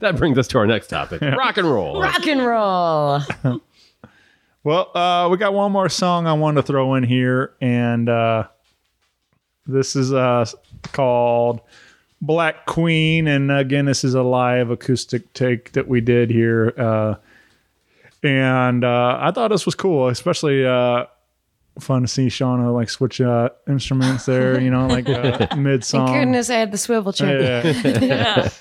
That 0.00 0.16
brings 0.16 0.38
us 0.38 0.46
to 0.48 0.58
our 0.58 0.66
next 0.66 0.88
topic: 0.88 1.20
rock 1.22 1.56
and 1.56 1.66
roll. 1.68 2.00
rock 2.02 2.26
and 2.26 2.44
roll? 2.44 3.20
Well, 4.64 4.90
uh, 4.96 5.28
we 5.30 5.36
got 5.36 5.54
one 5.54 5.70
more 5.72 5.88
song 5.88 6.26
I 6.26 6.32
wanted 6.32 6.62
to 6.62 6.66
throw 6.66 6.94
in 6.96 7.04
here, 7.04 7.52
and 7.60 8.08
uh, 8.08 8.48
this 9.66 9.96
is 9.96 10.12
uh, 10.12 10.46
called 10.92 11.60
Black 12.20 12.66
Queen. 12.66 13.26
And 13.28 13.50
again, 13.50 13.86
this 13.86 14.04
is 14.04 14.14
a 14.14 14.22
live 14.22 14.70
acoustic 14.70 15.32
take 15.32 15.72
that 15.72 15.88
we 15.88 16.00
did 16.00 16.30
here. 16.30 16.72
Uh, 16.76 17.14
and 18.22 18.84
uh, 18.84 19.18
I 19.20 19.30
thought 19.30 19.48
this 19.48 19.66
was 19.66 19.74
cool, 19.74 20.08
especially 20.08 20.66
uh, 20.66 21.06
fun 21.78 22.02
to 22.02 22.08
see 22.08 22.26
Shauna 22.26 22.72
like 22.74 22.90
switch 22.90 23.20
uh, 23.20 23.50
instruments 23.68 24.26
there, 24.26 24.60
you 24.60 24.70
know, 24.70 24.86
like 24.86 25.08
uh, 25.08 25.48
mid 25.56 25.84
song. 25.84 26.08
Thank 26.08 26.20
Goodness, 26.20 26.50
I 26.50 26.56
had 26.56 26.72
the 26.72 26.78
swivel 26.78 27.12
chair. 27.12 27.66
Yeah. 28.02 28.48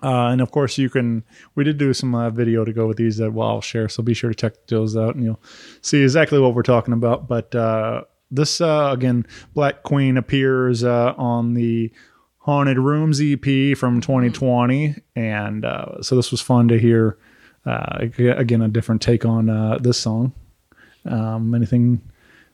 Uh, 0.00 0.28
and 0.28 0.40
of 0.40 0.52
course, 0.52 0.78
you 0.78 0.88
can. 0.88 1.24
We 1.56 1.64
did 1.64 1.76
do 1.76 1.92
some 1.92 2.14
uh, 2.14 2.30
video 2.30 2.64
to 2.64 2.72
go 2.72 2.86
with 2.86 2.98
these 2.98 3.16
that 3.16 3.32
well, 3.32 3.48
I'll 3.48 3.60
share. 3.60 3.88
So 3.88 4.00
be 4.00 4.14
sure 4.14 4.30
to 4.30 4.36
check 4.36 4.54
those 4.68 4.96
out, 4.96 5.16
and 5.16 5.24
you'll 5.24 5.40
see 5.82 6.02
exactly 6.02 6.38
what 6.38 6.54
we're 6.54 6.62
talking 6.62 6.94
about. 6.94 7.26
But 7.26 7.52
uh, 7.52 8.04
this 8.30 8.60
uh, 8.60 8.90
again, 8.92 9.26
Black 9.54 9.82
Queen 9.82 10.16
appears 10.16 10.84
uh, 10.84 11.14
on 11.16 11.54
the 11.54 11.92
Haunted 12.38 12.78
Rooms 12.78 13.20
EP 13.20 13.76
from 13.76 14.00
2020, 14.00 14.96
and 15.16 15.64
uh, 15.64 16.02
so 16.02 16.16
this 16.16 16.30
was 16.30 16.40
fun 16.40 16.68
to 16.68 16.78
hear. 16.78 17.18
Uh, 17.66 17.98
again, 18.00 18.62
a 18.62 18.68
different 18.68 19.02
take 19.02 19.26
on 19.26 19.50
uh, 19.50 19.76
this 19.78 19.98
song. 19.98 20.32
Um, 21.04 21.54
anything 21.54 22.00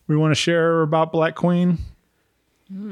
we 0.08 0.16
want 0.16 0.32
to 0.32 0.34
share 0.34 0.82
about 0.82 1.12
Black 1.12 1.36
Queen? 1.36 1.78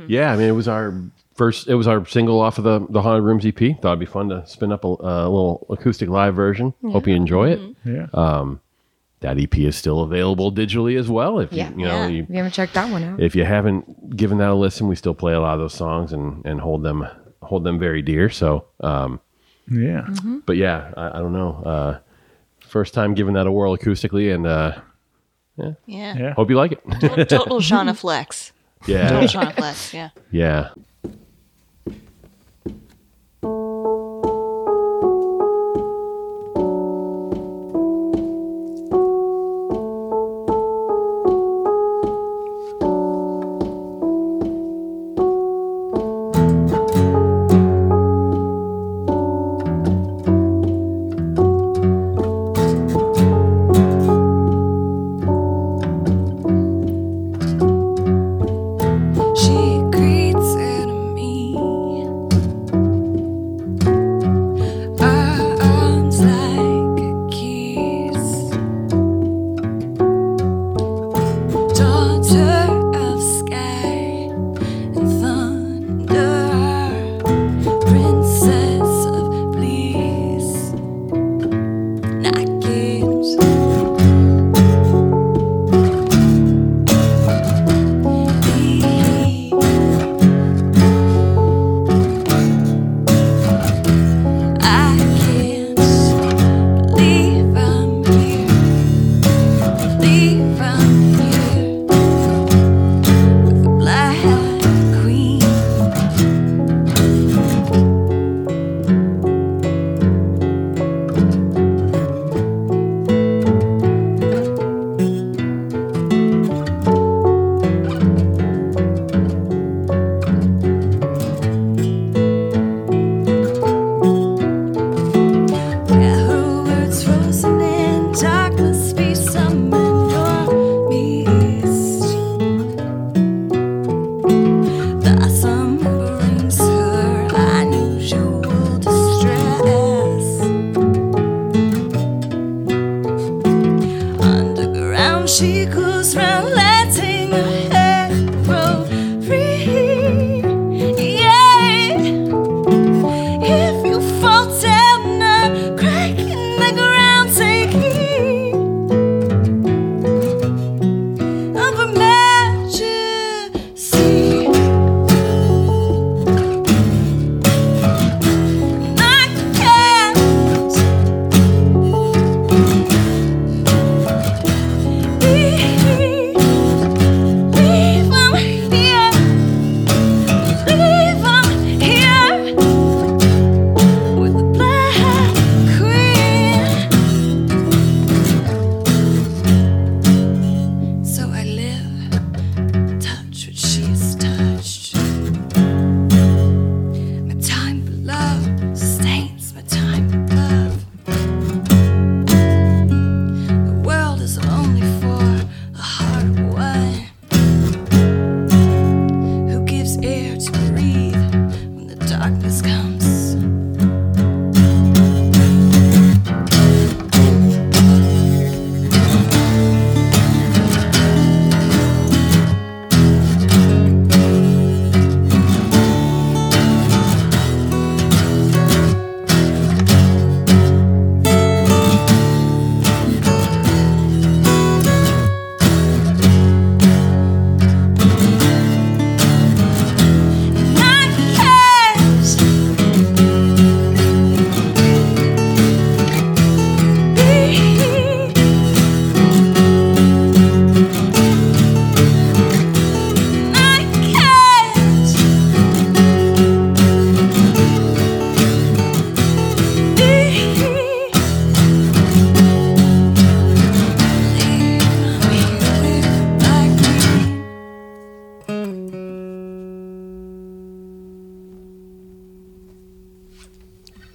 Yeah, 0.07 0.33
I 0.33 0.37
mean, 0.37 0.47
it 0.47 0.53
was 0.53 0.69
our 0.69 0.95
first. 1.35 1.67
It 1.67 1.75
was 1.75 1.89
our 1.89 2.07
single 2.07 2.41
off 2.41 2.59
of 2.59 2.65
the 2.65 2.87
the 2.91 3.03
Haunted 3.03 3.25
Rooms 3.25 3.45
EP. 3.45 3.57
Thought 3.57 3.89
it'd 3.89 3.99
be 3.99 4.07
fun 4.07 4.29
to 4.29 4.47
spin 4.47 4.71
up 4.71 4.85
a, 4.85 4.89
a 4.89 5.27
little 5.29 5.67
acoustic 5.71 6.09
live 6.09 6.37
version. 6.37 6.75
Hope 6.93 7.07
you 7.09 7.15
enjoy 7.17 7.51
it. 7.51 7.61
Yeah. 7.85 8.07
That 9.23 9.39
EP 9.41 9.57
is 9.59 9.75
still 9.77 10.01
available 10.03 10.53
digitally 10.53 10.99
as 10.99 11.09
well. 11.09 11.39
If 11.39 11.53
Yeah. 11.53 11.71
you, 11.71 11.79
you 11.79 11.85
know, 11.87 11.95
Yeah. 12.03 12.07
you, 12.09 12.27
We 12.29 12.37
haven't 12.37 12.53
checked 12.53 12.75
that 12.75 12.91
one 12.93 13.03
out. 13.03 13.21
if 13.21 13.35
you 13.35 13.45
haven't 13.45 14.17
given 14.17 14.39
that 14.39 14.51
a 14.51 14.55
listen, 14.55 14.87
we 14.89 14.95
still 14.97 15.15
play 15.15 15.33
a 15.33 15.41
lot 15.41 15.55
of 15.55 15.61
those 15.61 15.75
songs 15.75 16.13
and 16.13 16.45
and 16.45 16.61
hold 16.61 16.83
them 16.83 17.01
hold 17.01 17.11
hold 17.43 17.65
them 17.65 17.79
very 17.79 18.03
dear. 18.03 18.31
So, 18.31 18.67
um, 18.81 19.21
Yeah. 19.71 20.07
but 20.47 20.57
yeah, 20.57 20.93
I, 20.97 21.09
I 21.09 21.19
don't 21.21 21.33
know. 21.33 21.63
Uh, 21.65 21.99
first 22.61 22.95
time 22.95 23.15
giving 23.15 23.35
that 23.35 23.47
a 23.47 23.53
whirl 23.53 23.77
acoustically, 23.77 24.33
and 24.35 24.47
uh, 24.47 24.73
Yeah. 25.59 25.73
Yeah. 25.87 26.35
hope 26.35 26.51
you 26.51 26.57
like 26.57 26.73
it. 26.73 26.81
Total, 27.01 27.25
total 27.27 27.61
Shauna 27.61 27.95
flex. 27.97 28.53
yeah, 28.87 29.09
Total 29.11 29.29
Shauna 29.29 29.53
flex. 29.55 29.93
Yeah. 29.95 30.11
yeah. 30.31 30.69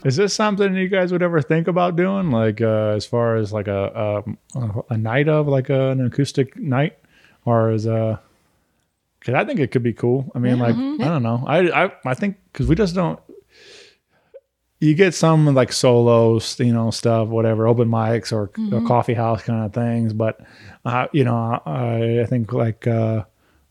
Is 0.08 0.16
this 0.16 0.34
something 0.34 0.74
you 0.74 0.88
guys 0.88 1.12
would 1.12 1.22
ever 1.22 1.42
think 1.42 1.68
about 1.68 1.98
doing? 1.98 2.32
Like, 2.32 2.62
uh, 2.62 2.96
as 2.96 3.06
far 3.06 3.36
as 3.36 3.52
like 3.52 3.68
a 3.68 4.24
a, 4.56 4.84
a 4.92 4.98
night 4.98 5.28
of 5.28 5.50
like 5.50 5.70
a, 5.70 5.90
an 5.90 6.06
acoustic 6.06 6.56
night, 6.56 6.98
or 7.44 7.72
is 7.72 7.86
uh, 7.86 8.18
because 9.20 9.34
I 9.34 9.44
think 9.44 9.60
it 9.60 9.72
could 9.72 9.84
be 9.84 9.92
cool. 9.92 10.32
I 10.34 10.40
mean, 10.40 10.60
like 10.60 10.76
I 10.76 11.10
don't 11.10 11.24
know. 11.24 11.44
I 11.46 11.86
I 11.86 11.92
I 12.06 12.14
think 12.14 12.38
because 12.54 12.68
we 12.68 12.76
just 12.76 12.96
don't. 12.96 13.20
You 14.80 14.94
get 14.94 15.14
some 15.14 15.54
like 15.54 15.74
solos, 15.74 16.58
you 16.60 16.72
know, 16.72 16.90
stuff, 16.92 17.28
whatever, 17.28 17.68
open 17.68 17.90
mics 17.90 18.32
or, 18.32 18.52
or 18.72 18.88
coffee 18.88 19.16
house 19.16 19.42
kind 19.42 19.66
of 19.66 19.74
things, 19.74 20.14
but 20.14 20.40
uh, 20.86 21.08
you 21.12 21.24
know, 21.26 21.60
I, 21.66 22.22
I 22.22 22.26
think 22.28 22.54
like 22.54 22.86
uh, 22.88 23.26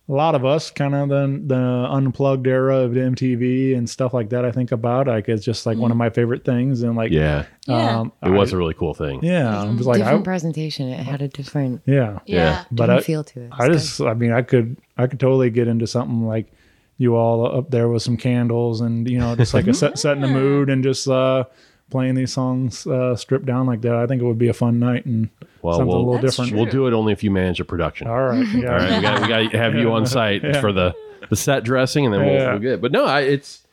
a 0.08 0.12
lot 0.12 0.34
of 0.36 0.44
us 0.44 0.70
kind 0.70 0.94
of 0.94 1.08
the 1.08 1.42
the 1.46 1.86
unplugged 1.90 2.46
era 2.46 2.76
of 2.78 2.92
MTV 2.92 3.76
and 3.76 3.90
stuff 3.90 4.14
like 4.14 4.28
that. 4.30 4.44
I 4.44 4.52
think 4.52 4.70
about 4.70 5.08
like 5.08 5.28
it's 5.28 5.44
just 5.44 5.66
like 5.66 5.78
one 5.78 5.90
of 5.90 5.96
my 5.96 6.10
favorite 6.10 6.44
things, 6.44 6.82
and 6.82 6.94
like 6.96 7.10
Yeah. 7.10 7.46
Yeah. 7.66 7.98
um, 8.00 8.12
It 8.22 8.30
was 8.30 8.52
I- 8.52 8.56
a 8.56 8.58
really 8.58 8.74
cool 8.74 8.94
thing. 8.94 9.20
yeah, 9.24 9.60
I'm 9.62 9.76
just 9.76 9.88
like 9.88 9.98
different 9.98 10.20
I, 10.20 10.22
presentation. 10.24 10.88
It 10.88 11.00
had 11.00 11.22
a 11.22 11.28
different, 11.28 11.82
yeah, 11.86 12.20
Yeah. 12.26 12.64
but 12.70 12.88
I, 12.88 13.00
feel 13.00 13.24
to 13.24 13.40
it. 13.42 13.50
I 13.52 13.66
It's 13.66 13.82
just 13.82 14.00
I 14.00 14.14
mean 14.14 14.32
I 14.32 14.42
could 14.42 14.76
I 14.96 15.08
could 15.08 15.18
totally 15.18 15.50
get 15.50 15.66
into 15.66 15.86
something 15.88 16.24
like 16.26 16.52
you 16.98 17.14
all 17.16 17.44
up 17.58 17.70
there 17.70 17.88
with 17.88 18.02
some 18.02 18.16
candles 18.16 18.80
and 18.80 19.10
you 19.10 19.18
know 19.18 19.34
just 19.36 19.52
like 19.54 19.66
a 19.66 19.74
set 19.74 19.98
setting 19.98 20.22
the 20.22 20.28
mood 20.28 20.70
and 20.70 20.82
just 20.84 21.08
uh, 21.08 21.44
playing 21.90 22.14
these 22.14 22.32
songs 22.32 22.86
uh, 22.86 23.14
stripped 23.16 23.46
down 23.46 23.66
like 23.66 23.80
that. 23.82 23.94
I 23.94 24.06
think 24.06 24.20
it 24.20 24.24
would 24.24 24.38
be 24.38 24.48
a 24.48 24.52
fun 24.54 24.78
night 24.80 25.06
and 25.06 25.28
Well, 25.62 25.74
something 25.74 25.88
we'll- 25.88 25.96
a 25.98 26.06
little 26.10 26.18
different. 26.20 26.50
true. 26.50 26.58
We'll 26.60 26.70
do 26.70 26.86
it 26.86 26.92
only 26.92 27.12
if 27.12 27.22
you 27.22 27.30
manage 27.30 27.60
a 27.60 27.64
production. 27.64 28.08
All 28.08 28.22
right, 28.22 28.46
yeah. 28.54 28.68
All 28.72 28.76
right, 28.78 28.96
we 28.96 29.02
got 29.02 29.22
we 29.22 29.28
got 29.28 29.50
to 29.52 29.58
have 29.58 29.74
you 29.74 29.92
on 29.92 30.04
site 30.18 30.42
for 30.58 30.72
the 30.72 30.94
the 31.30 31.36
set 31.36 31.64
dressing, 31.64 32.04
and 32.04 32.14
then 32.14 32.24
we'll, 32.24 32.34
Yeah. 32.34 32.50
we'll 32.52 32.58
get. 32.60 32.72
It. 32.74 32.80
But 32.80 32.92
no, 32.92 33.04
I, 33.04 33.20
it's 33.22 33.64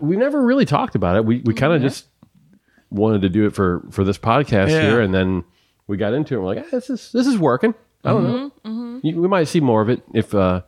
we 0.00 0.16
never 0.16 0.42
really 0.42 0.64
talked 0.64 0.94
about 0.94 1.16
it. 1.16 1.24
We 1.24 1.40
we 1.44 1.54
kind 1.54 1.72
of 1.72 1.80
just 1.82 2.06
wanted 2.90 3.22
to 3.22 3.28
do 3.28 3.46
it 3.46 3.54
for 3.54 3.82
for 3.90 4.04
this 4.04 4.18
podcast 4.18 4.70
Yeah. 4.70 4.82
here, 4.82 5.00
and 5.00 5.12
then 5.14 5.44
we 5.86 5.96
got 5.96 6.12
into 6.14 6.34
it. 6.34 6.38
and 6.38 6.46
We're 6.46 6.54
like, 6.54 6.64
ah, 6.66 6.70
this 6.72 6.90
is 6.90 7.10
this 7.12 7.26
is 7.26 7.38
working. 7.38 7.74
I 8.04 8.10
don't 8.10 8.24
know. 8.64 9.00
You, 9.02 9.20
we 9.20 9.26
might 9.28 9.44
see 9.48 9.60
more 9.60 9.82
of 9.82 9.88
it 9.88 10.02
if 10.14 10.32
uh, 10.34 10.62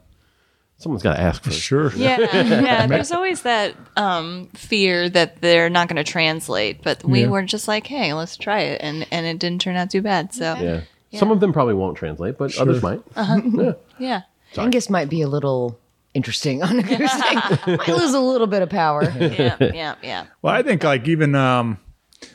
someone's 0.78 1.02
got 1.02 1.14
to 1.14 1.20
ask 1.20 1.42
for 1.42 1.50
it. 1.50 1.54
Sure. 1.54 1.92
Yeah, 1.94 2.18
yeah. 2.32 2.86
There's 2.86 3.12
always 3.12 3.42
that 3.42 3.74
um, 3.96 4.48
fear 4.54 5.08
that 5.10 5.40
they're 5.42 5.68
not 5.70 5.88
going 5.88 5.96
to 6.02 6.10
translate, 6.10 6.82
but 6.82 7.04
we 7.04 7.22
Yeah. 7.22 7.28
were 7.28 7.42
just 7.42 7.68
like, 7.68 7.86
"Hey, 7.86 8.12
let's 8.14 8.36
try 8.36 8.60
it," 8.60 8.80
and 8.82 9.06
and 9.10 9.26
it 9.26 9.38
didn't 9.38 9.60
turn 9.60 9.76
out 9.76 9.90
too 9.90 10.02
bad. 10.02 10.32
So 10.32 10.54
Yeah. 10.54 10.80
Some 11.18 11.30
of 11.30 11.40
them 11.40 11.52
probably 11.54 11.74
won't 11.74 11.96
translate, 11.96 12.36
but 12.38 12.56
others 12.58 12.82
might. 12.82 13.00
Yeah. 13.16 13.72
yeah, 13.98 14.20
Angus 14.58 14.90
might 14.90 15.08
be 15.08 15.22
a 15.22 15.28
little 15.28 15.78
interesting 16.14 16.62
on 16.62 16.78
acoustic. 16.78 17.66
might 17.66 17.88
lose 17.88 18.12
a 18.12 18.20
little 18.20 18.46
bit 18.46 18.60
of 18.62 18.68
power. 18.68 19.04
yeah, 19.18 19.56
yeah, 19.58 19.94
yeah. 20.02 20.26
Well, 20.42 20.54
I 20.54 20.62
think 20.62 20.84
like 20.84 21.08
even 21.08 21.34
um, 21.34 21.78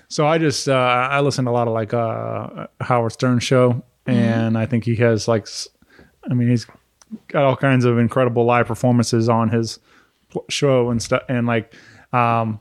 so 0.07 0.25
I 0.25 0.39
just 0.39 0.67
uh, 0.67 0.73
I 0.73 1.19
listen 1.21 1.45
to 1.45 1.51
a 1.51 1.53
lot 1.53 1.67
of 1.67 1.73
like 1.75 1.93
uh 1.93 2.65
Howard 2.81 3.11
Stern 3.11 3.37
show, 3.39 3.83
and 4.07 4.57
I 4.57 4.65
think 4.65 4.85
he 4.85 4.95
has 4.97 5.27
like, 5.27 5.47
I 6.29 6.33
mean 6.33 6.49
he's 6.49 6.65
got 7.27 7.43
all 7.43 7.55
kinds 7.55 7.85
of 7.85 7.97
incredible 7.97 8.45
live 8.45 8.67
performances 8.67 9.29
on 9.29 9.49
his 9.49 9.79
show 10.49 10.89
and 10.89 11.01
stuff, 11.01 11.23
and 11.29 11.47
like 11.47 11.73
um, 12.11 12.59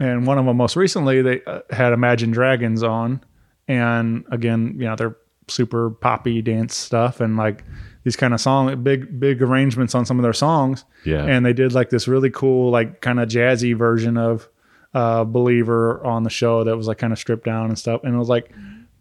and 0.00 0.26
one 0.26 0.38
of 0.38 0.44
them 0.44 0.56
most 0.56 0.76
recently 0.76 1.22
they 1.22 1.42
uh, 1.44 1.60
had 1.70 1.92
Imagine 1.92 2.30
Dragons 2.30 2.82
on, 2.82 3.22
and 3.66 4.24
again 4.30 4.74
you 4.78 4.84
know 4.84 4.96
they're 4.96 5.16
super 5.50 5.90
poppy 5.90 6.42
dance 6.42 6.74
stuff 6.74 7.20
and 7.20 7.36
like 7.36 7.64
these 8.04 8.16
kind 8.16 8.34
of 8.34 8.40
song 8.40 8.82
big 8.82 9.18
big 9.18 9.42
arrangements 9.42 9.94
on 9.94 10.04
some 10.04 10.18
of 10.18 10.22
their 10.22 10.32
songs. 10.32 10.84
Yeah. 11.04 11.24
and 11.24 11.44
they 11.44 11.52
did 11.52 11.72
like 11.72 11.90
this 11.90 12.08
really 12.08 12.30
cool 12.30 12.70
like 12.70 13.00
kind 13.00 13.20
of 13.20 13.28
jazzy 13.28 13.76
version 13.76 14.16
of 14.16 14.48
uh 14.94 15.24
believer 15.24 16.04
on 16.04 16.22
the 16.22 16.30
show 16.30 16.64
that 16.64 16.76
was 16.76 16.86
like 16.86 16.98
kind 16.98 17.12
of 17.12 17.18
stripped 17.18 17.44
down 17.44 17.66
and 17.66 17.78
stuff. 17.78 18.02
And 18.04 18.14
it 18.14 18.18
was 18.18 18.28
like 18.28 18.52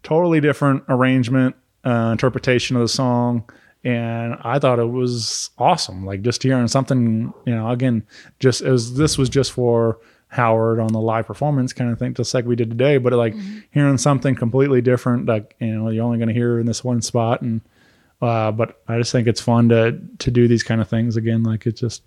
totally 0.03 0.39
different 0.41 0.83
arrangement 0.89 1.55
uh 1.85 2.09
interpretation 2.11 2.75
of 2.75 2.81
the 2.81 2.87
song 2.87 3.49
and 3.87 4.35
i 4.43 4.59
thought 4.59 4.79
it 4.79 4.89
was 4.89 5.49
awesome 5.57 6.05
like 6.05 6.21
just 6.21 6.43
hearing 6.43 6.67
something 6.67 7.33
you 7.45 7.55
know 7.55 7.69
again 7.69 8.05
just 8.39 8.61
as 8.61 8.95
this 8.95 9.17
was 9.17 9.29
just 9.29 9.51
for 9.51 9.99
howard 10.29 10.79
on 10.79 10.91
the 10.91 10.99
live 10.99 11.25
performance 11.25 11.71
kind 11.71 11.91
of 11.91 11.97
thing 11.97 12.13
just 12.13 12.33
like 12.33 12.45
we 12.45 12.55
did 12.55 12.69
today 12.69 12.97
but 12.97 13.13
like 13.13 13.33
hearing 13.71 13.97
something 13.97 14.35
completely 14.35 14.81
different 14.81 15.25
like 15.25 15.55
you 15.59 15.67
know 15.67 15.89
you're 15.89 16.03
only 16.03 16.17
going 16.17 16.27
to 16.27 16.33
hear 16.33 16.59
in 16.59 16.65
this 16.65 16.83
one 16.83 17.01
spot 17.01 17.41
and 17.41 17.61
uh, 18.21 18.51
but 18.51 18.81
I 18.87 18.97
just 18.97 19.11
think 19.11 19.27
it's 19.27 19.41
fun 19.41 19.69
to 19.69 19.99
to 20.19 20.31
do 20.31 20.47
these 20.47 20.63
kind 20.63 20.81
of 20.81 20.89
things 20.89 21.17
again. 21.17 21.43
Like 21.43 21.65
it's 21.65 21.79
just 21.79 22.03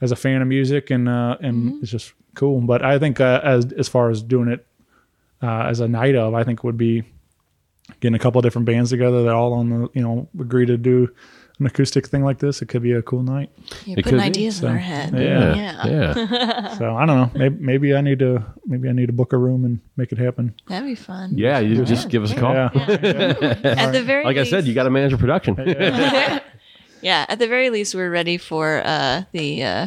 as 0.00 0.12
a 0.12 0.16
fan 0.16 0.42
of 0.42 0.48
music 0.48 0.90
and 0.90 1.08
uh, 1.08 1.36
and 1.40 1.82
it's 1.82 1.90
just 1.90 2.12
cool. 2.34 2.60
But 2.60 2.84
I 2.84 2.98
think 2.98 3.20
uh, 3.20 3.40
as 3.42 3.72
as 3.72 3.88
far 3.88 4.10
as 4.10 4.22
doing 4.22 4.48
it 4.48 4.66
uh, 5.42 5.62
as 5.62 5.80
a 5.80 5.88
night 5.88 6.14
of, 6.14 6.34
I 6.34 6.44
think 6.44 6.60
it 6.60 6.64
would 6.64 6.76
be 6.76 7.02
getting 8.00 8.14
a 8.14 8.18
couple 8.18 8.38
of 8.38 8.42
different 8.44 8.66
bands 8.66 8.90
together 8.90 9.22
that 9.24 9.32
all 9.34 9.52
on 9.54 9.68
the 9.70 9.88
you 9.94 10.02
know 10.02 10.28
agree 10.40 10.66
to 10.66 10.76
do 10.76 11.08
an 11.58 11.66
acoustic 11.66 12.06
thing 12.08 12.24
like 12.24 12.38
this. 12.38 12.62
It 12.62 12.66
could 12.66 12.82
be 12.82 12.92
a 12.92 13.02
cool 13.02 13.22
night. 13.22 13.50
You're 13.84 13.98
It 13.98 14.04
putting 14.04 14.18
could 14.18 14.24
be, 14.24 14.26
ideas 14.26 14.56
in 14.56 14.62
so, 14.62 14.68
our 14.68 14.78
head. 14.78 15.12
yeah. 15.14 15.54
yeah, 15.54 15.86
Yeah. 15.86 16.74
So 16.78 16.96
I 16.96 17.06
don't 17.06 17.16
know. 17.16 17.30
Maybe, 17.38 17.56
maybe 17.64 17.94
I 17.94 18.00
need 18.00 18.18
to 18.20 18.44
maybe 18.66 18.88
I 18.88 18.92
need 18.92 19.06
to 19.06 19.12
book 19.12 19.32
a 19.32 19.38
room 19.38 19.64
and 19.64 19.80
make 19.96 20.10
it 20.12 20.18
happen. 20.18 20.54
that'd 20.66 20.88
be 20.88 20.94
fun. 20.94 21.36
Yeah, 21.36 21.58
you 21.60 21.84
just 21.84 22.08
give 22.08 22.22
us 22.24 22.32
a 22.32 22.36
call. 22.36 22.52
Yeah. 22.54 22.70
At 23.64 23.92
the 23.92 24.02
very 24.02 24.24
Like 24.24 24.38
I 24.38 24.44
said, 24.44 24.64
you 24.66 24.74
got 24.74 24.84
to 24.84 24.90
manage 24.90 25.12
a 25.12 25.18
production. 25.18 25.54
Yeah, 27.02 27.26
at 27.28 27.40
the 27.40 27.48
very 27.48 27.68
least, 27.70 27.96
we're 27.96 28.10
ready 28.10 28.38
for 28.38 28.80
uh, 28.84 29.24
the 29.32 29.64
uh, 29.64 29.86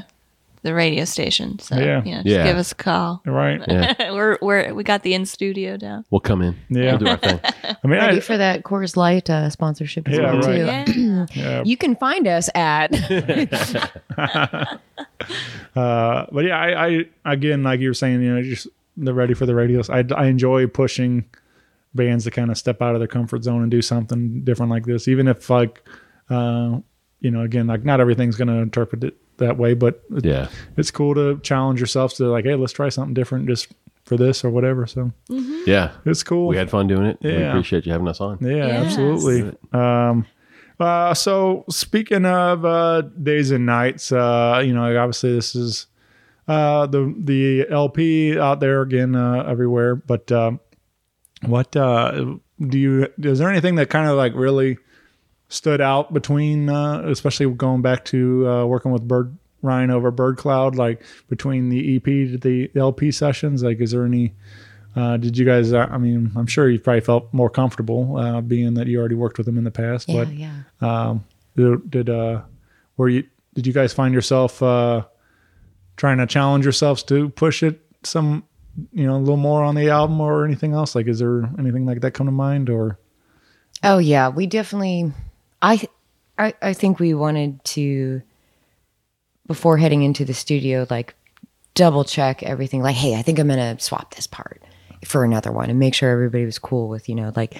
the 0.66 0.74
radio 0.74 1.06
station. 1.06 1.58
So 1.60 1.78
Yeah. 1.78 2.04
you 2.04 2.12
know, 2.12 2.24
just 2.24 2.28
Yeah. 2.36 2.44
give 2.44 2.58
us 2.58 2.72
a 2.74 2.76
call. 2.76 3.22
Right. 3.26 3.62
Yeah. 3.68 4.12
we're 4.12 4.38
we're 4.42 4.74
we 4.74 4.84
got 4.84 5.04
the 5.04 5.14
in 5.14 5.26
studio 5.26 5.78
down. 5.78 6.04
We'll 6.12 6.20
come 6.20 6.42
in. 6.42 6.56
Yeah. 6.70 6.92
We'll 6.92 6.98
do 7.00 7.08
our 7.08 7.18
thing. 7.18 7.40
I 7.64 7.88
mean, 7.88 8.00
Ready 8.00 8.18
I, 8.18 8.20
for 8.20 8.36
that 8.38 8.64
Coors 8.64 8.98
Light 8.98 9.30
uh, 9.30 9.50
sponsorship 9.50 10.08
as 10.10 10.18
Yeah, 10.18 10.34
well 10.34 10.42
right. 10.42 10.86
too. 10.88 11.02
Yeah, 11.02 11.26
yeah, 11.34 11.64
You 11.66 11.78
can 11.78 11.96
find 11.96 12.28
us 12.28 12.50
at 12.56 12.92
Uh, 15.76 16.26
but 16.32 16.46
yeah, 16.46 16.58
I, 16.58 17.06
I 17.26 17.34
again, 17.34 17.64
like 17.64 17.80
you 17.82 17.90
were 17.90 17.94
saying, 17.94 18.22
you 18.22 18.34
know, 18.34 18.42
just 18.42 18.68
they're 18.98 19.14
ready 19.14 19.34
for 19.34 19.46
the 19.46 19.54
radios. 19.56 19.90
I, 19.90 20.06
I 20.16 20.28
enjoy 20.28 20.68
pushing 20.68 21.26
bands 21.94 22.24
to 22.26 22.32
kind 22.32 22.50
of 22.50 22.58
step 22.58 22.82
out 22.82 22.96
of 22.96 23.00
their 23.02 23.08
comfort 23.08 23.44
zone 23.44 23.62
and 23.62 23.70
do 23.72 23.82
something 23.82 24.42
different 24.44 24.70
like 24.72 24.86
this, 24.86 25.08
even 25.08 25.28
if 25.28 25.50
like, 25.50 25.82
uh, 26.30 26.78
you 27.20 27.32
know, 27.32 27.42
again, 27.42 27.68
like 27.68 27.84
not 27.84 28.00
everything's 28.00 28.36
going 28.38 28.48
to 28.48 28.56
interpret 28.56 29.04
it 29.04 29.18
that 29.38 29.57
way, 29.57 29.74
but 29.74 30.02
it- 30.16 30.26
Yeah. 30.26 30.48
it's 30.78 30.91
cool 30.91 31.14
to 31.16 31.40
challenge 31.40 31.80
yourself 31.80 32.14
to 32.16 32.26
like, 32.26 32.45
hey, 32.45 32.56
let's 32.56 32.74
try 32.74 32.90
something 32.90 33.14
different 33.14 33.48
just 33.48 33.68
for 34.06 34.18
this 34.18 34.44
or 34.45 34.49
whatever. 34.49 34.86
So 34.86 35.12
Yeah. 35.66 35.91
it's 36.06 36.24
cool. 36.24 36.48
We 36.48 36.57
had 36.57 36.70
fun 36.70 36.88
doing 36.88 37.06
it. 37.07 37.18
We 37.22 37.36
appreciate 37.44 37.86
you 37.86 37.91
having 37.91 38.07
us 38.07 38.22
on. 38.22 38.38
Yeah, 38.41 38.56
Yes. 38.56 38.86
absolutely. 38.86 39.52
Um, 39.74 40.26
uh, 40.80 41.14
so 41.14 41.66
speaking 41.70 42.26
of 42.26 42.66
uh, 42.66 43.02
days 43.22 43.52
and 43.52 43.66
nights, 43.66 44.12
uh, 44.12 44.62
you 44.64 44.74
know, 44.74 44.84
obviously 44.98 45.34
this 45.34 45.56
is 45.56 45.88
uh, 46.48 46.86
the 46.86 47.12
the 47.18 47.66
LP 47.72 48.38
out 48.38 48.60
there 48.60 48.82
again 48.82 49.16
uh, 49.16 49.44
everywhere. 49.48 49.95
But 49.95 50.32
um, 50.32 50.60
what 51.45 51.76
uh, 51.76 52.36
do 52.60 52.78
you? 52.78 53.07
Is 53.18 53.40
there 53.40 53.49
anything 53.49 53.76
that 53.76 53.90
kind 53.90 54.07
of 54.07 54.16
like 54.18 54.34
really 54.36 54.78
stood 55.50 55.82
out 55.82 56.14
between, 56.14 56.70
uh, 56.70 57.04
especially 57.06 57.50
going 57.54 57.82
back 57.82 58.06
to 58.06 58.48
uh, 58.48 58.66
working 58.66 58.92
with 58.92 59.08
Bird 59.08 59.38
Ryan 59.62 59.92
over 59.92 60.12
Bird 60.12 60.38
Cloud, 60.38 60.76
like 60.76 61.04
between 61.30 61.70
the 61.70 61.98
EP 61.98 62.04
to 62.04 62.38
the 62.38 62.72
LP 62.76 63.12
sessions? 63.12 63.64
Like, 63.64 63.80
is 63.82 63.92
there 63.92 64.06
any? 64.06 64.34
Uh, 64.96 65.18
did 65.18 65.38
you 65.38 65.46
guys? 65.46 65.74
Uh, 65.74 65.88
I 65.92 65.98
mean, 65.98 66.32
I'm 66.36 66.48
sure 66.48 66.70
you 66.70 66.80
probably 66.80 67.02
felt 67.02 67.34
more 67.34 67.50
comfortable, 67.50 68.18
uh, 68.18 68.42
being 68.42 68.76
that 68.76 68.88
you 68.88 69.00
already 69.00 69.16
worked 69.16 69.38
with 69.38 69.46
them 69.46 69.58
in 69.58 69.64
the 69.64 69.72
past. 69.72 70.08
yeah, 70.08 70.24
but 70.24 70.34
yeah. 70.34 70.54
um, 70.82 71.26
did, 71.58 71.92
did 71.92 72.10
uh, 72.10 72.42
were 72.96 73.10
you? 73.10 73.24
Did 73.56 73.68
you 73.68 73.74
guys 73.74 73.94
find 73.94 74.14
yourself 74.14 74.62
uh, 74.62 75.06
trying 75.98 76.18
to 76.20 76.28
challenge 76.28 76.66
yourselves 76.66 77.04
to 77.04 77.30
push 77.30 77.64
it 77.64 77.82
some, 78.04 78.44
you 78.92 79.06
know, 79.06 79.16
a 79.16 79.20
little 79.20 79.38
more 79.38 79.64
on 79.64 79.76
the 79.76 79.90
album 79.90 80.20
or 80.22 80.46
anything 80.46 80.74
else? 80.74 80.96
Like, 80.96 81.08
is 81.08 81.20
there 81.20 81.50
anything 81.58 81.86
like 81.86 82.02
that 82.02 82.12
come 82.12 82.28
to 82.28 82.32
mind? 82.32 82.70
Or 82.70 83.00
Oh 83.84 83.98
yeah, 83.98 84.30
we 84.30 84.48
definitely. 84.48 85.12
I, 85.61 85.88
I 86.38 86.53
I 86.61 86.73
think 86.73 86.99
we 86.99 87.14
wanted 87.14 87.64
to 87.65 88.22
before 89.48 89.77
heading 89.77 90.03
into 90.03 90.26
the 90.26 90.34
studio, 90.34 90.86
like 90.90 91.15
double 91.73 92.03
check 92.03 92.44
everything. 92.44 92.82
Like, 92.82 92.95
hey, 92.95 93.15
I 93.15 93.22
think 93.22 93.40
I'm 93.40 93.48
gonna 93.48 93.80
swap 93.80 94.15
this 94.15 94.27
part 94.27 94.61
for 95.03 95.23
another 95.23 95.52
one 95.52 95.69
and 95.69 95.80
make 95.80 95.94
sure 95.94 96.10
everybody 96.10 96.45
was 96.45 96.57
cool 96.57 96.88
with 96.88 97.07
you 97.07 97.14
know 97.14 97.32
like 97.36 97.56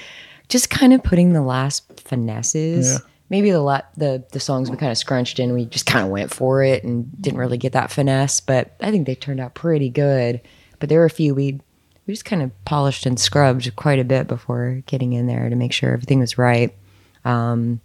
just 0.50 0.70
kind 0.70 0.94
of 0.94 1.04
putting 1.04 1.34
the 1.34 1.42
last 1.42 2.00
finesses. 2.02 2.94
Yeah. 2.94 2.98
Maybe 3.30 3.50
the 3.50 3.62
la- 3.62 3.82
the 3.98 4.24
the 4.32 4.40
songs 4.40 4.70
we 4.70 4.78
kind 4.78 4.92
of 4.92 4.98
scrunched 4.98 5.40
in. 5.40 5.54
We 5.54 5.66
just 5.66 5.86
kind 5.88 6.06
of 6.06 6.12
went 6.12 6.34
for 6.34 6.64
it 6.64 6.84
and 6.84 7.10
didn't 7.22 7.40
really 7.40 7.58
get 7.58 7.74
that 7.74 7.92
finesse, 7.92 8.40
but 8.40 8.76
I 8.82 8.92
think 8.92 9.08
they 9.08 9.16
turned 9.16 9.40
out 9.40 9.56
pretty 9.56 9.90
good. 9.90 10.42
But 10.80 10.90
there 10.90 11.00
were 11.00 11.06
a 11.06 11.10
few 11.10 11.34
we 11.34 11.60
we 12.06 12.14
just 12.14 12.26
kind 12.26 12.44
of 12.44 12.52
polished 12.66 13.06
and 13.08 13.20
scrubbed 13.20 13.76
quite 13.76 14.00
a 14.00 14.04
bit 14.04 14.28
before 14.28 14.84
getting 14.86 15.14
in 15.14 15.26
there 15.26 15.50
to 15.50 15.56
make 15.56 15.74
sure 15.74 15.92
everything 15.92 16.20
was 16.20 16.38
right. 16.38 16.76
Um, 17.24 17.82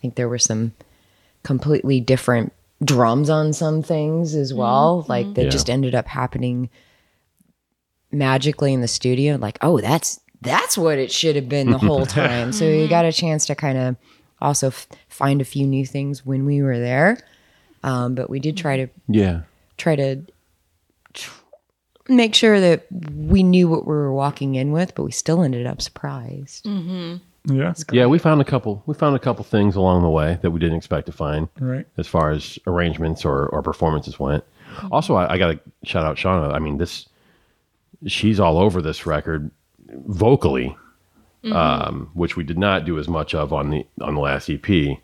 I 0.00 0.02
think 0.02 0.14
there 0.14 0.30
were 0.30 0.38
some 0.38 0.72
completely 1.42 2.00
different 2.00 2.54
drums 2.82 3.28
on 3.28 3.52
some 3.52 3.82
things 3.82 4.34
as 4.34 4.54
well, 4.54 5.02
mm-hmm. 5.02 5.12
like 5.12 5.34
that 5.34 5.44
Yeah. 5.44 5.50
just 5.50 5.68
ended 5.68 5.94
up 5.94 6.06
happening 6.06 6.70
magically 8.10 8.72
in 8.72 8.80
the 8.80 8.88
studio. 8.88 9.36
Like, 9.36 9.58
oh, 9.60 9.78
that's 9.80 10.20
that's 10.40 10.78
what 10.78 10.96
it 10.98 11.12
should 11.12 11.36
have 11.36 11.50
been 11.50 11.70
the 11.70 11.76
whole 11.86 12.06
time. 12.06 12.50
so 12.52 12.64
you 12.64 12.88
got 12.88 13.04
a 13.04 13.08
mm-hmm. 13.08 13.26
chance 13.26 13.44
to 13.46 13.54
kind 13.54 13.76
of 13.76 13.96
also 14.40 14.68
f- 14.68 14.88
find 15.08 15.42
a 15.42 15.44
few 15.44 15.66
new 15.66 15.84
things 15.84 16.24
when 16.24 16.46
we 16.46 16.62
were 16.62 16.78
there. 16.78 17.18
Um, 17.82 18.14
but 18.14 18.30
we 18.30 18.40
did 18.40 18.56
try 18.56 18.78
to 18.78 18.86
Yeah. 19.06 19.42
try 19.76 19.96
to 19.96 20.22
tr- 21.12 21.30
make 22.08 22.34
sure 22.34 22.58
that 22.58 22.86
we 22.90 23.42
knew 23.42 23.68
what 23.68 23.86
we 23.86 23.92
were 23.92 24.14
walking 24.14 24.54
in 24.54 24.72
with, 24.72 24.94
but 24.94 25.02
we 25.02 25.12
still 25.12 25.42
ended 25.42 25.66
up 25.66 25.82
surprised. 25.82 26.64
Mm-hmm. 26.64 27.16
Yeah, 27.44 27.72
Yeah, 27.92 28.06
we 28.06 28.18
found 28.18 28.40
a 28.40 28.44
couple. 28.44 28.82
We 28.86 28.94
found 28.94 29.16
a 29.16 29.18
couple 29.18 29.44
things 29.44 29.76
along 29.76 30.02
the 30.02 30.10
way 30.10 30.38
that 30.42 30.50
we 30.50 30.60
didn't 30.60 30.76
expect 30.76 31.06
to 31.06 31.12
find, 31.12 31.48
right, 31.58 31.86
as 31.96 32.06
far 32.06 32.30
as 32.30 32.58
arrangements 32.66 33.24
or, 33.24 33.46
or 33.48 33.62
performances 33.62 34.18
went. 34.18 34.44
Also, 34.92 35.14
I, 35.14 35.32
I 35.32 35.38
got 35.38 35.48
to 35.52 35.60
shout 35.84 36.04
out 36.04 36.16
Shauna. 36.16 36.52
I 36.54 36.58
mean, 36.58 36.78
this 36.78 37.08
she's 38.06 38.38
all 38.40 38.58
over 38.58 38.80
this 38.82 39.06
record 39.06 39.50
vocally, 40.06 40.76
um, 41.52 42.10
which 42.14 42.36
we 42.36 42.44
did 42.44 42.58
not 42.58 42.84
do 42.84 42.98
as 42.98 43.08
much 43.08 43.34
of 43.34 43.52
on 43.52 43.70
the 43.70 43.86
on 44.00 44.14
the 44.14 44.20
last 44.20 44.48
EP. 44.50 44.98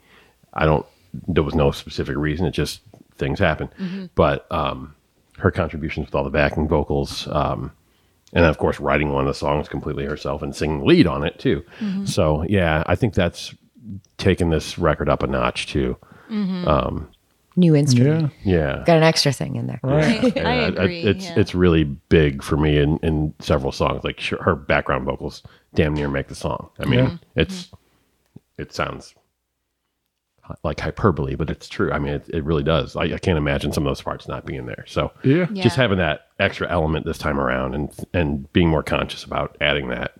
I 0.54 0.64
don't. 0.64 0.86
There 1.28 1.42
was 1.42 1.54
no 1.54 1.70
specific 1.70 2.16
reason. 2.16 2.46
It 2.46 2.52
just 2.52 2.80
things 3.16 3.38
happen. 3.38 3.70
But 4.14 4.50
um, 4.52 4.94
her 5.38 5.50
contributions 5.50 6.06
with 6.06 6.14
all 6.14 6.24
the 6.24 6.30
backing 6.30 6.68
vocals, 6.68 7.26
um, 7.28 7.72
and 8.36 8.44
then 8.44 8.50
of 8.50 8.58
course 8.58 8.78
writing 8.78 9.14
one 9.14 9.26
of 9.26 9.28
the 9.28 9.38
songs 9.38 9.66
completely 9.66 10.04
herself 10.04 10.42
and 10.42 10.54
singing 10.54 10.84
lead 10.84 11.06
on 11.06 11.24
it 11.24 11.38
too. 11.38 11.64
Mm-hmm. 11.80 12.04
So 12.04 12.42
yeah, 12.42 12.82
I 12.86 12.94
think 12.94 13.14
that's 13.14 13.54
taken 14.18 14.50
this 14.50 14.78
record 14.78 15.08
up 15.08 15.22
a 15.22 15.26
notch 15.26 15.68
too. 15.68 15.96
Mm-hmm. 16.30 16.68
Um, 16.68 17.08
New 17.58 17.74
instrument. 17.74 18.30
Yeah. 18.44 18.56
Yeah. 18.56 18.84
Got 18.84 18.98
an 18.98 19.02
extra 19.04 19.32
thing 19.32 19.56
in 19.56 19.66
there. 19.66 19.80
I, 19.84 20.32
Yeah, 20.36 20.48
I 20.48 20.54
agree. 20.54 21.00
It's 21.00 21.24
yeah. 21.24 21.38
it's 21.38 21.54
really 21.54 21.84
big 21.84 22.42
for 22.42 22.58
me 22.58 22.76
in, 22.76 22.98
in 22.98 23.32
several 23.38 23.72
songs. 23.72 24.04
Like 24.04 24.20
sure, 24.20 24.42
her 24.42 24.54
background 24.54 25.06
vocals 25.06 25.42
damn 25.74 25.94
near 25.94 26.10
make 26.10 26.28
the 26.28 26.34
song. 26.34 26.68
I 26.78 26.84
mean, 26.84 26.98
Yeah. 26.98 27.16
it's 27.36 27.64
mm-hmm. 27.68 28.62
it 28.62 28.74
sounds 28.74 29.14
like 30.62 30.80
hyperbole, 30.80 31.34
but 31.34 31.50
it's 31.50 31.68
true. 31.68 31.92
I 31.92 31.98
mean, 31.98 32.14
it, 32.14 32.28
it 32.28 32.44
really 32.44 32.62
does. 32.62 32.96
I, 32.96 33.02
I 33.04 33.18
can't 33.18 33.38
imagine 33.38 33.72
some 33.72 33.86
of 33.86 33.90
those 33.90 34.02
parts 34.02 34.28
not 34.28 34.44
being 34.46 34.66
there. 34.66 34.84
So 34.86 35.12
Yeah. 35.24 35.46
Yeah. 35.52 35.62
just 35.62 35.76
having 35.76 35.98
that 35.98 36.28
extra 36.38 36.68
element 36.70 37.06
this 37.06 37.18
time 37.18 37.40
around 37.40 37.74
and 37.74 37.90
and 38.12 38.52
being 38.52 38.68
more 38.68 38.82
conscious 38.82 39.24
about 39.24 39.56
adding 39.60 39.88
that 39.88 40.12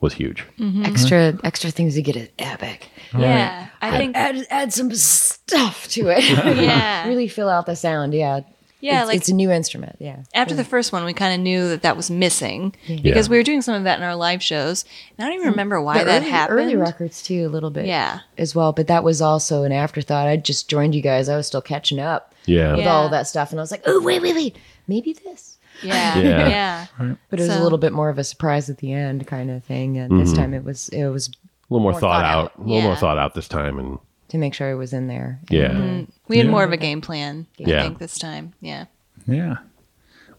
was 0.00 0.12
huge. 0.14 0.44
Mm-hmm. 0.58 0.84
Extra 0.84 1.38
extra 1.44 1.70
things 1.70 1.94
to 1.94 2.02
get 2.02 2.16
it 2.16 2.32
epic. 2.38 2.88
yeah. 3.16 3.68
I 3.80 3.96
think 3.96 4.16
Add 4.16 4.46
add 4.50 4.72
some 4.72 4.92
stuff 4.94 5.88
to 5.88 6.08
it. 6.08 6.24
Yeah. 6.62 7.06
really 7.08 7.28
fill 7.28 7.48
out 7.48 7.66
the 7.66 7.76
sound. 7.76 8.14
Yeah. 8.14 8.40
Yeah, 8.80 9.00
It's, 9.00 9.08
like- 9.08 9.16
it's 9.16 9.28
a 9.28 9.34
new 9.34 9.50
instrument. 9.50 9.96
Yeah. 9.98 10.18
after 10.34 10.54
the 10.54 10.64
first 10.64 10.92
one, 10.92 11.04
we 11.04 11.12
kind 11.12 11.34
of 11.34 11.40
knew 11.40 11.68
that 11.70 11.82
that 11.82 11.96
was 11.96 12.10
missing 12.10 12.74
because 12.86 13.26
Yeah. 13.26 13.30
we 13.30 13.36
were 13.36 13.42
doing 13.42 13.60
some 13.62 13.74
of 13.74 13.84
that 13.84 13.98
in 13.98 14.04
our 14.04 14.14
live 14.14 14.42
shows. 14.42 14.84
And 15.18 15.26
I 15.26 15.28
don't 15.30 15.40
even 15.40 15.50
remember 15.50 15.80
why 15.82 15.98
The 15.98 16.04
that 16.04 16.22
early, 16.22 16.30
happened. 16.30 16.58
Early 16.60 16.76
records 16.76 17.22
too, 17.22 17.46
a 17.46 17.48
little 17.48 17.70
bit. 17.70 17.86
Yeah. 17.86 18.20
As 18.38 18.54
well, 18.54 18.72
but 18.72 18.86
that 18.86 19.02
was 19.02 19.20
also 19.20 19.64
an 19.64 19.72
afterthought. 19.72 20.28
I 20.28 20.36
just 20.36 20.68
joined 20.68 20.94
you 20.94 21.02
guys. 21.02 21.28
I 21.28 21.36
was 21.36 21.46
still 21.48 21.60
catching 21.62 21.98
up 21.98 22.34
Yeah. 22.46 22.72
with 22.76 22.80
Yeah. 22.84 22.92
all 22.94 23.04
of 23.06 23.10
that 23.10 23.26
stuff, 23.26 23.50
and 23.50 23.58
I 23.58 23.62
was 23.62 23.70
like, 23.72 23.82
"Oh, 23.86 24.00
wait, 24.00 24.22
wait, 24.22 24.34
wait, 24.36 24.56
maybe 24.86 25.12
this." 25.12 25.56
Yeah. 25.82 26.18
Yeah. 26.18 26.48
Yeah. 26.48 26.86
But 27.30 27.40
it 27.40 27.42
was 27.42 27.52
So- 27.52 27.60
a 27.60 27.64
little 27.64 27.78
bit 27.78 27.92
more 27.92 28.08
of 28.10 28.18
a 28.18 28.24
surprise 28.24 28.70
at 28.70 28.78
the 28.78 28.92
end, 28.92 29.26
kind 29.26 29.50
of 29.50 29.64
thing. 29.64 29.96
And 29.98 30.10
Mm-hmm. 30.12 30.20
this 30.24 30.32
time 30.32 30.54
it 30.54 30.64
was 30.64 30.88
it 30.90 31.06
was 31.06 31.28
A 31.28 31.74
little 31.74 31.82
more, 31.82 31.92
More 31.92 32.00
thought, 32.00 32.22
thought 32.22 32.24
out, 32.24 32.44
out. 32.44 32.58
a 32.58 32.62
little 32.62 32.82
more 32.82 32.96
thought 32.96 33.18
out 33.18 33.34
this 33.34 33.46
time, 33.48 33.78
and 33.78 33.98
to 34.28 34.38
make 34.38 34.54
sure 34.54 34.70
it 34.70 34.76
was 34.76 34.92
in 34.92 35.06
there. 35.08 35.38
yeah, 35.50 36.02
We 36.28 36.38
had 36.38 36.48
more 36.48 36.64
of 36.64 36.72
a 36.72 36.76
game 36.76 37.00
plan, 37.00 37.46
Yeah. 37.56 37.80
I 37.80 37.82
think, 37.82 37.98
this 37.98 38.18
time. 38.18 38.54
Yeah. 38.60 38.86
Yeah. 39.26 39.56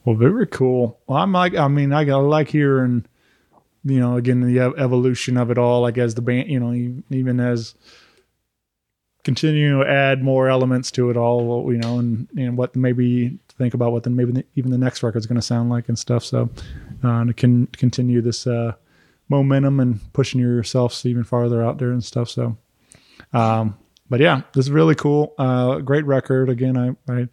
Well, 0.06 0.16
very 0.16 0.48
cool. 0.48 0.99
Well, 1.07 1.18
I'm 1.18 1.32
like, 1.32 1.56
I 1.56 1.68
mean, 1.68 1.91
I, 1.91 2.02
I 2.02 2.16
like 2.16 2.49
hearing, 2.49 3.06
you 3.84 3.99
know, 3.99 4.16
again, 4.16 4.41
the 4.41 4.60
evolution 4.60 5.38
of 5.38 5.52
it 5.52 5.57
all, 5.57 5.82
like 5.82 5.98
as 5.98 6.16
the 6.16 6.22
band, 6.22 6.49
you 6.49 6.60
know, 6.60 6.74
even 7.10 7.40
as 7.40 7.76
continuing 9.24 9.84
to 9.84 9.90
add 9.90 10.24
more 10.24 10.49
elements 10.49 10.91
to 10.91 11.10
it 11.10 11.18
all, 11.18 11.72
you 11.72 11.80
know, 11.80 11.99
and, 11.99 12.30
and 12.38 12.57
what 12.57 12.76
maybe 12.76 13.38
think 13.57 13.74
about 13.74 13.91
what 13.91 14.03
then 14.03 14.16
maybe 14.16 14.32
the, 14.32 14.45
even 14.56 14.72
the 14.72 14.78
next 14.78 15.03
record's 15.03 15.26
going 15.26 15.36
to 15.36 15.41
sound 15.41 15.70
like 15.70 15.90
and 15.90 15.99
stuff. 15.99 16.24
So, 16.24 16.49
uh, 17.03 17.26
to 17.26 17.34
can 17.34 17.68
continue 17.68 18.22
this, 18.22 18.48
uh, 18.48 18.74
momentum 19.28 19.80
and 19.80 19.99
pushing 20.14 20.40
yourselves 20.41 21.06
even 21.06 21.24
farther 21.24 21.64
out 21.64 21.78
there 21.78 21.91
and 21.91 22.03
stuff. 22.03 22.30
So, 22.30 22.57
um, 23.34 23.78
but 24.10 24.19
yeah, 24.19 24.41
this 24.53 24.65
is 24.65 24.72
really 24.72 24.95
cool. 24.95 25.34
Uh, 25.38 25.77
great 25.80 26.06
record. 26.06 26.49
Again, 26.49 26.77
I, 26.77 27.11
I 27.14 27.27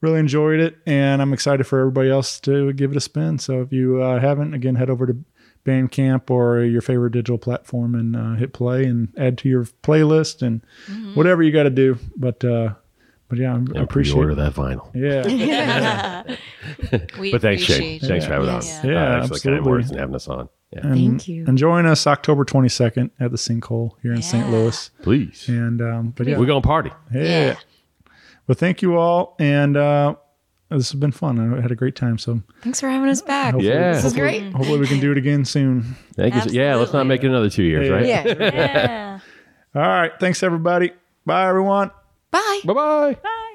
really 0.00 0.18
enjoyed 0.18 0.60
it, 0.60 0.76
and 0.86 1.20
I'm 1.22 1.32
excited 1.32 1.64
for 1.64 1.78
everybody 1.80 2.10
else 2.10 2.40
to 2.40 2.72
give 2.72 2.90
it 2.90 2.96
a 2.96 3.00
spin. 3.00 3.38
So 3.38 3.60
if 3.62 3.72
you 3.72 4.02
uh, 4.02 4.18
haven't, 4.20 4.54
again, 4.54 4.74
head 4.76 4.90
over 4.90 5.06
to 5.06 5.16
Bandcamp 5.64 6.28
or 6.30 6.60
your 6.64 6.80
favorite 6.82 7.12
digital 7.12 7.38
platform 7.38 7.94
and 7.94 8.16
uh, 8.16 8.34
hit 8.34 8.52
play 8.52 8.84
and 8.84 9.08
add 9.16 9.38
to 9.38 9.48
your 9.48 9.64
playlist 9.84 10.42
and 10.42 10.60
whatever 11.14 11.42
you 11.42 11.52
got 11.52 11.62
to 11.64 11.70
do. 11.70 11.98
But 12.16 12.44
uh, 12.44 12.74
but 13.28 13.38
yeah, 13.38 13.52
I 13.52 13.56
and 13.56 13.76
appreciate 13.78 14.14
pre-order 14.14 14.32
it. 14.32 14.36
that 14.36 14.54
vinyl. 14.54 14.90
Yeah, 14.94 16.22
We 17.20 17.30
But 17.32 17.42
thanks, 17.42 17.62
Shane. 17.62 17.76
appreciate 17.98 18.08
Thanks 18.08 18.24
for 18.26 18.32
having 18.32 18.48
Yeah. 18.48 18.56
us. 18.56 18.84
Yeah. 18.84 18.90
Yeah, 18.90 18.96
uh, 18.96 19.00
actually, 19.22 19.40
kind 19.40 19.54
absolutely. 19.56 19.70
words 19.70 19.90
and 19.90 20.00
having 20.00 20.14
us 20.16 20.28
on. 20.28 20.48
Yeah. 20.72 20.80
and, 20.86 20.94
Thank 20.94 21.28
you. 21.28 21.44
And 21.46 21.58
join 21.58 21.86
us 21.86 22.06
October 22.06 22.44
22nd 22.44 23.10
at 23.20 23.30
the 23.30 23.36
Sinkhole 23.36 23.92
here 24.02 24.12
in 24.12 24.22
St. 24.22 24.48
Louis. 24.50 24.90
Please, 25.02 25.46
And 25.48 25.80
um, 25.82 26.14
but 26.16 26.26
yeah, 26.26 26.38
we're 26.38 26.46
gonna 26.46 26.60
party. 26.62 26.90
Yeah. 27.12 27.22
Yeah. 27.22 27.54
Well, 28.46 28.54
thank 28.56 28.82
you 28.82 28.96
all, 28.96 29.36
and 29.38 29.76
uh, 29.76 30.14
this 30.70 30.90
has 30.90 30.98
been 30.98 31.12
fun. 31.12 31.38
I 31.56 31.60
had 31.60 31.70
a 31.70 31.76
great 31.76 31.94
time. 31.94 32.18
So 32.18 32.42
Thanks 32.62 32.80
for 32.80 32.88
having 32.88 33.08
us 33.08 33.22
back. 33.22 33.54
Yeah. 33.58 33.92
This 33.92 34.04
is 34.06 34.14
great. 34.14 34.52
hopefully 34.52 34.78
we 34.80 34.86
can 34.86 34.98
do 35.00 35.12
it 35.12 35.18
again 35.18 35.44
soon. 35.44 35.94
Thank 36.16 36.34
you. 36.34 36.60
Yeah, 36.60 36.76
let's 36.76 36.92
not 36.92 37.06
make 37.06 37.22
it 37.22 37.28
another 37.28 37.50
two 37.50 37.62
years, 37.64 37.86
Yeah. 37.88 37.94
right? 37.94 38.06
Yeah. 38.06 39.20
Yeah. 39.74 39.80
All 39.82 39.82
right. 39.82 40.12
Thanks, 40.20 40.42
everybody. 40.42 40.92
Bye, 41.24 41.48
everyone. 41.48 41.90
Bye. 42.30 42.60
Bye 42.64 42.72
bye. 42.74 43.16
Bye. 43.22 43.51